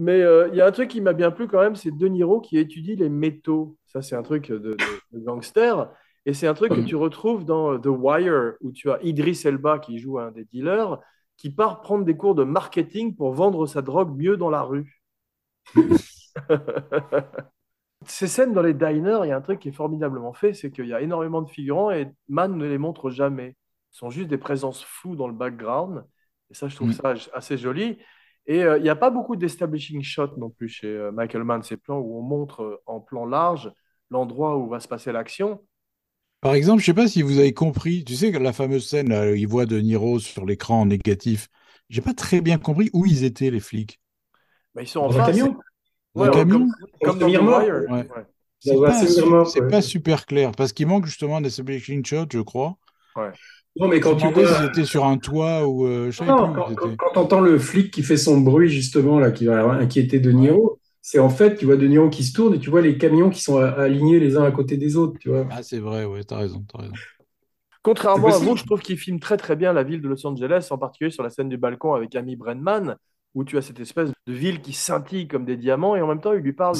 Mais 0.00 0.22
euh, 0.22 0.48
il 0.48 0.54
y 0.56 0.62
a 0.62 0.66
un 0.66 0.72
truc 0.72 0.88
qui 0.88 1.02
m'a 1.02 1.12
bien 1.12 1.30
plu 1.30 1.46
quand 1.46 1.60
même, 1.60 1.76
c'est 1.76 1.90
De 1.90 2.06
Niro 2.08 2.40
qui 2.40 2.56
étudie 2.58 2.96
les 2.96 3.10
métaux. 3.10 3.76
Ça, 3.86 4.00
c'est 4.00 4.16
un 4.16 4.22
truc 4.22 4.48
de, 4.50 4.58
de- 4.58 4.76
de 5.12 5.18
gangster. 5.20 5.90
Et 6.26 6.32
c'est 6.34 6.46
un 6.46 6.54
truc 6.54 6.72
que 6.74 6.80
tu 6.80 6.96
retrouves 6.96 7.44
dans 7.44 7.74
euh, 7.74 7.78
The 7.78 7.86
Wire, 7.88 8.54
où 8.62 8.72
tu 8.72 8.90
as 8.90 8.98
Idris 9.02 9.42
Elba 9.44 9.78
qui 9.78 9.98
joue 9.98 10.18
un 10.18 10.30
des 10.30 10.44
dealers, 10.46 10.98
qui 11.36 11.50
part 11.50 11.82
prendre 11.82 12.04
des 12.06 12.16
cours 12.16 12.34
de 12.34 12.44
marketing 12.44 13.14
pour 13.14 13.32
vendre 13.34 13.66
sa 13.66 13.82
drogue 13.82 14.16
mieux 14.16 14.36
dans 14.38 14.50
la 14.50 14.62
rue. 14.62 15.02
Ces 18.06 18.28
scènes 18.28 18.54
dans 18.54 18.62
les 18.62 18.72
diners, 18.74 19.20
il 19.24 19.28
y 19.28 19.32
a 19.32 19.36
un 19.36 19.40
truc 19.42 19.60
qui 19.60 19.68
est 19.68 19.72
formidablement 19.72 20.32
fait, 20.32 20.54
c'est 20.54 20.70
qu'il 20.70 20.86
y 20.86 20.94
a 20.94 21.02
énormément 21.02 21.42
de 21.42 21.50
figurants 21.50 21.90
et 21.90 22.08
Mann 22.28 22.56
ne 22.56 22.66
les 22.66 22.78
montre 22.78 23.10
jamais. 23.10 23.56
Ce 23.90 23.98
sont 23.98 24.10
juste 24.10 24.28
des 24.28 24.38
présences 24.38 24.82
floues 24.84 25.16
dans 25.16 25.28
le 25.28 25.34
background. 25.34 26.04
Et 26.50 26.54
ça, 26.54 26.68
je 26.68 26.76
trouve 26.76 26.88
Mm. 26.90 26.92
ça 26.92 27.14
assez 27.34 27.58
joli. 27.58 27.98
Et 28.46 28.64
euh, 28.64 28.78
il 28.78 28.82
n'y 28.82 28.88
a 28.88 28.96
pas 28.96 29.10
beaucoup 29.10 29.36
d'establishing 29.36 30.02
shots 30.02 30.36
non 30.36 30.50
plus 30.50 30.68
chez 30.68 30.88
euh, 30.88 31.12
Michael 31.12 31.44
Mann, 31.44 31.62
ces 31.62 31.76
plans 31.76 31.98
où 31.98 32.18
on 32.18 32.22
montre 32.22 32.62
euh, 32.62 32.82
en 32.86 33.00
plan 33.00 33.26
large 33.26 33.72
l'endroit 34.10 34.56
où 34.56 34.68
va 34.68 34.80
se 34.80 34.88
passer 34.88 35.12
l'action. 35.12 35.60
Par 36.40 36.54
exemple, 36.54 36.80
je 36.80 36.86
sais 36.86 36.94
pas 36.94 37.06
si 37.06 37.22
vous 37.22 37.38
avez 37.38 37.52
compris, 37.52 38.02
tu 38.04 38.14
sais 38.14 38.32
que 38.32 38.38
la 38.38 38.52
fameuse 38.52 38.88
scène, 38.88 39.10
là, 39.10 39.30
où 39.30 39.34
il 39.34 39.46
voit 39.46 39.66
De 39.66 39.78
Niro 39.78 40.18
sur 40.18 40.46
l'écran 40.46 40.80
en 40.80 40.86
négatif, 40.86 41.48
j'ai 41.90 42.00
pas 42.00 42.14
très 42.14 42.40
bien 42.40 42.58
compris 42.58 42.90
où 42.92 43.04
ils 43.06 43.24
étaient, 43.24 43.50
les 43.50 43.60
flics. 43.60 44.00
Ils 44.80 44.88
sont 44.88 45.00
en 45.00 45.08
Dans 45.10 45.20
un 45.20 45.24
face. 45.26 45.36
camion? 45.36 45.56
Ouais, 46.14 46.30
camion 46.30 46.66
comme, 47.02 47.18
comme 47.18 47.18
dans 47.18 47.28
ouais. 47.28 47.70
Ouais. 47.88 48.06
C'est 49.46 49.68
pas 49.68 49.82
super 49.82 50.26
clair, 50.26 50.52
parce 50.52 50.72
qu'il 50.72 50.86
manque 50.86 51.06
justement 51.06 51.36
un 51.36 51.44
establishing 51.44 52.04
shot, 52.04 52.26
je 52.32 52.40
crois. 52.40 52.76
Non, 53.76 53.88
mais 53.88 54.00
quand 54.00 54.16
tu 54.16 54.26
vois. 54.28 54.64
étaient 54.64 54.84
sur 54.84 55.04
un 55.04 55.16
toit 55.16 55.66
ou 55.66 55.86
euh, 55.86 56.10
je 56.10 56.24
Non, 56.24 56.52
quand, 56.52 56.68
ils 56.70 56.76
quand, 56.76 56.96
quand 56.96 57.12
t'entends 57.12 57.40
le 57.40 57.58
flic 57.58 57.92
qui 57.92 58.02
fait 58.02 58.16
son 58.16 58.40
bruit, 58.40 58.68
justement, 58.68 59.18
là, 59.20 59.30
qui 59.30 59.46
va 59.46 59.62
inquiéter 59.72 60.18
De 60.18 60.32
Niro, 60.32 60.80
c'est 61.02 61.18
en 61.18 61.30
fait, 61.30 61.56
tu 61.56 61.66
vois 61.66 61.76
De 61.76 61.86
Niro 61.86 62.10
qui 62.10 62.24
se 62.24 62.32
tourne 62.32 62.54
et 62.54 62.58
tu 62.58 62.70
vois 62.70 62.80
les 62.80 62.98
camions 62.98 63.30
qui 63.30 63.40
sont 63.40 63.58
alignés 63.58 64.18
les 64.18 64.36
uns 64.36 64.42
à 64.42 64.50
côté 64.50 64.76
des 64.76 64.96
autres, 64.96 65.18
tu 65.18 65.30
vois. 65.30 65.46
Ah, 65.50 65.62
c'est 65.62 65.78
vrai, 65.78 66.04
ouais, 66.04 66.24
t'as 66.24 66.38
raison, 66.38 66.64
t'as 66.70 66.82
raison. 66.82 66.94
Contrairement 67.82 68.28
à 68.28 68.38
vous, 68.38 68.56
je 68.56 68.64
trouve 68.64 68.80
qu'il 68.80 68.98
filme 68.98 69.20
très 69.20 69.36
très 69.36 69.56
bien 69.56 69.72
la 69.72 69.82
ville 69.82 70.02
de 70.02 70.08
Los 70.08 70.26
Angeles, 70.26 70.68
en 70.70 70.76
particulier 70.76 71.10
sur 71.10 71.22
la 71.22 71.30
scène 71.30 71.48
du 71.48 71.56
balcon 71.56 71.94
avec 71.94 72.14
Amy 72.14 72.36
Brennan, 72.36 72.96
où 73.34 73.44
tu 73.44 73.56
as 73.56 73.62
cette 73.62 73.80
espèce 73.80 74.10
de 74.26 74.32
ville 74.32 74.60
qui 74.60 74.72
scintille 74.72 75.28
comme 75.28 75.44
des 75.44 75.56
diamants, 75.56 75.96
et 75.96 76.02
en 76.02 76.06
même 76.06 76.20
temps, 76.20 76.32
il 76.32 76.40
lui 76.40 76.52
parle 76.52 76.76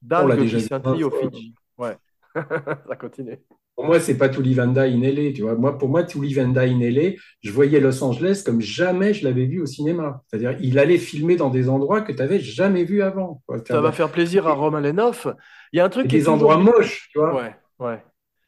d'algues 0.00 0.28
l'a 0.28 0.36
déjà 0.36 0.58
qui 0.58 0.64
scintillent 0.64 1.04
au. 1.04 1.10
Fidji. 1.10 1.54
Ouais, 1.76 1.98
ça 2.34 2.96
continue. 2.96 3.38
Pour 3.74 3.86
moi, 3.86 4.00
c'est 4.00 4.18
pas 4.18 4.28
Tully 4.28 4.54
Vanda 4.54 4.82
in 4.82 5.00
LA, 5.02 5.32
tu 5.32 5.42
vois. 5.42 5.54
Moi, 5.54 5.78
pour 5.78 5.88
moi, 5.88 6.04
Tully 6.04 6.34
Vanda 6.34 6.62
in 6.62 6.80
LA, 6.80 7.16
je 7.40 7.50
voyais 7.50 7.80
Los 7.80 8.02
Angeles 8.04 8.42
comme 8.44 8.60
jamais 8.60 9.14
je 9.14 9.24
l'avais 9.24 9.46
vu 9.46 9.60
au 9.62 9.66
cinéma. 9.66 10.22
C'est-à-dire, 10.28 10.56
il 10.60 10.78
allait 10.78 10.98
filmer 10.98 11.36
dans 11.36 11.48
des 11.50 11.68
endroits 11.68 12.02
que 12.02 12.12
tu 12.12 12.18
n'avais 12.18 12.38
jamais 12.38 12.84
vus 12.84 13.02
avant. 13.02 13.42
quoi. 13.46 13.58
Ça 13.70 13.80
va 13.80 13.92
faire 13.92 14.10
plaisir 14.10 14.46
à 14.46 14.52
Roman 14.54 14.80
Lenoff. 14.80 15.26
Il 15.72 15.78
y 15.78 15.80
a 15.80 15.84
un 15.84 15.88
truc 15.88 16.08
qui 16.08 16.16
est 16.16 16.20
des 16.20 16.24
toujours 16.24 16.34
endroits 16.34 16.56
bi- 16.56 16.64
moches, 16.64 17.08
tu 17.12 17.18
vois. 17.18 17.42
Ouais, 17.42 17.56
ouais. 17.78 18.04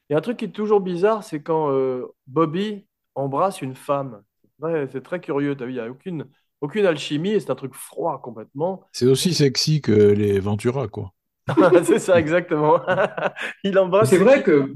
Il 0.09 0.13
y 0.13 0.17
a 0.17 0.19
un 0.19 0.23
truc 0.23 0.39
qui 0.39 0.47
est 0.47 0.49
toujours 0.53 0.81
bizarre, 0.81 1.25
c'est 1.25 1.43
quand 1.43 1.71
euh, 1.73 2.07
Bobby 2.27 2.87
embrasse 3.15 3.63
une 3.63 3.75
femme. 3.75 4.23
Ouais, 4.61 4.87
c'est 4.93 5.03
très 5.03 5.21
curieux, 5.21 5.57
t'as 5.57 5.65
vu, 5.67 5.73
il 5.73 5.75
n'y 5.77 5.81
a 5.81 5.91
aucune, 5.91 6.27
aucune 6.61 6.87
alchimie 6.87 7.31
et 7.31 7.41
c'est 7.41 7.51
un 7.51 7.55
truc 7.55 7.75
froid 7.75 8.21
complètement. 8.23 8.85
C'est 8.93 9.05
aussi 9.05 9.35
sexy 9.35 9.83
que 9.83 9.93
les 9.93 10.41
Ventura, 10.41 10.89
quoi. 10.89 11.13
c'est 11.85 11.99
ça, 11.99 12.19
exactement. 12.19 12.81
Il 13.65 13.79
embrasse. 13.79 14.09
C'est 14.11 14.17
vrai 14.19 14.43
que, 14.43 14.73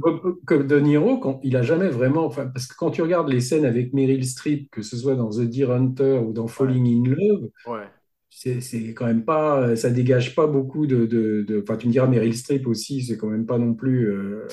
que 0.47 0.55
De 0.55 0.79
Niro, 0.81 1.19
quand, 1.19 1.41
il 1.43 1.57
a 1.57 1.63
jamais 1.63 1.89
vraiment. 1.89 2.27
Enfin, 2.27 2.47
parce 2.47 2.67
que 2.67 2.75
quand 2.77 2.91
tu 2.91 3.01
regardes 3.03 3.29
les 3.31 3.41
scènes 3.41 3.65
avec 3.65 3.95
Meryl 3.95 4.25
Streep, 4.27 4.71
que 4.71 4.83
ce 4.83 4.97
soit 4.97 5.15
dans 5.15 5.31
The 5.31 5.41
Deer 5.43 5.71
Hunter 5.71 6.21
ou 6.27 6.33
dans 6.33 6.47
Falling 6.47 6.87
in 7.07 7.11
Love, 7.15 7.49
Ouais. 7.67 7.87
c'est 8.29 8.61
quand 8.95 9.07
même 9.07 9.25
pas. 9.25 9.77
Ça 9.77 9.89
dégage 9.91 10.35
pas 10.35 10.47
beaucoup 10.47 10.87
de. 10.87 11.07
de, 11.07 11.43
de- 11.43 11.61
Enfin, 11.63 11.77
tu 11.77 11.87
me 11.87 11.93
diras, 11.93 12.07
Meryl 12.07 12.37
Streep 12.37 12.67
aussi, 12.67 13.03
c'est 13.03 13.17
quand 13.17 13.29
même 13.29 13.47
pas 13.47 13.57
non 13.59 13.73
plus. 13.75 14.11
euh, 14.11 14.47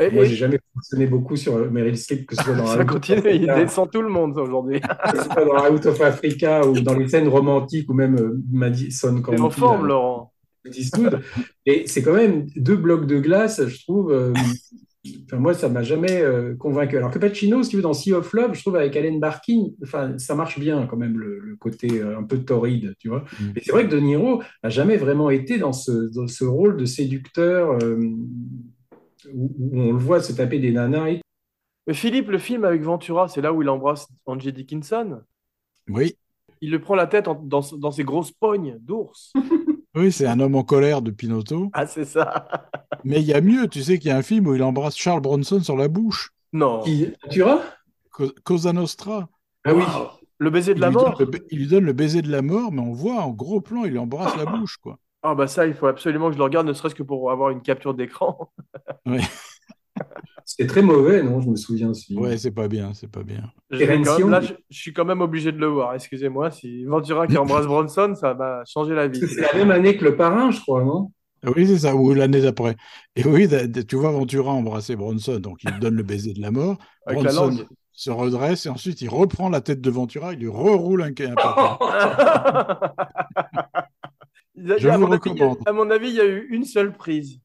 Et- 0.00 0.10
Moi, 0.10 0.24
j'ai 0.24 0.36
jamais 0.36 0.58
fonctionné 0.74 1.06
beaucoup 1.06 1.36
sur 1.36 1.70
Meryl 1.70 1.96
Streep, 1.98 2.26
que 2.26 2.34
ce 2.36 2.42
soit 2.44 2.54
dans 2.54 2.66
ça 2.66 2.74
Out 2.76 2.80
of 2.80 2.86
continue, 2.86 3.30
il 3.34 3.46
descend 3.46 3.90
tout 3.90 4.02
le 4.02 4.08
monde 4.10 4.38
aujourd'hui. 4.38 4.80
que 4.80 5.18
ce 5.18 5.24
soit 5.24 5.44
dans 5.44 5.70
Out 5.70 5.86
of 5.86 6.00
Africa 6.00 6.66
ou 6.66 6.80
dans 6.80 6.94
les 6.94 7.08
scènes 7.08 7.28
romantiques 7.28 7.90
ou 7.90 7.94
même 7.94 8.16
euh, 8.18 8.40
Madison 8.50 9.22
T'es 9.22 9.38
en 9.40 9.48
County, 9.48 9.60
forme, 9.60 9.86
Laurent. 9.86 10.32
Eastwood. 10.74 11.20
Et 11.66 11.86
c'est 11.86 12.02
quand 12.02 12.14
même 12.14 12.46
deux 12.56 12.76
blocs 12.76 13.06
de 13.06 13.18
glace, 13.18 13.66
je 13.66 13.82
trouve. 13.84 14.12
euh, 14.12 14.32
enfin, 15.26 15.38
moi, 15.38 15.54
ça 15.54 15.68
m'a 15.68 15.82
jamais 15.82 16.20
euh, 16.20 16.54
convaincu. 16.56 16.96
Alors 16.96 17.10
que 17.10 17.18
Pacino, 17.18 17.62
si 17.62 17.70
tu 17.70 17.76
veux, 17.76 17.82
dans 17.82 17.92
Sea 17.94 18.12
of 18.14 18.32
Love, 18.32 18.54
je 18.54 18.60
trouve 18.62 18.76
avec 18.76 18.96
Alan 18.96 19.16
Barkin, 19.18 19.66
enfin, 19.82 20.18
ça 20.18 20.34
marche 20.34 20.58
bien 20.58 20.86
quand 20.86 20.96
même, 20.96 21.18
le, 21.18 21.38
le 21.40 21.56
côté 21.56 22.00
euh, 22.00 22.18
un 22.18 22.22
peu 22.24 22.38
torride, 22.38 22.94
tu 22.98 23.08
vois. 23.08 23.24
Mm. 23.40 23.44
Mais 23.54 23.62
c'est 23.64 23.72
vrai 23.72 23.86
que 23.86 23.90
De 23.94 24.00
Niro 24.00 24.42
n'a 24.62 24.70
jamais 24.70 24.96
vraiment 24.96 25.30
été 25.30 25.58
dans 25.58 25.72
ce, 25.72 26.12
dans 26.14 26.26
ce 26.26 26.44
rôle 26.44 26.76
de 26.76 26.84
séducteur 26.84 27.78
euh, 27.82 27.98
où, 29.32 29.54
où 29.58 29.80
on 29.80 29.92
le 29.92 29.98
voit 29.98 30.20
se 30.22 30.32
taper 30.32 30.58
des 30.58 30.72
nanas. 30.72 31.08
Et... 31.10 31.20
Philippe, 31.92 32.28
le 32.30 32.38
film 32.38 32.64
avec 32.64 32.82
Ventura, 32.82 33.28
c'est 33.28 33.40
là 33.40 33.52
où 33.52 33.62
il 33.62 33.68
embrasse 33.68 34.08
Angie 34.24 34.52
Dickinson? 34.52 35.20
Oui, 35.88 36.16
Il 36.60 36.72
le 36.72 36.80
prend 36.80 36.96
la 36.96 37.06
tête 37.06 37.28
en- 37.28 37.40
dans, 37.40 37.60
dans 37.78 37.92
ses 37.92 38.02
grosses 38.02 38.32
pognes 38.32 38.76
d'ours. 38.80 39.32
oui, 39.96 40.12
c'est 40.12 40.26
un 40.26 40.38
homme 40.40 40.54
en 40.54 40.62
colère 40.64 41.02
de 41.02 41.10
Pinotto. 41.10 41.72
Ah, 41.72 41.86
c'est 41.86 42.04
ça. 42.04 42.48
Mais 43.04 43.20
il 43.20 43.26
y 43.26 43.32
a 43.34 43.40
mieux, 43.40 43.68
tu 43.68 43.82
sais 43.82 43.98
qu'il 43.98 44.08
y 44.08 44.12
a 44.12 44.16
un 44.16 44.22
film 44.22 44.46
où 44.48 44.54
il 44.54 44.62
embrasse 44.62 44.96
Charles 44.96 45.20
Bronson 45.20 45.62
sur 45.62 45.76
la 45.76 45.88
bouche. 45.88 46.32
Non. 46.52 46.82
Qui, 46.82 47.12
tu 47.30 47.42
vois 47.42 47.62
Co- 48.10 48.32
Cosa 48.44 48.72
Nostra. 48.72 49.28
Ah 49.64 49.74
oui. 49.74 49.84
Le 50.38 50.50
baiser 50.50 50.74
de 50.74 50.80
Il 50.80 50.80
la 50.80 50.88
lui, 50.88 50.96
donne 50.96 51.12
mort. 51.12 51.18
le, 51.18 51.28
il 51.50 51.58
lui 51.58 51.66
donne 51.66 51.84
le 51.84 51.92
baiser 51.92 52.22
de 52.22 52.30
la 52.30 52.40
mort, 52.42 52.72
mais 52.72 52.80
on 52.82 52.92
voit 52.92 53.22
en 53.22 53.30
gros 53.32 53.60
plan, 53.60 53.84
il 53.84 53.98
embrasse 53.98 54.36
la 54.36 54.46
bouche, 54.46 54.76
quoi. 54.78 54.98
Ah 55.22 55.34
bah 55.34 55.46
ça, 55.48 55.66
il 55.66 55.74
faut 55.74 55.86
absolument 55.86 56.28
que 56.28 56.34
je 56.34 56.38
le 56.38 56.44
regarde, 56.44 56.66
ne 56.66 56.72
serait-ce 56.72 56.94
que 56.94 57.02
pour 57.02 57.30
avoir 57.30 57.50
une 57.50 57.60
capture 57.62 57.94
d'écran. 57.94 58.52
C'était 60.44 60.66
très 60.68 60.82
mauvais, 60.82 61.22
non 61.22 61.40
Je 61.40 61.48
me 61.50 61.56
souviens 61.56 61.88
aussi. 61.90 62.16
Ouais, 62.16 62.36
c'est 62.38 62.52
pas 62.52 62.68
bien, 62.68 62.92
c'est 62.94 63.10
pas 63.10 63.22
bien. 63.24 63.50
Même- 63.70 64.04
là, 64.30 64.40
je, 64.40 64.52
je 64.70 64.78
suis 64.78 64.92
quand 64.92 65.04
même 65.04 65.20
obligé 65.20 65.50
de 65.52 65.58
le 65.58 65.66
voir. 65.66 65.94
Excusez-moi, 65.94 66.50
si 66.52 66.84
Ventura 66.84 67.26
qui 67.26 67.36
embrasse 67.36 67.66
Bronson, 67.66 68.14
ça 68.14 68.32
va 68.34 68.62
changer 68.66 68.94
la 68.94 69.08
vie. 69.08 69.20
C'est 69.28 69.40
la 69.40 69.54
même 69.54 69.70
année 69.72 69.96
que 69.96 70.04
Le 70.04 70.16
Parrain, 70.16 70.50
je 70.52 70.60
crois, 70.60 70.84
non? 70.84 71.10
Oui, 71.44 71.66
c'est 71.66 71.78
ça, 71.78 71.94
ou 71.94 72.12
l'année 72.14 72.40
d'après. 72.40 72.76
Et 73.16 73.24
oui, 73.26 73.48
tu 73.88 73.96
vois 73.96 74.10
Ventura 74.12 74.52
embrasser 74.52 74.96
Bronson, 74.96 75.38
donc 75.38 75.62
il 75.64 75.70
lui 75.70 75.80
donne 75.80 75.94
le 75.94 76.02
baiser 76.02 76.32
de 76.32 76.40
la 76.40 76.50
mort. 76.50 76.76
Avec 77.06 77.22
la 77.22 77.32
Bronson 77.32 77.50
langue. 77.58 77.66
se 77.92 78.10
redresse 78.10 78.66
et 78.66 78.68
ensuite 78.68 79.00
il 79.00 79.08
reprend 79.08 79.48
la 79.48 79.60
tête 79.60 79.80
de 79.80 79.90
Ventura, 79.90 80.32
il 80.32 80.40
lui 80.40 80.48
reroule 80.48 81.02
un, 81.02 81.10
un 81.10 81.34
a- 81.36 81.78
Je 84.56 84.88
vous 84.88 85.06
recommande. 85.06 85.58
à 85.66 85.72
mon 85.72 85.90
avis, 85.90 86.08
il 86.08 86.14
y 86.14 86.20
a 86.20 86.26
eu 86.26 86.46
une 86.50 86.64
seule 86.64 86.92
prise. 86.92 87.38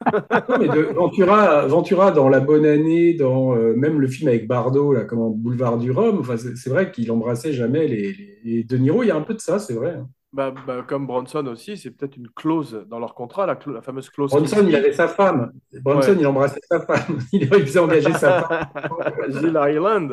Non, 0.48 0.58
mais 0.58 0.68
de 0.68 0.82
Ventura, 0.94 1.66
Ventura 1.66 2.10
dans 2.10 2.28
La 2.28 2.40
Bonne 2.40 2.66
Année, 2.66 3.14
dans 3.14 3.56
euh, 3.56 3.74
même 3.74 4.00
le 4.00 4.08
film 4.08 4.28
avec 4.28 4.46
Bardot, 4.46 4.92
là, 4.92 5.04
comme 5.04 5.20
en 5.20 5.30
Boulevard 5.30 5.78
du 5.78 5.90
Rhum, 5.90 6.18
enfin, 6.20 6.36
c'est 6.36 6.70
vrai 6.70 6.90
qu'il 6.92 7.10
embrassait 7.10 7.52
jamais 7.52 7.86
les, 7.88 8.12
les- 8.12 8.40
et 8.58 8.64
De 8.64 8.76
Niro, 8.76 9.02
il 9.02 9.08
y 9.08 9.10
a 9.10 9.16
un 9.16 9.22
peu 9.22 9.34
de 9.34 9.40
ça, 9.40 9.58
c'est 9.58 9.74
vrai. 9.74 9.92
hein. 9.94 10.08
Bah, 10.32 10.52
bah, 10.66 10.84
comme 10.86 11.06
Bronson 11.06 11.46
aussi, 11.46 11.76
c'est 11.76 11.92
peut-être 11.92 12.16
une 12.16 12.28
clause 12.28 12.84
dans 12.88 12.98
leur 12.98 13.14
contrat, 13.14 13.46
la, 13.46 13.56
fameuse 13.82 14.10
clause. 14.10 14.30
Bronson, 14.32 14.66
il 14.66 14.74
avait 14.74 14.92
sa 14.92 15.06
femme. 15.06 15.52
Bronson, 15.72 16.10
Ouais. 16.10 16.16
il 16.18 16.26
embrassait 16.26 16.60
sa 16.68 16.80
femme. 16.80 17.18
Il 17.32 17.46
faisait 17.46 17.78
engager 17.78 18.12
sa 18.14 18.42
femme. 18.42 18.66
Gilles 19.28 19.54
Ireland. 19.54 20.08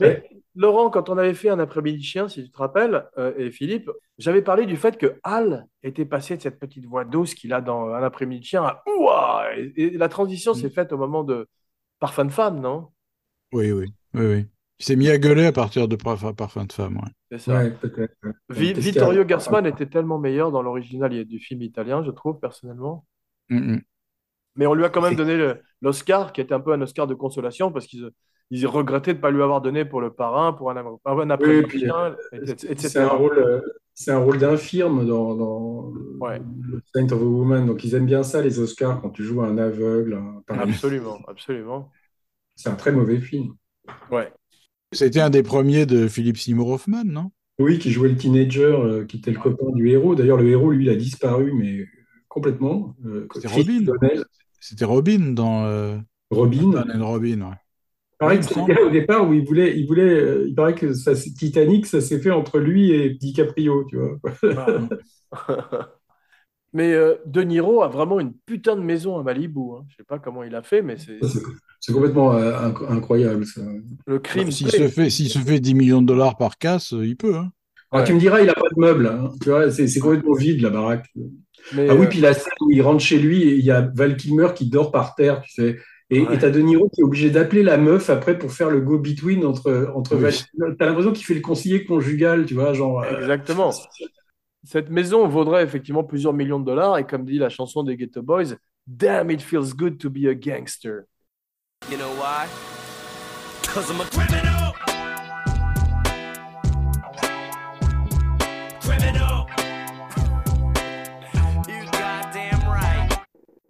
Mais 0.00 0.28
Laurent, 0.54 0.90
quand 0.90 1.08
on 1.10 1.18
avait 1.18 1.34
fait 1.34 1.48
un 1.50 1.58
après-midi 1.58 2.02
chien, 2.02 2.28
si 2.28 2.44
tu 2.44 2.50
te 2.50 2.58
rappelles, 2.58 3.04
euh, 3.18 3.34
et 3.36 3.50
Philippe, 3.50 3.90
j'avais 4.18 4.42
parlé 4.42 4.66
du 4.66 4.76
fait 4.76 4.96
que 4.98 5.18
Hal 5.22 5.66
était 5.82 6.04
passé 6.06 6.36
de 6.36 6.42
cette 6.42 6.58
petite 6.58 6.86
voix 6.86 7.04
douce 7.04 7.34
qu'il 7.34 7.52
a 7.52 7.60
dans 7.60 7.88
un 7.88 8.02
après-midi 8.02 8.46
chien 8.46 8.62
à 8.64 8.82
Ouah 8.86 9.46
et, 9.56 9.72
et 9.76 9.90
la 9.98 10.08
transition 10.08 10.54
s'est 10.54 10.70
faite 10.70 10.92
au 10.92 10.98
moment 10.98 11.24
de 11.24 11.48
Parfum 11.98 12.26
de 12.26 12.32
femme, 12.32 12.60
non? 12.60 12.88
Oui, 13.52 13.72
oui, 13.72 13.86
oui, 14.14 14.26
oui. 14.26 14.46
Il 14.78 14.84
s'est 14.84 14.96
mis 14.96 15.08
à 15.08 15.18
gueuler 15.18 15.46
à 15.46 15.52
partir 15.52 15.88
de 15.88 15.96
Parfum, 15.96 16.34
Parfum 16.34 16.64
de 16.64 16.72
femme. 16.72 16.96
ouais. 16.96 17.10
C'est 17.30 17.38
ça. 17.38 17.54
Ouais. 17.54 17.72
Vi- 18.50 18.72
Vittorio 18.74 19.24
Gassman 19.24 19.66
était 19.66 19.86
tellement 19.86 20.18
meilleur 20.18 20.52
dans 20.52 20.62
l'original 20.62 21.24
du 21.24 21.38
film 21.40 21.62
italien, 21.62 22.04
je 22.04 22.10
trouve, 22.10 22.38
personnellement. 22.38 23.06
Mm, 23.48 23.56
mm. 23.74 23.82
Mais 24.56 24.66
on 24.66 24.74
lui 24.74 24.84
a 24.84 24.90
quand 24.90 25.02
même 25.02 25.16
donné 25.16 25.36
le- 25.36 25.62
l'Oscar, 25.82 26.32
qui 26.32 26.40
était 26.40 26.54
un 26.54 26.60
peu 26.60 26.72
un 26.72 26.80
Oscar 26.80 27.06
de 27.06 27.14
consolation, 27.14 27.72
parce 27.72 27.86
qu'ils 27.86 28.10
ils 28.50 28.66
regrettaient 28.66 29.12
de 29.12 29.18
ne 29.18 29.22
pas 29.22 29.30
lui 29.30 29.42
avoir 29.42 29.60
donné 29.60 29.84
pour 29.84 30.00
le 30.00 30.10
parrain, 30.12 30.52
pour 30.52 30.70
un, 30.70 30.76
un 30.76 31.38
Oui, 31.40 31.62
puis, 31.62 31.80
chien, 31.80 32.16
C'est 32.76 32.98
un 32.98 33.08
rôle, 33.08 33.62
c'est 33.94 34.12
un 34.12 34.18
rôle 34.18 34.38
d'infirme 34.38 35.06
dans, 35.06 35.34
dans 35.34 35.92
Ouais. 36.20 36.40
le 36.70 36.80
Saint 36.94 37.06
of 37.12 37.20
a 37.20 37.24
Woman. 37.24 37.66
Donc, 37.66 37.84
ils 37.84 37.94
aiment 37.94 38.06
bien 38.06 38.22
ça, 38.22 38.42
les 38.42 38.58
Oscars, 38.58 39.00
quand 39.00 39.10
tu 39.10 39.22
joues 39.24 39.42
un 39.42 39.58
aveugle. 39.58 40.14
un. 40.48 40.58
Absolument, 40.58 41.18
absolument. 41.26 41.90
C'est 42.54 42.70
un 42.70 42.74
très 42.74 42.92
mauvais 42.92 43.20
film. 43.20 43.54
Ouais. 44.10 44.32
C'était 44.92 45.20
un 45.20 45.30
des 45.30 45.42
premiers 45.42 45.84
de 45.84 46.08
Philippe 46.08 46.38
Seymour 46.38 46.68
Hoffman, 46.68 47.04
non? 47.04 47.30
Oui, 47.58 47.78
qui 47.78 47.90
jouait 47.90 48.10
le 48.10 48.16
teenager, 48.16 48.64
euh, 48.64 49.04
qui 49.04 49.16
était 49.16 49.30
le 49.30 49.38
copain 49.38 49.70
du 49.72 49.88
héros. 49.88 50.14
D'ailleurs, 50.14 50.36
le 50.36 50.48
héros, 50.48 50.70
lui, 50.70 50.84
il 50.84 50.90
a 50.90 50.94
disparu, 50.96 51.52
mais 51.54 51.86
complètement. 52.28 52.94
Euh, 53.06 53.26
C'était 53.34 53.48
Robin. 53.48 53.84
C'était 54.60 54.84
Robin 54.84 55.32
dans 55.32 55.64
euh, 55.64 55.98
Robin. 56.30 56.84
Robin. 56.98 57.40
ouais. 57.42 57.56
Il 58.16 58.24
paraît 58.24 58.40
que 58.40 58.54
le 58.54 58.66
gars, 58.74 58.80
au 58.86 58.90
départ 58.90 59.28
où 59.28 59.34
il 59.34 59.44
voulait, 59.44 59.78
il 59.78 59.86
voulait, 59.86 60.02
euh, 60.02 60.44
il 60.48 60.54
paraît 60.54 60.74
que 60.74 60.94
ça, 60.94 61.14
Titanic, 61.14 61.86
ça 61.86 62.00
s'est 62.00 62.18
fait 62.18 62.30
entre 62.30 62.58
lui 62.58 62.90
et 62.92 63.10
DiCaprio, 63.10 63.84
tu 63.88 63.98
vois. 63.98 64.18
Mais 66.72 66.92
euh, 66.92 67.14
De 67.26 67.42
Niro 67.42 67.82
a 67.82 67.88
vraiment 67.88 68.20
une 68.20 68.32
putain 68.44 68.76
de 68.76 68.82
maison 68.82 69.18
à 69.18 69.22
Malibu. 69.22 69.60
Hein. 69.78 69.84
Je 69.88 69.96
sais 69.96 70.04
pas 70.04 70.18
comment 70.18 70.42
il 70.42 70.54
a 70.54 70.62
fait, 70.62 70.82
mais 70.82 70.96
c'est 70.98 71.18
C'est 71.80 71.92
complètement 71.92 72.34
euh, 72.34 72.52
inc- 72.52 72.86
incroyable, 72.88 73.46
ça. 73.46 73.62
le 74.06 74.18
crime. 74.18 74.50
S'il 74.50 74.70
se, 74.70 74.88
fait, 74.88 75.08
s'il 75.10 75.28
se 75.28 75.38
fait 75.38 75.60
10 75.60 75.74
millions 75.74 76.02
de 76.02 76.06
dollars 76.06 76.36
par 76.36 76.58
casse, 76.58 76.92
euh, 76.92 77.06
il 77.06 77.16
peut. 77.16 77.36
Hein. 77.36 77.50
Alors, 77.92 78.02
Ouais. 78.02 78.04
tu 78.08 78.14
me 78.14 78.18
diras, 78.20 78.40
il 78.40 78.46
n'a 78.46 78.54
pas 78.54 78.68
de 78.74 78.80
meubles, 78.80 79.06
hein. 79.06 79.30
tu 79.42 79.48
vois, 79.50 79.70
c'est 79.70 79.86
c'est 79.86 80.00
complètement 80.00 80.34
vide, 80.34 80.60
la 80.60 80.70
baraque. 80.70 81.06
Mais, 81.72 81.88
Ah 81.88 81.94
oui, 81.94 82.06
euh, 82.06 82.08
puis 82.08 82.20
la 82.20 82.34
scène 82.34 82.52
où 82.60 82.70
il 82.70 82.82
rentre 82.82 83.00
chez 83.02 83.18
lui 83.18 83.42
et 83.42 83.54
il 83.56 83.64
y 83.64 83.70
a 83.70 83.80
Val 83.94 84.16
Kilmer 84.16 84.48
qui 84.54 84.68
dort 84.68 84.90
par 84.90 85.14
terre, 85.14 85.40
tu 85.42 85.52
sais. 85.52 85.76
Et 86.10 86.20
Ouais. 86.22 86.38
t'as 86.38 86.50
De 86.50 86.60
Niro 86.60 86.88
qui 86.88 87.00
est 87.00 87.04
obligé 87.04 87.30
d'appeler 87.30 87.62
la 87.64 87.76
meuf 87.78 88.10
après 88.10 88.38
pour 88.38 88.52
faire 88.52 88.70
le 88.70 88.80
go-between 88.80 89.44
entre, 89.44 89.90
entre 89.94 90.16
Oui. 90.16 90.44
T'as 90.78 90.86
l'impression 90.86 91.12
qu'il 91.12 91.24
fait 91.26 91.34
le 91.34 91.40
conseiller 91.40 91.84
conjugal, 91.84 92.46
tu 92.46 92.54
vois, 92.54 92.72
genre. 92.74 93.02
euh, 93.02 93.18
Exactement. 93.18 93.72
Cette 94.64 94.90
maison 94.90 95.26
vaudrait 95.28 95.64
effectivement 95.64 96.04
plusieurs 96.04 96.32
millions 96.32 96.60
de 96.60 96.64
dollars 96.64 96.98
et 96.98 97.06
comme 97.06 97.24
dit 97.24 97.38
la 97.38 97.48
chanson 97.48 97.82
des 97.82 97.96
Ghetto 97.96 98.22
Boys, 98.22 98.54
Damn, 98.88 99.30
it 99.32 99.40
feels 99.42 99.74
good 99.74 99.98
to 99.98 100.08
be 100.08 100.26
a 100.28 100.34
gangster. 100.34 101.06
You 101.90 101.96
know 101.98 102.08
why? 102.20 102.46
Cause 103.74 103.90
I'm 103.90 104.00
a! 104.00 104.04
Criminal! 104.04 104.65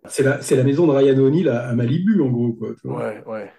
C'est 0.09 0.57
la, 0.57 0.65
maison 0.65 0.87
de 0.87 0.93
Ryan 0.93 1.19
O'Neill 1.19 1.49
à, 1.49 1.69
à 1.69 1.75
Malibu, 1.75 2.21
en 2.23 2.29
gros, 2.31 2.53
quoi. 2.55 2.71
tu 2.81 2.89
vois. 2.89 3.07
Ouais, 3.07 3.25
ouais. 3.27 3.53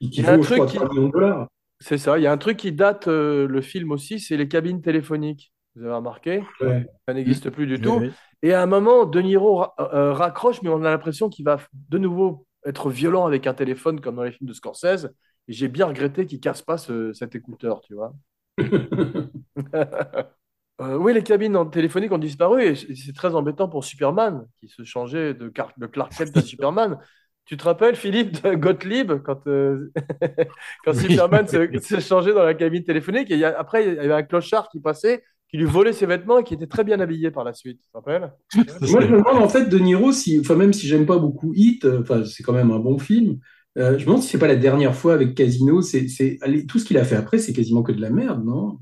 Et 0.00 0.10
qui 0.10 0.20
Il 0.20 0.24
y 0.24 0.26
a 0.26 0.32
un 0.32 0.36
vaut, 0.36 0.42
je 0.42 0.48
truc 0.48 0.58
crois, 0.58 0.66
qui- 0.70 0.76
3 0.76 0.88
millions 0.88 1.06
de 1.08 1.12
dollars. 1.12 1.48
C'est 1.80 1.98
ça. 1.98 2.18
Il 2.18 2.22
y 2.22 2.26
a 2.26 2.32
un 2.32 2.38
truc 2.38 2.56
qui 2.56 2.72
date 2.72 3.08
euh, 3.08 3.46
le 3.46 3.60
film 3.60 3.90
aussi, 3.92 4.18
c'est 4.20 4.36
les 4.36 4.48
cabines 4.48 4.80
téléphoniques. 4.80 5.52
Vous 5.76 5.84
avez 5.84 5.94
remarqué? 5.94 6.42
Ouais. 6.60 6.86
Ça 7.08 7.14
n'existe 7.14 7.50
plus 7.50 7.66
du 7.66 7.80
tout. 7.80 7.98
oui. 8.00 8.12
Et 8.42 8.52
à 8.52 8.62
un 8.62 8.66
moment, 8.66 9.06
De 9.06 9.20
Niro 9.20 9.56
ra- 9.56 9.74
euh, 9.80 10.12
raccroche, 10.12 10.62
mais 10.62 10.68
on 10.68 10.84
a 10.84 10.90
l'impression 10.90 11.28
qu'il 11.28 11.44
va 11.44 11.58
de 11.88 11.98
nouveau 11.98 12.46
être 12.64 12.90
violent 12.90 13.26
avec 13.26 13.46
un 13.46 13.54
téléphone 13.54 14.00
comme 14.00 14.16
dans 14.16 14.22
les 14.22 14.32
films 14.32 14.48
de 14.48 14.54
Scorsese. 14.54 15.08
Et 15.48 15.52
j'ai 15.52 15.68
bien 15.68 15.86
regretté 15.86 16.26
qu'il 16.26 16.40
casse 16.40 16.62
pas 16.62 16.78
ce- 16.78 17.12
cet 17.12 17.34
écouteur, 17.34 17.80
tu 17.80 17.94
vois. 17.94 18.14
Euh, 20.80 20.96
oui, 20.96 21.14
les 21.14 21.22
cabines 21.22 21.56
téléphoniques 21.70 22.10
ont 22.10 22.18
disparu 22.18 22.64
et 22.64 22.74
c'est 22.74 23.12
très 23.14 23.34
embêtant 23.36 23.68
pour 23.68 23.84
Superman 23.84 24.44
qui 24.58 24.68
se 24.68 24.82
changeait 24.84 25.32
de, 25.32 25.48
Car- 25.48 25.72
de 25.76 25.86
Clark 25.86 26.16
Kent 26.16 26.36
à 26.36 26.42
Superman. 26.42 26.98
Tu 27.46 27.58
te 27.58 27.64
rappelles, 27.64 27.94
Philippe, 27.94 28.42
de 28.42 28.54
Gottlieb, 28.54 29.12
quand, 29.22 29.46
euh, 29.48 29.92
quand 30.84 30.94
Oui. 30.94 30.94
Superman 30.94 31.46
se, 31.46 31.78
se 31.78 32.00
changeait 32.00 32.32
dans 32.32 32.42
la 32.42 32.54
cabine 32.54 32.82
téléphonique 32.84 33.30
et 33.30 33.34
il 33.34 33.40
y 33.40 33.44
a- 33.44 33.58
après, 33.58 33.86
il 33.86 33.94
y 33.94 33.98
avait 33.98 34.14
un 34.14 34.22
clochard 34.22 34.68
qui 34.70 34.80
passait, 34.80 35.22
qui 35.48 35.58
lui 35.58 35.66
volait 35.66 35.92
ses 35.92 36.06
vêtements 36.06 36.38
et 36.38 36.44
qui 36.44 36.54
était 36.54 36.66
très 36.66 36.84
bien 36.84 37.00
habillé 37.00 37.30
par 37.30 37.44
la 37.44 37.52
suite. 37.52 37.80
Tu 37.82 37.88
te 37.90 37.96
rappelles? 37.96 38.32
Moi, 38.80 39.00
je 39.02 39.08
me 39.08 39.18
demande 39.18 39.42
en 39.42 39.48
fait, 39.48 39.68
De 39.68 39.78
Niro, 39.78 40.12
si, 40.12 40.38
enfin, 40.40 40.54
même 40.56 40.72
si 40.72 40.86
j'aime 40.86 41.06
pas 41.06 41.18
beaucoup 41.18 41.52
Hit, 41.54 41.84
euh, 41.84 42.00
enfin, 42.02 42.24
c'est 42.24 42.42
quand 42.42 42.52
même 42.52 42.70
un 42.70 42.78
bon 42.78 42.98
film. 42.98 43.38
euh, 43.78 43.92
je 43.98 44.02
me 44.04 44.06
demande 44.06 44.22
si 44.22 44.28
c'est 44.28 44.38
pas 44.38 44.46
la 44.48 44.56
dernière 44.56 44.94
fois 44.94 45.14
avec 45.14 45.34
Casino. 45.34 45.82
C'est, 45.82 46.08
c'est, 46.08 46.38
allez, 46.42 46.66
tout 46.66 46.78
ce 46.78 46.84
qu'il 46.84 46.98
a 46.98 47.04
fait 47.04 47.16
après, 47.16 47.38
c'est 47.38 47.52
quasiment 47.52 47.82
que 47.82 47.92
de 47.92 48.00
la 48.00 48.10
merde, 48.10 48.44
non? 48.44 48.78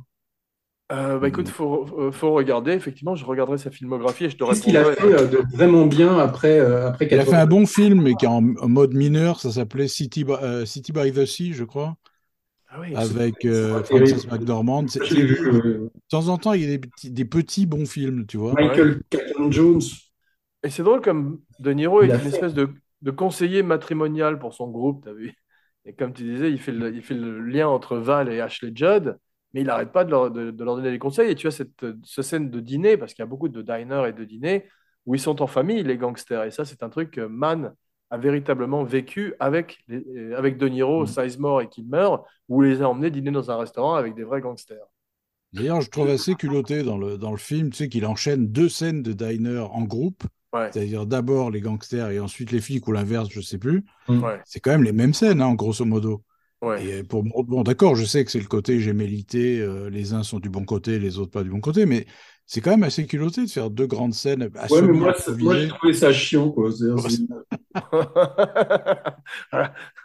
Euh, 0.92 1.18
bah 1.18 1.28
écoute, 1.28 1.48
faut, 1.48 1.86
euh, 1.98 2.12
faut 2.12 2.32
regarder. 2.32 2.72
Effectivement, 2.72 3.14
je 3.14 3.24
regarderai 3.24 3.56
sa 3.56 3.70
filmographie 3.70 4.24
et 4.26 4.30
je 4.30 4.36
te 4.36 4.44
Qu'est-ce 4.44 4.62
qu'il 4.62 4.76
a 4.76 4.84
fait 4.84 5.04
euh, 5.14 5.26
de 5.26 5.38
vraiment 5.56 5.86
bien 5.86 6.18
après, 6.18 6.58
euh, 6.58 6.88
après 6.88 7.06
Il 7.06 7.18
a 7.18 7.24
fait 7.24 7.30
80? 7.30 7.42
un 7.42 7.46
bon 7.46 7.66
film, 7.66 8.02
mais 8.02 8.14
qui 8.14 8.26
est 8.26 8.28
en, 8.28 8.44
en 8.56 8.68
mode 8.68 8.92
mineur. 8.94 9.40
Ça 9.40 9.50
s'appelait 9.50 9.88
City, 9.88 10.24
by- 10.24 10.32
euh, 10.42 10.66
City 10.66 10.92
by 10.92 11.10
the 11.12 11.24
Sea, 11.24 11.54
je 11.54 11.64
crois, 11.64 11.96
Ah 12.70 12.80
oui, 12.80 12.94
avec 12.94 13.44
euh. 13.46 13.82
Frances 13.84 14.26
McDormand. 14.26 14.86
C'est- 14.88 15.04
Je 15.04 15.14
l'ai 15.14 15.24
vu, 15.24 15.36
De 15.46 15.90
temps 16.10 16.28
en 16.28 16.36
temps, 16.36 16.52
il 16.52 16.62
y 16.62 16.64
a 16.64 16.68
des 16.68 16.78
petits, 16.78 17.10
des 17.10 17.24
petits 17.24 17.66
bons 17.66 17.86
films, 17.86 18.26
tu 18.26 18.36
vois. 18.36 18.52
Michael 18.54 19.00
Caton 19.08 19.50
Jones. 19.50 19.80
Et 20.62 20.70
c'est 20.70 20.82
drôle 20.82 21.00
comme 21.00 21.40
De 21.58 21.72
Niro 21.72 22.02
est 22.02 22.06
Il 22.06 22.10
une 22.10 22.18
fait- 22.18 22.28
espèce 22.28 22.54
de, 22.54 22.68
de 23.02 23.10
conseiller 23.10 23.62
matrimonial 23.62 24.38
pour 24.38 24.54
son 24.54 24.68
groupe, 24.68 25.04
t'as 25.04 25.12
vu? 25.12 25.34
Et 25.84 25.94
comme 25.94 26.12
tu 26.12 26.22
disais, 26.22 26.50
il 26.50 26.58
fait 26.60 26.70
le, 26.72 26.94
il 26.94 27.02
fait 27.02 27.14
le 27.14 27.40
lien 27.40 27.66
entre 27.68 27.96
Val 27.96 28.28
et 28.28 28.40
Ashley 28.40 28.70
Judd, 28.74 29.18
mais 29.54 29.60
il 29.62 29.66
n'arrête 29.66 29.92
pas 29.92 30.04
de 30.04 30.10
leur, 30.10 30.30
de, 30.30 30.50
de 30.50 30.64
leur 30.64 30.76
donner 30.76 30.90
des 30.90 30.98
conseils. 30.98 31.30
Et 31.30 31.34
tu 31.34 31.46
as 31.46 31.50
cette, 31.50 31.84
cette 32.04 32.24
scène 32.24 32.50
de 32.50 32.60
dîner, 32.60 32.96
parce 32.96 33.14
qu'il 33.14 33.22
y 33.22 33.24
a 33.24 33.26
beaucoup 33.26 33.48
de 33.48 33.62
diners 33.62 34.06
et 34.08 34.12
de 34.12 34.24
dîners, 34.24 34.68
où 35.06 35.14
ils 35.14 35.20
sont 35.20 35.42
en 35.42 35.46
famille, 35.46 35.82
les 35.82 35.96
gangsters. 35.98 36.44
Et 36.44 36.50
ça, 36.50 36.64
c'est 36.64 36.82
un 36.82 36.88
truc 36.88 37.10
que 37.10 37.20
Mann 37.22 37.74
a 38.10 38.18
véritablement 38.18 38.84
vécu 38.84 39.34
avec, 39.40 39.78
les- 39.88 40.04
euh, 40.16 40.36
avec 40.38 40.58
De 40.58 40.68
Niro, 40.68 41.04
Mm. 41.04 41.06
Sizemore 41.06 41.62
et 41.62 41.68
Kilmer, 41.68 42.08
où 42.48 42.62
il 42.62 42.70
les 42.70 42.82
a 42.82 42.88
emmenés 42.88 43.10
dîner 43.10 43.30
dans 43.30 43.50
un 43.50 43.56
restaurant 43.58 43.94
avec 43.94 44.14
des 44.14 44.24
vrais 44.24 44.40
gangsters. 44.40 44.86
D'ailleurs, 45.52 45.80
je 45.82 45.90
trouve 45.90 46.08
assez 46.08 46.34
culotté 46.34 46.82
dans 46.82 46.96
le, 46.96 47.18
dans 47.18 47.30
le 47.30 47.36
film, 47.36 47.70
tu 47.70 47.76
sais, 47.76 47.88
qu'il 47.88 48.06
enchaîne 48.06 48.48
deux 48.48 48.68
scènes 48.68 49.02
de 49.02 49.12
diner 49.12 49.58
en 49.58 49.82
groupe, 49.82 50.24
Ouais, 50.52 50.70
c'est-à-dire 50.70 51.06
d'abord 51.06 51.50
les 51.50 51.60
gangsters 51.60 52.10
et 52.10 52.18
ensuite 52.20 52.52
les 52.52 52.60
flics 52.60 52.86
ou 52.88 52.92
l'inverse, 52.92 53.28
je 53.30 53.40
sais 53.40 53.58
plus. 53.58 53.84
ouais, 54.08 54.42
C'est 54.44 54.60
quand 54.60 54.70
même 54.70 54.82
les 54.82 54.92
mêmes 54.92 55.14
scènes, 55.14 55.42
hein, 55.42 55.54
grosso 55.54 55.84
modo. 55.84 56.22
Ouais. 56.62 56.84
Et 56.84 57.02
pour 57.02 57.22
bon, 57.22 57.62
d'accord, 57.62 57.94
je 57.94 58.04
sais 58.04 58.24
que 58.24 58.30
c'est 58.30 58.40
le 58.40 58.46
côté 58.46 58.80
gémellité, 58.80 59.60
euh, 59.60 59.90
les 59.90 60.14
uns 60.14 60.22
sont 60.22 60.38
du 60.38 60.48
bon 60.48 60.64
côté, 60.64 60.98
les 60.98 61.18
autres 61.18 61.30
pas 61.30 61.42
du 61.42 61.50
bon 61.50 61.60
côté, 61.60 61.86
mais 61.86 62.06
c'est 62.46 62.60
quand 62.60 62.70
même 62.70 62.82
assez 62.82 63.06
culotté 63.06 63.46
de 63.46 63.50
faire 63.50 63.70
deux 63.70 63.86
grandes 63.86 64.14
scènes 64.14 64.42
à 64.42 64.70
Ouais, 64.70 64.82
mais 64.82 64.92
moi, 64.92 65.14
j'ai 65.38 65.68
trouvé 65.68 65.94
ça 65.94 66.12
chiant, 66.12 66.50
quoi. 66.50 66.70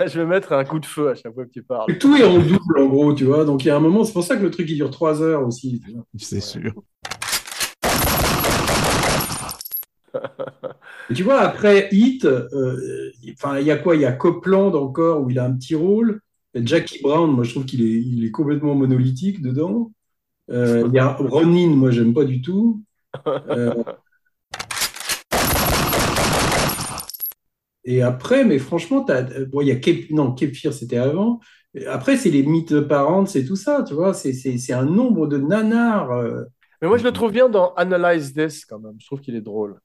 Je 0.05 0.19
vais 0.19 0.25
mettre 0.25 0.53
un 0.53 0.63
coup 0.63 0.79
de 0.79 0.85
feu 0.85 1.09
à 1.09 1.15
chaque 1.15 1.33
fois 1.33 1.45
que 1.45 1.51
tu 1.51 1.63
parles. 1.63 1.97
Tout 1.97 2.15
est 2.15 2.23
en 2.23 2.39
double, 2.39 2.79
en 2.79 2.85
gros, 2.87 3.13
tu 3.13 3.25
vois. 3.25 3.43
Donc, 3.43 3.65
il 3.65 3.67
y 3.67 3.71
a 3.71 3.75
un 3.75 3.81
moment, 3.81 4.05
c'est 4.05 4.13
pour 4.13 4.23
ça 4.23 4.37
que 4.37 4.43
le 4.43 4.51
truc, 4.51 4.69
il 4.69 4.75
dure 4.75 4.91
trois 4.91 5.21
heures 5.21 5.45
aussi. 5.45 5.81
C'est 6.17 6.39
sûr. 6.39 6.71
Et 11.09 11.13
tu 11.13 11.23
vois, 11.23 11.41
après 11.41 11.89
Hit, 11.91 12.25
euh, 12.25 13.11
enfin, 13.33 13.59
il 13.59 13.65
y 13.65 13.71
a 13.71 13.77
quoi? 13.77 13.95
Il 13.95 14.01
y 14.01 14.05
a 14.05 14.11
Copland 14.11 14.73
encore, 14.73 15.21
où 15.21 15.29
il 15.29 15.39
a 15.39 15.45
un 15.45 15.53
petit 15.53 15.75
rôle. 15.75 16.21
Jackie 16.65 17.01
Brown, 17.01 17.31
moi, 17.31 17.43
je 17.43 17.51
trouve 17.51 17.65
qu'il 17.65 17.81
est, 17.81 18.01
il 18.01 18.25
est 18.25 18.31
complètement 18.31 18.75
monolithique 18.75 19.41
dedans. 19.41 19.91
Euh, 20.49 20.83
il 20.87 20.93
y 20.93 20.99
a 20.99 21.13
Ronin, 21.13 21.69
moi, 21.75 21.91
j'aime 21.91 22.13
pas 22.13 22.23
du 22.25 22.41
tout. 22.41 22.83
Euh, 23.27 23.73
Et 27.89 28.01
après, 28.01 28.43
mais 28.43 28.59
franchement, 28.59 29.05
bon, 29.49 29.61
il 29.61 29.67
y 29.67 29.71
a 29.71 29.77
Cape, 29.77 30.09
non, 30.09 30.35
c'était 30.37 30.97
avant. 30.97 31.39
Après, 31.87 32.17
c'est 32.17 32.29
les 32.29 32.43
mythes 32.43 32.81
parents, 32.81 33.25
c'est 33.25 33.45
tout 33.45 33.55
ça, 33.55 33.83
tu 33.87 33.93
vois. 33.93 34.13
C'est, 34.13 34.33
c'est, 34.33 34.57
c'est 34.57 34.73
un 34.73 34.83
nombre 34.85 35.25
de 35.25 35.37
nanars. 35.37 36.11
euh, 36.11 36.43
Mais 36.81 36.89
moi, 36.89 36.97
je 36.97 37.05
le 37.05 37.13
trouve 37.13 37.31
bien 37.31 37.47
dans 37.47 37.73
Analyze 37.75 38.33
This 38.33 38.65
quand 38.65 38.79
même. 38.79 38.95
Je 38.99 39.05
trouve 39.05 39.21
qu'il 39.21 39.35
est 39.35 39.41
drôle. 39.41 39.79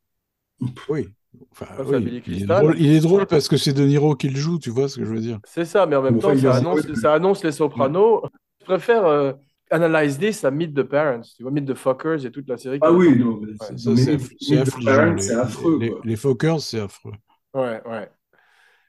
Oui. 0.88 1.08
Enfin, 1.52 1.66
Ça, 1.76 1.84
c'est 1.84 1.92
oui, 1.96 2.04
Billy 2.04 2.22
il, 2.26 2.42
est 2.42 2.46
drôle, 2.46 2.76
il 2.78 2.90
est 2.90 3.00
drôle 3.00 3.26
parce 3.26 3.48
que 3.48 3.56
c'est 3.56 3.72
De 3.72 3.82
Niro 3.84 4.14
qui 4.16 4.28
le 4.28 4.36
joue, 4.38 4.58
tu 4.58 4.70
vois 4.70 4.88
ce 4.88 4.96
que 4.96 5.04
je 5.04 5.10
veux 5.10 5.20
dire. 5.20 5.38
C'est 5.44 5.64
ça, 5.64 5.86
mais 5.86 5.96
en 5.96 6.02
même 6.02 6.18
temps, 6.18 6.34
ça 6.36 6.56
annonce, 6.56 6.92
ça 6.94 7.14
annonce 7.14 7.44
les 7.44 7.52
Sopranos. 7.52 8.22
Je 8.60 8.64
préfère 8.64 9.04
euh, 9.06 9.32
Analyze 9.70 10.18
This 10.18 10.44
à 10.44 10.50
Meet 10.50 10.74
the 10.74 10.82
Parents. 10.82 11.22
Tu 11.36 11.42
vois, 11.42 11.52
Meet 11.52 11.66
the 11.66 11.74
Fuckers 11.74 12.24
et 12.24 12.30
toute 12.30 12.48
la 12.48 12.56
série. 12.56 12.78
Ah 12.80 12.88
qui- 12.90 12.94
oui, 12.96 13.16
non, 13.18 13.40
mais 13.40 13.52
c'est, 13.58 13.78
c'est 13.78 14.56
les- 15.16 15.32
affreux, 15.32 15.78
les- 15.80 15.94
les 16.04 16.16
Fockers, 16.16 16.60
c'est 16.60 16.80
affreux. 16.80 17.12
Ouais, 17.54 17.82
ouais. 17.86 18.10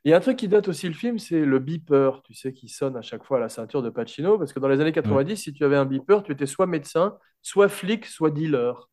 Il 0.06 0.12
y 0.12 0.14
a 0.14 0.18
un 0.18 0.20
truc 0.22 0.38
qui 0.38 0.48
date 0.50 0.68
aussi 0.68 0.88
le 0.88 0.94
film, 0.94 1.20
c'est 1.20 1.46
le 1.46 1.60
beeper, 1.60 2.22
tu 2.24 2.34
sais, 2.34 2.54
qui 2.54 2.70
sonne 2.70 2.98
à 2.98 3.02
chaque 3.02 3.24
fois 3.24 3.38
à 3.38 3.40
la 3.42 3.50
ceinture 3.50 3.82
de 3.84 3.90
Pacino, 3.90 4.38
parce 4.38 4.54
que 4.54 4.60
dans 4.60 4.68
les 4.68 4.82
années 4.82 4.92
90, 4.92 5.38
si 5.38 5.54
tu 5.54 5.64
avais 5.66 5.78
un 5.78 5.86
beeper, 5.86 6.24
tu 6.24 6.32
étais 6.34 6.46
soit 6.46 6.68
médecin, 6.68 7.18
soit 7.42 7.70
flic, 7.70 8.06
soit 8.06 8.32
dealer. 8.32 8.90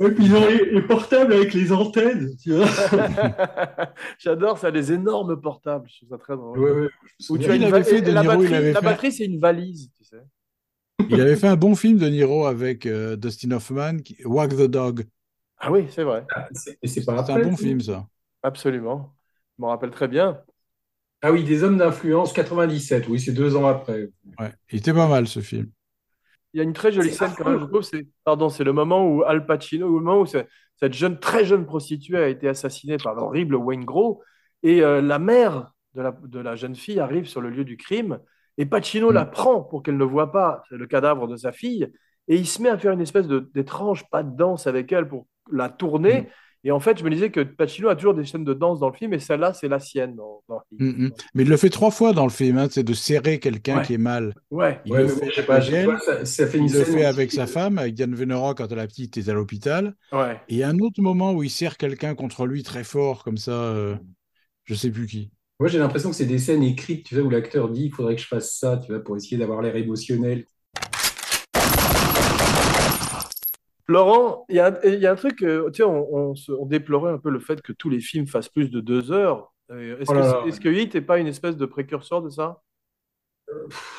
Et 0.00 0.10
puis 0.10 0.24
ils 0.24 0.34
ont 0.34 0.46
les, 0.46 0.70
les 0.72 0.82
portables 0.82 1.32
avec 1.32 1.54
les 1.54 1.70
antennes, 1.70 2.30
tu 2.42 2.52
vois. 2.54 2.66
J'adore 4.18 4.58
ça, 4.58 4.70
les 4.70 4.92
énormes 4.92 5.40
portables, 5.40 5.88
je 5.88 5.98
trouve 5.98 6.08
ça 6.08 6.18
très 6.18 6.36
drôle. 6.36 6.58
Ouais, 6.58 6.70
ouais, 6.72 6.88
je 7.20 7.32
me 7.32 7.36
Où 7.36 7.38
tu 7.38 7.44
souviens. 7.44 7.50
as 7.50 7.54
Il 7.54 7.56
une 7.62 7.62
avait 7.68 7.78
va- 7.78 7.84
fait, 7.84 7.98
et 7.98 8.02
De 8.02 8.10
la 8.12 8.22
Niro, 8.22 8.36
batterie, 8.38 8.54
avait 8.54 8.72
la 8.72 8.80
fait- 8.80 8.84
batterie, 8.86 9.12
c'est 9.12 9.24
une 9.26 9.38
valise, 9.40 9.90
tu 9.96 10.04
sais. 10.04 10.22
Il 11.08 11.20
avait 11.20 11.36
fait 11.36 11.48
un 11.48 11.56
bon 11.56 11.74
film, 11.74 11.98
De 11.98 12.08
Niro, 12.08 12.46
avec 12.46 12.86
euh, 12.86 13.16
Dustin 13.16 13.50
Hoffman, 13.52 13.98
qui... 13.98 14.16
Wag 14.24 14.50
the 14.56 14.66
Dog. 14.68 15.04
Ah 15.58 15.70
oui, 15.70 15.86
c'est 15.90 16.02
vrai, 16.04 16.24
C'est- 16.52 16.78
et 16.82 16.88
c'est 16.88 17.08
un 17.08 17.22
bon 17.40 17.56
film, 17.56 17.80
ça. 17.80 18.06
absolument. 18.42 19.14
Je 19.58 19.62
m'en 19.62 19.68
rappelle 19.68 19.90
très 19.90 20.08
bien. 20.08 20.40
Ah 21.20 21.30
oui, 21.30 21.44
des 21.44 21.62
hommes 21.62 21.76
d'influence, 21.78 22.32
97, 22.32 23.06
oui, 23.08 23.20
c'est 23.20 23.32
deux 23.32 23.54
ans 23.54 23.66
après. 23.66 24.08
Ouais. 24.40 24.52
Il 24.72 24.78
était 24.80 24.92
pas 24.92 25.06
mal, 25.06 25.28
ce 25.28 25.38
film. 25.40 25.70
Il 26.52 26.58
y 26.58 26.60
a 26.60 26.64
une 26.64 26.72
très 26.72 26.92
jolie 26.92 27.12
scène 27.12 27.32
quand 27.36 27.48
même, 27.48 27.60
je 27.60 27.64
trouve. 27.64 27.82
C'est, 27.82 28.06
pardon, 28.24 28.48
c'est 28.48 28.64
le 28.64 28.72
moment 28.72 29.06
où 29.06 29.22
Al 29.22 29.46
Pacino, 29.46 29.88
ou 29.88 29.98
le 29.98 30.04
moment 30.04 30.20
où 30.20 30.26
cette 30.26 30.92
jeune, 30.92 31.18
très 31.18 31.44
jeune 31.44 31.64
prostituée 31.64 32.18
a 32.18 32.28
été 32.28 32.48
assassinée 32.48 32.96
par 32.98 33.14
l'horrible 33.14 33.54
Wayne 33.56 33.84
Gros, 33.84 34.22
et 34.62 34.82
euh, 34.82 35.00
la 35.00 35.18
mère 35.18 35.70
de 35.94 36.02
la, 36.02 36.12
de 36.12 36.38
la 36.38 36.56
jeune 36.56 36.74
fille 36.74 37.00
arrive 37.00 37.26
sur 37.26 37.40
le 37.40 37.50
lieu 37.50 37.64
du 37.64 37.76
crime, 37.76 38.18
et 38.58 38.66
Pacino 38.66 39.10
Mm. 39.10 39.14
la 39.14 39.24
prend 39.24 39.62
pour 39.62 39.82
qu'elle 39.82 39.96
ne 39.96 40.04
voit 40.04 40.32
pas 40.32 40.62
le 40.70 40.86
cadavre 40.86 41.26
de 41.26 41.36
sa 41.36 41.52
fille, 41.52 41.88
et 42.28 42.36
il 42.36 42.46
se 42.46 42.62
met 42.62 42.68
à 42.68 42.78
faire 42.78 42.92
une 42.92 43.00
espèce 43.00 43.26
d'étrange 43.26 44.08
pas 44.10 44.22
de 44.22 44.36
danse 44.36 44.66
avec 44.66 44.92
elle 44.92 45.08
pour 45.08 45.26
la 45.50 45.68
tourner. 45.68 46.22
Mm. 46.22 46.26
Et 46.64 46.70
en 46.70 46.78
fait, 46.80 46.98
je 46.98 47.04
me 47.04 47.10
disais 47.10 47.30
que 47.30 47.40
Pacino 47.40 47.88
a 47.88 47.96
toujours 47.96 48.14
des 48.14 48.24
scènes 48.24 48.44
de 48.44 48.54
danse 48.54 48.78
dans 48.80 48.88
le 48.88 48.94
film, 48.94 49.12
et 49.14 49.18
celle-là, 49.18 49.52
c'est 49.52 49.68
la 49.68 49.80
sienne. 49.80 50.14
Dans, 50.14 50.42
dans- 50.48 50.62
Mm, 50.78 51.06
mm. 51.06 51.10
Mais 51.34 51.42
il 51.42 51.48
le 51.48 51.56
fait 51.56 51.70
trois 51.70 51.90
fois 51.90 52.12
dans 52.12 52.24
le 52.24 52.30
film, 52.30 52.58
hein, 52.58 52.68
c'est 52.70 52.82
de 52.84 52.94
serrer 52.94 53.40
quelqu'un 53.40 53.78
Ouais. 53.78 53.82
qui 53.82 53.94
est 53.94 53.98
mal. 53.98 54.34
Ouais. 54.50 54.80
Il 54.84 54.92
Ouais, 54.92 54.98
le 55.00 55.04
mais 55.06 55.12
fait 55.12 55.30
je 55.30 55.34
sais 55.34 55.42
pas, 55.44 55.60
ça, 55.60 56.24
ça 56.24 56.46
fait 56.46 56.58
il 56.58 56.72
le 56.72 56.84
fait 56.84 57.04
avec 57.04 57.32
sa 57.32 57.46
femme, 57.46 57.78
avec 57.78 57.94
Diane 57.94 58.14
Venora 58.14 58.54
quand 58.54 58.70
la 58.72 58.86
petite 58.86 59.16
est 59.18 59.28
à 59.28 59.32
l'hôpital. 59.34 59.94
Ouais. 60.12 60.40
Et 60.48 60.54
il 60.54 60.56
y 60.58 60.62
a 60.62 60.68
un 60.68 60.78
autre 60.78 61.00
moment 61.02 61.32
où 61.32 61.42
il 61.42 61.50
serre 61.50 61.76
quelqu'un 61.76 62.14
contre 62.14 62.46
lui 62.46 62.62
très 62.62 62.84
fort, 62.84 63.24
comme 63.24 63.36
ça, 63.38 63.52
euh, 63.52 63.96
je 64.64 64.74
sais 64.74 64.90
plus 64.90 65.06
qui. 65.06 65.30
Moi, 65.60 65.68
j'ai 65.68 65.78
l'impression 65.78 66.10
que 66.10 66.16
c'est 66.16 66.26
des 66.26 66.38
scènes 66.38 66.62
écrites, 66.62 67.06
tu 67.06 67.14
vois, 67.14 67.24
où 67.24 67.30
l'acteur 67.30 67.70
dit 67.70 67.84
il 67.84 67.92
faudrait 67.92 68.16
que 68.16 68.22
je 68.22 68.26
fasse 68.26 68.56
ça, 68.58 68.78
tu 68.78 68.92
vois, 68.92 69.02
pour 69.02 69.16
essayer 69.16 69.36
d'avoir 69.36 69.62
l'air 69.62 69.76
émotionnel. 69.76 70.46
Laurent, 73.88 74.44
il 74.48 74.56
y, 74.56 74.60
a 74.60 74.66
un- 74.68 74.80
il 74.84 75.00
y 75.00 75.06
a 75.06 75.12
un 75.12 75.16
truc, 75.16 75.42
euh, 75.42 75.70
tu 75.70 75.78
sais, 75.78 75.82
on, 75.84 76.14
on 76.14 76.34
se- 76.34 76.52
on 76.52 76.66
déplorait 76.66 77.12
un 77.12 77.18
peu 77.18 77.30
le 77.30 77.40
fait 77.40 77.60
que 77.62 77.72
tous 77.72 77.90
les 77.90 78.00
films 78.00 78.26
fassent 78.26 78.48
plus 78.48 78.70
de 78.70 78.80
deux 78.80 79.12
heures. 79.12 79.52
Euh, 79.70 79.98
Est-ce 80.00 80.10
Oh 80.10 80.14
que, 80.14 80.22
là 80.22 80.22
c'est- 80.22 80.38
là. 80.46 80.46
est-ce 80.48 80.60
que 80.60 80.68
Hit 80.68 80.94
n'est 80.94 81.00
pas 81.02 81.18
une 81.18 81.26
espèce 81.26 81.56
de 81.56 81.66
précurseur 81.66 82.22
de 82.22 82.30
ça? 82.30 82.62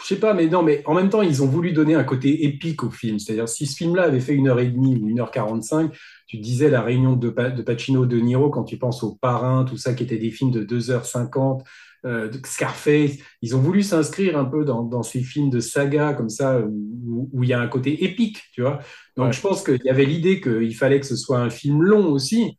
Je 0.01 0.07
sais 0.07 0.19
pas, 0.19 0.33
mais 0.33 0.47
non, 0.47 0.63
mais 0.63 0.81
en 0.85 0.93
même 0.93 1.09
temps, 1.09 1.21
ils 1.21 1.41
ont 1.43 1.47
voulu 1.47 1.71
donner 1.71 1.95
un 1.95 2.03
côté 2.03 2.45
épique 2.45 2.83
au 2.83 2.89
film. 2.89 3.19
C'est-à-dire, 3.19 3.47
si 3.47 3.65
ce 3.65 3.75
film-là 3.77 4.03
avait 4.03 4.19
fait 4.19 4.33
une 4.33 4.47
heure 4.47 4.59
et 4.59 4.67
demie 4.67 4.95
ou 4.97 5.07
une 5.09 5.19
heure 5.19 5.31
quarante-cinq, 5.31 5.93
tu 6.27 6.37
disais 6.37 6.69
la 6.69 6.81
réunion 6.81 7.15
de, 7.15 7.29
Pa- 7.29 7.49
de 7.51 7.61
Pacino, 7.61 8.05
de 8.05 8.17
Niro, 8.19 8.49
quand 8.49 8.63
tu 8.63 8.77
penses 8.77 9.03
au 9.03 9.15
Parrain, 9.15 9.63
tout 9.65 9.77
ça, 9.77 9.93
qui 9.93 10.03
étaient 10.03 10.17
des 10.17 10.31
films 10.31 10.51
de 10.51 10.63
2h50, 10.63 11.63
euh, 12.05 12.31
Scarface, 12.45 13.17
ils 13.41 13.55
ont 13.55 13.59
voulu 13.59 13.81
s'inscrire 13.83 14.37
un 14.37 14.45
peu 14.45 14.65
dans, 14.65 14.83
dans 14.83 15.03
ces 15.03 15.21
films 15.21 15.49
de 15.49 15.59
saga, 15.59 16.13
comme 16.13 16.29
ça, 16.29 16.59
où, 16.61 17.29
où 17.31 17.43
il 17.43 17.49
y 17.49 17.53
a 17.53 17.59
un 17.61 17.67
côté 17.67 18.03
épique, 18.03 18.41
tu 18.53 18.61
vois. 18.61 18.79
Donc, 19.15 19.27
Ouais. 19.27 19.31
je 19.33 19.41
pense 19.41 19.63
qu'il 19.63 19.79
y 19.83 19.89
avait 19.89 20.05
l'idée 20.05 20.41
qu'il 20.41 20.75
fallait 20.75 20.99
que 20.99 21.05
ce 21.05 21.15
soit 21.15 21.39
un 21.39 21.49
film 21.49 21.81
long 21.83 22.07
aussi. 22.11 22.57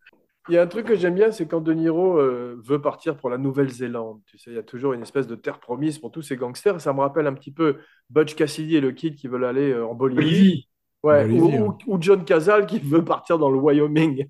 Il 0.49 0.55
y 0.55 0.59
a 0.59 0.63
un 0.63 0.67
truc 0.67 0.87
que 0.87 0.95
j'aime 0.95 1.15
bien, 1.15 1.31
c'est 1.33 1.47
quand 1.47 1.63
De 1.63 1.73
Niro 1.73 2.19
euh, 2.19 2.61
veut 2.65 2.81
partir 2.81 3.17
pour 3.17 3.31
la 3.31 3.39
Nouvelle-Zélande. 3.39 4.21
Tu 4.27 4.37
sais, 4.39 4.51
il 4.51 4.57
y 4.57 4.59
a 4.59 4.63
toujours 4.63 4.93
une 4.93 5.01
espèce 5.03 5.27
de 5.27 5.37
terre 5.37 5.59
promise 5.59 5.99
pour 5.99 6.11
tous 6.11 6.21
ces 6.21 6.37
gangsters. 6.37 6.81
Ça 6.83 6.93
me 6.93 7.01
rappelle 7.01 7.27
un 7.27 7.33
petit 7.33 7.51
peu 7.51 7.77
Butch 8.11 8.35
Cassidy 8.35 8.77
et 8.77 8.81
le 8.83 8.93
Kid 8.93 9.15
qui 9.17 9.27
veulent 9.27 9.47
aller 9.47 9.71
euh, 9.73 9.87
en 9.87 9.95
Bolivie. 9.95 10.21
Bolivie. 10.23 10.69
Ouais, 11.03 11.25
Bolivie, 11.27 11.41
ou, 11.41 11.47
ouais. 11.49 11.59
ou- 11.87 11.95
ou 11.95 11.99
John 12.01 12.25
Cazale 12.25 12.67
qui 12.67 12.79
veut 12.79 13.05
partir 13.05 13.39
dans 13.39 13.51
le 13.51 13.59
Wyoming. 13.59 14.27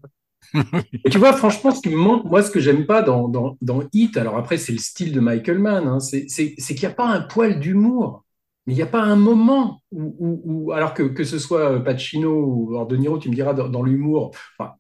Et 1.05 1.11
tu 1.11 1.19
vois, 1.19 1.33
franchement, 1.35 1.71
ce 1.75 1.81
qui 1.83 1.91
me 1.91 1.97
manque, 1.97 2.25
moi, 2.25 2.43
ce 2.43 2.51
que 2.51 2.61
j'aime 2.61 2.87
pas 2.87 3.03
dans, 3.03 3.29
dans, 3.29 3.57
dans 3.61 3.83
Hit, 3.93 4.16
alors 4.16 4.37
après, 4.37 4.57
c'est 4.57 4.73
le 4.73 4.79
style 4.79 5.12
de 5.12 5.21
Michael 5.21 5.59
Mann, 5.59 5.87
hein, 5.87 6.01
c'est 6.01 6.27
qu'il 6.27 6.79
n'y 6.79 6.87
a 6.87 6.91
pas 6.91 7.07
un 7.07 7.21
poil 7.21 7.61
d'humour. 7.61 8.25
Mais 8.66 8.73
il 8.73 8.77
n'y 8.77 8.83
a 8.83 8.87
pas 8.87 9.03
un 9.03 9.16
moment 9.16 9.83
où, 9.93 10.41
où- 10.45 10.73
alors 10.73 10.95
que, 10.95 11.03
que 11.03 11.23
ce 11.25 11.39
soit 11.39 11.85
Pacino 11.85 12.31
ou 12.33 12.85
De 12.87 12.97
Niro, 12.97 13.19
tu 13.19 13.29
me 13.29 13.35
diras, 13.35 13.53
dans, 13.53 13.83
l'humour, 13.83 14.31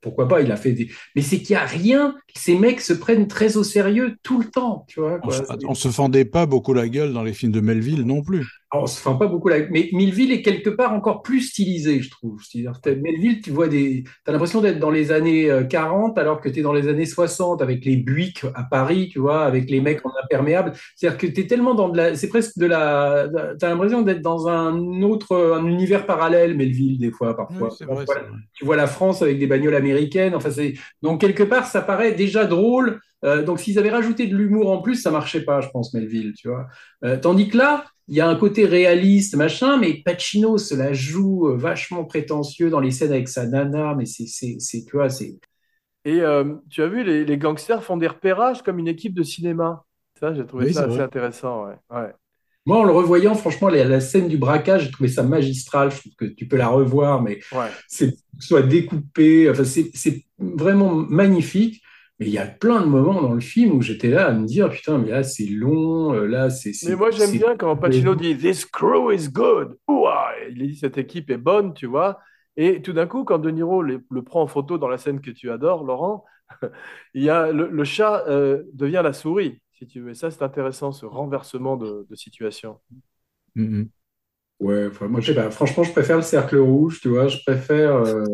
pourquoi 0.00 0.26
pas, 0.26 0.40
il 0.40 0.50
a 0.50 0.56
fait 0.56 0.72
des. 0.72 0.90
Mais 1.14 1.20
c'est 1.20 1.38
qu'il 1.42 1.54
n'y 1.54 1.60
a 1.60 1.66
rien, 1.66 2.14
ces 2.34 2.56
mecs 2.58 2.80
se 2.80 2.94
prennent 2.94 3.28
très 3.28 3.58
au 3.58 3.62
sérieux 3.62 4.16
tout 4.22 4.38
le 4.38 4.46
temps, 4.46 4.86
tu 4.88 5.00
vois. 5.00 5.20
On, 5.22 5.30
se- 5.30 5.42
on 5.68 5.74
se 5.74 5.88
fendait 5.88 6.24
pas 6.24 6.46
beaucoup 6.46 6.72
la 6.72 6.88
gueule 6.88 7.12
dans 7.12 7.22
les 7.22 7.34
films 7.34 7.52
de 7.52 7.60
Melville 7.60 8.02
non 8.04 8.22
plus. 8.22 8.46
On 8.82 8.86
se 8.86 9.02
pas 9.02 9.26
beaucoup 9.26 9.48
la... 9.48 9.60
Mais 9.70 9.88
Millville 9.92 10.32
est 10.32 10.42
quelque 10.42 10.70
part 10.70 10.92
encore 10.92 11.22
plus 11.22 11.40
stylisé, 11.40 12.00
je 12.00 12.10
trouve. 12.10 12.40
Melville, 12.86 13.40
tu 13.40 13.50
vois 13.50 13.68
des... 13.68 14.04
T'as 14.24 14.32
l'impression 14.32 14.60
d'être 14.60 14.78
dans 14.78 14.90
les 14.90 15.12
années 15.12 15.50
euh, 15.50 15.64
40 15.64 16.18
alors 16.18 16.40
que 16.40 16.48
tu 16.48 16.60
es 16.60 16.62
dans 16.62 16.72
les 16.72 16.88
années 16.88 17.06
60 17.06 17.62
avec 17.62 17.84
les 17.84 17.96
Buick 17.96 18.44
à 18.54 18.64
Paris, 18.64 19.08
tu 19.10 19.18
vois, 19.18 19.44
avec 19.44 19.70
les 19.70 19.80
mecs 19.80 20.04
en 20.04 20.10
imperméable. 20.22 20.72
C'est-à-dire 20.96 21.18
que 21.18 21.26
tu 21.26 21.40
es 21.40 21.46
tellement 21.46 21.74
dans 21.74 21.88
de 21.88 21.96
la... 21.96 22.14
C'est 22.16 22.28
presque 22.28 22.58
de 22.58 22.66
la... 22.66 23.28
T'as 23.58 23.68
l'impression 23.68 24.02
d'être 24.02 24.22
dans 24.22 24.48
un 24.48 25.02
autre... 25.02 25.36
un 25.36 25.66
univers 25.66 26.06
parallèle, 26.06 26.56
Melville, 26.56 26.98
des 26.98 27.10
fois, 27.10 27.36
parfois. 27.36 27.70
Oui, 27.80 27.86
vrai. 27.86 28.04
Tu 28.54 28.64
vois 28.64 28.76
la 28.76 28.86
France 28.86 29.22
avec 29.22 29.38
des 29.38 29.46
bagnoles 29.46 29.76
américaines. 29.76 30.34
Enfin, 30.34 30.50
c'est... 30.50 30.74
Donc, 31.02 31.20
quelque 31.20 31.42
part, 31.42 31.66
ça 31.66 31.80
paraît 31.80 32.12
déjà 32.12 32.44
drôle. 32.44 33.00
Euh, 33.24 33.42
donc, 33.42 33.60
s'ils 33.60 33.78
avaient 33.78 33.90
rajouté 33.90 34.26
de 34.26 34.36
l'humour 34.36 34.70
en 34.70 34.82
plus, 34.82 34.96
ça 34.96 35.10
marchait 35.10 35.44
pas, 35.44 35.60
je 35.60 35.68
pense, 35.70 35.94
Melville, 35.94 36.32
tu 36.36 36.48
vois. 36.48 36.66
Euh, 37.04 37.16
tandis 37.18 37.48
que 37.48 37.56
là, 37.56 37.84
il 38.08 38.16
y 38.16 38.20
a 38.20 38.28
un 38.28 38.36
côté 38.36 38.66
réaliste, 38.66 39.34
machin, 39.36 39.78
mais 39.78 40.02
Pacino 40.04 40.58
se 40.58 40.74
la 40.74 40.92
joue 40.92 41.48
euh, 41.48 41.56
vachement 41.56 42.04
prétentieux 42.04 42.68
dans 42.70 42.80
les 42.80 42.90
scènes 42.90 43.12
avec 43.12 43.28
sa 43.28 43.46
nana, 43.46 43.94
mais 43.96 44.04
c'est, 44.06 44.26
tu 44.84 44.90
vois, 44.92 45.08
c'est. 45.08 45.38
Et 46.04 46.20
euh, 46.20 46.56
tu 46.68 46.82
as 46.82 46.88
vu, 46.88 47.02
les, 47.02 47.24
les 47.24 47.38
gangsters 47.38 47.82
font 47.82 47.96
des 47.96 48.06
repérages 48.08 48.62
comme 48.62 48.78
une 48.78 48.88
équipe 48.88 49.14
de 49.14 49.22
cinéma. 49.22 49.84
Ça, 50.20 50.34
j'ai 50.34 50.44
trouvé 50.46 50.66
Oui, 50.66 50.74
ça 50.74 50.82
assez 50.82 50.96
vrai. 50.96 51.04
intéressant. 51.04 51.66
Ouais. 51.66 51.74
Ouais. 51.90 52.12
Moi, 52.66 52.78
en 52.78 52.84
le 52.84 52.92
revoyant, 52.92 53.34
franchement, 53.34 53.68
la, 53.68 53.84
la 53.84 54.00
scène 54.00 54.28
du 54.28 54.38
braquage, 54.38 54.84
j'ai 54.84 54.90
trouvé 54.90 55.08
ça 55.08 55.22
magistral. 55.22 55.90
Je 55.90 55.98
trouve 56.00 56.14
que 56.16 56.24
tu 56.24 56.46
peux 56.48 56.56
la 56.56 56.68
revoir, 56.68 57.22
mais 57.22 57.40
Ouais. 57.52 57.70
c'est 57.88 58.14
soit 58.38 58.62
découpé, 58.62 59.50
enfin, 59.50 59.64
c'est 59.64 60.24
vraiment 60.38 60.94
magnifique. 60.94 61.82
Mais 62.20 62.26
il 62.26 62.32
y 62.32 62.38
a 62.38 62.46
plein 62.46 62.80
de 62.80 62.86
moments 62.86 63.20
dans 63.20 63.32
le 63.34 63.40
film 63.40 63.72
où 63.72 63.82
j'étais 63.82 64.08
là 64.08 64.28
à 64.28 64.32
me 64.32 64.46
dire, 64.46 64.70
putain, 64.70 64.98
mais 64.98 65.10
là, 65.10 65.22
c'est 65.24 65.46
long, 65.46 66.14
euh, 66.14 66.26
là, 66.26 66.48
c'est. 66.50 66.72
Mais 66.82 66.96
moi, 66.96 67.10
j'aime 67.10 67.32
bien 67.32 67.56
quand 67.56 67.76
Pacino 67.76 68.14
dit 68.14 68.36
This 68.36 68.66
crew 68.66 69.12
is 69.12 69.28
good. 69.30 69.78
Ouah 69.88 70.32
Il 70.50 70.58
dit 70.58 70.76
Cette 70.76 70.98
équipe 70.98 71.30
est 71.30 71.38
bonne, 71.38 71.72
tu 71.74 71.86
vois. 71.86 72.20
Et 72.56 72.82
tout 72.82 72.92
d'un 72.92 73.06
coup, 73.06 73.24
quand 73.24 73.38
De 73.38 73.50
Niro 73.50 73.82
le, 73.82 74.04
le 74.10 74.22
prend 74.22 74.42
en 74.42 74.46
photo 74.46 74.78
dans 74.78 74.88
la 74.88 74.98
scène 74.98 75.20
que 75.20 75.30
tu 75.30 75.50
adores, 75.50 75.84
Laurent, 75.84 76.24
il 77.14 77.22
y 77.24 77.30
a 77.30 77.50
le, 77.52 77.68
le 77.68 77.84
chat 77.84 78.24
euh, 78.28 78.64
devient 78.74 79.00
la 79.02 79.12
souris, 79.12 79.60
si 79.72 79.86
tu 79.86 80.00
veux. 80.00 80.10
Et 80.10 80.14
ça, 80.14 80.30
c'est 80.30 80.42
intéressant, 80.42 80.92
ce 80.92 81.06
renversement 81.06 81.76
de, 81.76 82.06
de 82.08 82.14
situation. 82.16 82.80
Mm, 83.54 83.62
mm. 83.80 83.90
Ouais, 84.60 84.90
moi, 85.08 85.20
je 85.20 85.26
sais 85.32 85.34
pas. 85.34 85.50
Franchement, 85.50 85.84
je 85.84 85.92
préfère 85.92 86.16
le 86.16 86.22
cercle 86.22 86.58
rouge, 86.58 87.00
tu 87.00 87.08
vois. 87.08 87.28
Je 87.28 87.38
préfère. 87.44 87.96
euh, 87.96 88.24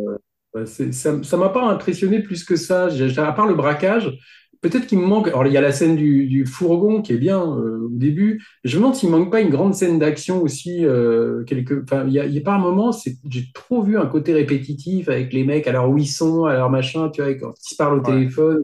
ça, 0.67 1.23
ça 1.23 1.37
m'a 1.37 1.49
pas 1.49 1.65
impressionné 1.69 2.21
plus 2.23 2.45
que 2.45 2.57
ça. 2.57 2.89
À 3.19 3.33
part 3.33 3.47
le 3.47 3.55
braquage, 3.55 4.19
peut-être 4.63 4.87
qu'il 4.87 4.99
me 4.99 5.07
manque. 5.07 5.29
Alors, 5.29 5.47
il 5.47 5.53
y 5.53 5.57
a 5.57 5.61
la 5.61 5.73
scène 5.73 5.97
du, 5.97 6.27
du 6.27 6.45
fourgon 6.47 7.03
qui 7.03 7.13
est 7.13 7.19
bien 7.19 7.41
euh, 7.41 7.87
au 7.87 7.89
début. 7.91 8.43
Je 8.65 8.77
me 8.77 8.83
demande 8.83 8.95
s'il 8.97 9.11
manque 9.11 9.31
pas 9.31 9.41
une 9.41 9.51
grande 9.51 9.75
scène 9.75 9.99
d'action 9.99 10.43
aussi. 10.43 10.85
euh, 10.85 11.45
quelque... 11.45 11.83
Enfin, 11.85 12.05
il 12.07 12.13
y 12.13 12.19
a, 12.19 12.27
il 12.27 12.35
y 12.35 12.39
a 12.39 12.43
pas 12.43 12.55
un 12.55 12.59
moment, 12.59 12.93
c'est... 12.93 13.17
j'ai 13.29 13.45
trop 13.55 13.83
vu 13.83 13.97
un 13.97 14.07
côté 14.07 14.35
répétitif 14.35 15.09
avec 15.09 15.33
les 15.33 15.45
mecs 15.45 15.67
à 15.67 15.73
leur 15.73 15.89
uisson, 15.95 16.45
à 16.45 16.55
leur 16.55 16.69
machin, 16.69 17.09
tu 17.11 17.23
vois, 17.23 17.33
quand 17.35 17.53
ils 17.57 17.71
se 17.71 17.77
parlent 17.77 17.99
au 18.01 18.03
Ouais. 18.03 18.13
téléphone. 18.13 18.63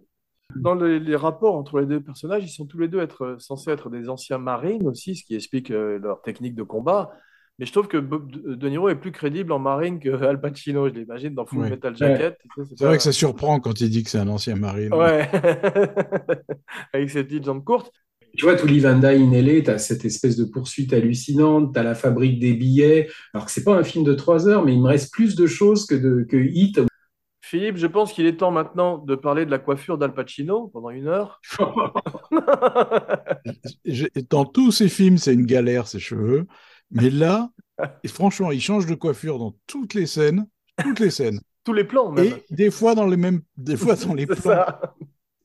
Dans 0.54 0.74
les, 0.74 1.00
les 1.00 1.16
rapports 1.16 1.56
entre 1.56 1.80
les 1.80 1.86
deux 1.86 2.00
personnages, 2.00 2.44
ils 2.44 2.48
sont 2.48 2.66
tous 2.66 2.78
les 2.78 2.88
deux 2.88 3.00
être, 3.00 3.24
euh, 3.24 3.36
censés 3.38 3.70
être 3.70 3.90
des 3.90 4.08
anciens 4.08 4.38
marines 4.38 4.86
aussi, 4.88 5.14
ce 5.16 5.24
qui 5.24 5.34
explique 5.34 5.70
euh, 5.70 5.98
leur 5.98 6.22
technique 6.22 6.54
de 6.54 6.62
combat. 6.62 7.10
Mais 7.58 7.64
je 7.66 7.72
trouve 7.72 7.88
que 7.88 7.96
Bob- 7.96 8.30
De 8.30 8.68
Niro 8.68 8.88
est 8.90 8.96
plus 8.96 9.12
crédible 9.12 9.50
en 9.52 9.58
marine 9.58 9.98
que 9.98 10.10
Al 10.22 10.38
Pacino, 10.40 10.88
je 10.88 10.94
l'imagine, 10.94 11.34
dans 11.34 11.46
Full. 11.46 11.68
Metal 11.70 11.96
Jacket. 11.96 12.36
Tu 12.42 12.48
sais, 12.64 12.68
C'est 12.76 12.84
vrai 12.84 12.92
pas- 12.92 12.96
que 12.98 13.02
ça 13.02 13.12
surprend 13.12 13.60
quand 13.60 13.80
il 13.80 13.88
dit 13.88 14.02
que 14.04 14.10
c'est 14.10 14.18
un 14.18 14.28
ancien 14.28 14.56
marine. 14.56 14.92
Ouais, 14.92 15.26
avec 16.92 17.10
ses 17.10 17.24
petites 17.24 17.44
jambes 17.44 17.64
courtes. 17.64 17.90
Tu 18.36 18.44
vois, 18.44 18.54
tout 18.56 18.66
Vanda 18.66 19.08
in 19.10 19.32
LA, 19.32 19.62
tu 19.62 19.70
as 19.70 19.78
cette 19.78 20.04
espèce 20.04 20.36
de 20.36 20.44
poursuite 20.44 20.92
hallucinante, 20.92 21.72
tu 21.72 21.80
as 21.80 21.82
la 21.82 21.94
fabrique 21.94 22.38
des 22.38 22.52
billets. 22.52 23.08
Alors 23.32 23.46
que 23.46 23.50
c'est 23.52 23.64
pas 23.64 23.74
un 23.74 23.82
film 23.84 24.04
de 24.04 24.12
trois 24.12 24.46
heures, 24.46 24.62
mais 24.62 24.74
il 24.74 24.82
me 24.82 24.88
reste 24.88 25.10
plus 25.12 25.34
de 25.36 25.46
choses 25.46 25.86
que, 25.86 25.94
de, 25.94 26.26
que 26.28 26.36
Hit. 26.36 26.80
Philippe, 27.40 27.76
je 27.78 27.86
pense 27.86 28.12
qu'il 28.12 28.26
est 28.26 28.36
temps 28.36 28.50
maintenant 28.50 28.98
de 28.98 29.14
parler 29.14 29.46
de 29.46 29.50
la 29.50 29.58
coiffure 29.58 29.96
d'Al 29.96 30.12
Pacino 30.12 30.66
pendant 30.68 30.90
une 30.90 31.06
heure. 31.06 31.40
J'ai- 33.84 34.10
Dans 34.28 34.44
tous 34.44 34.72
ces 34.72 34.88
films, 34.88 35.16
c'est 35.18 35.32
une 35.34 35.46
galère, 35.46 35.86
ses 35.88 35.98
cheveux. 36.00 36.46
Mais 36.90 37.10
là, 37.10 37.50
et 38.02 38.08
franchement, 38.08 38.50
il 38.52 38.60
change 38.60 38.86
de 38.86 38.94
coiffure 38.94 39.38
dans 39.38 39.54
toutes 39.66 39.94
les 39.94 40.06
scènes. 40.06 40.46
Toutes 40.82 41.00
les 41.00 41.10
scènes. 41.10 41.40
Tous 41.64 41.72
les 41.72 41.82
plans, 41.84 42.12
même. 42.12 42.24
Et 42.26 42.54
des 42.54 42.70
fois 42.70 42.94
dans 42.94 43.06
les 43.06 43.16
mêmes, 43.16 43.40
des 43.56 43.76
fois 43.76 43.96
dans 43.96 44.14
les 44.14 44.24
C'est 44.28 44.34
plans. 44.40 44.52
ça. 44.52 44.80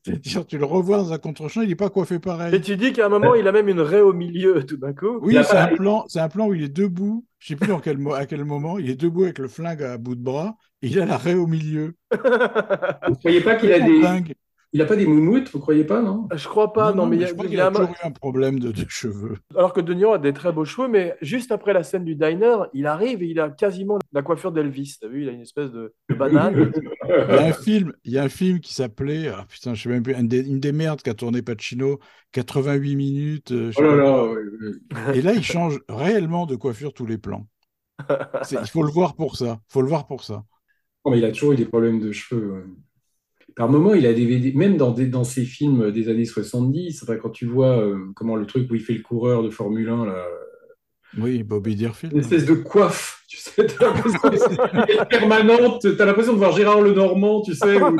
C'est-à-dire, 0.04 0.46
tu 0.46 0.56
le 0.58 0.64
revois 0.64 0.98
dans 0.98 1.12
un 1.12 1.18
contre-champ, 1.18 1.62
il 1.62 1.68
n'est 1.68 1.74
pas 1.76 1.90
coiffé 1.90 2.18
pareil. 2.20 2.54
Et 2.54 2.60
tu 2.60 2.76
dis 2.76 2.92
qu'à 2.92 3.06
un 3.06 3.08
moment, 3.08 3.34
il 3.34 3.46
a 3.48 3.52
même 3.52 3.68
une 3.68 3.80
raie 3.80 4.00
au 4.00 4.12
milieu, 4.12 4.64
tout 4.64 4.76
d'un 4.76 4.92
coup. 4.92 5.18
Oui, 5.20 5.36
c'est 5.44 5.56
un 5.56 5.74
plan, 5.76 6.04
c'est 6.08 6.20
un 6.20 6.28
plan 6.28 6.46
où 6.48 6.54
il 6.54 6.62
est 6.62 6.68
debout. 6.68 7.24
Je 7.38 7.48
sais 7.48 7.56
plus 7.56 7.68
dans 7.68 7.78
quel, 7.80 7.98
mo- 7.98 8.14
à 8.14 8.26
quel 8.26 8.44
moment. 8.44 8.78
Il 8.78 8.88
est 8.90 8.94
debout 8.96 9.24
avec 9.24 9.38
le 9.38 9.48
flingue 9.48 9.82
à 9.82 9.98
bout 9.98 10.14
de 10.16 10.22
bras. 10.22 10.56
Et 10.80 10.88
il 10.88 11.00
a 11.00 11.06
la 11.06 11.16
raie 11.18 11.34
au 11.34 11.46
milieu. 11.46 11.94
Vous 13.08 13.14
croyez 13.16 13.40
pas 13.40 13.54
qu'il 13.56 13.72
a 13.72 13.78
des, 13.80 14.00
dingue. 14.00 14.34
Il 14.72 14.80
a 14.80 14.86
pas 14.86 14.96
des 14.96 15.06
moumoutes, 15.06 15.50
vous 15.50 15.58
croyez 15.60 15.84
pas, 15.84 16.00
non? 16.00 16.28
Je 16.34 16.48
crois 16.48 16.72
pas, 16.72 16.92
non, 16.92 17.06
mais 17.06 17.16
il 17.16 17.22
y 17.22 17.24
a- 17.24 17.28
je 17.28 17.32
crois 17.34 17.44
il 17.44 17.48
qu'il 17.50 17.58
y 17.58 17.60
a 17.60 17.70
toujours 17.70 17.90
eu 17.90 18.06
un 18.06 18.10
problème 18.10 18.58
de, 18.58 18.72
de 18.72 18.84
cheveux. 18.88 19.36
Alors 19.54 19.72
que 19.72 19.80
De 19.80 19.92
Niro 19.92 20.14
a 20.14 20.18
des 20.18 20.32
très 20.32 20.52
beaux 20.52 20.64
cheveux, 20.64 20.88
mais 20.88 21.14
juste 21.20 21.52
après 21.52 21.72
la 21.72 21.82
scène 21.82 22.04
du 22.04 22.14
diner, 22.14 22.56
il 22.72 22.86
arrive 22.86 23.22
et 23.22 23.26
il 23.26 23.38
a 23.38 23.50
quasiment 23.50 23.98
la 24.12 24.22
coiffure 24.22 24.50
d'Elvis. 24.52 24.96
T'as 25.00 25.08
vu, 25.08 25.22
il 25.22 25.28
a 25.28 25.32
une 25.32 25.42
espèce 25.42 25.70
de, 25.70 25.94
de 26.08 26.14
banane. 26.14 26.72
Il 27.28 27.34
y 27.34 27.38
a 27.38 27.46
un 27.46 27.52
film, 27.52 27.92
il 28.04 28.12
y 28.12 28.18
a 28.18 28.22
un 28.24 28.28
film 28.28 28.60
qui 28.60 28.72
s'appelait, 28.74 29.28
ah, 29.28 29.44
putain, 29.48 29.74
je 29.74 29.82
sais 29.82 29.88
même 29.88 30.02
plus, 30.02 30.14
une 30.14 30.28
des, 30.28 30.40
une 30.46 30.60
des 30.60 30.72
merdes 30.72 31.02
qu'a 31.02 31.14
tourné 31.14 31.42
Pacino, 31.42 31.98
88 32.32 32.96
minutes. 32.96 33.52
euh, 33.52 33.72
Oh 33.76 33.82
là 33.82 33.96
là, 33.96 34.04
quoi. 34.04 34.32
ouais, 34.32 34.40
ouais. 34.40 35.18
Et 35.18 35.22
là, 35.22 35.32
il 35.34 35.42
change 35.42 35.80
réellement 35.88 36.46
de 36.46 36.56
coiffure 36.56 36.92
tous 36.94 37.06
les 37.06 37.18
plans. 37.18 37.46
Il 38.50 38.66
faut 38.68 38.82
le 38.82 38.90
voir 38.90 39.14
pour 39.14 39.36
ça. 39.36 39.58
Il 39.68 39.72
faut 39.72 39.82
le 39.82 39.88
voir 39.88 40.06
pour 40.06 40.24
ça. 40.24 40.44
Non, 41.04 41.10
mais 41.12 41.18
il 41.18 41.24
a 41.24 41.32
toujours 41.32 41.52
eu 41.52 41.56
des 41.56 41.66
problèmes 41.66 42.00
de 42.00 42.12
cheveux. 42.12 42.52
ouais. 42.52 42.64
Par 43.56 43.68
moment, 43.68 43.94
il 43.94 44.06
a 44.06 44.12
des, 44.12 44.52
même 44.54 44.76
dans, 44.76 44.92
des, 44.92 45.06
dans 45.06 45.24
ses 45.24 45.44
films 45.44 45.90
des 45.90 46.08
années 46.08 46.24
70, 46.24 47.02
enfin, 47.02 47.16
quand 47.16 47.30
tu 47.30 47.46
vois 47.46 47.78
euh, 47.78 47.98
comment 48.14 48.36
le 48.36 48.46
truc 48.46 48.70
où 48.70 48.74
il 48.74 48.80
fait 48.80 48.94
le 48.94 49.02
coureur 49.02 49.42
de 49.42 49.50
Formule 49.50 49.88
1, 49.88 50.06
là, 50.06 50.26
Oui, 51.18 51.42
Bobby 51.42 51.76
Deerfield. 51.76 52.14
une 52.14 52.20
espèce 52.20 52.44
de 52.46 52.54
coiffe, 52.54 53.22
tu 53.28 53.36
sais, 53.36 53.66
t'as 53.66 55.04
permanente, 55.06 55.86
t'as 55.96 56.04
l'impression 56.04 56.32
de 56.32 56.38
voir 56.38 56.52
Gérard 56.52 56.80
Lenormand, 56.80 57.42
tu 57.42 57.54
sais, 57.54 57.80
ou 57.82 57.96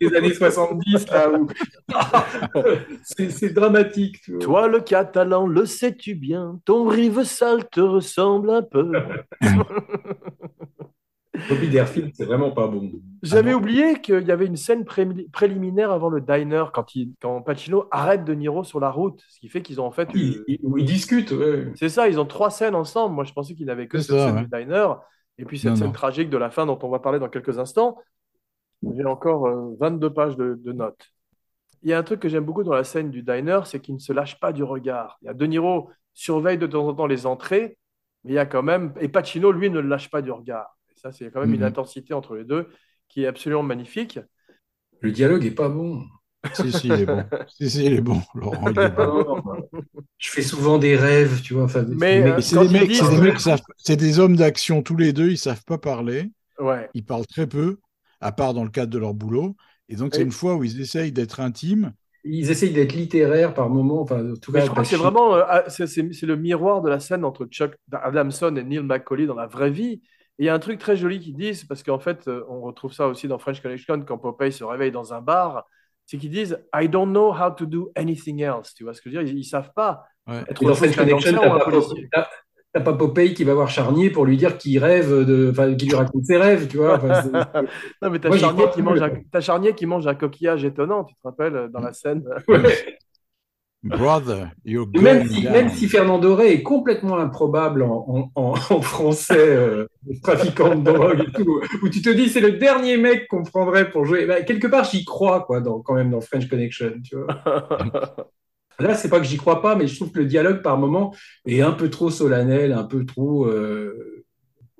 les, 0.00 0.14
années 0.14 0.34
70, 0.34 1.06
là, 1.10 1.30
où... 1.32 1.46
c'est 3.04 3.30
c'est 3.30 3.50
dramatique. 3.50 4.20
tu 4.22 4.32
vois. 4.32 4.40
Toi, 4.40 4.68
le 4.68 4.80
catalan, 4.80 5.46
le 5.46 5.66
sais-tu 5.66 6.14
bien, 6.14 6.60
ton 6.64 6.86
rive 6.86 7.24
sale 7.24 7.68
te 7.68 7.80
ressemble 7.80 8.50
un 8.50 8.62
peu. 8.62 8.92
Bobby 11.48 11.68
Deerfield, 11.68 12.12
c'est 12.14 12.24
vraiment 12.24 12.50
pas 12.50 12.66
bon. 12.68 12.90
J'avais 13.22 13.52
Ah 13.52 13.56
oublié 13.56 14.00
qu'il 14.00 14.26
y 14.26 14.30
avait 14.32 14.46
une 14.46 14.56
scène 14.56 14.84
pré- 14.84 15.06
préliminaire 15.32 15.90
avant 15.90 16.08
le 16.08 16.20
diner 16.20 16.64
quand, 16.72 16.94
il, 16.94 17.12
quand 17.20 17.42
Pacino 17.42 17.86
arrête 17.90 18.24
De 18.24 18.34
Niro 18.34 18.64
sur 18.64 18.80
la 18.80 18.90
route, 18.90 19.22
ce 19.28 19.40
qui 19.40 19.48
fait 19.48 19.62
qu'ils 19.62 19.80
ont 19.80 19.86
en 19.86 19.90
fait. 19.90 20.08
Ils, 20.14 20.42
ils- 20.46 20.84
discutent, 20.84 21.32
ouais. 21.32 21.72
C'est 21.74 21.88
ça, 21.88 22.08
ils 22.08 22.18
ont 22.20 22.26
trois 22.26 22.50
scènes 22.50 22.74
ensemble. 22.74 23.14
Moi, 23.14 23.24
je 23.24 23.32
pensais 23.32 23.54
qu'ils 23.54 23.66
n'avaient 23.66 23.88
que 23.88 23.98
cette 23.98 24.16
ça, 24.16 24.26
scène 24.26 24.36
ouais. 24.36 24.42
du 24.44 24.48
diner 24.48 24.86
et 25.38 25.44
puis 25.44 25.58
cette 25.58 25.70
Non, 25.70 25.76
scène 25.76 25.86
non. 25.88 25.92
tragique 25.92 26.30
de 26.30 26.36
la 26.38 26.50
fin 26.50 26.66
dont 26.66 26.78
on 26.82 26.88
va 26.88 26.98
parler 26.98 27.18
dans 27.18 27.28
quelques 27.28 27.58
instants. 27.58 27.98
J'ai 28.96 29.04
encore 29.04 29.46
euh, 29.46 29.76
22 29.80 30.12
pages 30.12 30.36
de, 30.36 30.54
de 30.62 30.72
notes. 30.72 31.06
Il 31.82 31.90
y 31.90 31.92
a 31.92 31.98
un 31.98 32.02
truc 32.02 32.20
que 32.20 32.28
j'aime 32.28 32.44
beaucoup 32.44 32.64
dans 32.64 32.74
la 32.74 32.84
scène 32.84 33.10
du 33.10 33.22
diner, 33.22 33.60
c'est 33.64 33.80
qu'il 33.80 33.94
ne 33.94 34.00
se 34.00 34.12
lâche 34.12 34.38
pas 34.40 34.52
du 34.52 34.62
regard. 34.64 35.18
Il 35.22 35.26
y 35.26 35.28
a 35.28 35.34
De 35.34 35.46
Niro 35.46 35.90
surveille 36.14 36.58
de 36.58 36.66
temps 36.66 36.86
en 36.88 36.94
temps 36.94 37.06
les 37.06 37.26
entrées, 37.26 37.78
mais 38.24 38.32
il 38.32 38.34
y 38.34 38.38
a 38.38 38.46
quand 38.46 38.62
même 38.62 38.94
et 39.00 39.08
Pacino 39.08 39.52
lui 39.52 39.70
ne 39.70 39.80
le 39.80 39.88
lâche 39.88 40.10
pas 40.10 40.22
du 40.22 40.30
regard. 40.32 40.77
Et 40.98 41.00
ça, 41.00 41.12
c'est 41.12 41.30
quand 41.30 41.40
même 41.40 41.54
une 41.54 41.62
Mhm. 41.62 41.66
intensité 41.66 42.14
entre 42.14 42.34
les 42.34 42.44
deux 42.44 42.68
qui 43.08 43.22
est 43.24 43.26
absolument 43.26 43.62
magnifique. 43.62 44.18
Le 45.00 45.12
dialogue 45.12 45.44
est 45.46 45.50
pas 45.52 45.68
bon. 45.68 46.04
Si, 46.54 46.72
si, 46.72 46.88
il 46.88 47.00
est 47.00 47.06
bon. 47.06 47.24
Si, 47.48 47.70
si, 47.70 47.84
il 47.86 47.94
est 47.94 48.00
bon, 48.00 48.20
Laurent. 48.34 48.70
il 48.70 48.78
est 48.80 48.90
bon. 48.90 49.42
Je 50.18 50.30
fais 50.30 50.42
souvent 50.42 50.78
des 50.78 50.96
rêves, 50.96 51.42
tu 51.42 51.54
vois. 51.54 51.64
Enfin, 51.64 51.84
Mais, 51.86 52.22
des 52.22 52.28
euh, 52.30 52.40
c'est 52.40 52.58
des 52.58 52.68
mecs, 52.68 52.94
c'est 52.94 53.08
des 53.10 53.20
mecs 53.20 53.40
savent- 53.40 53.60
c'est 53.76 53.96
des 53.96 54.18
hommes 54.18 54.36
d'action 54.36 54.82
tous 54.82 54.96
les 54.96 55.12
deux, 55.12 55.30
ils 55.30 55.38
savent 55.38 55.64
pas 55.64 55.78
parler, 55.78 56.30
Ouais. 56.58 56.88
ils 56.94 57.04
parlent 57.04 57.26
très 57.26 57.46
peu, 57.46 57.78
à 58.20 58.32
part 58.32 58.54
dans 58.54 58.64
le 58.64 58.70
cadre 58.70 58.92
de 58.92 58.98
leur 58.98 59.14
boulot. 59.14 59.56
Et 59.88 59.96
donc 59.96 60.14
c'est 60.14 60.22
une 60.22 60.32
fois 60.32 60.56
où 60.56 60.64
ils 60.64 60.80
essayent 60.80 61.12
d'être 61.12 61.40
intimes. 61.40 61.92
Ils 62.24 62.50
essayent 62.50 62.72
d'être 62.72 62.92
littéraires 62.92 63.54
par 63.54 63.70
moment. 63.70 64.02
Enfin, 64.02 64.32
en 64.32 64.36
tout 64.36 64.52
Mais 64.52 64.60
cas, 64.60 64.66
je 64.66 64.70
crois 64.70 64.82
que 64.82 64.88
c'est 64.88 64.96
vraiment 64.96 65.34
euh, 65.36 65.42
ah, 65.48 65.64
c'est 65.68 66.22
le 66.26 66.36
miroir 66.36 66.82
de 66.82 66.88
la 66.88 67.00
scène 67.00 67.24
entre 67.24 67.46
Chuck 67.46 67.74
Adamson 67.92 68.54
et 68.56 68.64
Neil 68.64 68.80
McCauley 68.82 69.26
dans 69.26 69.34
la 69.34 69.46
vraie 69.46 69.70
vie. 69.70 70.02
Et 70.38 70.44
il 70.44 70.46
y 70.46 70.48
a 70.48 70.54
un 70.54 70.58
truc 70.58 70.78
très 70.78 70.96
joli 70.96 71.18
qu'ils 71.20 71.34
disent, 71.34 71.64
parce 71.64 71.82
qu'en 71.82 71.98
fait, 71.98 72.28
euh, 72.28 72.44
on 72.48 72.60
retrouve 72.60 72.92
ça 72.92 73.08
aussi 73.08 73.26
dans 73.26 73.38
French 73.38 73.60
Connection 73.60 74.00
quand 74.02 74.18
Popeye 74.18 74.52
se 74.52 74.64
réveille 74.64 74.92
dans 74.92 75.12
un 75.12 75.20
bar, 75.20 75.66
c'est 76.06 76.16
qu'ils 76.16 76.30
disent 76.30 76.58
I 76.74 76.88
don't 76.88 77.10
know 77.10 77.32
how 77.32 77.50
to 77.50 77.66
do 77.66 77.90
anything 77.96 78.40
else. 78.42 78.74
Tu 78.74 78.84
vois 78.84 78.94
ce 78.94 79.02
que 79.02 79.10
je 79.10 79.16
veux 79.16 79.24
dire? 79.24 79.32
Ils, 79.34 79.38
ils 79.40 79.44
savent 79.44 79.72
pas 79.74 80.04
Ouais. 80.28 80.44
être 80.48 80.62
Et 80.62 80.64
dans 80.66 80.72
autre 80.72 80.80
chose 80.80 80.92
French 80.92 80.96
Connection, 80.96 81.32
ou 81.40 81.52
un 82.74 82.80
pas, 82.82 82.92
Popeye 82.92 83.32
qui 83.32 83.44
va 83.44 83.54
voir 83.54 83.70
Charnier 83.70 84.10
pour 84.10 84.26
lui 84.26 84.36
dire 84.36 84.58
qu'il 84.58 84.78
rêve 84.78 85.24
de, 85.24 85.48
enfin, 85.50 85.74
qu'il 85.74 85.88
lui 85.88 85.96
raconte 85.96 86.24
ses 86.26 86.36
rêves, 86.36 86.68
tu 86.68 86.76
vois. 86.76 86.98
Non, 88.02 88.10
mais 88.10 88.18
t'as 88.18 88.28
Moi, 88.28 88.36
j'y 88.36 88.44
Charnier, 88.44 88.70
qui 88.74 88.82
mange 88.82 89.00
un, 89.00 89.10
t'as 89.32 89.40
Charnier 89.40 89.74
qui 89.74 89.86
mange 89.86 90.06
un 90.06 90.14
coquillage 90.14 90.64
étonnant, 90.64 91.04
tu 91.04 91.14
te 91.14 91.20
rappelles, 91.24 91.70
dans 91.72 91.80
la 91.80 91.92
scène? 91.92 92.22
Ouais. 92.46 92.60
Brother, 93.84 94.50
you're 94.64 94.88
Et 94.94 94.98
Même 95.00 95.28
si, 95.28 95.42
down. 95.42 95.52
même 95.52 95.68
si 95.70 95.88
Fernando 95.88 96.34
Rey 96.34 96.52
est 96.52 96.62
complètement 96.64 97.16
improbable 97.18 97.82
en, 97.82 98.04
en- 98.08 98.30
en- 98.34 98.52
en 98.54 98.82
français, 98.82 99.36
euh, 99.56 99.86
trafiquant 100.22 100.74
de 100.74 100.82
drogue 100.90 101.24
et 101.28 101.32
tout, 101.32 101.60
où 101.82 101.88
tu 101.88 102.02
te 102.02 102.10
dis 102.10 102.28
c'est 102.28 102.40
le 102.40 102.52
dernier 102.52 102.96
mec 102.96 103.28
qu'on 103.28 103.44
prendrait 103.44 103.88
pour 103.88 104.04
jouer. 104.04 104.26
Bah, 104.26 104.42
quelque 104.42 104.66
part, 104.66 104.84
j'y 104.84 105.04
crois, 105.04 105.42
quoi, 105.44 105.60
dans, 105.60 105.80
quand 105.80 105.94
même, 105.94 106.10
dans 106.10 106.20
French 106.20 106.48
Connection, 106.48 106.92
tu 107.04 107.16
vois. 107.16 107.28
Là, 108.80 108.94
c'est 108.94 109.08
pas 109.08 109.18
que 109.18 109.26
j'y 109.26 109.36
crois 109.36 109.60
pas, 109.62 109.74
mais 109.74 109.86
je 109.88 109.96
trouve 109.96 110.12
que 110.12 110.20
le 110.20 110.26
dialogue, 110.26 110.62
par 110.62 110.76
moment, 110.78 111.14
est 111.46 111.60
un 111.62 111.72
peu 111.72 111.88
trop 111.90 112.10
solennel, 112.10 112.72
un 112.72 112.84
peu 112.84 113.04
trop. 113.04 113.46
euh, 113.46 114.24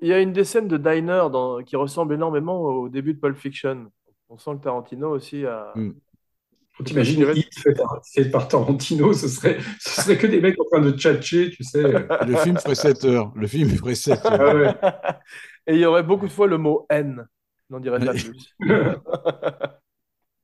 Il 0.01 0.07
y 0.07 0.13
a 0.13 0.19
une 0.19 0.31
des 0.33 0.43
scènes 0.45 0.67
de 0.69 0.77
diner 0.77 1.23
dans- 1.31 1.61
qui 1.63 1.75
ressemble 1.75 2.13
énormément 2.13 2.61
au 2.61 2.89
début 2.89 3.13
de 3.13 3.19
Pulp 3.19 3.37
Fiction. 3.37 3.87
On 4.29 4.37
sent 4.37 4.51
que 4.57 4.63
Tarantino 4.63 5.09
aussi 5.09 5.45
a. 5.45 5.71
Mm. 5.75 5.91
T'imagines 6.83 7.25
Hit 7.35 7.59
fait 7.59 7.73
par, 7.73 8.01
fait 8.13 8.25
par 8.25 8.47
Tarantino, 8.47 9.11
ce 9.13 9.27
serait, 9.27 9.57
ce 9.79 10.01
serait 10.01 10.17
que 10.17 10.27
des 10.27 10.39
mecs 10.39 10.59
en 10.59 10.63
train 10.63 10.81
de 10.81 10.91
tchatcher, 10.91 11.51
tu 11.51 11.63
sais. 11.63 11.81
Le 12.27 12.35
film 12.37 12.57
ferait 12.57 12.75
7 12.75 13.05
heures. 13.05 13.31
Le 13.35 13.47
film 13.47 13.69
ferait 13.69 13.95
7 13.95 14.25
heures. 14.25 14.41
Ah 14.41 14.55
ouais. 14.55 14.73
Et 15.67 15.73
il 15.73 15.79
y 15.79 15.85
aurait 15.85 16.03
beaucoup 16.03 16.27
de 16.27 16.31
fois 16.31 16.47
le 16.47 16.57
mot 16.57 16.85
haine. 16.89 17.27
N'en 17.69 17.79
dirais 17.79 17.99
pas 17.99 18.13
plus. 18.13 18.55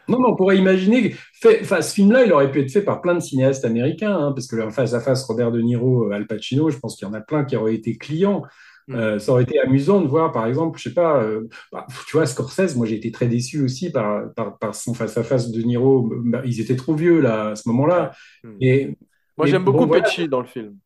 Non, 0.07 0.19
mais 0.19 0.27
on 0.27 0.35
pourrait 0.35 0.57
imaginer. 0.57 1.15
Fait, 1.33 1.61
enfin, 1.63 1.81
ce 1.81 1.91
film-là, 1.95 2.25
il 2.25 2.31
aurait 2.31 2.51
pu 2.51 2.61
être 2.61 2.71
fait 2.71 2.83
par 2.83 3.01
plein 3.01 3.15
de 3.15 3.19
cinéastes 3.19 3.65
américains, 3.65 4.15
hein, 4.15 4.33
parce 4.33 4.45
que 4.45 4.55
en 4.61 4.69
face 4.69 4.93
à 4.93 4.99
face, 4.99 5.23
Robert 5.23 5.51
De 5.51 5.59
Niro, 5.61 6.11
Al 6.11 6.27
Pacino, 6.27 6.69
je 6.69 6.77
pense 6.77 6.95
qu'il 6.95 7.07
y 7.07 7.09
en 7.09 7.15
a 7.15 7.21
plein 7.21 7.43
qui 7.43 7.55
auraient 7.55 7.73
été 7.73 7.97
clients. 7.97 8.43
Mm. 8.87 8.95
Euh, 8.95 9.19
ça 9.19 9.31
aurait 9.31 9.43
été 9.43 9.59
amusant 9.59 10.01
de 10.01 10.07
voir, 10.07 10.31
par 10.31 10.45
exemple, 10.45 10.77
je 10.77 10.89
sais 10.89 10.93
pas, 10.93 11.21
euh, 11.21 11.47
bah, 11.71 11.87
tu 12.07 12.17
vois, 12.17 12.25
Scorsese, 12.25 12.75
moi 12.75 12.85
j'ai 12.85 12.95
été 12.95 13.11
très 13.11 13.27
déçu 13.27 13.63
aussi 13.63 13.91
par, 13.91 14.33
par, 14.33 14.57
par 14.57 14.75
son 14.75 14.93
face 14.93 15.17
à 15.17 15.23
face 15.23 15.51
de 15.51 15.61
Niro. 15.61 16.11
Bah, 16.25 16.41
ils 16.45 16.61
étaient 16.61 16.75
trop 16.75 16.93
vieux 16.93 17.19
là, 17.19 17.49
à 17.49 17.55
ce 17.55 17.67
moment-là. 17.69 18.11
Mm. 18.43 18.57
Et, 18.61 18.97
Moi, 19.37 19.47
j'aime 19.47 19.63
bon, 19.63 19.71
beaucoup 19.71 19.87
voilà. 19.87 20.03
Pesci 20.03 20.27
dans 20.27 20.41
le 20.41 20.47
film. 20.47 20.77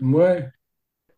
Ouais. 0.00 0.48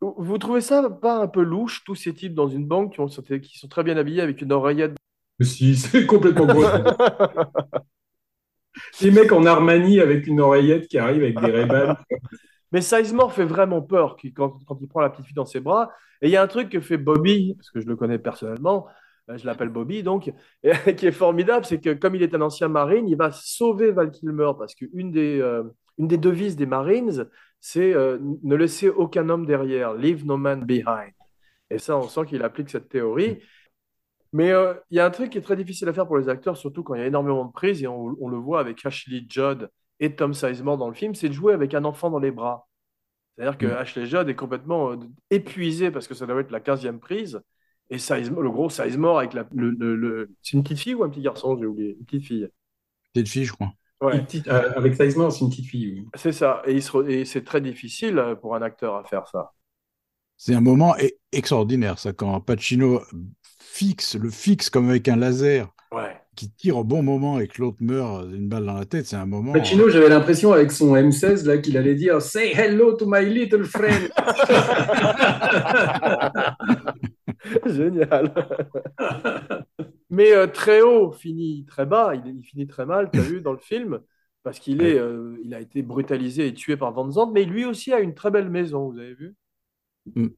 Vous 0.00 0.38
trouvez 0.38 0.60
ça 0.60 0.90
pas 0.90 1.18
un 1.18 1.28
peu 1.28 1.42
louche, 1.42 1.84
tous 1.84 1.94
ces 1.94 2.12
types 2.12 2.34
dans 2.34 2.48
une 2.48 2.66
banque 2.66 2.94
qui, 2.94 3.00
ont, 3.00 3.06
qui 3.06 3.58
sont 3.58 3.68
très 3.68 3.84
bien 3.84 3.96
habillés 3.96 4.20
avec 4.20 4.42
une 4.42 4.52
oreillette? 4.52 4.96
Si, 5.40 5.76
c'est 5.76 6.06
complètement 6.06 6.46
gros. 6.46 6.64
Les 9.00 9.10
mecs 9.10 9.32
en 9.32 9.44
Armani 9.44 10.00
avec 10.00 10.26
une 10.26 10.40
oreillette 10.40 10.88
qui 10.88 10.98
arrive 10.98 11.22
avec 11.22 11.38
des 11.38 11.50
Ray-Ban. 11.50 11.94
Mais 12.72 12.80
Sizemore 12.80 13.32
fait 13.32 13.44
vraiment 13.44 13.82
peur 13.82 14.16
quand, 14.34 14.58
quand 14.66 14.78
il 14.80 14.88
prend 14.88 15.00
la 15.00 15.10
petite 15.10 15.26
fille 15.26 15.34
dans 15.34 15.44
ses 15.44 15.60
bras. 15.60 15.90
Et 16.20 16.28
il 16.28 16.30
y 16.30 16.36
a 16.36 16.42
un 16.42 16.46
truc 16.46 16.68
que 16.68 16.80
fait 16.80 16.96
Bobby, 16.96 17.54
parce 17.56 17.70
que 17.70 17.80
je 17.80 17.86
le 17.86 17.96
connais 17.96 18.18
personnellement, 18.18 18.86
euh, 19.30 19.36
je 19.36 19.46
l'appelle 19.46 19.68
Bobby 19.68 20.02
donc, 20.02 20.32
et, 20.62 20.94
qui 20.96 21.06
est 21.06 21.12
formidable, 21.12 21.64
c'est 21.64 21.80
que 21.80 21.92
comme 21.94 22.14
il 22.14 22.22
est 22.22 22.34
un 22.34 22.40
ancien 22.40 22.68
marine, 22.68 23.08
il 23.08 23.16
va 23.16 23.30
sauver 23.32 23.92
Val 23.92 24.10
Kilmer 24.10 24.52
parce 24.58 24.74
qu'une 24.74 25.10
des, 25.10 25.40
euh, 25.40 25.64
une 25.98 26.08
des 26.08 26.18
devises 26.18 26.56
des 26.56 26.66
Marines, 26.66 27.26
c'est 27.60 27.94
euh, 27.94 28.18
ne 28.42 28.56
laisser 28.56 28.88
aucun 28.88 29.28
homme 29.28 29.46
derrière, 29.46 29.94
leave 29.94 30.24
no 30.26 30.36
man 30.36 30.64
behind. 30.64 31.12
Et 31.70 31.78
ça, 31.78 31.96
on 31.96 32.08
sent 32.08 32.26
qu'il 32.26 32.42
applique 32.42 32.70
cette 32.70 32.88
théorie. 32.88 33.40
Mais 34.32 34.50
euh, 34.52 34.74
il 34.90 34.96
y 34.96 35.00
a 35.00 35.06
un 35.06 35.10
truc 35.10 35.30
qui 35.30 35.38
est 35.38 35.42
très 35.42 35.56
difficile 35.56 35.88
à 35.88 35.92
faire 35.92 36.06
pour 36.06 36.18
les 36.18 36.28
acteurs, 36.28 36.56
surtout 36.56 36.82
quand 36.82 36.94
il 36.94 37.00
y 37.00 37.04
a 37.04 37.06
énormément 37.06 37.44
de 37.44 37.52
prises, 37.52 37.82
et 37.82 37.86
on, 37.86 38.16
on 38.20 38.28
le 38.28 38.38
voit 38.38 38.60
avec 38.60 38.84
Ashley 38.84 39.24
Judd 39.28 39.68
et 40.02 40.14
Tom 40.14 40.34
Sizemore 40.34 40.76
dans 40.78 40.88
le 40.88 40.94
film, 40.94 41.14
c'est 41.14 41.28
de 41.30 41.34
jouer 41.34 41.54
avec 41.54 41.72
un 41.74 41.84
enfant 41.86 42.10
dans 42.10 42.18
les 42.18 42.30
bras. 42.32 42.68
C'est-à-dire 43.38 43.56
que 43.58 43.66
Mm. 43.66 43.70
Ashley 43.70 44.06
Judd 44.06 44.28
est 44.28 44.34
complètement 44.34 44.92
euh, 44.92 44.96
épuisé 45.30 45.90
parce 45.90 46.06
que 46.08 46.14
ça 46.14 46.26
doit 46.26 46.40
être 46.40 46.50
la 46.50 46.60
15e 46.60 46.98
prise. 46.98 47.40
Et 47.90 47.98
Sizemore, 47.98 48.42
le 48.42 48.50
gros 48.50 48.68
Sizemore 48.70 49.18
avec 49.20 49.32
la, 49.34 49.46
le, 49.54 49.70
le- 49.70 49.96
le- 49.96 50.30
C'est 50.42 50.56
une 50.56 50.62
petite 50.62 50.80
fille 50.80 50.94
ou 50.94 51.04
un 51.04 51.08
petit 51.10 51.22
garçon 51.22 51.56
J'ai 51.58 51.66
oublié. 51.66 51.96
Une 51.98 52.04
petite 52.04 52.24
fille. 52.26 52.48
Petite 53.14 53.28
fille, 53.28 53.44
je 53.46 53.52
crois. 53.52 53.72
Ouais, 54.02 54.20
petite- 54.22 54.48
euh, 54.48 54.72
avec 54.76 54.94
Sizemore, 54.96 55.32
c'est 55.32 55.44
une 55.44 55.50
petite 55.50 55.66
fille. 55.66 55.92
oui. 56.00 56.08
c'est 56.16 56.32
ça. 56.32 56.62
Et, 56.66 56.78
re- 56.78 57.08
et 57.08 57.24
c'est 57.24 57.44
très 57.44 57.60
difficile 57.60 58.18
euh, 58.18 58.34
pour 58.34 58.54
un 58.56 58.62
acteur 58.62 58.96
à 58.96 59.04
faire 59.04 59.26
ça. 59.28 59.52
C'est 60.36 60.54
un 60.54 60.60
moment 60.60 60.94
e- 60.98 61.08
extraordinaire, 61.30 61.98
ça, 61.98 62.12
quand 62.12 62.40
Pacino 62.40 63.00
fixe, 63.60 64.16
le 64.16 64.30
fixe 64.30 64.68
comme 64.70 64.88
avec 64.90 65.08
un 65.08 65.16
laser. 65.16 65.71
Qui 66.36 66.50
tire 66.50 66.78
au 66.78 66.84
bon 66.84 67.02
moment 67.02 67.40
et 67.40 67.46
que 67.46 67.60
l'autre 67.60 67.78
meurt 67.80 68.28
d'une 68.28 68.48
balle 68.48 68.64
dans 68.64 68.74
la 68.74 68.84
tête. 68.84 69.06
C'est 69.06 69.16
un 69.16 69.26
moment. 69.26 69.52
Pacino, 69.52 69.88
j'avais 69.88 70.08
l'impression 70.08 70.52
avec 70.52 70.72
son 70.72 70.94
M16 70.94 71.46
là 71.46 71.58
qu'il 71.58 71.76
allait 71.76 71.94
dire 71.94 72.22
Say 72.22 72.52
hello 72.52 72.94
to 72.94 73.06
my 73.06 73.24
little 73.24 73.64
friend. 73.64 74.10
Génial. 77.66 78.32
Mais 80.10 80.32
euh, 80.32 80.46
très 80.46 80.82
haut 80.82 81.12
finit 81.12 81.64
très 81.66 81.86
bas, 81.86 82.14
il, 82.14 82.36
il 82.36 82.44
finit 82.44 82.66
très 82.66 82.84
mal, 82.84 83.10
tu 83.10 83.18
as 83.18 83.22
vu 83.22 83.40
dans 83.40 83.52
le 83.52 83.58
film, 83.58 84.00
parce 84.42 84.58
qu'il 84.58 84.82
est, 84.82 84.98
euh, 84.98 85.38
il 85.42 85.54
a 85.54 85.60
été 85.60 85.82
brutalisé 85.82 86.48
et 86.48 86.54
tué 86.54 86.76
par 86.76 86.92
Van 86.92 87.10
Zandt, 87.10 87.32
mais 87.32 87.44
lui 87.44 87.64
aussi 87.64 87.92
a 87.92 88.00
une 88.00 88.14
très 88.14 88.30
belle 88.30 88.50
maison, 88.50 88.90
vous 88.90 88.98
avez 88.98 89.14
vu? 89.14 89.34
Oui, 90.14 90.30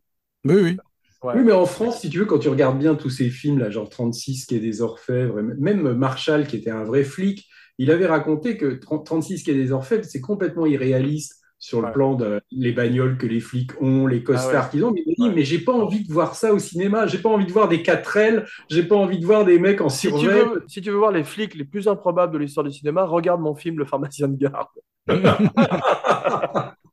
oui. 0.45 0.77
Ouais. 1.25 1.33
Oui, 1.37 1.43
mais 1.45 1.53
en 1.53 1.65
France, 1.65 2.01
si 2.01 2.11
tu 2.11 2.19
veux, 2.19 2.27
quand 2.27 2.39
tu 2.39 2.49
regardes 2.51 2.79
bien 2.79 2.95
tous 2.95 3.09
ces 3.11 3.31
films, 3.31 3.59
là, 3.59 3.71
genre 3.71 3.89
36 3.89 4.45
qui 4.47 4.57
est 4.57 4.61
des 4.61 4.83
Orfèvres, 4.83 5.41
même 5.43 5.95
Marshall 5.95 6.47
qui 6.47 6.57
était 6.57 6.71
un 6.71 6.85
vrai 6.85 7.03
flic, 7.03 7.49
il 7.79 7.91
avait 7.91 8.07
raconté 8.07 8.57
que 8.59 8.67
30 8.75 9.07
36 9.07 9.43
qui 9.43 9.51
est 9.51 9.55
des 9.55 9.73
Orfèvres, 9.73 10.05
c'est 10.05 10.21
complètement 10.21 10.67
irréaliste 10.67 11.41
sur 11.59 11.81
le 11.81 11.87
Ouais. 11.87 11.93
plan 11.95 12.15
de 12.15 12.43
les 12.51 12.73
bagnoles 12.73 13.17
que 13.17 13.27
les 13.27 13.41
flics 13.41 13.71
ont, 13.81 14.07
les 14.07 14.23
costards 14.23 14.51
Ah 14.55 14.65
ouais. 14.67 14.71
qu'ils 14.71 14.85
ont. 14.85 14.91
Mais 14.93 15.03
il 15.07 15.15
dit, 15.15 15.23
Ouais. 15.29 15.35
mais 15.35 15.45
j'ai 15.45 15.61
pas 15.61 15.73
envie 15.73 16.05
de 16.07 16.13
voir 16.13 16.35
ça 16.35 16.53
au 16.53 16.59
cinéma, 16.59 17.07
j'ai 17.07 17.17
pas 17.19 17.31
envie 17.31 17.47
de 17.47 17.53
voir 17.53 17.69
des 17.69 17.79
4L, 17.83 18.45
j'ai 18.69 18.83
pas 18.83 18.97
envie 18.97 19.19
de 19.19 19.25
voir 19.25 19.47
des 19.47 19.59
mecs 19.59 19.81
en 19.81 19.89
Si 19.89 20.09
tu, 20.13 20.19
survêt. 20.19 20.45
veux, 20.45 20.65
si 20.69 20.83
tu 20.83 20.91
veux 20.91 20.99
voir 20.99 21.11
les 21.13 21.25
flics 21.25 21.55
les 21.55 21.65
plus 21.65 21.89
improbables 21.89 22.35
de 22.35 22.39
l'histoire 22.39 22.65
du 22.67 22.73
cinéma, 22.73 23.05
regarde 23.07 23.41
mon 23.41 23.55
film 23.55 23.79
Le 23.79 23.87
pharmacien 23.87 24.29
de 24.29 24.37
garde. 24.37 24.69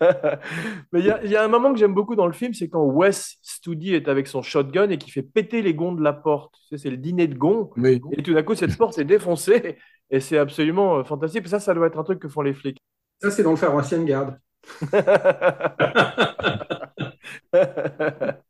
Mais 0.92 1.00
il 1.00 1.06
y 1.06 1.10
a, 1.10 1.24
il 1.24 1.30
y 1.30 1.36
a 1.36 1.44
un 1.44 1.48
moment 1.48 1.72
que 1.72 1.78
j'aime 1.78 1.94
beaucoup 1.94 2.16
dans 2.16 2.26
le 2.26 2.32
film, 2.32 2.54
c'est 2.54 2.68
quand 2.68 2.84
Wes 2.84 3.36
Studi 3.42 3.94
est 3.94 4.08
avec 4.08 4.26
son 4.26 4.42
shotgun 4.42 4.90
et 4.90 4.98
qui 4.98 5.10
fait 5.10 5.22
péter 5.22 5.62
les 5.62 5.74
gonds 5.74 5.92
de 5.92 6.02
la 6.02 6.12
porte. 6.12 6.54
Tu 6.68 6.76
sais, 6.76 6.82
c'est 6.82 6.90
le 6.90 6.96
dîner 6.96 7.26
de 7.26 7.36
gonds. 7.36 7.70
Oui. 7.76 8.00
Et 8.12 8.22
tout 8.22 8.34
d'un 8.34 8.42
coup, 8.42 8.54
cette 8.54 8.76
porte 8.76 8.98
est 8.98 9.04
défoncée. 9.04 9.78
Et 10.10 10.20
c'est 10.20 10.38
absolument 10.38 10.96
euh, 10.96 11.04
fantastique. 11.04 11.44
Et 11.44 11.48
ça, 11.48 11.60
ça 11.60 11.74
doit 11.74 11.86
être 11.86 11.98
un 11.98 12.04
truc 12.04 12.18
que 12.18 12.28
font 12.28 12.40
les 12.40 12.54
flics. 12.54 12.78
Ça, 13.20 13.30
c'est 13.30 13.42
dans 13.42 13.50
le 13.50 13.56
pharmacien 13.56 13.98
de 13.98 14.04
garde. 14.04 14.38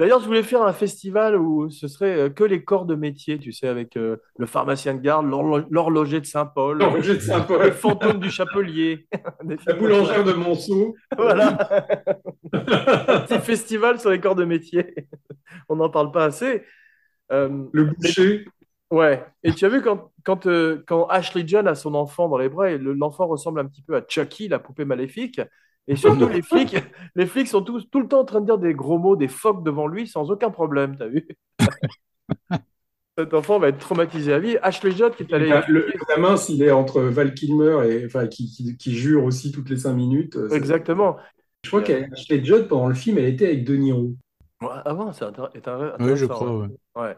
D'ailleurs, 0.00 0.18
je 0.20 0.26
voulais 0.26 0.42
faire 0.42 0.62
un 0.62 0.72
festival 0.72 1.36
où 1.36 1.68
ce 1.70 1.86
serait 1.86 2.18
euh, 2.18 2.28
que 2.30 2.42
les 2.42 2.64
corps 2.64 2.86
de 2.86 2.94
métier, 2.94 3.38
tu 3.38 3.52
sais, 3.52 3.68
avec 3.68 3.96
euh, 3.98 4.16
le 4.38 4.46
pharmacien 4.46 4.94
de 4.94 5.00
garde, 5.00 5.26
l'horlo- 5.26 5.66
l'horloger 5.70 6.20
de 6.20 6.26
Saint-Paul, 6.26 6.78
L'horloger 6.78 7.16
de 7.16 7.64
le 7.64 7.70
fantôme 7.70 8.18
du 8.18 8.30
chapelier. 8.30 9.06
La 9.66 9.74
boulangère 9.74 10.24
de 10.24 10.32
Monceau. 10.32 10.96
Voilà. 11.16 11.58
Un 12.52 13.20
petit 13.26 13.38
festival 13.40 14.00
sur 14.00 14.10
les 14.10 14.20
corps 14.20 14.34
de 14.34 14.44
métier. 14.44 14.94
On 15.68 15.76
n'en 15.76 15.90
parle 15.90 16.10
pas 16.12 16.24
assez. 16.24 16.62
Euh, 17.30 17.66
Le 17.72 17.84
boucher. 17.84 18.46
ouais. 18.90 19.24
Et 19.44 19.52
tu 19.52 19.64
as 19.64 19.68
vu 19.68 19.82
quand, 19.82 20.10
quand, 20.24 20.46
euh, 20.46 20.82
quand 20.86 21.06
Ashley 21.08 21.46
Judd 21.46 21.66
a 21.68 21.74
son 21.74 21.94
enfant 21.94 22.28
dans 22.28 22.38
les 22.38 22.48
bras, 22.48 22.70
et 22.70 22.78
le- 22.78 22.94
l'enfant 22.94 23.26
ressemble 23.26 23.60
un 23.60 23.66
petit 23.66 23.82
peu 23.82 23.96
à 23.96 24.02
Chucky, 24.08 24.48
la 24.48 24.58
poupée 24.58 24.84
maléfique. 24.84 25.40
Et 25.90 25.96
surtout, 25.96 26.28
les 26.32 26.42
flics, 26.42 26.76
les 27.16 27.26
flics 27.26 27.48
sont 27.48 27.62
tous, 27.62 27.86
tout 27.90 28.00
le 28.00 28.08
temps 28.08 28.20
en 28.20 28.24
train 28.24 28.40
de 28.40 28.46
dire 28.46 28.58
des 28.58 28.74
gros 28.74 28.98
mots, 28.98 29.16
des 29.16 29.28
phoques 29.28 29.64
devant 29.64 29.86
lui 29.88 30.06
sans 30.08 30.30
aucun 30.30 30.50
problème, 30.50 30.96
t'as 30.96 31.08
vu? 31.08 31.26
Cet 33.18 33.34
enfant 33.34 33.58
va 33.58 33.68
être 33.68 33.78
traumatisé 33.78 34.32
à 34.32 34.38
vie. 34.38 34.56
Ashley 34.62 34.92
Judd 34.92 35.14
qui 35.14 35.24
est 35.24 35.34
allé 35.34 35.50
Bah, 35.50 35.64
Le, 35.68 35.92
la 36.08 36.16
mince, 36.16 36.48
il 36.48 36.62
est 36.62 36.70
entre 36.70 37.02
Val 37.02 37.34
Kilmer 37.34 37.80
et 37.88 38.06
enfin 38.06 38.26
qui, 38.26 38.46
qui, 38.50 38.76
qui 38.76 38.94
jure 38.94 39.24
aussi 39.24 39.52
toutes 39.52 39.68
les 39.68 39.76
cinq 39.76 39.94
minutes. 39.94 40.38
C'est- 40.48 40.56
Exactement. 40.56 41.16
Je 41.64 41.68
crois 41.68 41.82
qu'Ashley 41.82 42.42
Judd 42.44 42.68
pendant 42.68 42.88
le 42.88 42.94
film, 42.94 43.18
elle 43.18 43.26
était 43.26 43.46
avec 43.46 43.64
De 43.64 43.76
Niro. 43.76 44.14
Ouais, 44.62 44.68
Avant, 44.84 45.12
c'est 45.12 45.24
intér- 45.24 45.50
est 45.54 45.66
intér- 45.66 45.96
Oui, 46.00 46.16
je 46.16 46.24
intéressant, 46.24 46.26
crois, 46.26 46.58
ouais. 46.58 46.68
ouais. 46.96 47.16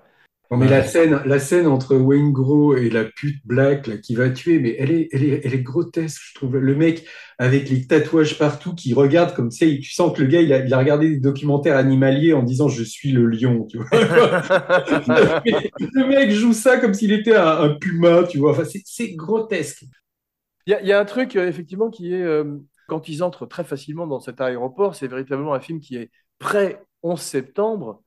Non, 0.53 0.59
mais 0.59 0.69
la 0.69 0.85
scène, 0.85 1.23
la 1.25 1.39
scène 1.39 1.67
entre 1.67 1.97
Wayne 1.97 2.31
Gros 2.31 2.77
et 2.77 2.91
la 2.91 3.07
pute 3.07 3.41
Black 3.47 3.87
là, 3.87 3.97
qui 3.97 4.15
va 4.15 4.29
tuer, 4.29 4.59
mais 4.61 4.77
elle 4.79 4.91
est, 4.93 5.09
elle 5.13 5.25
est, 5.25 5.41
elle 5.47 5.55
est 5.55 5.63
grotesque, 5.63 6.21
je 6.29 6.35
trouve. 6.35 6.59
Le 6.59 6.77
mec 6.77 7.07
avec 7.39 7.71
les 7.71 7.87
tatouages 7.87 8.39
partout 8.39 8.75
qui 8.75 8.93
regarde 8.93 9.35
comme 9.35 9.51
sais, 9.51 9.79
tu 9.83 9.91
sens 9.93 10.15
que 10.15 10.23
le 10.23 10.29
gars 10.29 10.43
il 10.43 10.53
a, 10.53 10.59
il 10.65 10.75
a 10.75 10.79
regardé 10.79 11.09
des 11.09 11.21
documentaires 11.21 11.77
animaliers 11.79 12.35
en 12.35 12.43
disant 12.43 12.69
je 12.69 12.85
suis 12.85 13.13
le 13.13 13.27
lion, 13.29 13.67
tu 13.67 13.79
vois. 13.79 13.87
le 15.95 16.07
mec 16.07 16.31
joue 16.33 16.53
ça 16.53 16.79
comme 16.79 16.95
s'il 16.95 17.13
était 17.13 17.35
un, 17.37 17.47
un 17.63 17.69
puma, 17.71 18.25
tu 18.25 18.39
vois. 18.39 18.53
Enfin, 18.53 18.65
c'est, 18.65 18.83
c'est 18.85 19.15
grotesque. 19.15 19.85
Il 20.67 20.71
y, 20.71 20.75
a- 20.75 20.81
il 20.83 20.87
y 20.89 20.93
a 20.93 21.01
un 21.01 21.05
truc, 21.05 21.37
euh, 21.37 21.49
effectivement, 21.49 21.91
qui 21.91 22.13
est, 22.15 22.23
euh, 22.23 22.59
quand 22.89 23.09
ils 23.09 23.23
entrent 23.23 23.47
très 23.47 23.65
facilement 23.65 24.07
dans 24.07 24.21
cet 24.21 24.41
aéroport, 24.41 24.95
c'est 24.95 25.09
véritablement 25.09 25.55
un 25.55 25.61
film 25.61 25.81
qui 25.81 25.97
est 25.97 26.11
prêt 26.39 26.85
11 27.03 27.21
septembre, 27.21 28.03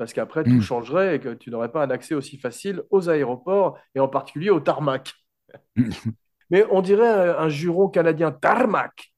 parce 0.00 0.14
qu'après, 0.14 0.44
tout 0.44 0.56
Mm. 0.56 0.62
changerait 0.62 1.16
et 1.16 1.20
que 1.20 1.34
tu 1.34 1.50
n'aurais 1.50 1.70
pas 1.70 1.84
un 1.84 1.90
accès 1.90 2.14
aussi 2.14 2.38
facile 2.38 2.82
aux 2.88 3.10
aéroports, 3.10 3.78
et 3.94 4.00
en 4.00 4.08
particulier 4.08 4.48
au 4.48 4.58
tarmac. 4.58 5.12
Mais 6.50 6.64
on 6.70 6.80
dirait 6.80 7.06
un, 7.06 7.38
un 7.38 7.48
juron 7.50 7.90
canadien, 7.90 8.32
tarmac. 8.32 9.12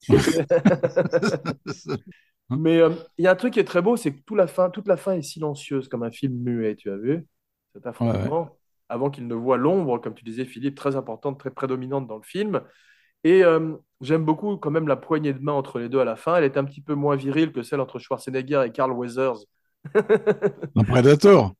Mais 2.50 2.80
euh, 2.80 2.90
il 3.18 3.24
y 3.24 3.28
a 3.28 3.32
un 3.32 3.36
truc 3.36 3.52
qui 3.52 3.60
est 3.60 3.64
très 3.64 3.82
beau, 3.82 3.98
c'est 3.98 4.14
que 4.14 4.20
toute 4.24 4.38
la 4.38 4.46
fin, 4.46 4.70
toute 4.70 4.88
la 4.88 4.96
fin 4.96 5.12
est 5.12 5.20
silencieuse, 5.20 5.88
comme 5.88 6.02
un 6.02 6.10
film 6.10 6.32
muet, 6.42 6.74
tu 6.74 6.90
as 6.90 6.96
vu? 6.96 7.26
Cet 7.74 7.86
affrontement, 7.86 8.56
avant 8.88 9.10
qu'il 9.10 9.26
ne 9.26 9.34
voit 9.34 9.58
l'ombre, 9.58 9.98
comme 9.98 10.14
tu 10.14 10.24
disais, 10.24 10.46
Philippe, 10.46 10.74
très 10.74 10.96
importante, 10.96 11.38
très 11.38 11.50
prédominante 11.50 12.06
dans 12.06 12.16
le 12.16 12.22
film. 12.22 12.62
Et 13.24 13.44
euh, 13.44 13.76
j'aime 14.00 14.24
beaucoup 14.24 14.56
quand 14.56 14.70
même 14.70 14.88
la 14.88 14.96
poignée 14.96 15.34
de 15.34 15.40
main 15.40 15.52
entre 15.52 15.78
les 15.78 15.90
deux 15.90 16.00
à 16.00 16.04
la 16.06 16.16
fin. 16.16 16.36
Elle 16.36 16.44
est 16.44 16.56
un 16.56 16.64
petit 16.64 16.80
peu 16.80 16.94
moins 16.94 17.16
virile 17.16 17.52
que 17.52 17.62
celle 17.62 17.80
entre 17.80 17.98
Schwarzenegger 17.98 18.62
et 18.66 18.72
Carl 18.72 18.92
Weathers. 18.92 19.44
Un 20.76 20.84
Predator. 20.84 21.54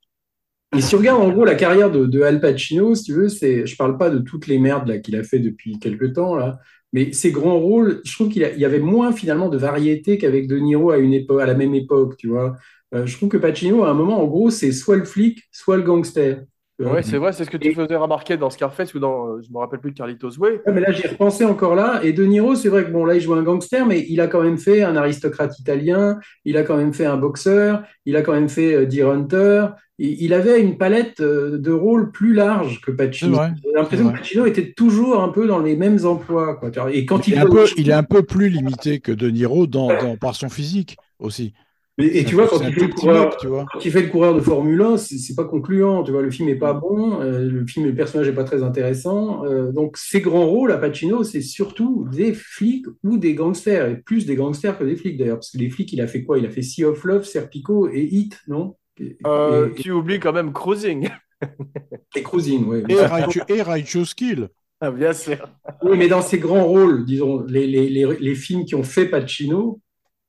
Et 0.77 0.82
si 0.82 0.95
on 0.95 0.99
regarde 0.99 1.23
en 1.23 1.31
gros 1.31 1.45
la 1.45 1.55
carrière 1.55 1.90
de, 1.90 2.23
Al 2.23 2.40
Pacino, 2.40 2.95
si 2.95 3.05
tu 3.05 3.12
veux, 3.15 3.28
c'est, 3.28 3.66
je 3.66 3.77
parle 3.77 3.97
pas 3.97 4.11
de 4.11 4.19
toutes 4.19 4.47
les 4.47 4.59
merdes 4.59 4.89
là 4.89 4.99
qu'il 4.99 5.16
a 5.16 5.23
fait 5.23 5.39
depuis 5.39 5.78
quelques 5.78 6.12
temps 6.12 6.36
là, 6.36 6.59
mais 6.93 7.12
ses 7.12 7.31
grands 7.31 7.59
rôles, 7.59 8.01
je 8.05 8.12
trouve 8.15 8.28
qu'il 8.28 8.43
y 8.43 8.65
avait 8.65 8.78
moins 8.78 9.12
finalement 9.12 9.49
de 9.49 9.57
variété 9.57 10.19
qu'avec 10.19 10.47
De 10.47 10.59
Niro 10.59 10.90
à 10.90 10.99
une 10.99 11.15
à 11.15 11.47
la 11.47 11.55
même 11.55 11.74
époque, 11.74 12.16
tu 12.19 12.28
vois. 12.28 12.57
Euh, 12.95 13.07
je 13.07 13.16
trouve 13.16 13.28
que 13.28 13.36
Pacino 13.36 13.85
à 13.85 13.90
un 13.90 13.95
moment, 13.95 14.23
en 14.23 14.27
gros, 14.27 14.51
c'est 14.51 14.73
soit 14.73 14.97
le 14.97 15.05
flic, 15.05 15.43
soit 15.53 15.77
le 15.77 15.82
gangster. 15.82 16.45
Oui, 16.81 17.01
c'est 17.03 17.17
vrai, 17.19 17.33
c'est 17.33 17.45
ce 17.45 17.51
que 17.51 17.57
tu 17.57 17.75
faisais 17.75 17.97
remarquer 17.97 18.37
dans 18.37 18.51
Scarface 18.51 18.95
ou 18.95 19.01
dans, 19.01 19.27
euh, 19.27 19.41
je 19.45 19.53
me 19.53 19.59
rappelle 19.59 19.81
plus, 19.81 19.93
Carlitos 19.93 20.39
Way. 20.39 20.61
Ouais, 20.65 20.73
mais 20.73 20.81
là, 20.81 20.93
j'y 20.93 21.09
repensais 21.09 21.45
encore 21.45 21.75
là. 21.75 22.01
Et 22.05 22.13
De 22.13 22.25
Niro, 22.25 22.55
c'est 22.55 22.69
vrai 22.69 22.85
que 22.85 22.91
bon, 22.91 23.05
là, 23.05 23.17
il 23.17 23.21
joue 23.21 23.35
un 23.35 23.43
gangster, 23.43 23.85
mais 23.85 24.07
il 24.09 24.21
a 24.21 24.29
quand 24.29 24.43
même 24.43 24.59
fait 24.59 24.83
un 24.83 24.95
aristocrate 24.95 25.59
italien, 25.59 26.21
il 26.45 26.57
a 26.57 26.63
quand 26.63 26.77
même 26.77 26.93
fait 26.95 27.07
un 27.07 27.17
boxeur, 27.17 27.83
il 28.07 28.15
a 28.17 28.23
quand 28.23 28.33
même 28.33 28.49
fait 28.49 28.75
euh, 28.75 28.87
Deer 28.87 29.11
Hunter. 29.11 29.67
Il, 29.99 30.23
il 30.23 30.33
avait 30.33 30.61
une 30.63 30.79
palette 30.79 31.19
euh, 31.21 31.59
de 31.59 31.73
rôles 31.73 32.13
plus 32.13 32.33
large 32.33 32.81
que 32.81 32.93
Pacino. 32.93 33.33
C'est 33.35 33.41
vrai, 33.41 33.53
J'ai 33.65 33.73
l'impression 33.75 34.13
que. 34.13 34.17
Pacino 34.19 34.47
était 34.47 34.73
toujours 34.73 35.21
un 35.21 35.31
peu 35.31 35.49
dans 35.49 35.59
les 35.59 35.75
mêmes 35.75 35.99
emplois. 36.07 36.55
Quoi. 36.55 36.71
Et 36.93 37.05
quand 37.05 37.27
Il 37.27 37.33
il, 37.33 37.37
est, 37.39 37.41
un 37.41 37.47
peu, 37.47 37.63
autre 37.63 37.73
il 37.77 37.89
est 37.89 37.93
chose- 37.93 37.99
un 37.99 38.03
peu 38.05 38.23
plus 38.23 38.49
limité 38.51 39.01
que 39.01 39.11
De 39.11 39.29
Niro 39.31 39.67
dans, 39.67 39.89
dans- 39.89 40.17
par 40.17 40.37
son 40.37 40.49
physique 40.49 40.97
aussi. 41.19 41.55
Et, 42.01 42.20
et 42.20 42.25
tu 42.25 42.37
vois, 42.37 42.47
quand 42.47 42.61
il, 42.61 42.73
fait 42.73 42.87
le 42.87 42.89
coureur, 42.95 43.25
mec, 43.31 43.37
tu 43.39 43.49
vois. 43.49 43.66
quand 43.73 43.85
il 43.85 43.91
fait 43.91 44.03
le 44.03 44.09
coureur 44.09 44.35
de 44.35 44.41
Formule 44.41 44.81
1, 44.81 44.97
c'est 44.99 45.19
c'est 45.19 45.35
pas 45.35 45.45
concluant. 45.45 46.05
Tu 46.05 46.12
vois, 46.12 46.23
le 46.23 46.31
film 46.31 46.49
est 46.49 46.55
pas 46.55 46.73
bon, 46.73 47.20
euh, 47.20 47.41
le 47.49 47.66
film, 47.66 47.87
le 47.87 47.95
personnage 47.95 48.29
est 48.29 48.35
pas 48.35 48.45
très 48.45 48.62
intéressant. 48.62 49.45
Euh, 49.45 49.73
donc, 49.73 49.97
ses 49.97 50.20
grands 50.20 50.47
rôles 50.47 50.70
à 50.70 50.79
Pacino, 50.79 51.25
c'est 51.25 51.41
surtout 51.41 52.07
des 52.12 52.35
flics 52.35 52.87
ou 53.03 53.19
des 53.19 53.35
gangsters, 53.35 53.89
et 53.89 53.97
plus 53.97 54.27
des 54.27 54.37
gangsters 54.37 54.79
que 54.79 54.85
des 54.85 54.95
flics 54.97 55.16
d'ailleurs, 55.16 55.39
parce 55.39 55.51
que 55.51 55.59
les 55.59 55.70
flics, 55.70 55.93
il 55.93 56.01
a 56.01 56.07
fait 56.07 56.23
quoi? 56.23 56.39
Il 56.39 56.47
a 56.47 56.51
fait 56.51 56.62
Sea 56.62 56.85
of 56.85 57.03
Love, 57.05 57.25
Serpico 57.25 57.89
et 57.89 58.03
Hit, 58.05 58.39
non? 58.47 58.77
Et, 59.01 59.16
Euh, 59.27 59.70
et- 59.77 59.81
tu 59.83 59.91
oublies 59.91 60.20
quand 60.20 60.33
même 60.33 60.53
Cruising. 60.53 61.09
et 62.16 62.23
Cruising, 62.23 62.65
oui. 62.69 62.83
Et, 62.89 62.95
Righteous- 62.95 63.45
et 63.49 63.62
Righteous 63.62 64.15
Kill. 64.16 64.49
Ah, 64.81 64.93
bien 64.93 65.12
sûr. 65.12 65.49
Oui, 65.83 65.97
mais 65.99 66.07
dans 66.07 66.23
ses 66.23 66.39
grands 66.39 66.65
rôles, 66.65 67.05
disons, 67.05 67.43
les, 67.49 67.66
les, 67.66 67.89
les, 67.89 68.07
les 68.20 68.35
films 68.37 68.65
qui 68.65 68.77
ont 68.77 68.85
fait 68.85 69.07
Pacino, 69.07 69.81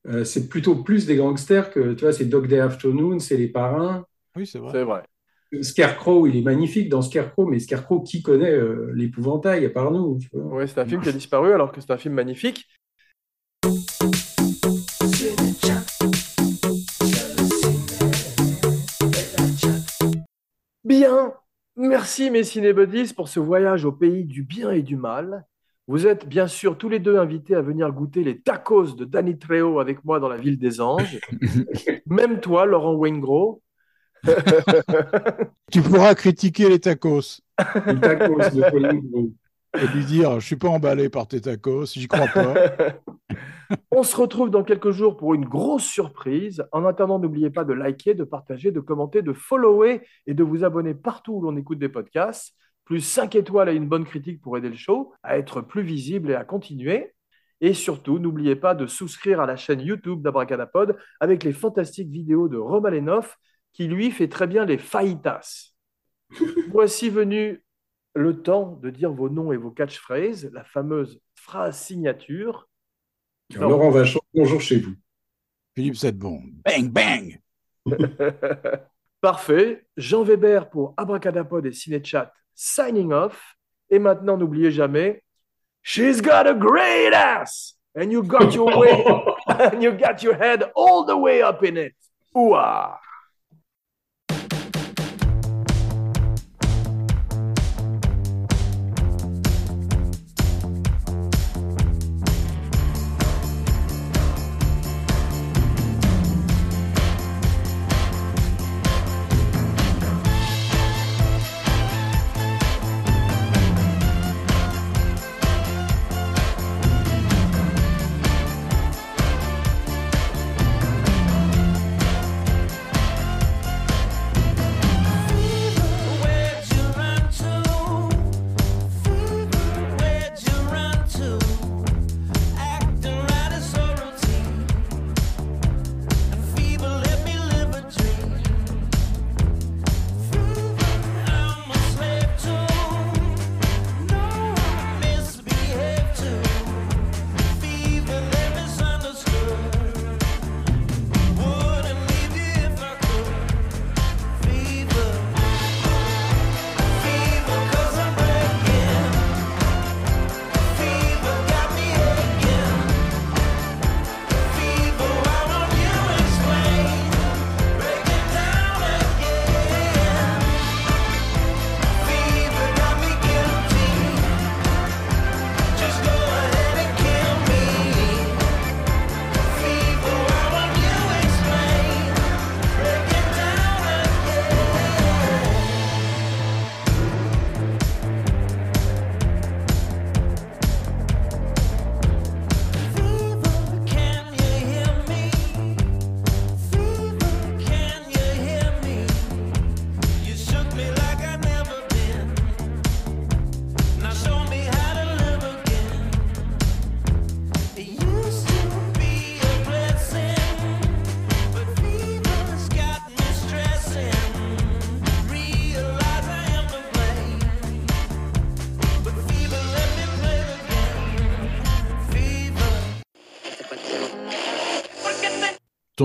euh, 0.07 0.23
c'est 0.23 0.47
plutôt 0.47 0.75
plus 0.75 1.05
des 1.05 1.17
gangsters 1.17 1.71
que, 1.71 1.93
tu 1.93 2.01
vois, 2.01 2.13
c'est 2.13 2.25
Dog 2.25 2.47
Day 2.47 2.59
Afternoon, 2.59 3.19
c'est 3.19 3.37
Les 3.37 3.47
Parrains. 3.47 4.05
Oui, 4.35 4.47
c'est 4.47 4.59
vrai. 4.59 4.71
C'est 4.71 4.83
vrai. 4.83 5.03
Scarecrow, 5.61 6.27
il 6.27 6.37
est 6.37 6.41
magnifique 6.41 6.89
dans 6.89 7.01
Scarecrow, 7.01 7.47
mais 7.47 7.59
Scarecrow, 7.59 8.01
qui 8.01 8.21
connaît 8.21 8.51
euh, 8.51 8.91
l'épouvantail 8.93 9.65
à 9.65 9.69
part 9.69 9.91
nous 9.91 10.19
tu 10.19 10.29
vois 10.31 10.43
Oui, 10.57 10.67
c'est 10.67 10.79
un 10.79 10.85
film 10.85 11.01
qui 11.01 11.09
a 11.09 11.11
disparu 11.11 11.53
alors 11.53 11.71
que 11.71 11.81
c'est 11.81 11.91
un 11.91 11.97
film 11.97 12.13
magnifique. 12.13 12.67
Bien, 20.83 21.33
merci 21.75 22.29
mes 22.29 22.43
cinébuddies 22.43 23.13
pour 23.15 23.27
ce 23.27 23.39
voyage 23.39 23.85
au 23.85 23.91
pays 23.91 24.25
du 24.25 24.43
bien 24.43 24.71
et 24.71 24.83
du 24.83 24.95
mal. 24.95 25.45
Vous 25.89 26.05
êtes 26.05 26.27
bien 26.29 26.45
sûr 26.45 26.77
tous 26.77 26.87
les 26.87 26.99
deux 26.99 27.17
invités 27.17 27.55
à 27.55 27.63
venir 27.63 27.91
goûter 27.91 28.23
les 28.23 28.39
tacos 28.39 28.95
de 28.95 29.05
Danny 29.05 29.39
Trejo 29.39 29.79
avec 29.79 30.05
moi 30.05 30.19
dans 30.19 30.29
la 30.29 30.37
ville 30.37 30.59
des 30.59 30.81
anges. 30.81 31.19
Même 32.05 32.41
toi, 32.41 32.67
Laurent 32.67 32.93
Waingro. 32.93 33.63
Tu 35.71 35.81
pourras 35.81 36.13
critiquer 36.13 36.69
les 36.69 36.79
tacos 36.79 37.41
Les 37.87 37.99
tacos 37.99 38.37
de 38.37 39.31
et 39.79 39.87
lui 39.87 40.05
dire 40.05 40.39
Je 40.39 40.45
suis 40.45 40.57
pas 40.57 40.69
emballé 40.69 41.09
par 41.09 41.27
tes 41.27 41.41
tacos, 41.41 41.85
j'y 41.85 42.07
crois 42.07 42.27
pas. 42.27 42.53
On 43.91 44.03
se 44.03 44.15
retrouve 44.15 44.51
dans 44.51 44.63
quelques 44.63 44.91
jours 44.91 45.17
pour 45.17 45.33
une 45.33 45.45
grosse 45.45 45.85
surprise. 45.85 46.63
En 46.71 46.85
attendant, 46.85 47.17
n'oubliez 47.17 47.49
pas 47.49 47.63
de 47.63 47.73
liker, 47.73 48.13
de 48.13 48.23
partager, 48.23 48.69
de 48.71 48.79
commenter, 48.79 49.23
de 49.23 49.33
follower 49.33 50.01
et 50.27 50.35
de 50.35 50.43
vous 50.43 50.63
abonner 50.63 50.93
partout 50.93 51.33
où 51.33 51.41
l'on 51.41 51.57
écoute 51.57 51.79
des 51.79 51.89
podcasts. 51.89 52.53
Plus 52.89 53.01
5 53.01 53.35
étoiles 53.35 53.69
et 53.69 53.75
une 53.75 53.87
bonne 53.87 54.03
critique 54.03 54.41
pour 54.41 54.57
aider 54.57 54.69
le 54.69 54.75
show 54.75 55.13
à 55.21 55.37
être 55.37 55.61
plus 55.61 55.83
visible 55.83 56.31
et 56.31 56.33
à 56.33 56.43
continuer. 56.43 57.13
Et 57.61 57.75
surtout, 57.75 58.17
n'oubliez 58.17 58.55
pas 58.55 58.73
de 58.73 58.87
souscrire 58.87 59.39
à 59.39 59.45
la 59.45 59.57
chaîne 59.57 59.81
YouTube 59.81 60.23
d'Abracadapod 60.23 60.97
avec 61.19 61.43
les 61.43 61.53
fantastiques 61.53 62.09
vidéos 62.09 62.47
de 62.47 62.57
Romain 62.57 62.89
Lenoff 62.89 63.37
qui, 63.73 63.87
lui, 63.87 64.09
fait 64.09 64.27
très 64.27 64.47
bien 64.47 64.65
les 64.65 64.79
fajitas. 64.79 65.75
Voici 66.71 67.11
venu 67.11 67.63
le 68.15 68.41
temps 68.41 68.79
de 68.81 68.89
dire 68.89 69.13
vos 69.13 69.29
noms 69.29 69.51
et 69.51 69.57
vos 69.57 69.69
catchphrases, 69.69 70.49
la 70.51 70.63
fameuse 70.63 71.21
phrase 71.35 71.79
signature. 71.79 72.67
Alors, 73.53 73.69
Laurent 73.69 73.91
Vachon, 73.91 74.21
bonjour 74.33 74.61
chez 74.61 74.79
vous. 74.79 74.95
Philippe 75.75 75.95
Sedbon. 75.95 76.41
Bang, 76.65 76.89
bang 76.89 77.39
Parfait. 79.21 79.85
Jean 79.95 80.23
Weber 80.23 80.71
pour 80.71 80.95
Abracadapod 80.97 81.67
et 81.67 81.71
Cinechat, 81.71 82.33
signing 82.59 83.13
off. 83.13 83.55
Et 83.89 83.99
maintenant, 83.99 84.37
n'oubliez 84.37 84.71
jamais, 84.71 85.23
She's 85.81 86.19
got 86.21 86.45
a 86.45 86.53
great 86.53 87.13
ass! 87.13 87.73
And 87.95 88.11
you 88.11 88.21
got 88.21 88.53
your 88.53 88.77
way, 88.77 89.03
and 89.47 89.81
you 89.81 89.93
got 89.93 90.21
your 90.21 90.35
head 90.35 90.63
all 90.75 91.05
the 91.05 91.17
way 91.17 91.41
up 91.41 91.63
in 91.63 91.77
it. 91.77 91.93
Ouah! 92.35 92.97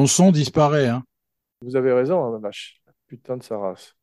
Ton 0.04 0.06
son 0.06 0.32
disparaît. 0.32 0.88
Hein. 0.88 1.02
Vous 1.62 1.76
avez 1.76 1.92
raison, 1.92 2.24
hein, 2.24 2.32
ma 2.32 2.38
vache. 2.38 2.82
Putain 3.06 3.38
de 3.38 3.42
sa 3.42 3.56
race. 3.56 3.94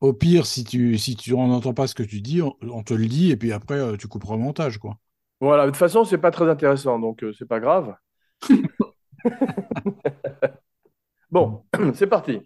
Au 0.00 0.12
pire, 0.12 0.46
si 0.46 0.64
tu 0.64 0.98
si 0.98 1.16
tu 1.16 1.34
n'entends 1.34 1.74
pas 1.74 1.86
ce 1.86 1.94
que 1.94 2.02
tu 2.02 2.20
dis, 2.20 2.42
on, 2.42 2.54
on 2.62 2.82
te 2.82 2.94
le 2.94 3.06
dit 3.06 3.30
et 3.30 3.36
puis 3.36 3.52
après 3.52 3.78
euh, 3.78 3.96
tu 3.96 4.06
couperas 4.06 4.34
au 4.34 4.38
montage, 4.38 4.78
quoi. 4.78 4.96
Voilà, 5.40 5.64
de 5.64 5.70
toute 5.70 5.78
façon, 5.78 6.04
c'est 6.04 6.18
pas 6.18 6.30
très 6.30 6.48
intéressant, 6.48 6.98
donc 6.98 7.24
euh, 7.24 7.32
c'est 7.36 7.48
pas 7.48 7.58
grave. 7.58 7.96
bon, 11.30 11.64
c'est 11.94 12.06
parti. 12.06 12.40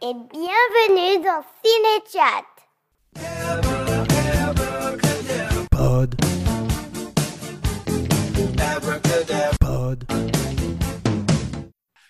Et 0.00 0.14
bienvenue 0.14 1.24
dans 1.24 1.42
Cinéchat. 1.60 2.44
Pod. 5.72 6.14
Pod. 9.60 10.04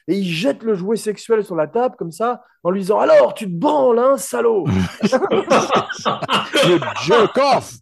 Et 0.07 0.19
il 0.19 0.31
jette 0.31 0.63
le 0.65 0.75
jouet 0.75 0.97
sexuel 0.97 1.43
sur 1.43 1.57
la 1.57 1.67
table 1.67 1.97
comme 1.99 2.13
ça, 2.13 2.43
en 2.63 2.71
lui 2.71 2.81
disant 2.81 2.99
Alors, 2.99 3.33
tu 3.33 3.47
te 3.47 3.59
branles, 3.59 3.99
hein, 3.99 4.19
salaud 4.19 4.67
Le 6.65 6.79
jerk 7.07 7.39
off 7.39 7.73